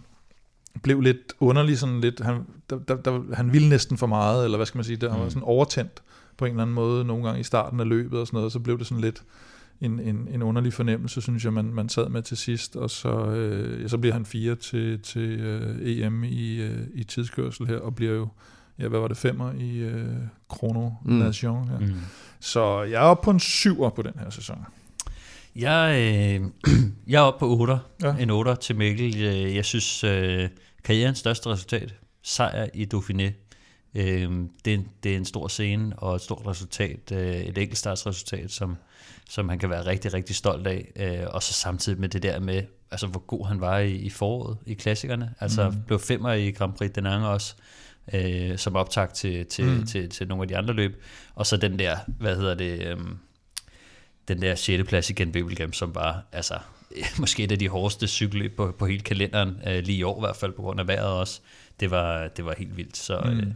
blev 0.82 1.00
lidt 1.00 1.32
underlig, 1.40 1.78
sådan 1.78 2.00
lidt, 2.00 2.20
han, 2.20 2.46
der, 2.70 2.78
der, 2.78 2.96
der, 2.96 3.34
han 3.34 3.52
ville 3.52 3.68
næsten 3.68 3.96
for 3.96 4.06
meget, 4.06 4.44
eller 4.44 4.58
hvad 4.58 4.66
skal 4.66 4.78
man 4.78 4.84
sige, 4.84 4.96
der, 4.96 5.10
han 5.10 5.20
var 5.20 5.28
sådan 5.28 5.42
overtændt 5.42 6.02
på 6.36 6.44
en 6.44 6.50
eller 6.50 6.62
anden 6.62 6.74
måde, 6.74 7.04
nogle 7.04 7.24
gange 7.24 7.40
i 7.40 7.44
starten 7.44 7.80
af 7.80 7.88
løbet 7.88 8.20
og 8.20 8.26
sådan 8.26 8.36
noget, 8.36 8.52
så 8.52 8.58
blev 8.58 8.78
det 8.78 8.86
sådan 8.86 9.00
lidt 9.00 9.22
en, 9.80 10.00
en, 10.00 10.28
en 10.30 10.42
underlig 10.42 10.72
fornemmelse, 10.72 11.20
synes 11.20 11.44
jeg, 11.44 11.52
man, 11.52 11.64
man 11.64 11.88
sad 11.88 12.08
med 12.08 12.22
til 12.22 12.36
sidst, 12.36 12.76
og 12.76 12.90
så, 12.90 13.26
øh, 13.26 13.82
ja, 13.82 13.88
så 13.88 13.98
bliver 13.98 14.12
han 14.12 14.24
fire 14.24 14.54
til, 14.54 15.00
til 15.02 15.40
øh, 15.40 15.76
EM 15.82 16.24
i, 16.24 16.60
øh, 16.60 16.86
i 16.94 17.04
tidskørsel 17.04 17.66
her, 17.66 17.78
og 17.78 17.94
bliver 17.94 18.12
jo, 18.12 18.28
ja, 18.80 18.88
hvad 18.88 19.00
var 19.00 19.08
det, 19.08 19.16
femmer 19.16 19.52
i 19.52 19.76
øh, 19.78 20.16
Chrono 20.56 20.90
Nation. 21.04 21.70
Ja. 21.72 21.78
Mm. 21.86 21.94
Så 22.40 22.82
jeg 22.82 22.94
er 22.96 23.00
oppe 23.06 23.24
på 23.24 23.30
en 23.30 23.40
syver 23.40 23.90
på 23.90 24.02
den 24.02 24.12
her 24.18 24.30
sæson. 24.30 24.58
Jeg, 25.56 25.94
øh, 25.98 26.46
jeg 27.12 27.18
er 27.18 27.22
oppe 27.22 27.38
på 27.38 27.48
8. 27.58 27.78
Ja. 28.02 28.14
En 28.16 28.30
8 28.30 28.54
til 28.56 28.76
Mikkel. 28.76 29.22
Øh, 29.24 29.54
Jeg 29.56 29.64
synes, 29.64 30.04
øh, 30.04 30.48
karrierens 30.84 31.18
største 31.18 31.48
resultat, 31.48 31.94
sejr 32.22 32.68
i 32.74 32.88
Dauphiné. 32.94 33.32
Øh, 33.94 34.30
det, 34.64 34.74
er 34.74 34.78
en- 34.78 34.88
det 35.02 35.12
er 35.12 35.16
en 35.16 35.24
stor 35.24 35.48
scene 35.48 35.98
og 35.98 36.14
et 36.14 36.20
stort 36.20 36.46
resultat. 36.46 37.12
Øh, 37.12 37.36
et 37.36 37.58
enkeltstartsresultat, 37.58 38.50
som, 38.50 38.76
som 39.30 39.48
han 39.48 39.58
kan 39.58 39.70
være 39.70 39.86
rigtig, 39.86 40.14
rigtig 40.14 40.36
stolt 40.36 40.66
af. 40.66 40.92
Øh, 40.96 41.26
og 41.34 41.42
så 41.42 41.52
samtidig 41.52 42.00
med 42.00 42.08
det 42.08 42.22
der 42.22 42.40
med, 42.40 42.62
altså 42.90 43.06
hvor 43.06 43.20
god 43.20 43.46
han 43.46 43.60
var 43.60 43.78
i, 43.78 43.92
i 43.94 44.10
foråret 44.10 44.56
i 44.66 44.74
klassikerne. 44.74 45.34
Altså 45.40 45.70
mm. 45.70 45.76
blev 45.86 45.98
femmer 45.98 46.32
i 46.32 46.50
Grand 46.50 46.72
Prix 46.72 46.90
Denang 46.94 47.26
også 47.26 47.54
øh, 47.58 47.64
som 48.56 48.76
optag 48.76 49.12
til, 49.12 49.46
til, 49.46 49.64
mm. 49.64 49.86
til, 49.86 50.08
til 50.08 50.28
nogle 50.28 50.42
af 50.42 50.48
de 50.48 50.56
andre 50.56 50.74
løb. 50.74 51.02
Og 51.34 51.46
så 51.46 51.56
den 51.56 51.78
der, 51.78 51.96
hvad 52.06 52.36
hedder 52.36 52.54
det, 52.54 52.86
øhm, 52.86 53.18
den 54.28 54.42
der 54.42 54.54
6. 54.54 54.88
plads 54.88 55.10
igen 55.10 55.30
Wevelgem, 55.30 55.72
som 55.72 55.94
var 55.94 56.22
altså, 56.32 56.54
måske 57.20 57.44
et 57.44 57.52
af 57.52 57.58
de 57.58 57.68
hårdeste 57.68 58.06
cykelløb 58.06 58.56
på, 58.56 58.74
på 58.78 58.86
hele 58.86 59.00
kalenderen, 59.00 59.56
øh, 59.66 59.82
lige 59.84 59.98
i 59.98 60.02
år 60.02 60.18
i 60.18 60.20
hvert 60.20 60.36
fald, 60.36 60.52
på 60.52 60.62
grund 60.62 60.80
af 60.80 60.88
vejret 60.88 61.12
også. 61.12 61.40
Det 61.80 61.90
var, 61.90 62.28
det 62.28 62.44
var 62.44 62.54
helt 62.58 62.76
vildt. 62.76 62.96
Så, 62.96 63.20
mm. 63.24 63.38
øh, 63.38 63.46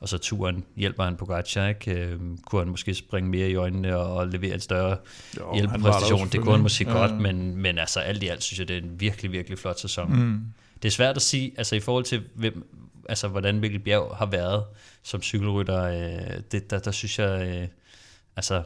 og 0.00 0.08
så 0.08 0.18
turen 0.18 0.64
hjælper 0.76 1.04
han 1.04 1.16
Pogacar, 1.16 1.68
ikke? 1.68 1.92
Øh, 1.92 2.18
kunne 2.46 2.60
han 2.60 2.68
måske 2.68 2.94
springe 2.94 3.30
mere 3.30 3.50
i 3.50 3.54
øjnene 3.54 3.96
og, 3.96 4.28
levere 4.28 4.54
en 4.54 4.60
større 4.60 4.96
Jo, 5.38 5.54
hjælpepræstation. 5.54 6.28
Det 6.28 6.40
kunne 6.40 6.52
han 6.52 6.60
måske 6.60 6.76
selvfølgelig. 6.76 7.10
godt, 7.10 7.26
Ja. 7.26 7.32
men, 7.32 7.56
men 7.56 7.78
altså 7.78 8.00
alt 8.00 8.22
i 8.22 8.28
alt 8.28 8.42
synes 8.42 8.58
jeg, 8.58 8.68
det 8.68 8.76
er 8.76 8.80
en 8.80 9.00
virkelig, 9.00 9.32
virkelig 9.32 9.58
flot 9.58 9.80
sæson. 9.80 10.16
Mm. 10.16 10.40
Det 10.82 10.88
er 10.88 10.92
svært 10.92 11.16
at 11.16 11.22
sige, 11.22 11.52
altså 11.56 11.76
i 11.76 11.80
forhold 11.80 12.04
til, 12.04 12.22
hvem, 12.34 12.66
altså, 13.08 13.28
hvordan 13.28 13.60
Mikkel 13.60 13.80
Bjerg 13.80 14.16
har 14.16 14.26
været 14.26 14.64
som 15.02 15.22
cykelrytter, 15.22 15.82
øh, 15.82 16.42
det, 16.52 16.70
der, 16.70 16.78
der 16.78 16.90
synes 16.90 17.18
jeg, 17.18 17.48
øh, 17.48 17.68
altså 18.36 18.62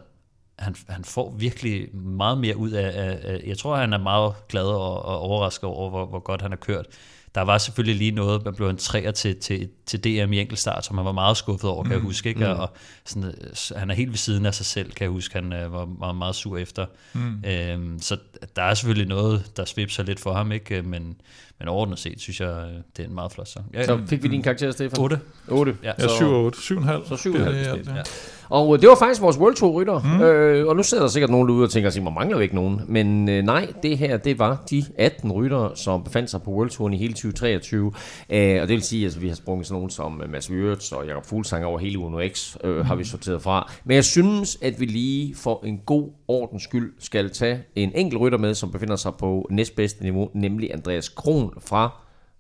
han, 0.59 0.77
han 0.89 1.05
får 1.05 1.35
virkelig 1.39 1.97
meget 1.97 2.39
mere 2.39 2.57
ud 2.57 2.71
af, 2.71 3.03
af, 3.03 3.21
af 3.23 3.43
jeg 3.47 3.59
tror, 3.59 3.77
han 3.77 3.93
er 3.93 3.99
meget 3.99 4.35
glad 4.49 4.65
og, 4.65 5.05
og 5.05 5.19
overrasket 5.19 5.65
over, 5.65 5.91
hvor, 5.91 6.07
hvor 6.07 6.21
godt 6.21 6.43
han 6.43 6.51
har 6.51 6.57
kørt. 6.57 6.87
Der 7.35 7.43
var 7.43 7.59
selvfølgelig 7.59 7.97
lige 7.97 8.11
noget, 8.11 8.45
man 8.45 8.55
blev 8.55 8.69
en 8.69 8.77
træer 8.77 9.11
til, 9.11 9.41
til, 9.41 9.69
til 9.87 10.05
DM 10.05 10.33
i 10.33 10.41
enkeltstart, 10.41 10.85
som 10.85 10.97
han 10.97 11.07
var 11.07 11.13
meget 11.13 11.37
skuffet 11.37 11.71
over, 11.71 11.83
kan 11.83 11.93
jeg 11.93 12.01
huske. 12.01 12.29
Ikke? 12.29 12.49
Og 12.49 12.71
sådan, 13.05 13.29
øh, 13.29 13.79
han 13.79 13.91
er 13.91 13.95
helt 13.95 14.11
ved 14.11 14.17
siden 14.17 14.47
af 14.47 14.55
sig 14.55 14.67
selv, 14.67 14.93
kan 14.93 15.05
jeg 15.05 15.11
huske. 15.11 15.35
Han 15.35 15.53
øh, 15.53 15.73
var, 15.73 15.89
var 15.99 16.13
meget 16.13 16.35
sur 16.35 16.59
efter. 16.59 16.87
Mm. 17.13 17.45
Øhm, 17.45 17.99
så 18.01 18.17
der 18.57 18.63
er 18.63 18.75
selvfølgelig 18.75 19.09
noget, 19.09 19.51
der 19.57 19.65
svipser 19.65 20.03
lidt 20.03 20.21
for 20.21 20.33
ham, 20.33 20.53
ikke? 20.53 20.83
Men, 20.83 21.17
men 21.59 21.69
overordnet 21.69 21.99
set, 21.99 22.21
synes 22.21 22.41
jeg, 22.41 22.65
det 22.97 23.05
er 23.05 23.09
en 23.09 23.15
meget 23.15 23.33
flot 23.33 23.49
sang. 23.49 23.71
Ja, 23.75 23.85
Så 23.85 24.01
fik 24.07 24.23
vi 24.23 24.29
din 24.29 24.43
karakter, 24.43 24.71
Stefan? 24.71 25.01
8. 25.01 25.21
8. 25.49 25.77
Ja. 25.83 25.93
Ja, 25.99 26.09
7 26.09 26.25
og 26.27 26.45
8. 26.45 26.59
7,5. 26.59 27.09
Så 27.09 27.15
7,5 27.15 27.31
bliver 27.31 27.45
det 27.49 27.55
i 27.55 27.59
bestemt, 27.59 27.79
alt, 27.79 27.89
ja. 27.89 27.95
ja. 27.95 28.03
Og 28.49 28.75
øh, 28.75 28.81
det 28.81 28.89
var 28.89 28.95
faktisk 28.95 29.21
vores 29.21 29.39
World 29.39 29.55
Tour 29.55 29.73
rytter. 29.73 30.01
Mm. 30.03 30.21
Øh, 30.21 30.67
og 30.67 30.77
nu 30.77 30.83
sidder 30.83 31.03
der 31.03 31.11
sikkert 31.11 31.31
nogen 31.31 31.49
derude 31.49 31.65
og 31.65 31.71
tænker, 31.71 31.91
at 31.91 32.03
man 32.03 32.15
mangler 32.15 32.37
jo 32.37 32.43
ikke 32.43 32.55
nogen. 32.55 32.81
Men 32.89 33.29
øh, 33.29 33.43
nej, 33.45 33.73
det 33.83 33.99
her, 33.99 34.17
det 34.17 34.39
var 34.39 34.65
de 34.71 34.85
18 34.99 35.33
ryttere, 35.33 35.71
som 35.77 36.05
befandt 36.05 36.31
sig 36.31 36.43
på 36.43 36.51
World 36.51 36.71
Touren 36.71 36.95
i 36.95 36.97
hele 36.97 37.13
2023. 37.13 37.93
Øh, 38.31 38.63
og 38.63 38.69
det 38.69 38.75
vil 38.75 38.83
sige, 38.83 39.01
at 39.01 39.05
altså, 39.05 39.21
vi 39.21 39.29
har 39.29 39.35
sprunget 39.35 39.67
sådan 39.67 39.75
nogen 39.75 39.91
som 39.91 40.23
øh, 40.25 40.31
Mads 40.31 40.51
Wirtz 40.51 40.93
og 40.93 41.07
Jakob 41.07 41.27
Fuglsang 41.27 41.65
over 41.65 41.79
hele 41.79 41.99
Uno 41.99 42.21
X, 42.29 42.57
øh, 42.65 42.87
har 42.87 42.95
vi 42.95 43.05
sorteret 43.05 43.43
fra. 43.43 43.73
Men 43.85 43.95
jeg 43.95 44.05
synes, 44.05 44.59
at 44.63 44.81
vi 44.81 44.85
lige 44.85 45.35
for 45.35 45.65
en 45.65 45.79
god 45.87 46.11
ordens 46.29 46.63
skyld 46.63 46.93
skal 46.99 47.31
tage 47.31 47.63
en 47.77 47.93
enkelt 47.95 48.21
rytter 48.21 48.36
med, 48.39 48.55
som 48.55 48.73
befinder 48.73 48.97
sig 48.97 49.15
på 49.15 49.47
næstbedste 49.51 50.03
niveau, 50.03 50.31
nemlig 50.35 50.73
Andreas 50.73 51.09
Kron 51.09 51.55
fra 51.67 51.91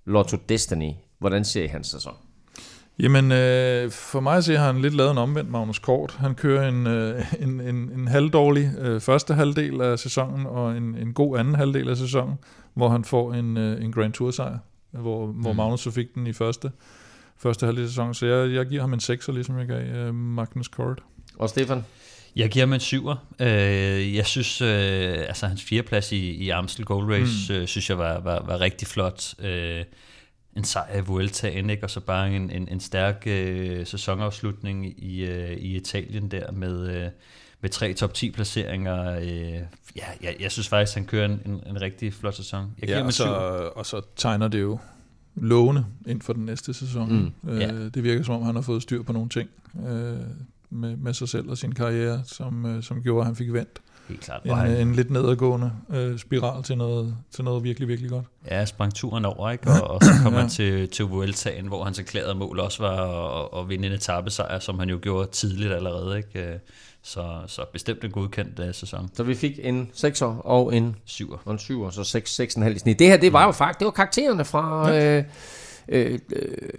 Lotto 0.05 0.37
Destiny. 0.49 0.91
Hvordan 1.19 1.45
ser 1.45 1.65
I 1.65 1.67
hans 1.67 1.87
sæson? 1.87 2.15
Jamen, 2.99 3.33
øh, 3.33 3.91
for 3.91 4.21
mig 4.21 4.43
har 4.45 4.67
han 4.73 4.83
lidt 4.83 4.95
lavet 4.95 5.11
en 5.11 5.19
omvendt 5.19 5.51
Magnus 5.51 5.79
Kort. 5.79 6.17
Han 6.19 6.35
kører 6.35 6.69
en, 6.69 6.87
øh, 6.87 7.35
en, 7.41 7.61
en, 7.61 7.77
en 7.77 8.09
halvdårlig 8.09 8.73
øh, 8.79 9.01
første 9.01 9.35
halvdel 9.35 9.81
af 9.81 9.99
sæsonen, 9.99 10.47
og 10.47 10.77
en, 10.77 10.95
en 10.95 11.15
god 11.15 11.39
anden 11.39 11.55
halvdel 11.55 11.89
af 11.89 11.97
sæsonen, 11.97 12.35
hvor 12.75 12.89
han 12.89 13.05
får 13.05 13.35
en, 13.35 13.57
øh, 13.57 13.85
en 13.85 13.93
Grand 13.93 14.13
Tour 14.13 14.31
sejr, 14.31 14.59
hvor, 14.91 15.27
hvor 15.27 15.53
Magnus 15.53 15.81
så 15.81 15.91
fik 15.91 16.15
den 16.15 16.27
i 16.27 16.33
første, 16.33 16.71
første 17.37 17.67
halvdel 17.67 17.85
af 17.85 17.89
sæsonen. 17.89 18.15
Så 18.15 18.27
jeg, 18.27 18.55
jeg 18.55 18.67
giver 18.67 18.81
ham 18.81 18.93
en 18.93 19.01
6'er, 19.03 19.33
ligesom 19.33 19.59
jeg 19.59 19.67
gav 19.67 19.81
øh, 19.81 20.15
Magnus 20.15 20.69
Kort. 20.69 21.03
Og 21.39 21.49
Stefan? 21.49 21.85
Jeg 22.37 22.51
giver 22.51 22.67
ham 22.67 22.73
en 22.73 22.81
syver. 22.81 23.17
Øh, 23.41 24.15
jeg 24.15 24.27
synes, 24.27 24.61
øh, 24.61 25.19
altså 25.19 25.47
hans 25.47 25.63
fjerdeplads 25.63 26.13
i, 26.13 26.31
i 26.31 26.51
Amstel 26.51 26.85
Gold 26.85 27.13
Race, 27.13 27.53
mm. 27.53 27.61
øh, 27.61 27.67
synes 27.67 27.91
jeg 27.91 27.99
var, 27.99 28.21
var, 28.21 28.43
var 28.47 28.61
rigtig 28.61 28.89
flot. 28.89 29.35
Øh, 29.45 29.85
en 30.57 30.65
sejr 30.65 30.99
i 30.99 31.01
Vueltaen, 31.01 31.71
ikke? 31.71 31.85
og 31.85 31.91
så 31.91 32.01
bare 32.01 32.37
en, 32.37 32.51
en, 32.51 32.69
en 32.69 32.81
stærk 32.81 33.23
øh, 33.27 33.87
sæsonafslutning 33.87 35.05
i, 35.05 35.25
øh, 35.25 35.57
i 35.57 35.77
Italien 35.77 36.31
der 36.31 36.53
med, 36.53 36.89
øh, 36.89 37.11
med 37.61 37.71
tre 37.71 37.93
top 37.95 38.15
10 38.15 38.31
placeringer. 38.31 39.19
Øh, 39.21 39.29
ja, 39.97 40.07
jeg, 40.23 40.37
jeg 40.41 40.53
synes 40.53 40.69
faktisk, 40.69 40.95
han 40.95 41.05
kører 41.05 41.25
en, 41.25 41.41
en, 41.47 41.63
en 41.67 41.81
rigtig 41.81 42.15
flot 42.15 42.35
sæson. 42.35 42.73
Jeg 42.81 42.87
giver 42.89 42.97
Ja, 42.97 43.03
ham 43.03 43.07
og, 43.07 43.13
så, 43.13 43.25
og 43.77 43.87
så 43.87 44.01
tegner 44.17 44.49
det 44.49 44.61
jo 44.61 44.79
lovende 45.35 45.87
ind 46.07 46.23
for 46.23 46.33
den 46.33 46.45
næste 46.47 46.75
sæson. 46.75 47.33
Mm. 47.45 47.51
Øh, 47.51 47.61
Ja. 47.61 47.69
Det 47.89 48.03
virker 48.03 48.23
som 48.23 48.35
om, 48.35 48.43
han 48.43 48.55
har 48.55 48.63
fået 48.63 48.83
styr 48.83 49.03
på 49.03 49.13
nogle 49.13 49.29
ting 49.29 49.49
øh, 49.89 50.17
med, 50.71 50.97
med 50.97 51.15
sig 51.15 51.29
selv 51.29 51.51
og 51.51 51.59
sin 51.59 51.73
karriere, 51.75 52.21
som, 52.25 52.67
øh, 52.67 52.83
som 52.83 53.03
gjorde, 53.03 53.21
at 53.21 53.27
han 53.27 53.37
fik 53.37 53.53
vendt 53.53 53.79
Helt 54.09 54.21
klart. 54.21 54.41
en, 54.45 54.55
han, 54.55 54.71
en 54.77 54.95
lidt 54.95 55.11
nedadgående 55.11 55.73
øh, 55.91 56.19
spiral 56.19 56.63
til 56.63 56.77
noget, 56.77 57.17
til 57.31 57.45
noget 57.45 57.65
virkelig, 57.65 57.89
virkelig 57.89 58.11
godt. 58.11 58.25
Ja, 58.51 58.65
sprang 58.65 58.95
turen 58.95 59.25
over, 59.25 59.51
ikke? 59.51 59.71
Og, 59.71 59.91
og 59.91 60.03
så 60.05 60.11
kom 60.23 60.33
Ja. 60.33 60.39
han 60.41 60.49
til, 60.49 60.89
til 60.89 61.05
Vueltaen, 61.05 61.67
hvor 61.67 61.85
hans 61.85 61.99
erklærede 61.99 62.35
mål 62.35 62.61
også 62.61 62.83
var 62.83 63.23
at, 63.43 63.61
at 63.61 63.69
vinde 63.69 63.87
en 63.87 63.93
etappesejr, 63.95 64.59
som 64.59 64.79
han 64.79 64.89
jo 64.91 64.99
gjorde 65.03 65.31
tidligt 65.31 65.73
allerede, 65.73 66.17
ikke? 66.17 66.49
Øh, 66.53 66.59
Så, 67.03 67.25
så 67.47 67.63
bestemt 67.73 68.05
en 68.05 68.11
godkendt 68.11 68.59
uh, 68.61 68.67
sæson. 68.73 69.11
Så 69.15 69.23
vi 69.23 69.35
fik 69.35 69.59
en 69.63 69.91
6'er 69.95 70.25
og 70.25 70.77
en, 70.77 70.97
Syver. 71.05 71.37
og 71.45 71.53
en 71.53 71.59
7'er, 71.59 71.91
så 71.91 72.05
6, 72.05 72.41
6,5 72.41 72.65
i 72.69 72.79
snit. 72.79 72.99
Det 72.99 73.07
her, 73.07 73.17
det 73.17 73.33
var 73.33 73.45
jo 73.45 73.53
faktisk, 73.53 73.79
det 73.79 73.85
var 73.85 73.91
karaktererne 73.91 74.45
fra, 74.45 74.95
øh, 74.97 75.17
øh, 75.19 75.25
øh, 75.89 76.19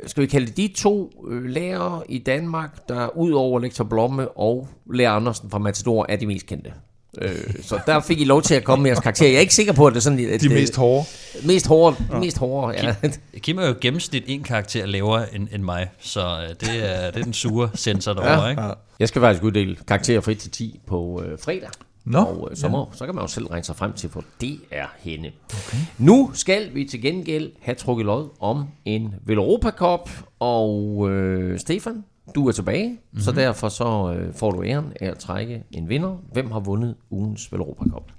skal 0.08 0.22
vi 0.22 0.28
kalde 0.28 0.48
det 0.48 0.58
de 0.58 0.68
to 0.78 1.12
øh, 1.30 1.44
lærere 1.46 2.02
i 2.10 2.18
Danmark, 2.18 2.90
der 2.90 3.18
ud 3.18 3.32
over 3.32 3.60
Lektor 3.60 3.84
Blomme 3.84 4.28
og 4.38 4.68
Lærer 4.94 5.12
Andersen 5.12 5.50
fra 5.50 5.58
Matador 5.58 6.06
er 6.10 6.16
de 6.16 6.28
mest 6.28 6.46
kendte. 6.46 6.74
Øh, 7.22 7.32
så 7.62 7.80
der 7.86 8.00
fik 8.00 8.22
I 8.22 8.24
lov 8.26 8.42
til 8.42 8.56
at 8.56 8.64
komme 8.64 8.84
med 8.84 8.90
jeres 8.92 9.00
karakter. 9.00 9.26
Jeg 9.28 9.36
er 9.36 9.40
ikke 9.40 9.56
sikker 9.56 9.74
på, 9.74 9.86
at 9.88 9.92
det 9.94 9.98
er 9.98 10.02
sådan 10.02 10.20
et, 10.20 10.42
De 10.42 10.50
mest 10.50 10.76
hårde. 10.76 11.06
mest 11.46 11.68
hårde, 11.68 11.96
ja. 12.14 12.20
mest 12.20 12.38
hårde, 12.38 12.74
ja. 12.84 12.96
Kim 13.40 13.58
er 13.58 13.68
jo 13.68 13.76
gennemsnit 13.82 14.24
en 14.28 14.44
karakter 14.44 14.86
lavere 14.86 15.36
end, 15.36 15.48
end 15.54 15.64
mig, 15.64 15.90
så 16.00 16.20
øh, 16.22 16.50
det 16.50 16.70
er, 16.96 17.12
det 17.12 17.20
er 17.20 17.24
den 17.24 17.34
sure 17.34 17.70
sensor 17.76 18.14
derovre, 18.14 18.44
Ja. 18.44 18.50
ikke? 18.50 18.64
Jeg 19.00 19.08
skal 19.08 19.22
faktisk 19.22 19.44
uddele 19.44 19.76
karakterer 19.88 20.22
fra 20.22 20.32
1 20.32 20.38
til 20.38 20.52
10 20.52 20.80
på 20.88 21.24
øh, 21.26 21.40
fredag. 21.40 21.70
Nå, 22.08 22.20
og 22.20 22.48
øh, 22.52 22.58
så, 22.58 22.70
må, 22.70 22.90
så 22.94 23.06
kan 23.06 23.16
man 23.16 23.24
jo 23.24 23.28
selv 23.28 23.48
regne 23.48 23.64
sig 23.64 23.76
frem 23.76 23.94
til, 23.94 24.10
hvor 24.10 24.24
det 24.42 24.60
er 24.72 24.88
henne. 25.00 25.32
Okay. 25.46 25.78
Nu 25.98 26.32
skal 26.34 26.74
vi 26.74 26.86
til 26.86 27.02
gengæld 27.02 27.52
have 27.62 27.76
trukket 27.76 28.06
lod 28.06 28.30
om 28.40 28.66
en 28.86 29.16
Veloropa 29.26 29.72
Cup, 29.72 30.10
og 30.40 31.06
øh, 31.10 31.60
Stefan, 31.60 32.04
du 32.36 32.48
er 32.48 32.52
tilbage, 32.52 32.90
mm-hmm. 32.90 33.20
så 33.20 33.32
derfor 33.32 33.70
så 33.70 34.14
øh, 34.18 34.34
får 34.34 34.52
du 34.52 34.64
æren 34.64 34.94
af 35.02 35.08
at 35.08 35.18
trække 35.18 35.64
en 35.72 35.90
vinder. 35.90 36.18
Hvem 36.32 36.52
har 36.52 36.60
vundet 36.60 36.96
ugens 37.10 37.52
Veloropa 37.52 37.84
Cup? 37.84 38.12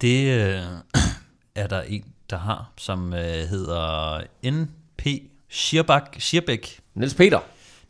Det 0.00 0.26
øh, 0.26 0.62
er 1.54 1.66
der 1.66 1.82
en, 1.82 2.04
der 2.30 2.38
har, 2.38 2.72
som 2.76 3.14
øh, 3.14 3.20
hedder 3.20 4.20
N.P. 4.50 5.06
Schierbak, 5.48 6.16
Schierbæk. 6.18 6.80
Niels 6.94 7.14
Peter. 7.14 7.38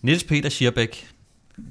Niels 0.03 0.25
Peter 0.25 0.49
Schierbæk 0.49 1.07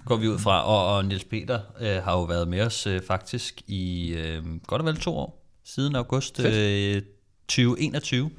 går 0.06 0.16
vi 0.16 0.28
ud 0.28 0.40
fra, 0.40 0.64
og, 0.64 0.96
og 0.96 1.06
Niels 1.06 1.24
Peter 1.24 1.60
øh, 1.82 2.04
har 2.04 2.14
jo 2.14 2.24
været 2.24 2.48
med 2.48 2.62
os 2.62 2.88
øh, 2.88 3.02
faktisk 3.08 3.62
i 3.68 4.14
øh, 4.14 4.44
godt 4.68 4.82
og 4.82 4.86
vel 4.86 4.98
to 4.98 5.18
år, 5.18 5.46
siden 5.66 5.96
august 5.96 6.40
øh, 6.40 7.02
2021. 7.48 8.32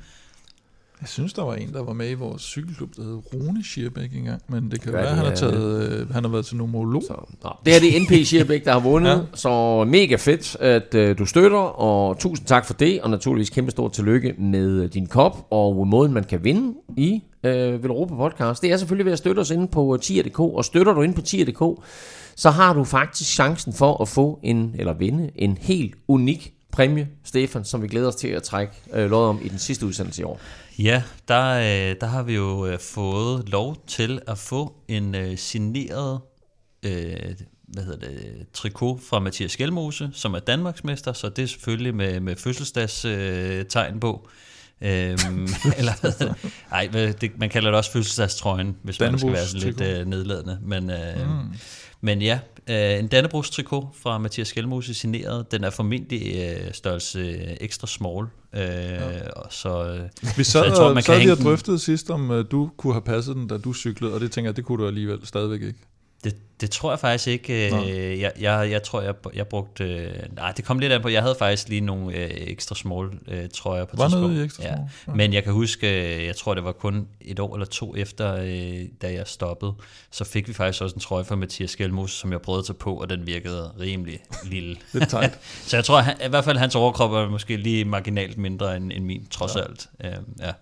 Jeg 1.01 1.09
synes, 1.09 1.33
der 1.33 1.43
var 1.43 1.55
en, 1.55 1.73
der 1.73 1.83
var 1.83 1.93
med 1.93 2.11
i 2.11 2.15
vores 2.15 2.43
cykelklub, 2.43 2.97
der 2.97 3.03
hed 3.03 3.19
Rune 3.35 3.65
Schierbæk 3.65 4.11
engang, 4.17 4.43
men 4.49 4.71
det 4.71 4.81
kan 4.81 4.93
Ja, 4.93 4.97
være, 4.99 5.07
det 5.09 5.17
han 5.17 5.25
har, 5.25 5.33
er- 5.33 5.37
taget, 5.37 6.01
øh, 6.01 6.11
han 6.11 6.25
har 6.25 6.31
været 6.31 6.47
til 6.47 6.57
numerolog. 6.57 7.03
Så, 7.07 7.15
nå. 7.45 7.51
Det 7.65 7.73
her 7.73 7.81
det 7.81 7.97
er 7.97 8.01
NP 8.21 8.27
Schierbæk, 8.27 8.65
der 8.65 8.73
har 8.73 8.81
vundet, 8.81 9.11
ja. 9.11 9.19
Så 9.35 9.85
mega 9.85 10.17
fedt, 10.17 10.57
at 10.61 10.95
øh, 10.95 11.19
du 11.19 11.27
støtter, 11.27 11.59
og 11.59 12.19
tusind 12.19 12.47
tak 12.47 12.67
for 12.67 12.75
det, 12.75 13.01
og 13.03 13.11
naturligvis 13.11 13.51
kæmpe 13.51 13.71
stort 13.71 13.93
tillykke 13.93 14.35
med 14.39 14.69
øh, 14.83 14.93
din 14.93 15.07
kop, 15.07 15.47
og 15.51 15.87
måden 15.87 16.13
man 16.13 16.25
kan 16.25 16.45
vinde 16.45 16.75
i 16.97 17.23
øh, 17.45 17.83
Velropa 17.83 18.15
Podcast. 18.15 18.63
Det 18.63 18.73
er 18.73 18.77
selvfølgelig 18.77 19.05
ved 19.07 19.13
at 19.13 19.19
støtte 19.19 19.41
os 19.41 19.51
inde 19.51 19.69
på 19.69 19.95
øh, 19.95 20.01
tier.dk, 20.01 20.41
og 20.41 20.65
støtter 20.65 20.93
du 20.93 21.03
inde 21.03 21.15
på 21.15 21.23
tier.dk, 21.23 21.63
så 22.37 22.51
har 22.51 22.73
du 22.75 22.85
faktisk 22.85 23.31
chancen 23.35 23.73
for 23.73 24.03
at 24.03 24.09
få 24.09 24.39
en, 24.43 24.75
eller 24.79 24.93
vinde, 24.93 25.31
en 25.37 25.59
helt 25.61 25.95
unik 26.09 26.53
præmie, 26.73 27.09
Stefan, 27.25 27.65
som 27.65 27.83
vi 27.83 27.89
glæder 27.89 28.09
os 28.09 28.15
til 28.15 28.29
at 28.29 28.43
trække 28.43 28.73
øh, 28.93 29.11
lod 29.11 29.29
om 29.29 29.41
i 29.45 29.49
den 29.49 29.59
sidste 29.59 29.87
udsendelse 29.87 30.23
i 30.23 30.25
år. 30.25 30.41
Ja, 30.79 31.03
der, 31.29 31.51
øh, 31.51 31.97
der 32.01 32.07
har 32.07 32.23
vi 32.23 32.35
jo 32.35 32.67
øh, 32.67 32.79
fået 32.79 33.49
lov 33.49 33.77
til 33.87 34.21
at 34.27 34.39
få 34.39 34.75
en 34.89 35.15
øh, 35.15 35.39
signeret 35.39 36.21
øh, 36.83 37.35
hvad 37.73 37.85
hedder 37.85 38.09
det, 38.09 38.47
trikot 38.53 39.01
fra 39.09 39.19
Mathias 39.19 39.53
Skelmose, 39.53 40.11
som 40.13 40.35
er 40.35 40.39
Danmarksmester, 40.39 41.13
så 41.13 41.29
det 41.29 41.43
er 41.43 41.47
selvfølgelig 41.47 41.95
med, 41.95 42.21
med 42.21 42.37
fødselsdagstegn 42.37 43.95
øh, 43.95 44.01
på. 44.01 44.29
Øhm, 44.83 45.49
eller 45.79 46.01
hvad? 46.01 46.35
Ej, 46.73 46.89
det, 47.21 47.39
man 47.39 47.51
kalder 47.51 47.71
det 47.71 47.79
også 47.79 47.93
fødselsdagstrøjen, 47.93 48.77
hvis 48.83 49.01
man 49.01 49.19
skal 49.19 49.33
være 49.33 49.47
sådan 49.47 49.67
lidt 49.67 49.81
øh, 49.81 50.07
nedladende. 50.07 50.59
Men, 50.63 50.91
øh, 50.91 51.29
mm. 51.29 51.55
Men 52.01 52.23
ja, 52.23 52.39
øh, 52.71 52.99
en 52.99 53.07
Dannebrogs 53.09 53.51
trikot 53.51 53.85
fra 54.03 54.19
Mathias 54.19 54.49
Skelmose 54.49 54.95
signeret. 54.95 55.53
Den 55.53 55.65
er 55.65 55.71
formentlig 55.71 56.37
øh, 56.37 56.73
størrelse 56.73 57.19
øh, 57.19 57.57
ekstra 57.61 57.87
small. 57.87 58.27
Øh, 58.55 58.61
og 59.37 59.47
så, 59.51 59.85
øh, 59.85 60.09
Vi 60.37 60.45
Så 60.45 60.51
sad, 60.51 60.65
jeg 60.65 60.73
tror, 60.75 60.95
man 60.95 61.03
så 61.03 61.13
kan 61.13 61.21
vi 61.29 61.31
den- 61.35 61.45
drøftede 61.45 61.79
sidst, 61.79 62.11
om 62.11 62.47
du 62.51 62.71
kunne 62.77 62.93
have 62.93 63.03
passet 63.03 63.37
den, 63.37 63.47
da 63.49 63.57
du 63.59 63.73
cyklede, 63.75 64.15
og 64.15 64.21
det 64.21 64.33
tænker 64.33 64.49
jeg, 64.51 64.57
det 64.57 64.65
kunne 64.65 64.83
du 64.83 64.89
alligevel 64.89 65.19
stadigvæk 65.27 65.63
ikke. 65.63 65.79
Det, 66.25 66.37
det 66.61 66.71
tror 66.71 66.91
jeg 66.91 66.99
faktisk 66.99 67.27
ikke. 67.27 67.69
Nå. 67.71 67.85
Øh, 67.85 68.21
jeg, 68.21 68.33
jeg, 68.41 68.71
jeg 68.71 68.83
tror, 68.83 69.01
jeg, 69.01 69.15
jeg 69.35 69.47
brugte... 69.47 69.85
Øh, 69.85 70.15
nej, 70.37 70.53
det 70.53 70.65
kom 70.65 70.79
lidt 70.79 70.93
an 70.93 71.03
på. 71.03 71.09
Jeg 71.09 71.23
havde 71.23 71.37
faktisk 71.39 71.69
lige 71.69 71.81
nogle 71.81 72.17
øh, 72.17 72.31
ekstra 72.31 72.75
small 72.75 73.09
øh, 73.29 73.49
trøjer 73.55 73.85
på 73.85 73.97
Var 73.97 74.05
tidspunkt. 74.05 74.31
noget 74.31 74.45
ekstra 74.45 74.63
ja. 74.63 74.75
small? 74.75 74.89
Ja. 75.07 75.13
Men 75.13 75.33
jeg 75.33 75.45
kan 75.45 75.53
huske, 75.53 76.17
øh, 76.17 76.27
jeg 76.27 76.37
tror, 76.37 76.55
det 76.55 76.65
var 76.65 76.73
kun 76.73 77.09
et 77.21 77.41
år 77.41 77.55
eller 77.55 77.67
to 77.67 77.97
efter, 77.97 78.35
øh, 78.35 78.87
da 79.03 79.13
jeg 79.13 79.27
stoppede, 79.27 79.75
så 80.11 80.25
fik 80.25 80.49
vi 80.49 80.53
faktisk 80.53 80.83
også 80.83 80.95
en 80.95 81.01
trøje 81.01 81.25
fra 81.25 81.37
Mathias 81.37 81.71
Skelmose, 81.71 82.17
som 82.17 82.33
jeg 82.33 82.41
prøvede 82.41 82.59
at 82.61 82.67
tage 82.67 82.79
på, 82.79 82.95
og 82.95 83.11
den 83.11 83.27
virkede 83.27 83.73
rimelig 83.81 84.21
lille. 84.45 84.77
Lidt 84.93 85.09
tight. 85.09 85.39
så 85.69 85.77
jeg 85.77 85.85
tror, 85.85 85.99
han, 85.99 86.17
i 86.27 86.29
hvert 86.29 86.45
fald 86.45 86.59
hans 86.59 86.75
overkrop 86.75 87.13
er 87.13 87.29
måske 87.29 87.57
lige 87.57 87.85
marginalt 87.85 88.39
mindre 88.39 88.77
end, 88.77 88.93
end 88.93 89.05
min, 89.05 89.27
trods 89.27 89.57
ja. 89.57 89.61
alt. 89.61 89.89
Øh, 90.05 90.13
ja. 90.41 90.53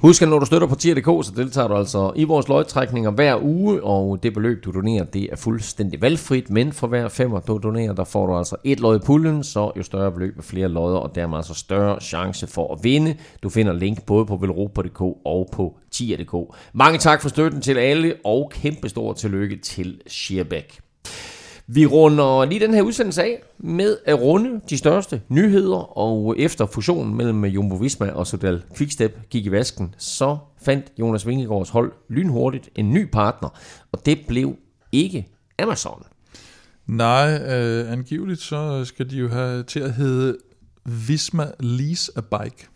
Husk, 0.00 0.22
at 0.22 0.28
når 0.28 0.38
du 0.38 0.46
støtter 0.46 0.68
på 0.68 0.74
tier.dk, 0.74 1.26
så 1.26 1.32
deltager 1.36 1.68
du 1.68 1.74
altså 1.74 2.12
i 2.16 2.24
vores 2.24 2.48
løgtrækninger 2.48 3.10
hver 3.10 3.42
uge, 3.42 3.82
og 3.82 4.22
det 4.22 4.34
beløb, 4.34 4.64
du 4.64 4.70
donerer, 4.70 5.04
det 5.04 5.28
er 5.32 5.36
fuldstændig 5.36 6.02
valgfrit, 6.02 6.50
men 6.50 6.72
for 6.72 6.86
hver 6.86 7.08
femmer, 7.08 7.40
du 7.40 7.58
donerer, 7.62 7.92
der 7.92 8.04
får 8.04 8.26
du 8.26 8.36
altså 8.36 8.56
et 8.64 8.80
lod 8.80 8.96
i 8.96 8.98
puljen, 9.06 9.44
så 9.44 9.72
jo 9.76 9.82
større 9.82 10.12
beløb 10.12 10.34
og 10.38 10.44
flere 10.44 10.68
lodder, 10.68 10.98
og 10.98 11.14
dermed 11.14 11.36
altså 11.36 11.54
større 11.54 12.00
chance 12.00 12.46
for 12.46 12.74
at 12.74 12.78
vinde. 12.82 13.16
Du 13.42 13.48
finder 13.48 13.72
link 13.72 14.06
både 14.06 14.26
på 14.26 14.36
velropa.dk 14.36 15.00
og 15.24 15.48
på 15.52 15.76
tier.dk. 15.90 16.56
Mange 16.72 16.98
tak 16.98 17.22
for 17.22 17.28
støtten 17.28 17.60
til 17.60 17.78
alle, 17.78 18.14
og 18.24 18.52
kæmpe 18.54 18.88
stor 18.88 19.12
tillykke 19.12 19.56
til 19.56 20.00
Sheerback. 20.06 20.80
Vi 21.70 21.86
runder 21.86 22.44
lige 22.44 22.60
den 22.60 22.74
her 22.74 22.82
udsendelse 22.82 23.22
af 23.22 23.42
med 23.58 23.96
at 24.04 24.20
runde 24.20 24.60
de 24.70 24.78
største 24.78 25.22
nyheder, 25.28 25.98
og 25.98 26.38
efter 26.38 26.66
fusionen 26.66 27.14
mellem 27.16 27.44
Jumbo 27.44 27.76
Visma 27.76 28.10
og 28.10 28.26
Sodal 28.26 28.62
Quickstep 28.76 29.28
gik 29.30 29.46
i 29.46 29.50
vasken, 29.50 29.94
så 29.98 30.38
fandt 30.62 30.86
Jonas 30.98 31.26
Vingegaards 31.26 31.70
hold 31.70 31.92
lynhurtigt 32.08 32.70
en 32.74 32.92
ny 32.92 33.10
partner, 33.10 33.48
og 33.92 34.06
det 34.06 34.18
blev 34.28 34.56
ikke 34.92 35.28
Amazon. 35.58 36.02
Nej, 36.86 37.42
øh, 37.48 37.92
angiveligt 37.92 38.40
så 38.40 38.84
skal 38.84 39.10
de 39.10 39.16
jo 39.16 39.28
have 39.28 39.62
til 39.62 39.80
at 39.80 39.94
hedde 39.94 40.36
Visma 40.84 41.46
Lease 41.60 42.12
a 42.16 42.20
Bike. 42.20 42.66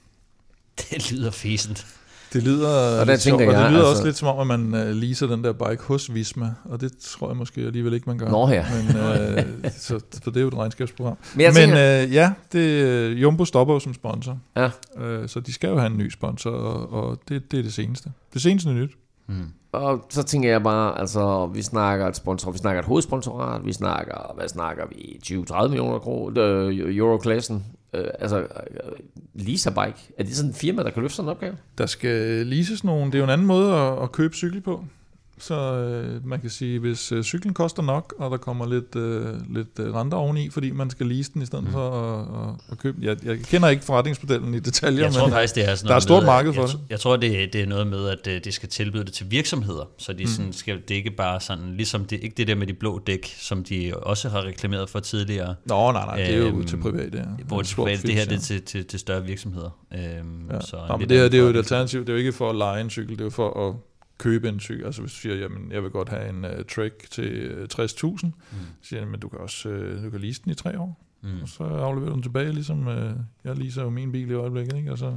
Det 0.79 1.13
lyder 1.13 1.31
fæsent. 1.31 1.87
Det 2.33 2.43
lyder, 2.43 2.69
Og 2.69 3.07
der 3.07 3.13
lidt 3.13 3.21
sjovt, 3.21 3.39
tænker 3.41 3.55
og 3.55 3.59
det 3.59 3.65
jeg, 3.65 3.71
lyder 3.73 3.81
altså- 3.81 3.91
også 3.91 4.05
lidt 4.05 4.17
som 4.17 4.29
om, 4.29 4.51
at 4.51 4.59
man 4.61 4.89
uh, 4.89 4.91
leaser 4.97 5.27
den 5.27 5.45
der 5.45 5.53
bike 5.53 5.83
hos 5.83 6.15
Visma, 6.15 6.51
og 6.65 6.81
det 6.81 6.93
tror 6.99 7.29
jeg 7.29 7.37
måske 7.37 7.61
alligevel 7.61 7.95
ikke, 7.95 8.07
man 8.09 8.19
gør. 8.19 8.29
Nå 8.31 8.49
ja. 8.49 8.67
Men, 8.75 8.97
uh, 9.65 9.71
så, 9.87 10.01
for 10.23 10.31
det 10.31 10.37
er 10.37 10.41
jo 10.43 10.49
et 10.49 10.55
regnskabsprogram. 10.55 11.17
Men 11.35 11.41
jeg 11.41 11.53
Men 11.53 11.57
tænker- 11.69 12.05
uh, 12.05 12.13
ja, 12.15 12.33
det, 12.53 13.09
Jumbo 13.23 13.45
stopper 13.45 13.75
jo 13.75 13.81
som 13.81 13.95
sponsor, 13.95 14.39
Ja. 14.57 14.67
uh, 14.67 15.27
så 15.27 15.41
de 15.41 15.53
skal 15.53 15.71
jo 15.71 15.79
have 15.79 15.91
en 15.93 15.99
ny 15.99 16.11
sponsor, 16.11 16.51
og, 16.51 16.93
og 16.93 17.19
det, 17.29 17.51
det 17.53 17.59
er 17.59 17.63
det 17.63 17.73
seneste. 17.73 18.11
Det 18.35 18.43
seneste 18.43 18.69
nyt. 18.71 18.91
Mm. 19.27 19.53
Og 19.73 20.07
så 20.11 20.23
tænker 20.23 20.51
jeg 20.51 20.63
bare, 20.63 21.01
altså, 21.01 21.47
vi 21.47 21.63
snakker 21.63 22.07
et 22.07 22.17
sponsor, 22.17 22.51
vi 22.51 22.59
snakker 22.59 22.81
et 22.81 22.87
hovedsponsorat, 22.87 23.65
vi 23.65 23.73
snakker, 23.73 24.33
hvad 24.35 24.49
snakker 24.49 24.85
vi, 24.89 25.21
20-30 25.25 25.69
millioner 25.69 25.99
kroner, 25.99 26.43
øh, 26.45 26.97
euroklassen, 26.97 27.65
øh, 27.93 28.05
altså, 28.19 28.39
øh, 28.39 28.47
Lisa 29.35 29.71
Bike, 29.71 30.13
er 30.19 30.25
det 30.25 30.37
sådan 30.37 30.51
en 30.51 30.55
firma, 30.55 30.83
der 30.83 30.91
kan 30.91 31.03
løfte 31.03 31.17
sådan 31.17 31.29
en 31.29 31.31
opgave? 31.31 31.57
Der 31.79 31.87
skal 31.87 32.47
leases 32.47 32.85
nogen, 32.85 33.07
det 33.07 33.15
er 33.15 33.19
jo 33.19 33.25
en 33.25 33.31
anden 33.31 33.47
måde 33.47 33.75
at, 33.75 34.03
at 34.03 34.13
købe 34.13 34.35
cykel 34.35 34.61
på. 34.61 34.85
Så 35.43 35.55
øh, 35.55 36.27
man 36.27 36.41
kan 36.41 36.51
sige, 36.51 36.79
hvis 36.79 37.13
øh, 37.13 37.23
cyklen 37.23 37.55
koster 37.55 37.83
nok, 37.83 38.15
og 38.19 38.31
der 38.31 38.37
kommer 38.37 38.67
lidt, 38.67 38.97
øh, 38.97 39.55
lidt 39.55 39.79
øh, 39.79 39.95
renter 39.95 40.17
oveni, 40.17 40.51
fordi 40.51 40.71
man 40.71 40.91
skal 40.91 41.07
lease 41.07 41.31
den 41.35 41.43
i 41.43 41.47
stedet 41.47 41.65
mm. 41.65 41.71
for 41.73 41.91
at, 41.91 42.49
at, 42.49 42.55
at 42.73 42.79
købe 42.79 42.97
den. 42.97 43.05
Jeg, 43.05 43.17
jeg 43.25 43.39
kender 43.39 43.69
ikke 43.69 43.85
forretningsmodellen 43.85 44.55
i 44.55 44.59
detaljer, 44.59 45.05
Jeg 45.05 45.13
tror 45.13 45.27
men 45.27 45.33
faktisk, 45.33 45.55
det 45.55 45.69
er 45.69 45.75
sådan 45.75 45.89
der 45.89 45.93
er 45.95 45.97
et 45.97 46.03
stort 46.03 46.23
med, 46.23 46.27
marked 46.27 46.53
for 46.53 46.61
jeg, 46.63 46.69
det. 46.69 46.79
Jeg 46.91 47.01
tror, 47.01 47.17
det, 47.17 47.53
det 47.53 47.61
er 47.61 47.67
noget 47.67 47.87
med, 47.87 48.09
at 48.09 48.27
øh, 48.27 48.41
de 48.45 48.53
skal 48.53 48.69
tilbyde 48.69 49.05
det 49.05 49.13
til 49.13 49.31
virksomheder, 49.31 49.85
så 49.99 50.13
de 50.13 50.29
sådan 50.29 50.53
skal, 50.53 50.81
det 50.89 50.95
ikke 50.95 51.11
bare 51.11 51.41
sådan, 51.41 51.75
ligesom 51.77 52.05
det, 52.05 52.21
ikke 52.23 52.35
det 52.37 52.47
der 52.47 52.55
med 52.55 52.67
de 52.67 52.75
blå 52.75 52.99
dæk, 53.07 53.35
som 53.39 53.65
de 53.65 53.93
også 53.97 54.29
har 54.29 54.45
reklameret 54.45 54.91
for 54.91 55.01
tidligere, 55.01 55.55
Nå, 55.65 55.93
nej, 55.93 56.05
nej, 56.07 56.17
det 56.17 56.35
er 56.35 56.39
jo 56.39 56.47
Øhm, 56.47 56.65
til 56.67 56.77
private. 56.77 57.19
Ja. 57.19 57.45
hvor 57.47 57.59
det, 57.59 57.67
stor 57.67 57.87
det, 57.89 58.03
det 58.03 58.15
her 58.15 58.25
det 58.25 58.35
er 58.35 58.39
til, 58.39 58.63
til, 58.63 58.85
til 58.85 58.99
større 58.99 59.25
virksomheder. 59.25 59.71
Øhm, 59.95 60.51
Ja. 60.51 60.61
så 60.61 60.77
Nå, 60.89 60.97
men 60.97 61.09
det 61.09 61.19
her 61.19 61.29
det 61.29 61.39
er 61.39 61.43
jo 61.43 61.49
et 61.49 61.57
alternativ. 61.57 62.01
Det 62.01 62.09
er 62.09 62.13
jo 62.13 62.19
ikke 62.19 62.33
for 62.33 62.51
at 62.51 62.57
lege 62.57 62.81
en 62.81 62.91
cykel, 62.91 63.11
det 63.13 63.21
er 63.21 63.25
jo 63.25 63.31
for 63.31 63.69
at 63.69 63.75
købe 64.23 64.49
en 64.49 64.61
cykel. 64.61 64.85
Altså 64.87 65.01
hvis 65.01 65.13
du 65.13 65.19
siger, 65.19 65.35
jamen 65.35 65.73
jeg 65.73 65.83
vil 65.83 65.91
godt 65.91 66.09
have 66.09 66.29
en 66.29 66.45
uh, 66.45 66.51
Trek 66.75 66.93
til 67.11 67.51
uh, 67.53 67.63
60.000, 67.63 67.83
mm. 67.83 68.33
så 68.83 68.89
siger 68.89 69.01
jeg, 69.01 69.09
men 69.09 69.21
du 69.21 69.29
kan 69.29 69.39
også 69.39 69.69
uh, 69.69 70.05
du 70.05 70.11
kan 70.11 70.21
lease 70.21 70.41
den 70.45 70.53
i 70.53 70.55
tre 70.55 70.79
år. 70.81 71.01
Mm. 71.23 71.29
Og 71.43 71.49
så 71.49 71.63
afleverer 71.65 72.09
du 72.11 72.15
den 72.15 72.23
tilbage, 72.23 72.53
ligesom 72.53 72.87
uh, 72.87 72.95
jeg 73.45 73.57
leaser 73.57 73.83
jo 73.83 73.91
min 73.91 74.13
bil 74.13 74.31
i 74.31 74.35
øjeblikket, 74.35 74.77
ikke? 74.77 74.93
Og 74.93 74.99
så, 74.99 75.13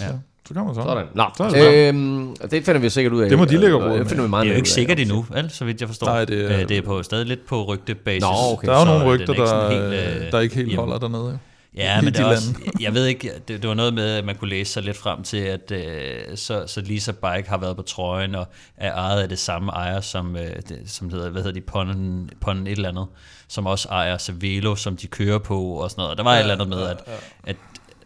Ja. 0.00 0.04
ja. 0.06 0.12
så, 0.48 0.54
man 0.54 0.74
sådan. 0.74 0.84
Sådan. 0.88 1.06
Nå, 1.14 1.24
Så 1.36 1.48
det 1.56 1.88
øhm, 1.88 2.36
det 2.50 2.64
finder 2.64 2.80
vi 2.80 2.90
sikkert 2.90 3.12
ud 3.12 3.20
af. 3.22 3.28
Det 3.28 3.38
må 3.38 3.44
de 3.44 3.56
lægge 3.56 3.76
råd 3.76 3.98
Det 3.98 4.08
finder 4.08 4.24
vi 4.24 4.30
meget 4.30 4.44
Det 4.44 4.50
er 4.50 4.54
jo 4.54 4.56
ikke 4.56 4.66
ud 4.66 4.70
af. 4.70 4.74
sikkert 4.74 4.98
endnu, 5.00 5.26
vel, 5.30 5.50
så 5.50 5.64
vidt 5.64 5.80
jeg 5.80 5.88
forstår. 5.88 6.06
Nej, 6.06 6.24
det 6.24 6.52
er- 6.52 6.60
Øh, 6.62 6.68
det 6.68 6.78
er 6.78 6.82
på, 6.82 7.02
stadig 7.02 7.26
lidt 7.26 7.46
på 7.46 7.64
rygtebasis. 7.64 8.22
Nå, 8.22 8.28
okay. 8.52 8.68
Der 8.68 8.74
er 8.74 8.78
jo 8.78 8.84
nogle 8.84 9.04
rygter, 9.06 9.34
der, 9.34 9.70
helt, 9.70 10.24
øh, 10.24 10.32
der 10.32 10.40
ikke 10.40 10.54
helt 10.54 10.76
holder 10.76 10.98
dernede. 10.98 11.38
Ja, 11.76 12.00
men 12.00 12.06
det 12.06 12.16
de 12.16 12.22
er 12.22 12.26
også, 12.26 12.54
jeg 12.80 12.94
ved 12.94 13.06
ikke, 13.06 13.32
det, 13.48 13.62
det 13.62 13.68
var 13.68 13.74
noget 13.74 13.94
med, 13.94 14.16
at 14.16 14.24
man 14.24 14.36
kunne 14.36 14.50
læse 14.50 14.72
sig 14.72 14.82
lidt 14.82 14.96
frem 14.96 15.22
til, 15.22 15.36
at 15.36 15.70
øh, 15.70 16.36
så, 16.36 16.66
så 16.66 16.80
Lisa 16.80 17.12
Bike 17.12 17.48
har 17.48 17.56
været 17.58 17.76
på 17.76 17.82
trøjen 17.82 18.34
og 18.34 18.46
er 18.76 18.92
ejet 18.92 19.22
af 19.22 19.28
det 19.28 19.38
samme 19.38 19.72
ejer, 19.72 20.00
som, 20.00 20.36
øh, 20.36 20.56
det, 20.68 20.82
som 20.86 21.10
hedder, 21.10 21.30
hvad 21.30 21.42
hedder 21.42 21.60
de, 21.60 21.66
Ponnen, 21.66 22.30
Ponnen 22.40 22.66
et 22.66 22.72
eller 22.72 22.88
andet, 22.88 23.06
som 23.48 23.66
også 23.66 23.88
ejer 23.88 24.18
Cervelo, 24.18 24.76
som 24.76 24.96
de 24.96 25.06
kører 25.06 25.38
på 25.38 25.62
og 25.62 25.90
sådan 25.90 26.00
noget. 26.00 26.10
Og 26.10 26.16
der 26.16 26.22
var 26.22 26.32
ja, 26.32 26.38
et 26.38 26.40
eller 26.40 26.54
andet 26.54 26.68
med, 26.68 26.82
at, 26.82 27.02
at 27.44 27.56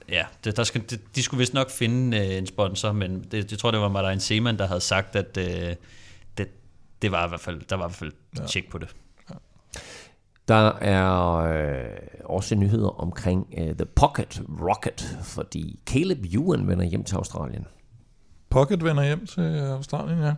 ja, 0.09 0.25
det, 0.45 0.57
der 0.57 0.65
skal, 0.65 0.83
det, 0.91 1.01
de 1.17 1.23
skulle 1.23 1.39
vist 1.39 1.55
nok 1.55 1.71
finde 1.71 2.19
øh, 2.19 2.39
en 2.39 2.47
sponsor, 2.47 2.93
men 2.93 3.25
det, 3.31 3.51
jeg 3.51 3.59
tror, 3.59 3.71
det 3.71 3.81
var 3.81 3.89
Martin 3.89 4.21
Seaman, 4.21 4.59
der 4.59 4.67
havde 4.67 4.81
sagt, 4.81 5.17
at 5.17 5.37
øh, 5.37 5.75
det, 6.39 6.49
det 7.03 7.13
var 7.13 7.27
i 7.27 7.29
hvert 7.29 7.41
fald, 7.41 7.61
der 7.71 7.77
var 7.77 7.85
i 7.85 7.89
hvert 7.89 7.99
fald 7.99 8.13
ja. 8.39 8.47
tjek 8.47 8.71
på 8.71 8.79
det. 8.79 8.89
Der 10.51 10.73
er 10.81 11.37
øh, 11.37 11.85
også 12.25 12.55
nyheder 12.55 13.01
omkring 13.01 13.55
øh, 13.59 13.75
The 13.75 13.85
Pocket 13.85 14.43
Rocket, 14.61 15.19
fordi 15.23 15.79
Caleb 15.87 16.19
Ewan 16.35 16.69
vender 16.69 16.85
hjem 16.85 17.05
til 17.05 17.17
Australien. 17.17 17.67
Pocket 18.49 18.85
vender 18.85 19.05
hjem 19.05 19.27
til 19.27 19.59
Australien, 19.59 20.19
ja. 20.19 20.35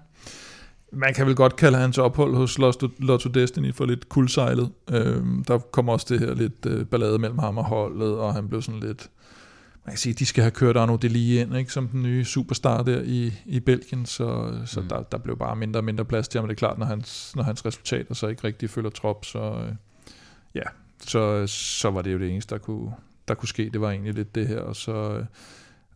Man 0.93 1.15
kan 1.15 1.27
vel 1.27 1.37
godt 1.37 1.57
kalde 1.57 1.79
hans 1.79 1.99
ophold 1.99 2.37
hos 2.37 2.59
Lotto, 2.99 3.29
Destiny 3.29 3.75
for 3.75 3.85
lidt 3.85 4.09
kuldsejlet. 4.09 4.71
Øhm, 4.91 5.45
der 5.45 5.59
kommer 5.59 5.93
også 5.93 6.07
det 6.09 6.21
her 6.21 6.35
lidt 6.35 6.67
øh, 6.67 6.87
ballade 6.87 7.19
mellem 7.19 7.39
ham 7.39 7.59
og 7.59 7.65
holdet, 7.65 8.19
og 8.19 8.35
han 8.35 8.49
blev 8.49 8.63
sådan 8.63 8.81
lidt... 8.81 9.11
Man 9.85 9.93
kan 9.93 9.99
sige, 9.99 10.15
de 10.15 10.27
skal 10.27 10.43
have 10.43 10.51
kørt 10.51 10.77
Arno 10.77 10.97
Deli 10.97 11.41
ind, 11.41 11.57
ikke, 11.57 11.73
som 11.73 11.89
den 11.89 12.03
nye 12.03 12.25
superstar 12.25 12.83
der 12.83 13.03
i, 13.05 13.33
i 13.47 13.61
Belgien, 13.61 14.07
så, 14.07 14.53
så 14.67 14.81
mm. 14.81 14.89
der, 14.89 15.03
der 15.03 15.19
blev 15.19 15.39
bare 15.39 15.57
mindre 15.57 15.81
og 15.81 15.85
mindre 15.85 16.05
plads 16.05 16.29
til 16.29 16.41
ham. 16.41 16.49
Det 16.49 16.55
er 16.55 16.59
klart, 16.59 16.79
når 16.79 16.87
hans, 16.87 17.37
når 17.37 17.43
hans 17.43 17.67
resultater 17.67 18.15
så 18.15 18.27
ikke 18.27 18.45
rigtig 18.45 18.71
følger 18.71 18.91
trop, 18.91 19.25
så 19.25 19.39
øh, 19.39 19.73
ja, 20.55 20.63
så, 21.07 21.47
så 21.47 21.91
var 21.91 22.03
det 22.03 22.13
jo 22.13 22.19
det 22.19 22.31
eneste, 22.31 22.55
der 22.55 22.59
kunne, 22.59 22.93
der 23.29 23.35
kunne 23.35 23.49
ske. 23.49 23.71
Det 23.73 23.81
var 23.81 23.91
egentlig 23.91 24.15
lidt 24.15 24.35
det 24.35 24.49
her, 24.49 24.61
og 24.61 24.77
så... 24.77 25.25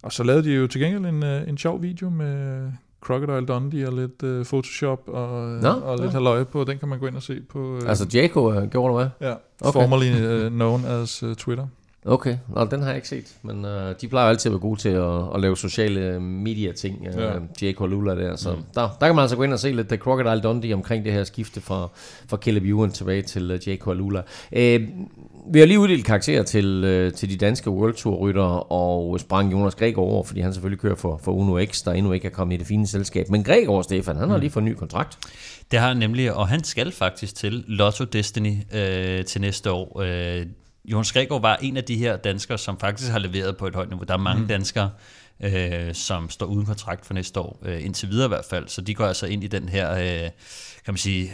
Og 0.02 0.12
så 0.12 0.22
lavede 0.24 0.44
de 0.44 0.54
jo 0.54 0.66
til 0.66 0.80
gengæld 0.80 1.04
en, 1.07 1.22
øh, 1.22 1.48
en 1.48 1.59
sjov 1.59 1.82
video 1.82 2.11
med 2.11 2.70
Crocodile 3.00 3.46
Dundee 3.46 3.86
og 3.86 3.92
lidt 3.92 4.22
øh, 4.22 4.44
Photoshop 4.44 5.09
og, 5.09 5.48
Nå, 5.48 5.68
og 5.68 5.96
lidt 5.96 6.07
ja. 6.07 6.11
halløj 6.11 6.44
på. 6.44 6.64
Den 6.64 6.78
kan 6.78 6.88
man 6.88 6.98
gå 6.98 7.07
ind 7.07 7.16
og 7.16 7.22
se 7.22 7.40
på. 7.40 7.76
Øh, 7.76 7.88
Altså 7.88 8.07
Jaco 8.14 8.52
øh, 8.52 8.70
gjorde 8.70 8.94
det 8.94 9.11
hvad? 9.18 9.28
ja, 9.28 9.34
okay. 9.61 9.80
formerly 9.80 10.44
uh, 10.46 10.52
known 10.52 10.84
as 10.84 11.22
uh, 11.22 11.34
Twitter. 11.34 11.66
Okay, 12.09 12.36
Nå, 12.54 12.64
den 12.64 12.80
har 12.80 12.88
jeg 12.88 12.96
ikke 12.96 13.09
set, 13.09 13.36
men 13.42 13.64
øh, 13.64 13.94
de 14.00 14.09
plejer 14.09 14.28
altid 14.28 14.50
at 14.50 14.52
være 14.52 14.61
gode 14.61 14.80
til 14.80 14.88
at, 14.88 15.34
at 15.34 15.40
lave 15.40 15.57
sociale 15.57 16.20
media-ting, 16.20 17.07
øh, 17.07 17.14
Ja. 17.16 17.32
ja. 17.32 17.38
Jake 17.62 17.80
og 17.80 17.88
Lula 17.88 18.14
der, 18.14 18.36
så 18.36 18.52
mm. 18.52 18.62
der, 18.74 18.96
der 19.00 19.07
kan 19.07 19.14
man 19.14 19.22
altså 19.22 19.36
gå 19.36 19.42
ind 19.42 19.52
og 19.52 19.59
se 19.59 19.72
lidt 19.72 19.88
The 19.88 19.96
Crocodile 19.96 20.40
Dundee 20.40 20.74
omkring 20.74 21.04
det 21.04 21.12
her 21.12 21.24
skifte 21.24 21.61
fra, 21.61 21.88
fra 22.28 22.36
Caleb 22.36 22.64
Ewan 22.64 22.90
tilbage 22.90 23.22
til 23.22 23.50
uh, 23.50 23.68
Jake 23.68 23.86
og 23.86 23.96
Lula. 23.96 24.22
Øh, 24.52 24.80
vi 25.52 25.59
har 25.59 25.66
lige 25.66 25.78
uddelt 25.78 26.04
karakterer 26.04 26.42
til, 26.42 26.84
øh, 26.84 27.12
til 27.12 27.30
de 27.30 27.36
danske 27.36 27.70
World 27.70 27.94
Tour 27.94 28.16
ryttere 28.16 28.62
og 28.62 29.20
sprang 29.20 29.52
Jonas 29.52 29.74
Gregor 29.74 30.02
over, 30.02 30.24
fordi 30.24 30.40
han 30.40 30.52
selvfølgelig 30.52 30.80
kører 30.80 30.94
for, 30.94 31.20
for 31.24 31.32
Uno 31.32 31.64
X, 31.64 31.84
der 31.84 31.92
endnu 31.92 32.12
ikke 32.12 32.26
er 32.26 32.32
kommet 32.32 32.54
i 32.54 32.59
det 32.59 32.66
fine 32.66 32.86
selskab. 32.86 33.30
Men 33.30 33.44
Gregor, 33.44 33.82
Stefan, 33.82 34.16
han 34.16 34.30
har 34.30 34.38
lige 34.38 34.50
fået 34.50 34.62
en 34.62 34.68
ny 34.68 34.74
kontrakt. 34.74 35.18
Det 35.70 35.78
har 35.78 35.88
han 35.88 35.96
nemlig, 35.96 36.32
og 36.32 36.48
han 36.48 36.64
skal 36.64 36.92
faktisk 36.92 37.34
til 37.34 37.64
Lotto 37.66 38.04
Destiny 38.04 38.54
øh, 38.74 39.24
til 39.24 39.40
næste 39.40 39.72
år. 39.72 40.00
Øh, 40.00 40.46
Jonas 40.87 41.12
Gregor 41.12 41.39
var 41.39 41.57
en 41.57 41.76
af 41.76 41.84
de 41.84 41.97
her 41.97 42.16
danskere, 42.16 42.59
som 42.59 42.78
faktisk 42.78 43.11
har 43.11 43.18
leveret 43.18 43.57
på 43.57 43.66
et 43.66 43.74
højt 43.74 43.89
niveau. 43.89 44.05
Der 44.05 44.14
er 44.14 44.18
mange 44.18 44.43
mm. 44.43 44.49
danskere, 44.49 44.91
øh, 45.41 45.95
som 45.95 46.30
står 46.30 46.47
uden 46.47 46.66
kontrakt 46.66 47.07
for 47.07 47.14
næste 47.14 47.41
år, 47.41 47.59
øh, 47.62 47.84
indtil 47.84 48.11
videre 48.11 48.24
i 48.24 48.28
hvert 48.28 48.45
fald. 48.51 48.68
Så 48.68 48.80
de 48.80 48.95
går 48.95 49.07
altså 49.07 49.26
ind 49.26 49.45
i 49.45 49.47
den 49.47 49.68
her, 49.68 49.93
øh, 49.93 50.30
kan 50.84 50.95
man 50.95 50.97
sige, 50.97 51.30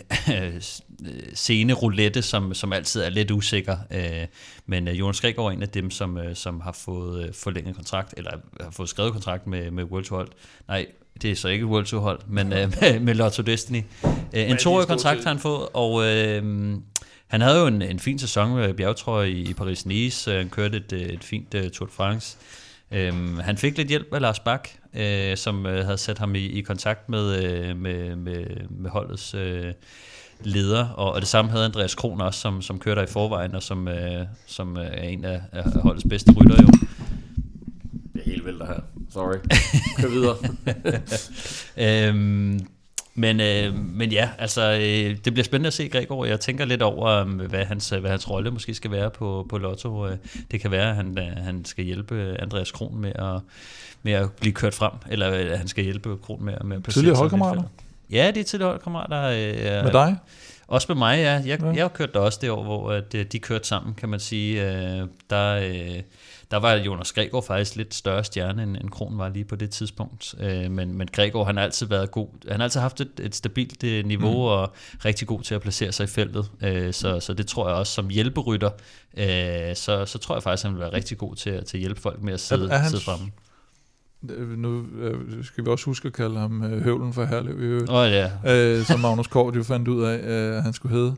scene 1.34 1.72
roulette, 1.72 2.22
som, 2.22 2.54
som 2.54 2.72
altid 2.72 3.02
er 3.02 3.08
lidt 3.08 3.30
usikker. 3.30 3.76
Øh, 3.90 4.26
men 4.66 4.88
øh, 4.88 4.98
Jonas 4.98 5.20
Gregor 5.20 5.48
er 5.48 5.52
en 5.52 5.62
af 5.62 5.68
dem, 5.68 5.90
som, 5.90 6.18
øh, 6.18 6.36
som 6.36 6.60
har 6.60 6.72
fået 6.72 7.26
øh, 7.26 7.34
forlænget 7.34 7.76
kontrakt, 7.76 8.14
eller 8.16 8.30
har 8.60 8.70
fået 8.70 8.88
skrevet 8.88 9.12
kontrakt 9.12 9.46
med, 9.46 9.70
med 9.70 9.84
World 9.84 10.04
Tour 10.04 10.18
hold. 10.18 10.28
Nej, 10.68 10.86
det 11.22 11.30
er 11.30 11.34
så 11.34 11.48
ikke 11.48 11.66
World 11.66 11.86
Tour 11.86 12.00
hold, 12.00 12.20
men 12.26 12.52
øh, 12.52 12.72
med, 12.80 13.00
med 13.06 13.14
Lotto 13.14 13.42
Destiny. 13.42 13.82
Øh, 14.04 14.50
en 14.50 14.56
toårig 14.56 14.88
kontrakt 14.88 15.22
har 15.22 15.30
han 15.30 15.38
fået, 15.38 15.68
og 15.72 16.04
øh, 16.04 16.74
han 17.32 17.40
havde 17.40 17.58
jo 17.58 17.66
en, 17.66 17.82
en 17.82 17.98
fin 17.98 18.18
sæson 18.18 18.54
med 18.54 18.74
bjergtrøje 18.74 19.30
i, 19.30 19.50
i 19.50 19.54
Paris-Nice. 19.60 20.30
Øh, 20.30 20.36
Han 20.36 20.50
kørte 20.50 20.76
et, 20.76 20.92
øh, 20.92 21.00
et 21.00 21.24
fint 21.24 21.54
uh, 21.54 21.60
Tour 21.70 21.86
de 21.86 21.92
France. 21.92 22.36
Øhm, 22.90 23.38
han 23.38 23.56
fik 23.56 23.76
lidt 23.76 23.88
hjælp 23.88 24.14
af 24.14 24.20
Lars 24.20 24.40
Bak, 24.40 24.68
øh, 24.94 25.36
som 25.36 25.66
øh, 25.66 25.84
havde 25.84 25.98
sat 25.98 26.18
ham 26.18 26.34
i, 26.34 26.38
i 26.38 26.60
kontakt 26.60 27.08
med, 27.08 27.44
øh, 27.44 27.76
med, 27.76 28.16
med, 28.16 28.46
med 28.70 28.90
holdets 28.90 29.34
øh, 29.34 29.72
leder, 30.40 30.88
og, 30.88 31.12
og 31.12 31.20
det 31.20 31.28
samme 31.28 31.50
havde 31.50 31.64
Andreas 31.64 31.94
Kron 31.94 32.20
også, 32.20 32.40
som, 32.40 32.62
som 32.62 32.78
kørte 32.78 33.00
der 33.00 33.06
i 33.06 33.10
forvejen, 33.10 33.54
og 33.54 33.62
som, 33.62 33.88
øh, 33.88 34.26
som 34.46 34.76
øh, 34.76 34.86
er 34.86 35.02
en 35.02 35.24
af, 35.24 35.42
af 35.52 35.72
holdets 35.72 36.06
bedste 36.08 36.32
rytter 36.32 36.62
jo. 36.62 36.68
Det 38.12 38.20
er 38.20 38.30
helt 38.30 38.44
vildt 38.44 38.66
her. 38.66 38.80
Sorry. 39.12 39.36
Kør 40.00 40.08
videre. 40.08 40.36
øhm, 42.08 42.66
men, 43.14 43.40
øh, 43.40 43.74
men 43.74 44.12
ja, 44.12 44.28
altså, 44.38 44.72
øh, 44.72 45.16
det 45.24 45.32
bliver 45.32 45.44
spændende 45.44 45.66
at 45.66 45.72
se 45.72 45.88
Gregor. 45.88 46.24
Jeg 46.24 46.40
tænker 46.40 46.64
lidt 46.64 46.82
over, 46.82 47.08
øh, 47.08 47.28
hvad 47.40 47.64
hans, 47.64 47.88
hvad 47.88 48.10
hans 48.10 48.30
rolle 48.30 48.50
måske 48.50 48.74
skal 48.74 48.90
være 48.90 49.10
på, 49.10 49.46
på 49.50 49.58
Lotto. 49.58 50.06
Øh, 50.06 50.16
Det 50.50 50.60
kan 50.60 50.70
være, 50.70 50.90
at 50.90 50.96
han, 50.96 51.18
øh, 51.18 51.44
han 51.44 51.64
skal 51.64 51.84
hjælpe 51.84 52.36
Andreas 52.38 52.70
Kron 52.70 53.00
med 53.00 53.12
at, 53.14 53.40
med 54.02 54.12
at 54.12 54.32
blive 54.32 54.52
kørt 54.52 54.74
frem, 54.74 54.92
eller 55.10 55.32
øh, 55.34 55.58
han 55.58 55.68
skal 55.68 55.84
hjælpe 55.84 56.16
Kron 56.22 56.44
med, 56.44 56.54
med 56.64 56.76
at 56.76 56.82
placere 56.82 57.00
Tidligere 57.00 57.16
holdkammerater? 57.18 57.62
Ja, 58.10 58.30
det 58.34 58.40
er 58.40 58.44
tidligere 58.44 58.70
holdkammerater. 58.70 59.22
Øh, 59.78 59.84
Med 59.84 59.92
dig? 59.92 60.16
Også 60.66 60.86
med 60.90 60.96
mig, 60.96 61.18
ja. 61.18 61.42
Jeg, 61.46 61.60
Ja. 61.62 61.66
jeg 61.66 61.84
har 61.84 61.88
kørt 61.88 62.14
der 62.14 62.20
også 62.20 62.38
det 62.42 62.50
år, 62.50 62.62
hvor 62.62 62.90
at, 62.92 63.14
øh, 63.14 63.26
de 63.32 63.38
kørte 63.38 63.68
sammen, 63.68 63.94
kan 63.94 64.08
man 64.08 64.20
sige. 64.20 64.70
Øh, 64.72 65.06
Der, 65.30 65.54
øh, 65.54 66.00
der 66.52 66.58
var 66.58 66.72
Jonas 66.74 67.12
Gregor 67.12 67.40
faktisk 67.40 67.76
lidt 67.76 67.94
større 67.94 68.24
stjerne, 68.24 68.62
end, 68.62 68.76
end 68.76 68.90
Kron 68.90 69.18
var 69.18 69.28
lige 69.28 69.44
på 69.44 69.56
det 69.56 69.70
tidspunkt. 69.70 70.34
Øh, 70.40 70.70
Men, 70.70 70.98
men 70.98 71.08
Gregor, 71.12 71.44
han 71.44 71.56
har 71.56 71.64
altid 71.64 71.86
været 71.86 72.10
god. 72.10 72.28
Han 72.48 72.56
har 72.60 72.64
altid 72.64 72.80
haft 72.80 73.00
et, 73.00 73.10
et 73.20 73.34
stabilt 73.34 73.84
øh, 73.84 74.06
niveau, 74.06 74.30
mm. 74.32 74.38
og 74.38 74.72
rigtig 75.04 75.28
god 75.28 75.40
til 75.42 75.54
at 75.54 75.60
placere 75.60 75.92
sig 75.92 76.04
i 76.04 76.06
feltet. 76.06 76.50
Øh, 76.62 76.92
Så, 76.94 77.20
så 77.20 77.34
det 77.34 77.46
tror 77.46 77.68
jeg 77.68 77.76
også, 77.76 77.92
som 77.92 78.08
hjælperytter, 78.08 78.70
øh, 79.16 79.76
så, 79.76 80.04
så 80.06 80.18
tror 80.18 80.34
jeg 80.34 80.42
faktisk, 80.42 80.64
han 80.64 80.72
vil 80.72 80.80
være 80.80 80.92
rigtig 80.92 81.18
god 81.18 81.36
til, 81.36 81.50
at- 81.50 81.66
til 81.66 81.76
at 81.76 81.80
hjælpe 81.80 82.00
folk 82.00 82.22
med 82.22 82.32
at 82.32 82.40
sidde, 82.40 82.70
er 82.70 82.76
han- 82.78 82.90
sidde 82.90 83.04
fremme. 83.04 83.26
Øh, 84.30 84.58
Nu 84.58 84.84
øh, 84.98 85.44
skal 85.44 85.64
vi 85.64 85.70
også 85.70 85.84
huske 85.84 86.06
at 86.08 86.12
kalde 86.14 86.38
ham 86.38 86.62
Høvlen 86.62 87.12
for 87.12 87.24
Herlev, 87.24 87.60
i 87.62 87.64
øvrigt. 87.64 87.90
Oh, 87.90 88.10
ja, 88.10 88.30
øh, 88.46 88.84
som 88.84 89.00
Magnus 89.00 89.26
Kort 89.26 89.56
jo 89.56 89.62
fandt 89.62 89.88
ud 89.88 90.02
af, 90.04 90.18
øh, 90.18 90.56
at 90.56 90.62
han 90.62 90.72
skulle 90.72 90.96
hedde. 90.96 91.14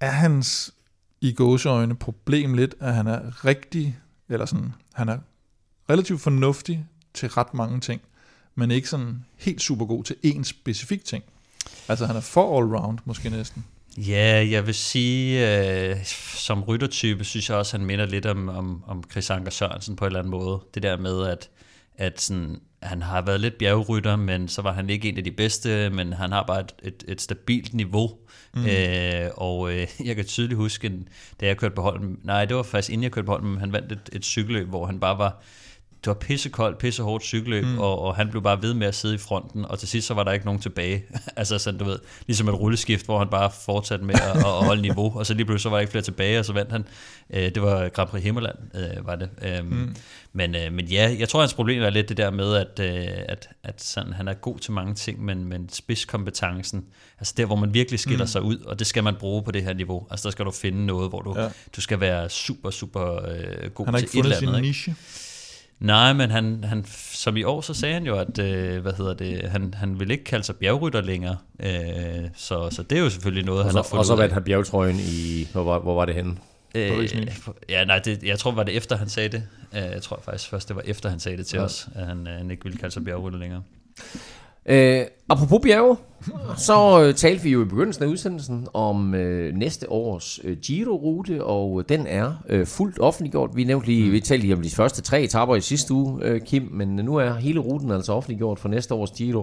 Er 0.00 0.10
hans 0.10 0.74
i 1.20 1.32
gåseøjne 1.32 1.96
problem 1.96 2.54
lidt, 2.54 2.74
at 2.80 2.94
han 2.94 3.06
er 3.06 3.44
rigtig, 3.44 3.98
eller 4.30 4.46
sådan, 4.46 4.72
han 4.94 5.08
er 5.08 5.18
relativt 5.90 6.20
fornuftig 6.20 6.86
til 7.14 7.28
ret 7.28 7.54
mange 7.54 7.80
ting, 7.80 8.00
men 8.54 8.70
ikke 8.70 8.88
sådan 8.88 9.24
helt 9.38 9.62
super 9.62 9.86
god 9.86 10.04
til 10.04 10.16
én 10.26 10.42
specifik 10.42 11.04
ting. 11.04 11.24
Altså 11.88 12.06
han 12.06 12.16
er 12.16 12.20
for 12.20 12.60
all-round 12.60 12.98
måske 13.04 13.30
næsten. 13.30 13.64
Ja, 13.96 14.46
jeg 14.50 14.66
vil 14.66 14.74
sige, 14.74 15.58
øh, 15.90 16.04
som 16.36 16.62
ryttertype, 16.62 17.24
synes 17.24 17.48
jeg 17.48 17.58
også, 17.58 17.76
han 17.76 17.86
minder 17.86 18.06
lidt 18.06 18.26
om, 18.26 18.48
om, 18.48 18.84
om 18.86 19.04
Chris 19.10 19.30
Anker 19.30 19.50
Sørensen 19.50 19.96
på 19.96 20.04
en 20.04 20.06
eller 20.06 20.18
anden 20.18 20.30
måde. 20.30 20.60
Det 20.74 20.82
der 20.82 20.96
med, 20.96 21.26
at, 21.26 21.50
at 21.96 22.20
sådan, 22.20 22.60
han 22.82 23.02
har 23.02 23.22
været 23.22 23.40
lidt 23.40 23.58
bjergrytter, 23.58 24.16
men 24.16 24.48
så 24.48 24.62
var 24.62 24.72
han 24.72 24.90
ikke 24.90 25.08
en 25.08 25.18
af 25.18 25.24
de 25.24 25.30
bedste, 25.30 25.90
men 25.90 26.12
han 26.12 26.32
har 26.32 26.42
bare 26.42 26.60
et, 26.60 26.72
et, 26.82 27.04
et 27.08 27.20
stabilt 27.20 27.74
niveau. 27.74 28.10
Mm. 28.54 28.66
Øh, 28.66 29.30
og 29.36 29.72
øh, 29.72 29.86
jeg 30.04 30.16
kan 30.16 30.24
tydeligt 30.24 30.56
huske, 30.56 30.92
da 31.40 31.46
jeg 31.46 31.56
kørte 31.56 31.74
på 31.74 31.82
Holmen, 31.82 32.18
nej, 32.22 32.44
det 32.44 32.56
var 32.56 32.62
faktisk 32.62 32.90
inden 32.90 33.02
jeg 33.02 33.12
kørte 33.12 33.26
på 33.26 33.32
Holmen, 33.32 33.60
han 33.60 33.72
vandt 33.72 33.92
et, 33.92 34.10
et 34.12 34.24
cykelløb, 34.24 34.68
hvor 34.68 34.86
han 34.86 35.00
bare 35.00 35.18
var 35.18 35.42
det 36.04 36.06
var 36.06 36.14
pissekoldt, 36.14 36.78
pissehårdt 36.78 37.24
cykelløb, 37.24 37.64
mm. 37.64 37.78
og, 37.78 37.98
og 37.98 38.16
han 38.16 38.30
blev 38.30 38.42
bare 38.42 38.62
ved 38.62 38.74
med 38.74 38.86
at 38.86 38.94
sidde 38.94 39.14
i 39.14 39.18
fronten, 39.18 39.64
og 39.64 39.78
til 39.78 39.88
sidst 39.88 40.06
så 40.06 40.14
var 40.14 40.24
der 40.24 40.32
ikke 40.32 40.44
nogen 40.44 40.60
tilbage. 40.60 41.04
altså 41.36 41.58
sådan, 41.58 41.78
du 41.78 41.84
ved, 41.84 41.98
ligesom 42.26 42.48
et 42.48 42.60
rulleskift, 42.60 43.04
hvor 43.04 43.18
han 43.18 43.28
bare 43.28 43.50
fortsatte 43.64 44.04
med 44.04 44.14
at, 44.14 44.36
at 44.36 44.42
holde 44.42 44.82
niveau, 44.82 45.18
og 45.18 45.26
så 45.26 45.34
lige 45.34 45.44
pludselig 45.44 45.62
så 45.62 45.68
var 45.68 45.76
der 45.76 45.80
ikke 45.80 45.90
flere 45.90 46.04
tilbage, 46.04 46.38
og 46.38 46.44
så 46.44 46.52
vandt 46.52 46.72
han. 46.72 46.84
Øh, 47.30 47.42
det 47.42 47.62
var 47.62 47.88
Grand 47.88 48.08
Prix 48.08 48.22
Himmerland, 48.22 48.58
øh, 48.74 49.06
var 49.06 49.16
det. 49.16 49.28
Øhm, 49.42 49.66
mm. 49.66 49.96
men, 50.32 50.54
øh, 50.54 50.72
men 50.72 50.86
ja, 50.86 51.16
jeg 51.18 51.28
tror, 51.28 51.40
hans 51.40 51.54
problem 51.54 51.82
er 51.82 51.90
lidt 51.90 52.08
det 52.08 52.16
der 52.16 52.30
med, 52.30 52.54
at, 52.54 52.80
øh, 52.80 53.08
at, 53.28 53.48
at 53.64 53.82
sådan, 53.82 54.12
han 54.12 54.28
er 54.28 54.34
god 54.34 54.58
til 54.58 54.72
mange 54.72 54.94
ting, 54.94 55.24
men, 55.24 55.44
men 55.44 55.68
spidskompetencen, 55.68 56.84
altså 57.18 57.34
der, 57.36 57.46
hvor 57.46 57.56
man 57.56 57.74
virkelig 57.74 58.00
skiller 58.00 58.24
mm. 58.24 58.28
sig 58.28 58.42
ud, 58.42 58.58
og 58.58 58.78
det 58.78 58.86
skal 58.86 59.04
man 59.04 59.14
bruge 59.14 59.42
på 59.42 59.50
det 59.50 59.62
her 59.62 59.72
niveau. 59.72 60.06
Altså 60.10 60.28
der 60.28 60.32
skal 60.32 60.44
du 60.44 60.50
finde 60.50 60.86
noget, 60.86 61.08
hvor 61.08 61.20
du, 61.20 61.34
ja. 61.40 61.48
du 61.76 61.80
skal 61.80 62.00
være 62.00 62.28
super, 62.28 62.70
super 62.70 63.14
øh, 63.28 63.70
god 63.70 63.86
Han 63.86 63.94
har 63.94 63.98
ikke 63.98 64.10
til 64.10 64.20
et 64.20 64.24
eller 64.24 64.38
fundet 64.38 64.56
andet. 64.56 64.74
sin 64.74 64.88
ikke? 64.88 64.94
niche. 64.94 64.94
Nej, 65.80 66.12
men 66.12 66.30
han, 66.30 66.64
han, 66.64 66.84
som 67.12 67.36
i 67.36 67.42
år, 67.42 67.60
så 67.60 67.74
sagde 67.74 67.94
han 67.94 68.06
jo, 68.06 68.16
at 68.18 68.38
øh, 68.38 68.82
hvad 68.82 68.92
hedder 68.92 69.14
det, 69.14 69.50
han, 69.50 69.74
han 69.74 70.00
vil 70.00 70.10
ikke 70.10 70.24
kalde 70.24 70.44
sig 70.44 70.56
bjergrytter 70.56 71.00
længere. 71.00 71.36
Øh, 71.60 72.28
så, 72.36 72.70
så 72.70 72.82
det 72.82 72.98
er 72.98 73.02
jo 73.02 73.10
selvfølgelig 73.10 73.44
noget, 73.44 73.60
Og 73.60 73.64
han 73.64 73.72
så, 73.72 73.78
har 73.78 73.82
fundet 73.82 73.98
og 73.98 74.04
så 74.04 74.14
vandt 74.16 74.34
han 74.34 74.44
bjergetrøjen 74.44 74.96
i... 75.00 75.48
Hvor 75.52 75.62
var, 75.62 75.78
hvor 75.78 75.94
var 75.94 76.04
det 76.04 76.14
henne? 76.14 76.36
Øh, 76.74 77.08
ja, 77.68 77.84
nej, 77.84 77.98
det, 77.98 78.22
jeg 78.22 78.38
tror, 78.38 78.50
var 78.50 78.62
det 78.62 78.76
efter, 78.76 78.96
han 78.96 79.08
sagde 79.08 79.28
det. 79.28 79.42
Øh, 79.72 79.82
Jeg 79.82 80.02
tror 80.02 80.20
faktisk 80.24 80.50
først, 80.50 80.68
det 80.68 80.76
var 80.76 80.82
efter, 80.84 81.08
han 81.08 81.20
sagde 81.20 81.38
det 81.38 81.46
til 81.46 81.56
ja. 81.56 81.62
os, 81.64 81.88
at 81.94 82.06
han, 82.06 82.26
øh, 82.26 82.32
han 82.36 82.50
ikke 82.50 82.62
ville 82.62 82.78
kalde 82.78 82.92
sig 82.94 83.04
bjergrytter 83.04 83.38
længere. 83.38 83.62
Øh, 84.66 85.04
apropos 85.28 85.60
bjerge, 85.62 85.96
så 86.56 87.02
øh, 87.02 87.14
talte 87.14 87.42
vi 87.42 87.50
jo 87.50 87.62
i 87.62 87.64
begyndelsen 87.64 88.04
af 88.04 88.08
udsendelsen 88.08 88.68
om 88.74 89.14
øh, 89.14 89.54
næste 89.54 89.90
års 89.90 90.40
øh, 90.44 90.56
Giro-rute, 90.56 91.44
og 91.44 91.88
den 91.88 92.06
er 92.06 92.32
øh, 92.48 92.66
fuldt 92.66 92.98
offentliggjort. 92.98 93.50
Vi 93.54 93.64
nævnte 93.64 93.86
lige, 93.86 94.10
vi 94.10 94.20
talte 94.20 94.42
lige 94.42 94.54
om 94.54 94.62
de 94.62 94.70
første 94.70 95.02
tre 95.02 95.22
etapper 95.22 95.56
i 95.56 95.60
sidste 95.60 95.94
uge, 95.94 96.24
øh, 96.24 96.40
Kim, 96.40 96.68
men 96.72 96.88
nu 96.88 97.16
er 97.16 97.34
hele 97.34 97.60
ruten 97.60 97.90
altså 97.90 98.12
offentliggjort 98.12 98.58
for 98.58 98.68
næste 98.68 98.94
års 98.94 99.10
Giro. 99.10 99.42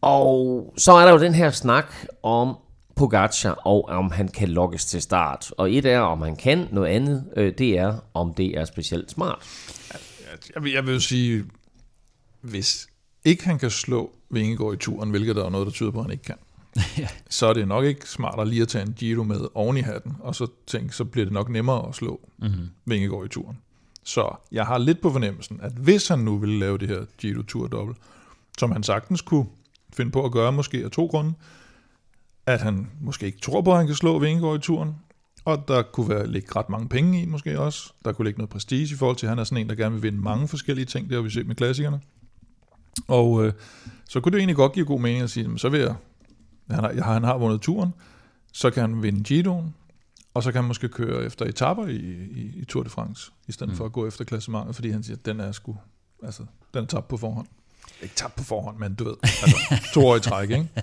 Og 0.00 0.74
så 0.76 0.92
er 0.92 1.04
der 1.04 1.12
jo 1.12 1.18
den 1.18 1.34
her 1.34 1.50
snak 1.50 1.94
om 2.22 2.56
Pogacar, 2.96 3.50
og 3.50 3.84
om 3.84 4.10
han 4.10 4.28
kan 4.28 4.48
lokkes 4.48 4.84
til 4.84 5.02
start. 5.02 5.52
Og 5.56 5.72
et 5.72 5.86
er, 5.86 6.00
om 6.00 6.22
han 6.22 6.36
kan, 6.36 6.68
noget 6.72 6.88
andet, 6.88 7.24
øh, 7.36 7.52
det 7.58 7.78
er, 7.78 7.94
om 8.14 8.34
det 8.34 8.58
er 8.58 8.64
specielt 8.64 9.10
smart. 9.10 9.46
Jeg 10.54 10.62
vil, 10.62 10.72
jeg 10.72 10.86
vil 10.86 10.94
jo 10.94 11.00
sige, 11.00 11.44
hvis 12.40 12.88
ikke 13.24 13.44
han 13.44 13.58
kan 13.58 13.70
slå 13.70 14.10
Vingegaard 14.30 14.74
i 14.74 14.76
turen, 14.76 15.10
hvilket 15.10 15.36
der 15.36 15.44
er 15.44 15.50
noget, 15.50 15.66
der 15.66 15.72
tyder 15.72 15.90
på, 15.90 15.98
at 15.98 16.04
han 16.04 16.12
ikke 16.12 16.24
kan, 16.24 16.36
Ja. 16.98 17.08
så 17.30 17.46
er 17.46 17.52
det 17.52 17.68
nok 17.68 17.84
ikke 17.84 18.08
smartere 18.08 18.48
lige 18.48 18.62
at 18.62 18.68
tage 18.68 18.86
en 18.86 18.92
Giro 18.92 19.22
med 19.22 19.40
oven 19.54 19.76
i 19.76 19.80
hatten, 19.80 20.16
og 20.20 20.34
så 20.34 20.46
tænke, 20.66 20.96
så 20.96 21.04
bliver 21.04 21.24
det 21.24 21.32
nok 21.32 21.48
nemmere 21.48 21.88
at 21.88 21.94
slå 21.94 22.20
mm-hmm. 22.38 22.68
Vingegaard 22.84 23.24
i 23.24 23.28
turen. 23.28 23.58
Så 24.04 24.36
jeg 24.52 24.66
har 24.66 24.78
lidt 24.78 25.00
på 25.00 25.10
fornemmelsen, 25.10 25.60
at 25.62 25.72
hvis 25.72 26.08
han 26.08 26.18
nu 26.18 26.38
ville 26.38 26.58
lave 26.58 26.78
det 26.78 26.88
her 26.88 27.04
Giro 27.18 27.42
Tour 27.42 27.66
dobbelt, 27.66 27.98
som 28.58 28.72
han 28.72 28.82
sagtens 28.82 29.20
kunne 29.20 29.46
finde 29.92 30.10
på 30.10 30.24
at 30.24 30.32
gøre, 30.32 30.52
måske 30.52 30.84
af 30.84 30.90
to 30.90 31.06
grunde, 31.06 31.32
at 32.46 32.60
han 32.60 32.90
måske 33.00 33.26
ikke 33.26 33.40
tror 33.40 33.62
på, 33.62 33.70
at 33.70 33.76
han 33.76 33.86
kan 33.86 33.96
slå 33.96 34.18
Vingegaard 34.18 34.56
i 34.56 34.60
turen, 34.60 34.94
og 35.44 35.68
der 35.68 35.82
kunne 35.82 36.08
være, 36.08 36.26
ligge 36.26 36.48
ret 36.56 36.68
mange 36.68 36.88
penge 36.88 37.22
i 37.22 37.26
måske 37.26 37.60
også. 37.60 37.92
Der 38.04 38.12
kunne 38.12 38.24
ligge 38.24 38.38
noget 38.38 38.50
prestige 38.50 38.94
i 38.94 38.96
forhold 38.96 39.16
til, 39.16 39.26
at 39.26 39.30
han 39.30 39.38
er 39.38 39.44
sådan 39.44 39.64
en, 39.64 39.68
der 39.68 39.74
gerne 39.74 39.94
vil 39.94 40.02
vinde 40.02 40.18
mange 40.18 40.48
forskellige 40.48 40.84
ting. 40.86 41.08
Det 41.08 41.14
har 41.14 41.22
vi 41.22 41.30
set 41.30 41.46
med 41.46 41.54
klassikerne. 41.54 42.00
Og 43.08 43.44
øh, 43.44 43.52
så 44.08 44.20
kunne 44.20 44.32
det 44.32 44.38
egentlig 44.38 44.56
godt 44.56 44.72
give 44.72 44.86
god 44.86 45.00
mening 45.00 45.22
at 45.22 45.30
sige, 45.30 45.42
"Jamen, 45.42 45.58
så 45.58 45.68
vil 45.68 45.80
jeg, 45.80 45.94
han 46.70 46.84
har, 46.84 47.12
han 47.12 47.24
har 47.24 47.38
vundet 47.38 47.60
turen, 47.60 47.94
så 48.52 48.70
kan 48.70 48.80
han 48.80 49.02
vinde 49.02 49.22
Giroen, 49.22 49.74
og 50.34 50.42
så 50.42 50.52
kan 50.52 50.62
han 50.62 50.68
måske 50.68 50.88
køre 50.88 51.24
efter 51.24 51.44
etapper 51.44 51.86
i, 51.86 51.96
i, 51.96 52.52
i 52.56 52.64
Tour 52.64 52.82
de 52.82 52.90
France, 52.90 53.30
i 53.48 53.52
stedet 53.52 53.72
mm. 53.72 53.76
for 53.76 53.84
at 53.84 53.92
gå 53.92 54.06
efter 54.06 54.24
klassementet, 54.24 54.74
fordi 54.74 54.90
han 54.90 55.02
siger, 55.02 55.16
at 55.16 55.26
den 55.26 55.40
er 55.40 55.52
sgu, 55.52 55.76
altså, 56.22 56.42
den 56.74 56.82
er 56.82 56.86
tabt 56.86 57.08
på 57.08 57.16
forhånd. 57.16 57.46
Ikke 58.02 58.14
tabt 58.14 58.34
på 58.36 58.44
forhånd, 58.44 58.78
men 58.78 58.94
du 58.94 59.04
ved, 59.04 59.14
altså, 59.22 59.56
to 59.94 60.06
år 60.06 60.16
i 60.16 60.20
træk, 60.20 60.50
ikke? 60.50 60.68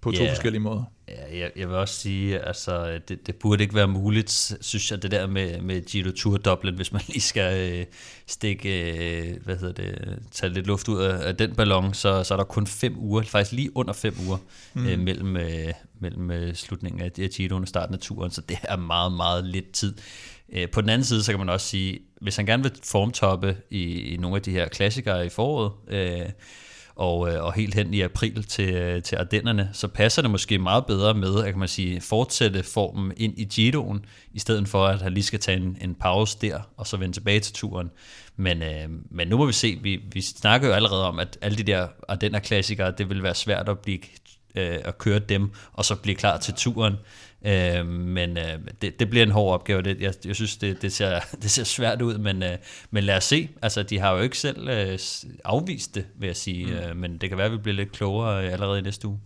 På 0.00 0.10
to 0.10 0.22
Ja. 0.22 0.30
forskellige 0.30 0.60
måder. 0.60 0.82
Ja, 1.08 1.38
jeg, 1.38 1.50
jeg 1.56 1.68
vil 1.68 1.76
også 1.76 1.94
sige, 1.94 2.38
altså, 2.38 3.00
det, 3.08 3.26
det 3.26 3.34
burde 3.34 3.62
ikke 3.62 3.74
være 3.74 3.88
muligt, 3.88 4.52
synes 4.60 4.90
jeg, 4.90 5.02
det 5.02 5.10
der 5.10 5.26
med, 5.26 5.60
med 5.60 5.82
Giro 5.82 6.10
Tour 6.10 6.36
Dublin, 6.36 6.74
hvis 6.74 6.92
man 6.92 7.02
lige 7.08 7.20
skal 7.20 7.72
øh, 7.72 7.86
stikke, 8.26 8.92
øh, 8.92 9.36
hvad 9.44 9.56
hedder 9.56 9.72
det, 9.72 10.18
tage 10.30 10.52
lidt 10.52 10.66
luft 10.66 10.88
ud 10.88 11.00
af, 11.00 11.28
af 11.28 11.36
den 11.36 11.54
ballon, 11.54 11.94
så, 11.94 12.24
så 12.24 12.34
er 12.34 12.38
der 12.38 12.44
kun 12.44 12.66
fem 12.66 12.98
uger, 12.98 13.22
faktisk 13.22 13.52
lige 13.52 13.76
under 13.76 13.92
fem 13.92 14.14
uger, 14.26 14.38
mm. 14.74 14.86
øh, 14.86 14.98
mellem, 14.98 15.36
øh, 15.36 15.72
mellem 16.00 16.30
øh, 16.30 16.54
slutningen 16.54 17.02
af, 17.02 17.10
af 17.18 17.28
Giroen 17.30 17.62
og 17.62 17.68
starten 17.68 17.94
af 17.94 18.00
turen, 18.00 18.30
så 18.30 18.40
det 18.40 18.58
er 18.62 18.76
meget, 18.76 19.12
meget 19.12 19.44
lidt 19.44 19.72
tid. 19.72 19.94
Øh, 20.52 20.68
på 20.70 20.80
den 20.80 20.88
anden 20.88 21.04
side, 21.04 21.22
så 21.22 21.32
kan 21.32 21.38
man 21.38 21.48
også 21.48 21.66
sige, 21.66 21.98
hvis 22.20 22.36
han 22.36 22.46
gerne 22.46 22.62
vil 22.62 22.72
formtoppe 22.84 23.56
i, 23.70 24.00
i 24.00 24.16
nogle 24.16 24.36
af 24.36 24.42
de 24.42 24.50
her 24.50 24.68
klassikere 24.68 25.26
i 25.26 25.28
foråret, 25.28 25.72
øh, 25.88 26.26
og, 27.00 27.32
øh, 27.32 27.44
og 27.44 27.52
helt 27.52 27.74
hen 27.74 27.94
i 27.94 28.00
april 28.00 28.44
til, 28.44 28.74
øh, 28.74 29.02
til 29.02 29.16
Ardennerne, 29.16 29.70
så 29.72 29.88
passer 29.88 30.22
det 30.22 30.30
måske 30.30 30.58
meget 30.58 30.86
bedre 30.86 31.14
med, 31.14 31.44
at 31.44 31.50
kan 31.50 31.58
man 31.58 31.68
sige, 31.68 32.00
fortsætte 32.00 32.62
formen 32.62 33.12
ind 33.16 33.38
i 33.38 33.44
Giroen, 33.44 34.04
i 34.32 34.38
stedet 34.38 34.68
for 34.68 34.86
at 34.86 35.02
han 35.02 35.12
lige 35.12 35.24
skal 35.24 35.40
tage 35.40 35.56
en, 35.56 35.76
en 35.80 35.94
pause 35.94 36.38
der, 36.40 36.60
og 36.76 36.86
så 36.86 36.96
vende 36.96 37.16
tilbage 37.16 37.40
til 37.40 37.54
turen. 37.54 37.90
Men, 38.36 38.62
øh, 38.62 38.88
men 39.10 39.28
nu 39.28 39.36
må 39.36 39.46
vi 39.46 39.52
se, 39.52 39.78
vi, 39.82 40.00
vi 40.12 40.20
snakker 40.20 40.68
jo 40.68 40.74
allerede 40.74 41.08
om, 41.08 41.18
at 41.18 41.38
alle 41.40 41.58
de 41.58 41.62
der 41.62 41.88
Ardenner-klassikere, 42.08 42.92
det 42.98 43.08
vil 43.08 43.22
være 43.22 43.34
svært 43.34 43.68
at 43.68 43.78
blive 43.78 43.98
øh, 44.54 44.78
at 44.84 44.98
køre 44.98 45.18
dem, 45.18 45.50
og 45.72 45.84
så 45.84 45.94
blive 45.94 46.16
klar 46.16 46.38
til 46.38 46.54
turen. 46.54 46.94
Øh, 47.46 47.86
men 47.86 48.38
øh, 48.38 48.58
det, 48.82 49.00
det 49.00 49.10
bliver 49.10 49.26
en 49.26 49.30
hård 49.30 49.54
opgave. 49.54 49.82
Det, 49.82 50.00
jeg, 50.00 50.14
jeg 50.26 50.34
synes, 50.34 50.56
det, 50.56 50.82
det, 50.82 50.92
ser, 50.92 51.20
det 51.42 51.50
ser 51.50 51.64
svært 51.64 52.02
ud, 52.02 52.18
men, 52.18 52.42
øh, 52.42 52.56
men 52.90 53.04
lad 53.04 53.16
os 53.16 53.24
se. 53.24 53.48
Altså, 53.62 53.82
de 53.82 53.98
har 53.98 54.12
jo 54.12 54.20
ikke 54.20 54.38
selv 54.38 54.68
øh, 54.68 54.98
afvist 55.44 55.94
det, 55.94 56.04
vil 56.18 56.26
jeg 56.26 56.36
sige. 56.36 56.66
Mm. 56.66 56.72
Øh, 56.72 56.96
men 56.96 57.18
det 57.18 57.28
kan 57.28 57.38
være, 57.38 57.46
at 57.46 57.52
vi 57.52 57.58
bliver 57.58 57.76
lidt 57.76 57.92
klogere 57.92 58.44
øh, 58.44 58.52
allerede 58.52 58.78
i 58.78 58.82
næste 58.82 59.08
uge. 59.08 59.18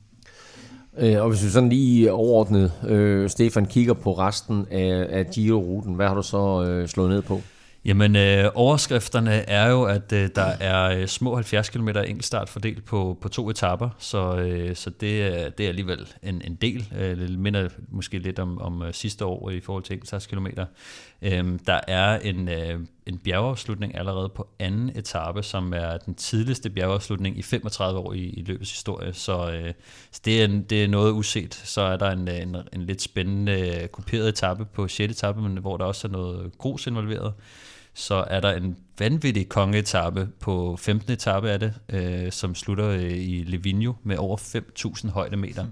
Øh, 0.98 1.22
og 1.22 1.28
hvis 1.28 1.44
vi 1.44 1.48
sådan 1.48 1.68
lige 1.68 2.12
overordnet, 2.12 2.72
øh, 2.88 3.30
Stefan, 3.30 3.66
kigger 3.66 3.94
på 3.94 4.12
resten 4.12 4.66
af, 4.70 5.06
af 5.10 5.26
Giro-ruten, 5.26 5.94
hvad 5.94 6.08
har 6.08 6.14
du 6.14 6.22
så 6.22 6.64
øh, 6.68 6.88
slået 6.88 7.10
ned 7.10 7.22
på? 7.22 7.42
Jamen, 7.84 8.16
øh, 8.16 8.50
overskrifterne 8.54 9.30
er 9.32 9.70
jo, 9.70 9.82
at 9.84 10.12
øh, 10.12 10.28
der 10.34 10.42
er 10.42 10.98
øh, 11.00 11.06
små 11.06 11.34
70 11.34 11.68
km 11.70 11.88
enkeltstart 11.88 12.48
fordelt 12.48 12.84
på, 12.84 13.18
på 13.20 13.28
to 13.28 13.50
etapper, 13.50 13.88
så, 13.98 14.36
øh, 14.36 14.76
så 14.76 14.90
det, 14.90 15.22
er, 15.22 15.50
det 15.50 15.64
er 15.64 15.68
alligevel 15.68 16.08
en, 16.22 16.42
en 16.44 16.54
del. 16.54 16.88
Øh, 16.98 17.16
det 17.20 17.38
minder 17.38 17.68
måske 17.88 18.18
lidt 18.18 18.38
om, 18.38 18.60
om 18.60 18.82
øh, 18.82 18.94
sidste 18.94 19.24
år 19.24 19.50
i 19.50 19.60
forhold 19.60 19.82
til 19.84 19.92
enkeltstartskilometer. 19.92 20.66
Øh, 21.22 21.58
der 21.66 21.80
er 21.88 22.18
en, 22.18 22.48
øh, 22.48 22.80
en 23.06 23.18
bjergeafslutning 23.18 23.98
allerede 23.98 24.28
på 24.28 24.48
anden 24.58 24.90
etape, 24.96 25.42
som 25.42 25.72
er 25.74 25.96
den 25.96 26.14
tidligste 26.14 26.70
bjergeafslutning 26.70 27.38
i 27.38 27.42
35 27.42 27.98
år 27.98 28.12
i, 28.12 28.18
i 28.18 28.42
løbets 28.46 28.70
historie, 28.70 29.12
så, 29.12 29.50
øh, 29.52 29.72
så 30.12 30.20
det, 30.24 30.40
er, 30.40 30.44
en- 30.44 30.62
det 30.62 30.84
er 30.84 30.88
noget 30.88 31.12
uset. 31.12 31.54
Så 31.54 31.80
er 31.80 31.96
der 31.96 32.10
en, 32.10 32.28
øh, 32.28 32.42
en, 32.42 32.56
en 32.72 32.82
lidt 32.82 33.02
spændende 33.02 33.80
øh, 33.82 33.88
kuperet 33.88 34.28
etape 34.28 34.64
på 34.64 34.88
6. 34.88 35.12
etape, 35.12 35.40
men 35.42 35.56
hvor 35.58 35.76
der 35.76 35.84
også 35.84 36.08
er 36.08 36.12
noget 36.12 36.58
grus 36.58 36.86
involveret 36.86 37.32
så 37.94 38.14
er 38.14 38.40
der 38.40 38.52
en 38.52 38.76
vanvittig 38.98 39.48
kongeetappe 39.48 40.28
på 40.40 40.76
15. 40.80 41.12
etape 41.12 41.50
af 41.50 41.60
det, 41.60 41.74
øh, 41.88 42.32
som 42.32 42.54
slutter 42.54 42.88
øh, 42.88 43.12
i 43.12 43.44
Livigno 43.46 43.92
med 44.02 44.16
over 44.16 44.36
5.000 44.36 45.10
højdemeter. 45.10 45.66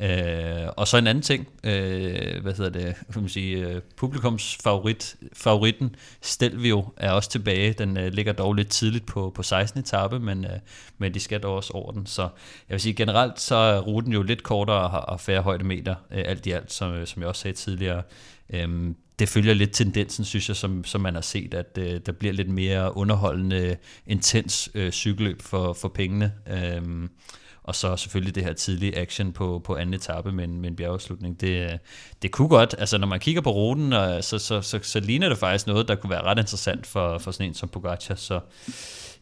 Øh, 0.00 0.68
og 0.76 0.88
så 0.88 0.96
en 0.96 1.06
anden 1.06 1.22
ting, 1.22 1.48
øh, 1.64 2.42
hvad 2.42 2.54
hedder 2.54 2.70
det, 2.70 2.94
kan 3.12 3.22
man 3.22 3.28
sige, 3.28 3.56
øh, 3.56 3.80
publikums 3.96 4.58
favorit, 4.62 5.16
favoritten 5.32 5.96
Stelvio 6.22 6.84
er 6.96 7.12
også 7.12 7.30
tilbage. 7.30 7.72
Den 7.72 7.96
øh, 7.96 8.12
ligger 8.12 8.32
dog 8.32 8.54
lidt 8.54 8.68
tidligt 8.68 9.06
på, 9.06 9.32
på 9.34 9.42
16. 9.42 9.80
etape, 9.80 10.20
men, 10.20 10.44
øh, 10.44 10.50
men 10.98 11.14
de 11.14 11.20
skal 11.20 11.40
dog 11.40 11.56
også 11.56 11.72
over 11.72 11.92
den. 11.92 12.06
Så 12.06 12.22
jeg 12.22 12.74
vil 12.74 12.80
sige, 12.80 12.94
generelt 12.94 13.40
så 13.40 13.54
er 13.54 13.80
ruten 13.80 14.12
jo 14.12 14.22
lidt 14.22 14.42
kortere 14.42 14.82
og 14.82 14.90
har 14.90 14.98
og 14.98 15.20
færre 15.20 15.42
højdemeter, 15.42 15.94
øh, 16.10 16.22
alt 16.26 16.46
i 16.46 16.50
alt, 16.50 16.72
som, 16.72 16.92
øh, 16.92 17.06
som 17.06 17.22
jeg 17.22 17.28
også 17.28 17.42
sagde 17.42 17.56
tidligere. 17.56 18.02
Øhm, 18.50 18.96
det 19.18 19.28
følger 19.28 19.54
lidt 19.54 19.72
tendensen, 19.72 20.24
synes 20.24 20.48
jeg, 20.48 20.56
som, 20.56 20.84
som 20.84 21.00
man 21.00 21.14
har 21.14 21.20
set, 21.20 21.54
at 21.54 21.78
øh, 21.78 22.00
der 22.06 22.12
bliver 22.12 22.34
lidt 22.34 22.48
mere 22.48 22.96
underholdende, 22.96 23.76
intens 24.06 24.70
øh, 24.74 24.92
cykelløb 24.92 25.42
for, 25.42 25.72
for 25.72 25.88
pengene. 25.88 26.32
Øhm, 26.50 27.10
og 27.62 27.74
så 27.74 27.96
selvfølgelig 27.96 28.34
det 28.34 28.44
her 28.44 28.52
tidlige 28.52 28.98
action 28.98 29.32
på, 29.32 29.60
på 29.64 29.76
anden 29.76 29.94
etape 29.94 30.32
med 30.32 30.44
en, 30.44 30.60
med 30.60 30.70
en 30.70 30.76
bjergeslutning. 30.76 31.40
Det, 31.40 31.72
øh, 31.72 31.78
det 32.22 32.30
kunne 32.30 32.48
godt, 32.48 32.74
altså 32.78 32.98
når 32.98 33.06
man 33.06 33.20
kigger 33.20 33.40
på 33.40 33.50
ruten, 33.50 33.92
og, 33.92 34.24
så, 34.24 34.38
så, 34.38 34.62
så, 34.62 34.80
så 34.82 35.00
ligner 35.00 35.28
det 35.28 35.38
faktisk 35.38 35.66
noget, 35.66 35.88
der 35.88 35.94
kunne 35.94 36.10
være 36.10 36.22
ret 36.22 36.38
interessant 36.38 36.86
for, 36.86 37.18
for 37.18 37.30
sådan 37.30 37.46
en 37.46 37.54
som 37.54 37.68
Pogacar. 37.68 38.14
Så 38.14 38.40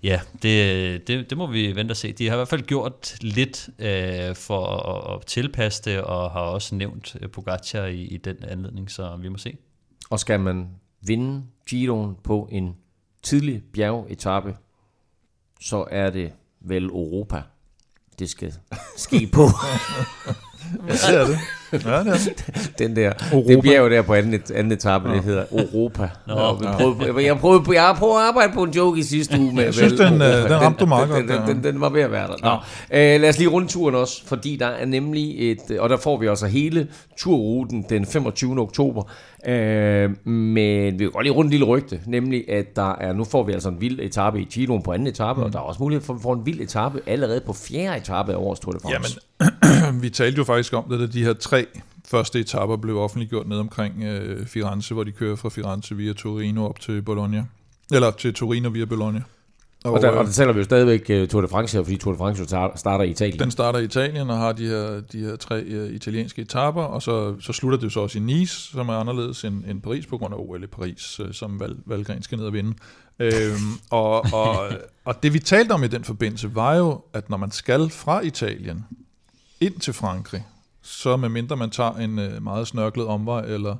ja, 0.03 0.21
det, 0.43 1.09
det, 1.09 1.31
det 1.31 1.39
må 1.39 1.47
vi 1.47 1.77
vente 1.77 1.93
og 1.93 1.97
se. 1.97 2.13
De 2.13 2.27
har 2.27 2.35
i 2.35 2.37
hvert 2.39 2.49
fald 2.49 2.63
gjort 2.63 3.17
lidt 3.21 3.69
øh, 3.79 4.35
for 4.35 4.67
at, 4.67 5.17
at 5.17 5.27
tilpasse 5.27 5.83
det, 5.85 6.01
og 6.01 6.31
har 6.31 6.41
også 6.41 6.75
nævnt 6.75 7.17
øh, 7.21 7.29
Pogacar 7.29 7.85
i, 7.85 8.03
i 8.03 8.17
den 8.17 8.37
anledning, 8.49 8.91
så 8.91 9.17
vi 9.17 9.29
må 9.29 9.39
se. 9.39 9.57
Og 10.11 10.21
skal 10.21 10.41
man 10.41 10.69
vinde 11.01 11.47
Giroen 11.69 12.17
på 12.25 12.49
en 12.53 12.77
tidlig 13.23 13.63
bjergetappe, 13.73 14.57
så 15.61 15.87
er 15.91 16.11
det 16.11 16.33
vel 16.61 16.85
Europa, 16.85 17.43
det 18.19 18.31
skal 18.31 18.55
ske 18.97 19.29
på. 19.33 19.43
Jeg 20.89 20.99
ser 20.99 21.27
det. 21.27 21.39
Ja, 21.85 21.99
det 21.99 22.09
er. 22.09 22.59
Den 22.79 22.97
der, 22.97 23.13
Europa. 23.33 23.53
det 23.55 23.63
bjerg 23.63 23.91
der 23.91 24.03
på 24.03 24.15
anden, 24.15 24.35
et- 24.35 24.51
anden 24.51 24.73
etape, 24.73 25.09
det 25.09 25.25
hedder 25.25 25.45
Europa. 25.53 26.09
Nå, 26.27 26.35
jeg, 26.63 26.75
prøvede, 26.79 27.27
jeg, 27.27 27.39
prøvede, 27.39 27.63
jeg 27.73 27.83
har 27.83 27.95
prøvet 27.95 28.15
at 28.15 28.21
arbejde 28.29 28.53
på 28.55 28.63
en 28.63 28.71
joke 28.71 29.01
i 29.01 29.03
sidste 29.03 29.41
uge 29.41 29.55
med 29.55 29.65
Jeg 29.65 29.75
synes, 29.75 29.93
vel, 29.93 29.99
den, 29.99 30.23
øh, 30.23 30.29
Europa. 30.29 30.55
den 30.55 30.61
ramte 30.63 30.81
du 30.81 30.87
meget 30.87 31.09
den, 31.09 31.27
godt 31.27 31.47
den, 31.47 31.57
den, 31.57 31.65
den, 31.65 31.81
var 31.81 31.89
ved 31.89 32.03
at 32.03 32.13
være 32.13 32.27
der. 32.27 32.35
Nå. 32.43 32.51
Øh, 32.99 33.21
lad 33.21 33.29
os 33.29 33.39
lige 33.39 33.49
runde 33.49 33.69
turen 33.69 33.95
også, 33.95 34.27
fordi 34.27 34.57
der 34.57 34.67
er 34.67 34.87
nemlig 34.87 35.51
et, 35.53 35.79
og 35.79 35.89
der 35.89 35.97
får 35.97 36.19
vi 36.19 36.27
altså 36.27 36.47
hele 36.47 36.87
turruten 37.19 37.85
den 37.89 38.07
25. 38.07 38.61
oktober. 38.61 39.03
Øh, 39.49 40.27
men 40.27 40.99
vi 40.99 41.05
kan 41.05 41.11
godt 41.11 41.25
lige 41.25 41.33
runde 41.35 41.47
en 41.47 41.51
lille 41.51 41.67
rygte, 41.67 42.01
nemlig 42.07 42.51
at 42.51 42.77
der 42.77 42.93
er, 43.01 43.13
nu 43.13 43.25
får 43.25 43.43
vi 43.43 43.53
altså 43.53 43.69
en 43.69 43.81
vild 43.81 44.01
etape 44.01 44.41
i 44.41 44.47
Chiloen 44.51 44.83
på 44.83 44.93
anden 44.93 45.09
etape, 45.09 45.41
mm. 45.41 45.47
og 45.47 45.53
der 45.53 45.59
er 45.59 45.63
også 45.63 45.83
mulighed 45.83 46.05
for, 46.05 46.13
at 46.13 46.19
vi 46.19 46.23
får 46.23 46.35
en 46.35 46.47
vild 46.47 46.61
etape 46.61 47.01
allerede 47.07 47.41
på 47.47 47.53
fjerde 47.53 47.97
etape 47.99 48.33
af 48.33 48.37
årets 48.37 48.61
Tour 48.61 48.73
de 48.73 48.79
France. 48.83 49.21
Jamen, 49.41 49.76
vi 50.03 50.11
talte 50.11 50.39
jo 50.39 50.45
faktisk 50.45 50.73
om 50.73 50.85
det, 50.91 51.01
da 51.01 51.07
de 51.07 51.25
her 51.25 51.33
tre 51.33 51.67
første 52.09 52.41
etapper 52.41 52.77
blev 52.77 52.99
offentliggjort 52.99 53.49
ned 53.49 53.59
omkring 53.59 54.03
øh, 54.03 54.47
Firenze, 54.47 54.95
hvor 54.95 55.05
de 55.05 55.13
kører 55.13 55.37
fra 55.37 55.49
Firenze 55.49 55.97
via 55.97 56.13
Torino 56.13 56.65
op 56.69 56.81
til 56.81 57.03
Bologna. 57.03 57.45
Eller 57.93 58.11
til 58.11 58.35
Torino 58.35 58.69
via 58.69 58.85
Bologna. 58.85 59.23
og, 59.85 60.03
der, 60.03 60.13
øh, 60.13 60.19
og 60.19 60.25
der 60.25 60.33
taler 60.33 60.53
vi 60.53 60.59
jo 60.59 60.65
stadigvæk 60.65 61.23
uh, 61.23 61.29
Tour 61.29 61.43
de 61.43 61.49
France 61.49 61.77
her, 61.77 61.85
fordi 61.85 61.97
Tour 61.97 62.13
de 62.13 62.19
France 62.19 62.45
starter, 62.77 63.05
i 63.05 63.11
Italien. 63.11 63.41
Den 63.41 63.51
starter 63.51 63.79
i 63.79 63.85
Italien 63.85 64.31
og 64.31 64.39
har 64.39 64.53
de 64.53 64.67
her, 64.67 65.01
de 65.13 65.19
her 65.19 65.37
tre 65.37 65.65
uh, 65.67 65.95
italienske 65.95 66.43
etapper, 66.43 66.83
og 66.83 67.03
så, 67.03 67.41
så 67.41 67.53
slutter 67.53 67.79
det 67.79 67.85
jo 67.85 67.91
så 67.91 68.01
også 68.01 68.19
i 68.19 68.21
Nice, 68.21 68.71
som 68.73 68.89
er 68.89 68.95
anderledes 68.95 69.45
end, 69.45 69.65
end 69.65 69.83
Paris 69.83 70.07
på 70.07 70.19
grund 70.19 70.35
af 70.35 70.39
OL 70.39 70.63
i 70.63 70.67
Paris, 70.67 71.21
uh, 71.21 71.27
som 71.33 71.61
Val, 71.61 71.77
Valgren 71.87 72.23
skal 72.23 72.39
ned 72.39 72.47
og 72.47 72.53
vinde. 72.53 72.75
Øhm, 73.19 73.73
og, 73.91 74.27
og, 74.33 74.69
og 75.05 75.23
det 75.23 75.33
vi 75.33 75.39
talte 75.39 75.73
om 75.73 75.85
i 75.85 75.87
den 75.87 76.05
forbindelse 76.05 76.55
var 76.55 76.75
jo, 76.75 77.01
at 77.13 77.31
når 77.31 77.37
man 77.37 77.51
skal 77.51 77.91
fra 77.91 78.21
Italien 78.21 78.85
ind 79.61 79.81
til 79.81 79.93
Frankrig, 79.93 80.47
så 80.83 81.17
med 81.17 81.29
mindre 81.29 81.57
man 81.57 81.71
tager 81.71 81.93
en 81.93 82.19
uh, 82.19 82.43
meget 82.43 82.67
snørklet 82.69 83.07
omvej, 83.07 83.41
eller, 83.41 83.77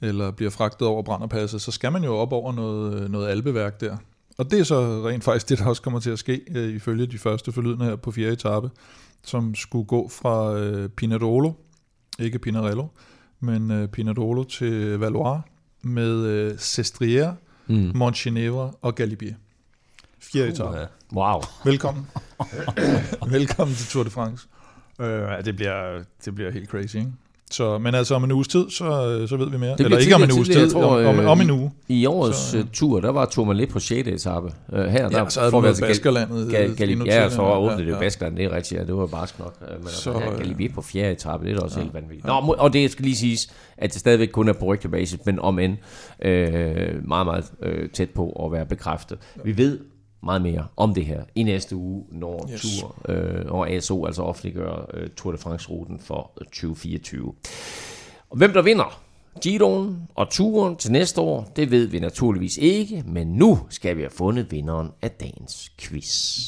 eller 0.00 0.30
bliver 0.30 0.50
fragtet 0.50 0.88
over 0.88 1.02
Branderpasset, 1.02 1.62
så 1.62 1.70
skal 1.70 1.92
man 1.92 2.04
jo 2.04 2.16
op 2.16 2.32
over 2.32 2.52
noget, 2.52 3.10
noget 3.10 3.28
alpeværk 3.28 3.80
der. 3.80 3.96
Og 4.38 4.50
det 4.50 4.60
er 4.60 4.64
så 4.64 5.08
rent 5.08 5.24
faktisk 5.24 5.48
det, 5.48 5.58
der 5.58 5.66
også 5.66 5.82
kommer 5.82 6.00
til 6.00 6.10
at 6.10 6.18
ske, 6.18 6.40
øh, 6.50 6.74
ifølge 6.74 7.06
de 7.06 7.18
første 7.18 7.52
forlydende 7.52 7.84
her 7.84 7.96
på 7.96 8.12
fjerde 8.12 8.32
etape, 8.32 8.70
som 9.24 9.54
skulle 9.54 9.86
gå 9.86 10.08
fra 10.08 10.54
øh, 10.54 10.88
Pinarolo, 10.88 11.52
ikke 12.18 12.38
Pinarello, 12.38 12.86
men 13.40 13.70
øh, 13.70 13.88
Pinarolo 13.88 14.44
til 14.44 14.98
Valois, 14.98 15.40
med 15.82 16.24
øh, 16.24 16.58
Sestriere, 16.58 17.36
mm. 17.66 17.90
Montgenèvre 17.90 18.78
og 18.82 18.94
Galibier. 18.94 19.34
Fjerde 20.20 20.48
etape. 20.48 20.88
Wow. 21.12 21.40
Velkommen. 21.64 22.06
Velkommen 23.30 23.76
til 23.76 23.86
Tour 23.86 24.04
de 24.04 24.10
France. 24.10 24.48
Øh, 25.00 25.06
ja, 25.30 25.40
det, 25.44 25.56
bliver, 25.56 25.98
det 26.24 26.34
bliver 26.34 26.50
helt 26.52 26.68
crazy, 26.68 26.96
ikke? 26.96 27.08
Så, 27.50 27.78
men 27.78 27.94
altså 27.94 28.14
om 28.14 28.24
en 28.24 28.32
uges 28.32 28.48
tid, 28.48 28.70
så, 28.70 29.26
så 29.28 29.36
ved 29.36 29.50
vi 29.50 29.56
mere. 29.58 29.76
bliver 29.76 29.86
Eller 29.88 29.98
ikke 29.98 30.14
om 30.14 30.22
en 30.22 30.32
uges 30.32 30.48
tid, 30.48 30.70
tror, 30.70 30.84
om, 31.00 31.06
om, 31.06 31.20
øh, 31.20 31.30
om 31.30 31.40
en 31.40 31.50
uge. 31.50 31.70
I 31.88 32.06
årets 32.06 32.38
Så, 32.38 32.50
så, 32.50 32.58
uh, 32.58 32.64
tur, 32.72 33.00
der 33.00 33.10
var 33.10 33.24
Tourmalet 33.26 33.68
på 33.68 33.78
6. 33.80 34.08
etape. 34.08 34.46
Uh, 34.68 34.78
her, 34.78 35.08
der 35.08 35.18
Ja, 35.18 35.28
så 35.28 35.40
havde 35.40 35.50
får 35.50 35.60
vi 35.60 35.66
altså 35.68 35.84
Gal- 35.84 35.88
Baskerlandet. 35.88 36.48
Gal- 36.52 36.70
øh, 36.70 36.76
Gal- 36.80 36.90
endnu 36.90 37.04
ja, 37.04 37.30
så 37.30 37.42
åbnede 37.42 37.78
det 37.78 37.88
jo 37.88 37.94
ja. 37.94 37.98
Baskerland, 38.00 38.36
det 38.36 38.44
er 38.44 38.52
rigtigt, 38.52 38.80
ja, 38.80 38.86
det 38.86 38.94
var 38.96 39.06
barsk 39.06 39.38
nok. 39.38 39.54
Men 39.60 39.88
Så, 39.88 40.02
så, 40.02 40.12
her, 40.12 40.32
øh, 40.32 40.38
Galibier 40.38 40.72
på 40.74 40.82
4. 40.82 41.12
etape, 41.12 41.44
det 41.44 41.52
er 41.52 41.56
da 41.56 41.62
også 41.62 41.78
ja, 41.78 41.82
helt 41.82 41.94
vanvittigt. 41.94 42.26
Nå, 42.26 42.54
og 42.58 42.72
det 42.72 42.90
skal 42.90 43.04
lige 43.04 43.16
siges, 43.16 43.52
at 43.78 43.92
det 43.92 44.00
stadigvæk 44.00 44.28
kun 44.28 44.48
er 44.48 44.52
på 44.52 44.64
rygtebasis, 44.64 45.18
men 45.26 45.38
om 45.38 45.58
end 45.58 45.76
øh, 46.22 47.08
meget, 47.08 47.26
meget 47.26 47.44
øh, 47.62 47.88
tæt 47.90 48.10
på 48.10 48.30
at 48.46 48.52
være 48.52 48.66
bekræftet. 48.66 49.18
Vi 49.44 49.56
ved 49.56 49.78
meget 50.22 50.42
mere 50.42 50.66
om 50.76 50.94
det 50.94 51.06
her 51.06 51.22
i 51.34 51.42
næste 51.42 51.76
uge, 51.76 52.04
når 52.12 52.48
Yes. 52.52 52.60
tur 52.80 52.94
øh, 53.08 53.44
og 53.48 53.70
ASO 53.70 54.06
altså 54.06 54.22
offentliggør 54.22 54.90
øh, 54.94 55.08
Tour 55.16 55.32
de 55.32 55.38
France-ruten 55.38 55.98
for 56.00 56.30
2024. 56.44 57.32
Og 58.30 58.36
hvem 58.36 58.52
der 58.52 58.62
vinder 58.62 59.00
Giroen 59.42 60.08
og 60.14 60.30
turen 60.30 60.76
til 60.76 60.92
næste 60.92 61.20
år, 61.20 61.52
det 61.56 61.70
ved 61.70 61.86
vi 61.86 62.00
naturligvis 62.00 62.56
ikke, 62.56 63.02
men 63.06 63.26
nu 63.26 63.58
skal 63.70 63.96
vi 63.96 64.02
have 64.02 64.10
fundet 64.10 64.50
vinderen 64.52 64.90
af 65.02 65.10
dagens 65.10 65.72
quiz. 65.80 66.38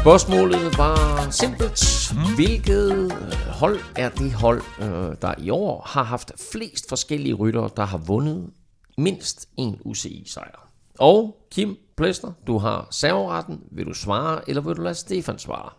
Spørgsmålet 0.00 0.78
var 0.78 1.30
simpelt. 1.30 2.12
Hvilket 2.36 3.12
hold 3.48 3.78
er 3.96 4.08
det 4.08 4.32
hold, 4.32 4.62
øh, 4.80 5.16
der 5.22 5.34
i 5.38 5.50
år 5.50 5.82
har 5.86 6.02
haft 6.02 6.32
flest 6.52 6.88
forskellige 6.88 7.34
ryttere, 7.34 7.70
der 7.76 7.84
har 7.84 7.98
vundet 7.98 8.50
mindst 8.98 9.48
en 9.56 9.78
UCI-sejr? 9.84 10.68
Og 10.98 11.46
Kim 11.50 11.76
Plesner, 11.96 12.32
du 12.46 12.58
har 12.58 12.88
serveretten. 12.90 13.60
Vil 13.70 13.86
du 13.86 13.94
svare, 13.94 14.48
eller 14.48 14.62
vil 14.62 14.76
du 14.76 14.82
lade 14.82 14.94
Stefan 14.94 15.38
svare? 15.38 15.70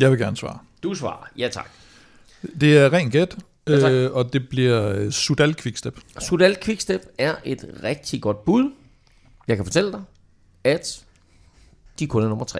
Jeg 0.00 0.10
vil 0.10 0.18
gerne 0.18 0.36
svare. 0.36 0.58
Du 0.82 0.94
svarer. 0.94 1.26
Ja 1.38 1.48
tak. 1.52 1.70
Det 2.60 2.78
er 2.78 2.92
ren 2.92 3.10
gæt, 3.10 3.36
Ja, 3.68 3.80
tak. 3.80 3.92
øh, 3.92 4.12
og 4.12 4.32
det 4.32 4.48
bliver 4.48 4.88
øh, 4.88 5.10
Sudal 5.12 5.54
Quickstep. 5.54 5.98
Sudal 6.18 6.56
Quickstep 6.62 7.00
er 7.18 7.34
et 7.44 7.64
rigtig 7.82 8.22
godt 8.22 8.44
bud. 8.44 8.72
Jeg 9.48 9.56
kan 9.56 9.64
fortælle 9.66 9.92
dig, 9.92 10.02
at 10.64 11.04
de 11.98 12.06
kun 12.06 12.22
er 12.24 12.28
nummer 12.28 12.44
3. 12.44 12.58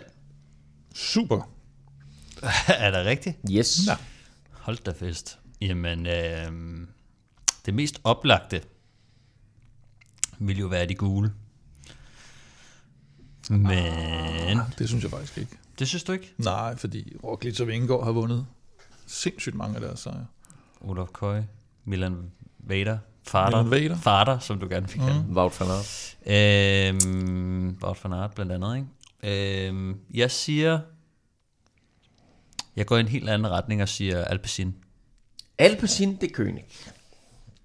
Super. 0.95 1.51
er 2.69 2.91
det 2.91 3.07
rigtigt? 3.07 3.37
Yes. 3.51 3.81
Ja. 3.87 3.97
Hold 4.51 4.79
da 4.87 4.91
fest. 4.91 5.39
Jamen, 5.61 6.07
øh, 6.07 6.53
det 7.67 7.75
mest 7.75 8.01
oplagte 8.05 8.63
vil 10.39 10.59
jo 10.59 10.67
være 10.67 10.87
de 10.87 10.95
gule. 10.95 11.33
Men, 13.51 14.59
Det 14.79 14.89
synes 14.89 15.03
jeg 15.03 15.11
faktisk 15.11 15.39
ikke. 15.39 15.57
det 15.79 15.89
synes 15.89 16.05
du 16.05 16.13
ikke? 16.13 16.35
Nej, 16.39 16.77
fordi 16.77 17.17
Roglic 17.25 17.61
og 17.61 17.67
Vingegaard 17.69 18.05
har 18.05 18.13
vundet 18.13 18.47
sindssygt 19.07 19.55
mange 19.55 19.75
af 19.75 19.81
deres 19.81 20.01
sejre. 20.01 20.27
Olaf 20.81 21.07
Køj, 21.13 21.43
Milan 21.85 22.31
Vader, 22.59 22.99
Farter, 23.23 23.63
Milan 23.63 23.83
Vader. 23.83 24.01
Farter, 24.01 24.39
som 24.39 24.61
du 24.61 24.69
gerne 24.69 24.89
fik 24.89 25.01
mm. 25.01 25.07
kalde 25.07 25.25
Wout 25.29 25.61
van 25.61 25.69
Aert. 25.71 26.17
Øhm, 26.27 27.79
Wout 27.83 28.05
van 28.05 28.13
Aert 28.13 28.35
blandt 28.35 28.53
andet, 28.53 28.77
ikke? 28.77 29.69
Øhm, 29.69 30.01
jeg 30.15 30.31
siger... 30.31 30.81
Jeg 32.77 32.87
går 32.87 32.97
i 32.97 33.01
en 33.01 33.09
helt 33.09 33.29
anden 33.29 33.51
retning 33.51 33.83
og 33.83 33.89
siger 33.89 34.25
Alpecin. 34.25 34.75
Alpecin 35.59 36.17
de 36.21 36.27
König. 36.37 36.63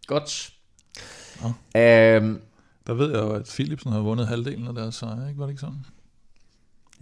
Godt. 0.08 0.54
Øhm, 1.76 2.41
Der 2.90 2.95
ved 2.95 3.11
jeg 3.11 3.20
jo, 3.20 3.34
at 3.34 3.52
Philipsen 3.56 3.91
har 3.91 3.99
vundet 3.99 4.28
halvdelen 4.28 4.68
af 4.68 4.74
deres 4.74 4.95
sejre, 4.95 5.28
ikke? 5.28 5.40
Var 5.40 5.45
det 5.45 5.52
ikke 5.52 5.60
sådan? 5.60 5.86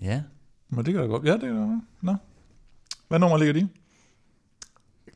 Ja. 0.02 0.22
Men 0.70 0.86
det 0.86 0.94
kan 0.94 1.02
da 1.02 1.08
godt. 1.08 1.26
Ja, 1.26 1.34
det 1.34 1.42
kan 1.42 1.56
da. 1.56 1.80
Nå. 2.02 2.16
Hvad 3.08 3.20
nummer 3.20 3.38
ligger 3.38 3.54
de? 3.54 3.68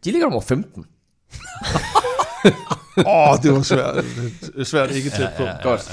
de 0.04 0.12
ligger 0.12 0.26
nummer 0.26 0.42
15. 0.42 0.86
Åh, 2.98 3.06
oh, 3.06 3.38
det 3.44 3.52
var 3.52 3.62
svært, 3.62 3.96
det 4.42 4.60
er 4.60 4.64
svært 4.64 4.92
ikke 4.92 5.10
tæt 5.10 5.30
på. 5.38 5.44
Godt. 5.64 5.92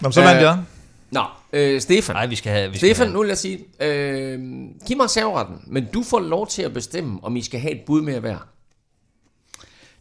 Nå, 0.00 0.08
men 0.08 0.12
så 0.12 0.20
vandt 0.20 0.36
Øh, 0.36 0.42
jeg. 0.42 0.62
Nå, 1.10 1.24
øh, 1.52 1.80
Stefan. 1.80 2.16
Nej, 2.16 2.26
vi 2.26 2.36
skal 2.36 2.52
have... 2.52 2.70
Vi 2.70 2.76
skal 2.78 2.88
Stefan, 2.88 3.06
have, 3.06 3.12
nu 3.14 3.20
vil 3.20 3.28
jeg 3.28 3.38
sige, 3.38 3.64
øh, 3.80 4.40
giv 4.86 4.96
mig 4.96 5.10
serveretten, 5.10 5.56
men 5.66 5.86
du 5.94 6.02
får 6.02 6.20
lov 6.20 6.46
til 6.46 6.62
at 6.62 6.72
bestemme, 6.74 7.18
om 7.22 7.36
I 7.36 7.42
skal 7.42 7.60
have 7.60 7.74
et 7.74 7.82
bud 7.86 8.02
med 8.02 8.20
hver. 8.20 8.48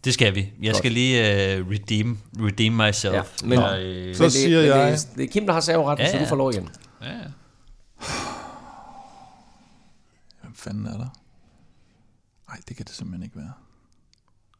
Det 0.06 0.14
skal 0.14 0.36
vi. 0.36 0.49
Jeg 0.61 0.76
skal 0.76 0.91
lige 0.91 1.22
uh, 1.61 1.69
redeem, 1.72 2.18
redeem 2.40 2.73
myself. 2.73 3.14
Ja, 3.14 3.22
men- 3.44 3.60
jeg, 3.60 3.80
øh, 3.82 4.15
Så 4.15 4.23
Men 4.23 4.32
siger 4.32 4.60
men 4.60 4.68
jeg- 4.68 4.91
Det, 4.91 5.03
er- 5.10 5.15
det 5.15 5.23
er 5.23 5.27
Kim, 5.27 5.45
der 5.45 5.53
har 5.53 5.60
serveretten, 5.61 6.06
Ja, 6.06 6.11
så 6.11 6.18
du 6.18 6.23
ja. 6.23 6.30
får 6.30 6.36
lov 6.36 6.52
igen. 6.52 6.69
ja. 7.02 7.19
Hvem 10.41 10.56
fanden 10.56 10.86
er 10.86 10.98
der? 10.98 11.07
Nej, 12.49 12.57
det 12.68 12.77
kan 12.77 12.86
det 12.86 12.95
simpelthen 12.95 13.23
ikke 13.23 13.36
være. 13.36 13.53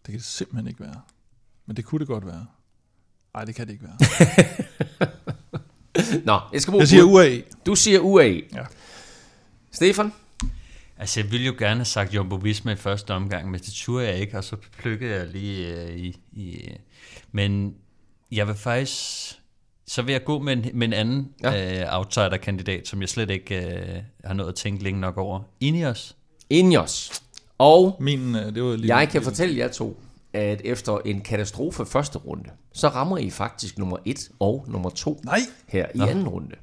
Det 0.06 0.12
kan 0.12 0.14
det 0.14 0.24
simpelthen 0.26 0.68
ikke 0.68 0.80
være. 0.80 1.02
Men 1.66 1.76
det 1.76 1.86
kunne 1.86 2.00
det 2.00 2.08
godt 2.08 2.26
være. 2.26 2.46
Nej, 3.34 3.46
det 3.46 3.56
kan 3.56 3.68
det 3.68 3.74
ikke 3.74 3.86
være. 3.86 3.98
Nå, 6.26 6.40
jeg 6.54 6.62
skal 6.62 6.72
bruge 6.72 6.82
Jeg 6.82 6.88
siger. 6.88 7.04
UAE. 7.04 7.44
Du 7.66 7.76
siger 7.76 8.00
UAE. 8.00 8.42
Ja. 8.54 8.66
Stefan? 9.72 10.14
Altså, 10.98 11.20
jeg 11.20 11.32
ville 11.32 11.46
jo 11.46 11.56
gerne 11.60 11.76
have 11.76 11.86
sagt 11.86 12.14
Jumbo 12.14 12.36
Visma 12.36 12.72
i 12.72 12.76
første 12.76 13.14
omgang, 13.14 13.52
men 13.52 13.60
det 13.60 13.74
turde 13.74 14.06
jeg 14.06 14.18
ikke, 14.18 14.38
og 14.38 14.44
så 14.44 14.56
plukkede 14.78 15.16
jeg 15.16 15.28
lige 15.28 15.82
øh, 15.84 15.96
i, 15.98 16.18
i... 16.32 16.70
Men 17.32 17.76
jeg 18.32 18.48
vil 18.48 18.56
faktisk... 18.56 19.02
Så 19.88 20.02
vil 20.02 20.12
jeg 20.12 20.24
gå 20.24 20.40
med 20.40 20.54
en, 20.54 20.66
med 20.74 20.88
en 20.88 20.94
anden 20.94 21.30
Ja. 21.44 21.82
øh, 21.82 22.00
outsider-kandidat, 22.00 22.88
som 22.88 23.02
jeg 23.02 23.10
slet 23.10 23.30
ikke 23.30 23.66
øh, 23.66 24.02
har 24.24 24.34
nået 24.34 24.48
at 24.48 24.56
tænke 24.56 24.84
længe 24.84 25.00
nok 25.02 25.18
over. 25.18 25.42
Ineos. 25.60 26.16
Ineos. 26.50 27.12
Og 27.58 27.98
Min, 28.00 28.36
øh, 28.36 28.56
det 28.56 28.64
var 28.64 28.76
lige 28.76 28.98
jeg 28.98 29.10
kan 29.10 29.22
fortælle 29.22 29.58
jer 29.58 29.68
to, 29.68 30.00
at 30.34 30.62
efter 30.64 30.98
en 31.06 31.22
katastrofe 31.22 31.86
første 31.86 32.18
runde, 32.20 32.50
så 32.74 32.88
rammer 32.88 33.18
I 33.18 33.30
faktisk 33.30 33.78
nummer 33.78 33.98
1 34.06 34.30
og 34.40 34.66
nummer 34.68 34.90
2 34.90 35.22
Nej, 35.24 35.40
her 35.68 35.86
i 35.96 36.00
anden 36.00 36.28
runde. 36.28 36.56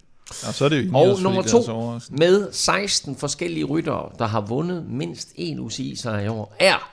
Ja, 0.46 0.52
så 0.52 0.64
er 0.64 0.68
det 0.68 0.86
jo 0.86 0.90
Og 0.98 1.06
fordi 1.08 1.22
nummer 1.22 1.42
er 1.42 1.46
to, 1.46 1.98
med 2.10 2.52
16 2.52 3.16
forskellige 3.16 3.64
ryttere, 3.64 4.08
der 4.18 4.26
har 4.26 4.40
vundet 4.40 4.86
mindst 4.90 5.28
en 5.36 5.58
UCI-sejr 5.60 6.20
i 6.20 6.28
år, 6.28 6.56
er 6.60 6.92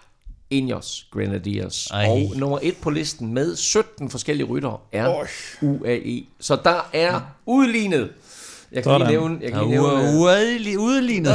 Ineos 0.49 1.07
Grenadiers. 1.11 1.87
Ej. 1.87 2.05
Og 2.09 2.33
nummer 2.35 2.59
1 2.61 2.77
på 2.77 2.89
listen 2.89 3.33
med 3.33 3.55
17 3.55 4.09
forskellige 4.09 4.47
ryttere 4.47 4.77
er 4.91 5.23
UAE. 5.61 6.23
Så 6.39 6.57
der 6.63 6.89
er 6.93 7.21
udlignet 7.45 8.09
Jeg 8.71 8.83
kan 8.83 8.91
lige 8.91 8.99
Sådan. 8.99 9.11
nævne... 9.11 9.37
Jeg 9.41 9.51
kan 9.51 9.59
Og 9.59 9.67
lige 9.67 9.81
nævne 9.81 10.79
udlignet. 10.79 11.31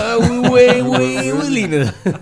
Udlignet. 1.33 1.93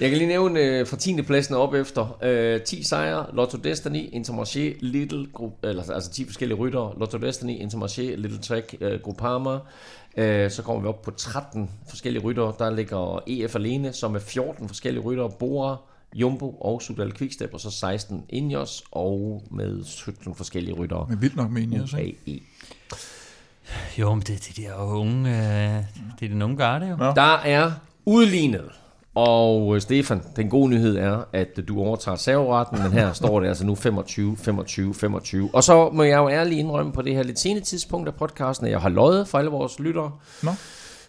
jeg 0.00 0.08
kan 0.08 0.18
lige 0.18 0.28
nævne 0.28 0.60
øh, 0.60 0.86
fra 0.86 0.96
10. 0.96 1.22
pladsen 1.22 1.54
op 1.54 1.74
efter 1.74 2.18
øh, 2.22 2.60
10 2.60 2.82
sejre, 2.82 3.26
Lotto 3.32 3.58
Destiny, 3.58 4.08
Intermarché, 4.14 4.78
Little, 4.80 5.26
Gru- 5.38 5.58
eller, 5.68 5.90
altså 5.92 6.10
10 6.10 6.24
forskellige 6.24 6.58
ryttere, 6.58 6.92
Lotto 6.98 7.18
Destiny, 7.18 7.58
Intermarché, 7.58 8.02
Little 8.16 8.38
Trek, 8.38 8.74
øh, 8.80 9.00
Groupama. 9.00 9.58
Øh, 10.16 10.50
så 10.50 10.62
kommer 10.62 10.82
vi 10.82 10.88
op 10.88 11.02
på 11.02 11.10
13 11.10 11.70
forskellige 11.88 12.22
ryttere. 12.22 12.54
Der 12.58 12.70
ligger 12.70 13.22
EF 13.26 13.54
alene, 13.54 13.92
som 13.92 14.14
er 14.14 14.18
14 14.18 14.68
forskellige 14.68 15.02
ryttere, 15.02 15.30
Bora, 15.30 15.76
Jumbo 16.14 16.50
og 16.60 16.82
Sudal 16.82 17.12
Quickstep, 17.16 17.54
og 17.54 17.60
så 17.60 17.70
16 17.70 18.24
Ineos, 18.28 18.84
og 18.92 19.42
med 19.50 19.84
17 19.84 20.34
forskellige 20.34 20.74
ryttere. 20.74 21.06
Men 21.08 21.22
vildt 21.22 21.36
nok 21.36 21.50
med 21.50 21.62
Ineos, 21.62 21.92
ikke? 21.92 22.18
UAE. 22.26 22.40
Jo, 23.98 24.14
men 24.14 24.20
det, 24.20 24.28
det, 24.28 24.56
det 24.56 24.66
er 24.66 24.70
jo 24.70 24.98
unge, 24.98 25.30
øh, 25.30 25.84
det 26.20 26.24
er 26.26 26.28
den 26.28 26.42
unge 26.42 26.56
garde 26.56 26.86
jo. 26.88 26.96
Ja. 27.04 27.12
Der 27.16 27.36
er 27.38 27.72
udlignet. 28.04 28.79
Og 29.14 29.74
øh, 29.74 29.80
Stefan, 29.80 30.22
den 30.36 30.50
gode 30.50 30.70
nyhed 30.70 30.96
er, 30.96 31.24
at 31.32 31.48
du 31.68 31.80
overtager 31.80 32.16
serveretten, 32.16 32.82
men 32.82 32.92
her 32.92 33.12
står 33.12 33.40
det 33.40 33.48
altså 33.48 33.66
nu 33.66 33.74
25, 33.74 34.36
25, 34.36 34.94
25. 34.94 35.50
Og 35.52 35.64
så 35.64 35.90
må 35.92 36.02
jeg 36.02 36.18
jo 36.18 36.28
ærligt 36.28 36.58
indrømme 36.58 36.92
på 36.92 37.02
det 37.02 37.14
her 37.14 37.22
lidt 37.22 37.38
sene 37.38 37.60
tidspunkt 37.60 38.08
af 38.08 38.14
podcasten, 38.14 38.66
at 38.66 38.72
jeg 38.72 38.80
har 38.80 38.88
løjet 38.88 39.28
for 39.28 39.38
alle 39.38 39.50
vores 39.50 39.78
lyttere. 39.78 40.12
Nå. 40.42 40.50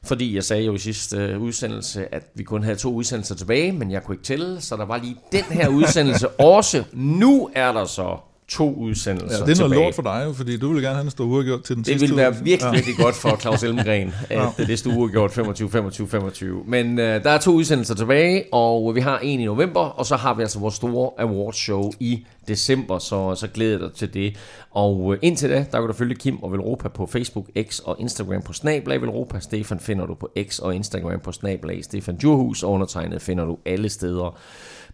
Fordi 0.03 0.35
jeg 0.35 0.43
sagde 0.43 0.63
jo 0.63 0.73
i 0.73 0.77
sidste 0.77 1.17
øh, 1.17 1.41
udsendelse, 1.41 2.15
at 2.15 2.23
vi 2.35 2.43
kun 2.43 2.63
havde 2.63 2.75
to 2.75 2.93
udsendelser 2.93 3.35
tilbage, 3.35 3.71
men 3.71 3.91
jeg 3.91 4.03
kunne 4.03 4.15
ikke 4.15 4.23
tælle, 4.23 4.61
så 4.61 4.77
der 4.77 4.85
var 4.85 4.97
lige 4.97 5.15
den 5.31 5.43
her 5.43 5.67
udsendelse 5.67 6.29
også. 6.57 6.83
Nu 6.93 7.49
er 7.55 7.71
der 7.71 7.85
så 7.85 8.17
to 8.51 8.73
udsendelser 8.73 9.37
Ja, 9.37 9.45
det 9.45 9.51
er 9.59 9.59
noget 9.59 9.71
tilbage. 9.71 9.83
lort 9.85 9.95
for 9.95 10.01
dig 10.01 10.35
fordi 10.35 10.57
du 10.57 10.67
ville 10.67 10.81
gerne 10.87 10.95
have 10.95 11.03
en 11.05 11.11
stor 11.11 11.25
uafgjort 11.25 11.63
til 11.63 11.75
den 11.75 11.83
Det 11.83 11.87
sidste 11.87 12.07
ville 12.07 12.17
være 12.21 12.31
virkelig, 12.35 12.59
Ja. 12.61 12.71
virkelig 12.71 12.95
godt 12.97 13.15
for 13.15 13.37
Claus 13.41 13.63
Elmgren, 13.63 14.13
at 14.29 14.39
ja. 14.59 14.63
det 14.65 14.79
stod 14.79 14.93
uafgjort 14.93 15.31
25, 15.31 15.69
25, 15.69 16.07
25. 16.07 16.63
Men 16.67 16.99
øh, 16.99 17.23
der 17.23 17.29
er 17.29 17.37
to 17.37 17.51
udsendelser 17.51 17.95
tilbage, 17.95 18.43
og 18.51 18.95
vi 18.95 18.99
har 19.01 19.19
en 19.19 19.39
i 19.39 19.45
november, 19.45 19.79
og 19.81 20.05
så 20.05 20.15
har 20.15 20.33
vi 20.33 20.41
altså 20.41 20.59
vores 20.59 20.75
store 20.75 21.11
awardshow 21.17 21.91
i 21.99 22.25
december, 22.47 22.99
så, 22.99 23.35
så 23.35 23.47
glæder 23.47 23.71
jeg 23.71 23.79
dig 23.79 23.93
til 23.93 24.13
det. 24.13 24.35
Og 24.71 25.13
øh, 25.13 25.19
indtil 25.21 25.49
da, 25.49 25.65
der 25.71 25.79
kan 25.79 25.87
du 25.87 25.93
følge 25.93 26.15
Kim 26.15 26.43
og 26.43 26.51
Velropa 26.51 26.87
på 26.87 27.05
Facebook, 27.05 27.45
X 27.69 27.79
og 27.79 27.95
Instagram 27.99 28.41
på 28.41 28.53
Snablag 28.53 29.01
Velropa. 29.01 29.39
Stefan 29.39 29.79
finder 29.79 30.05
du 30.05 30.13
på 30.13 30.29
X 30.49 30.59
og 30.59 30.75
Instagram 30.75 31.19
på 31.19 31.31
Snablag 31.31 31.83
Stefan 31.83 32.15
Djurhus, 32.15 32.63
og 32.63 32.71
undertegnet 32.71 33.21
finder 33.21 33.45
du 33.45 33.57
alle 33.65 33.89
steder 33.89 34.37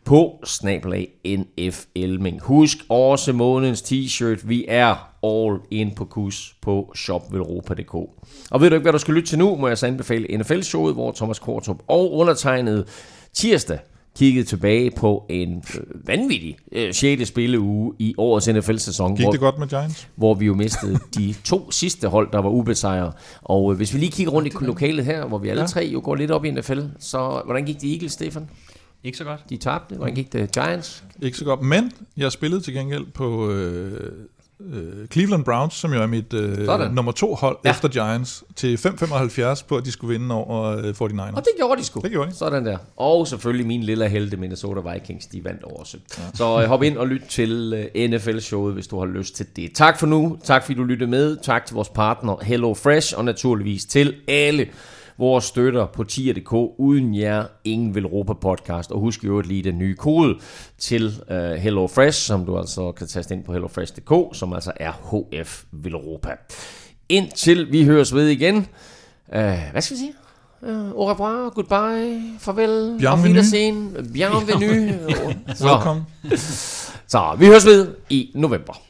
på 0.08 0.40
snabelag 0.46 1.08
NF 1.26 1.86
Elming. 1.96 2.42
Husk 2.42 2.78
også 2.90 3.34
månedens 3.34 3.82
t-shirt. 3.82 4.48
Vi 4.48 4.66
er 4.68 4.96
all 5.24 5.60
in 5.72 5.96
på 5.96 6.06
kus 6.06 6.56
på 6.62 6.92
shopvelropa.dk. 6.96 7.94
Og 8.52 8.62
ved 8.62 8.70
du 8.70 8.76
ikke, 8.76 8.84
hvad 8.84 8.92
du 8.94 8.98
skal 9.00 9.14
lytte 9.14 9.30
til 9.30 9.38
nu, 9.40 9.56
må 9.56 9.68
jeg 9.68 9.78
så 9.78 9.88
anbefale 9.88 10.38
NFL-showet, 10.38 10.94
hvor 10.94 11.12
Thomas 11.12 11.40
Kortrup 11.40 11.80
og 11.88 12.14
undertegnet 12.14 12.88
tirsdag 13.34 13.80
kiggede 14.18 14.46
tilbage 14.46 14.92
på 14.92 15.26
en 15.30 15.64
øh, 15.76 16.08
vanvittig 16.08 16.58
øh, 16.72 16.94
6. 16.94 17.28
spilleuge 17.28 17.94
i 18.00 18.16
årets 18.18 18.48
NFL-sæson, 18.48 19.16
Gik 19.16 19.24
hvor, 19.26 19.32
det 19.32 19.40
godt 19.40 19.60
med 19.60 19.68
Giants? 19.68 20.08
hvor 20.16 20.34
vi 20.34 20.46
jo 20.46 20.54
mistede 20.54 21.00
de 21.18 21.36
to 21.44 21.72
sidste 21.72 22.08
hold, 22.08 22.32
der 22.32 22.40
var 22.40 22.50
ubesejret. 22.50 23.14
Og 23.42 23.72
øh, 23.72 23.78
hvis 23.78 23.94
vi 23.94 24.00
lige 24.00 24.12
kigger 24.12 24.34
rundt 24.34 24.48
i 24.48 24.52
lokalet 24.66 25.06
her, 25.06 25.26
hvor 25.28 25.38
vi 25.38 25.50
alle 25.50 25.62
Ja. 25.62 25.68
tre 25.68 25.90
jo 25.94 26.02
går 26.04 26.16
lidt 26.16 26.32
op 26.32 26.46
i 26.46 26.52
NFL, 26.52 26.80
så 27.00 27.42
hvordan 27.46 27.66
gik 27.66 27.82
det 27.82 27.94
Eagles, 27.94 28.12
Stefan? 28.12 28.50
Ikke 29.04 29.18
så 29.18 29.24
godt. 29.24 29.40
De 29.50 29.58
tabte. 29.58 29.96
Hvordan 29.96 30.16
gik 30.16 30.34
det 30.34 30.52
Giants? 30.52 31.04
Ikke 31.22 31.38
så 31.38 31.46
godt. 31.46 31.62
Men 31.62 31.92
jeg 32.18 32.32
spillede 32.32 32.62
til 32.62 32.74
gengæld 32.74 33.06
på 33.14 33.52
øh, 33.52 34.12
øh, 34.74 35.08
Cleveland 35.12 35.44
Browns, 35.46 35.74
som 35.74 35.94
jo 35.94 36.02
er 36.02 36.08
mit 36.08 36.34
øh, 36.34 36.66
Sådan. 36.66 36.92
nummer 36.92 37.12
to 37.12 37.34
hold 37.36 37.58
Ja. 37.66 37.70
efter 37.70 37.88
Giants, 37.88 38.44
til 38.56 38.76
5,75 38.76 39.66
på, 39.68 39.78
at 39.78 39.86
de 39.86 39.92
skulle 39.92 40.20
vinde 40.20 40.36
over 40.36 40.64
øh, 40.78 40.84
49ers. 41.02 41.36
Og 41.36 41.42
det 41.44 41.48
gjorde 41.58 41.82
de 41.82 41.86
sgu. 41.86 42.00
Det 42.00 42.12
gjorde 42.12 42.32
de. 42.32 42.36
Sådan 42.36 42.66
der. 42.66 42.78
Og 42.98 43.28
selvfølgelig 43.28 43.68
min 43.68 43.84
lille 43.84 44.10
helte 44.10 44.38
Minnesota 44.38 44.92
Vikings, 44.94 45.26
de 45.26 45.44
vandt 45.44 45.64
også. 45.64 45.98
Ja. 46.18 46.24
Så 46.34 46.62
øh, 46.62 46.68
hop 46.68 46.84
ind 46.84 46.98
og 46.98 47.08
lyt 47.08 47.22
til 47.30 47.90
øh, 47.96 48.10
NFL-showet, 48.10 48.74
hvis 48.74 48.88
du 48.88 49.00
har 49.00 49.06
lyst 49.06 49.36
til 49.36 49.46
det. 49.56 49.72
Tak 49.76 50.00
for 50.00 50.08
nu. 50.08 50.38
Tak 50.44 50.64
fordi 50.66 50.78
du 50.78 50.84
lyttede 50.84 51.10
med. 51.12 51.38
Tak 51.44 51.66
til 51.66 51.74
vores 51.74 51.90
partner 51.90 52.36
Hello 52.44 52.74
Fresh, 52.74 53.18
og 53.18 53.26
naturligvis 53.26 53.86
til 53.86 54.16
alle 54.28 54.68
vores 55.18 55.46
støtter 55.46 55.86
på 55.86 56.04
tier.dk. 56.04 56.54
Uden 56.78 57.16
jer, 57.16 57.46
ingen 57.64 57.96
vil 57.96 58.04
Europa 58.04 58.34
podcast. 58.34 58.92
Og 58.92 59.00
husk 59.00 59.24
jo 59.24 59.42
lige 59.42 59.64
den 59.64 59.78
nye 59.78 59.96
kode 59.96 60.38
til 60.78 61.22
uh, 61.32 61.36
Hello 61.38 61.88
Fresh, 61.88 62.20
som 62.20 62.46
du 62.46 62.58
altså 62.58 62.92
kan 62.92 63.08
taste 63.08 63.34
ind 63.34 63.44
på 63.44 63.52
hellofresh.dk, 63.52 64.38
som 64.38 64.54
altså 64.54 64.72
er 64.76 64.92
HF 64.92 65.64
Velropa. 65.72 66.30
Indtil 67.10 67.72
vi 67.72 67.86
høres 67.86 68.16
ved 68.16 68.28
igen. 68.28 68.56
Uh, 68.56 68.64
hvad 69.72 69.82
skal 69.82 69.96
vi 69.96 70.00
sige? 70.00 70.14
Uh, 70.62 70.92
au 70.92 71.06
revoir, 71.06 71.50
goodbye, 71.50 72.40
farvel, 72.40 72.98
Bienvenue. 73.00 73.34
Bienvenue. 74.14 75.00
så, 75.56 75.66
Welcome. 75.68 76.06
så 77.08 77.36
vi 77.40 77.46
høres 77.46 77.66
ved 77.66 77.96
i 78.10 78.32
november. 78.36 78.87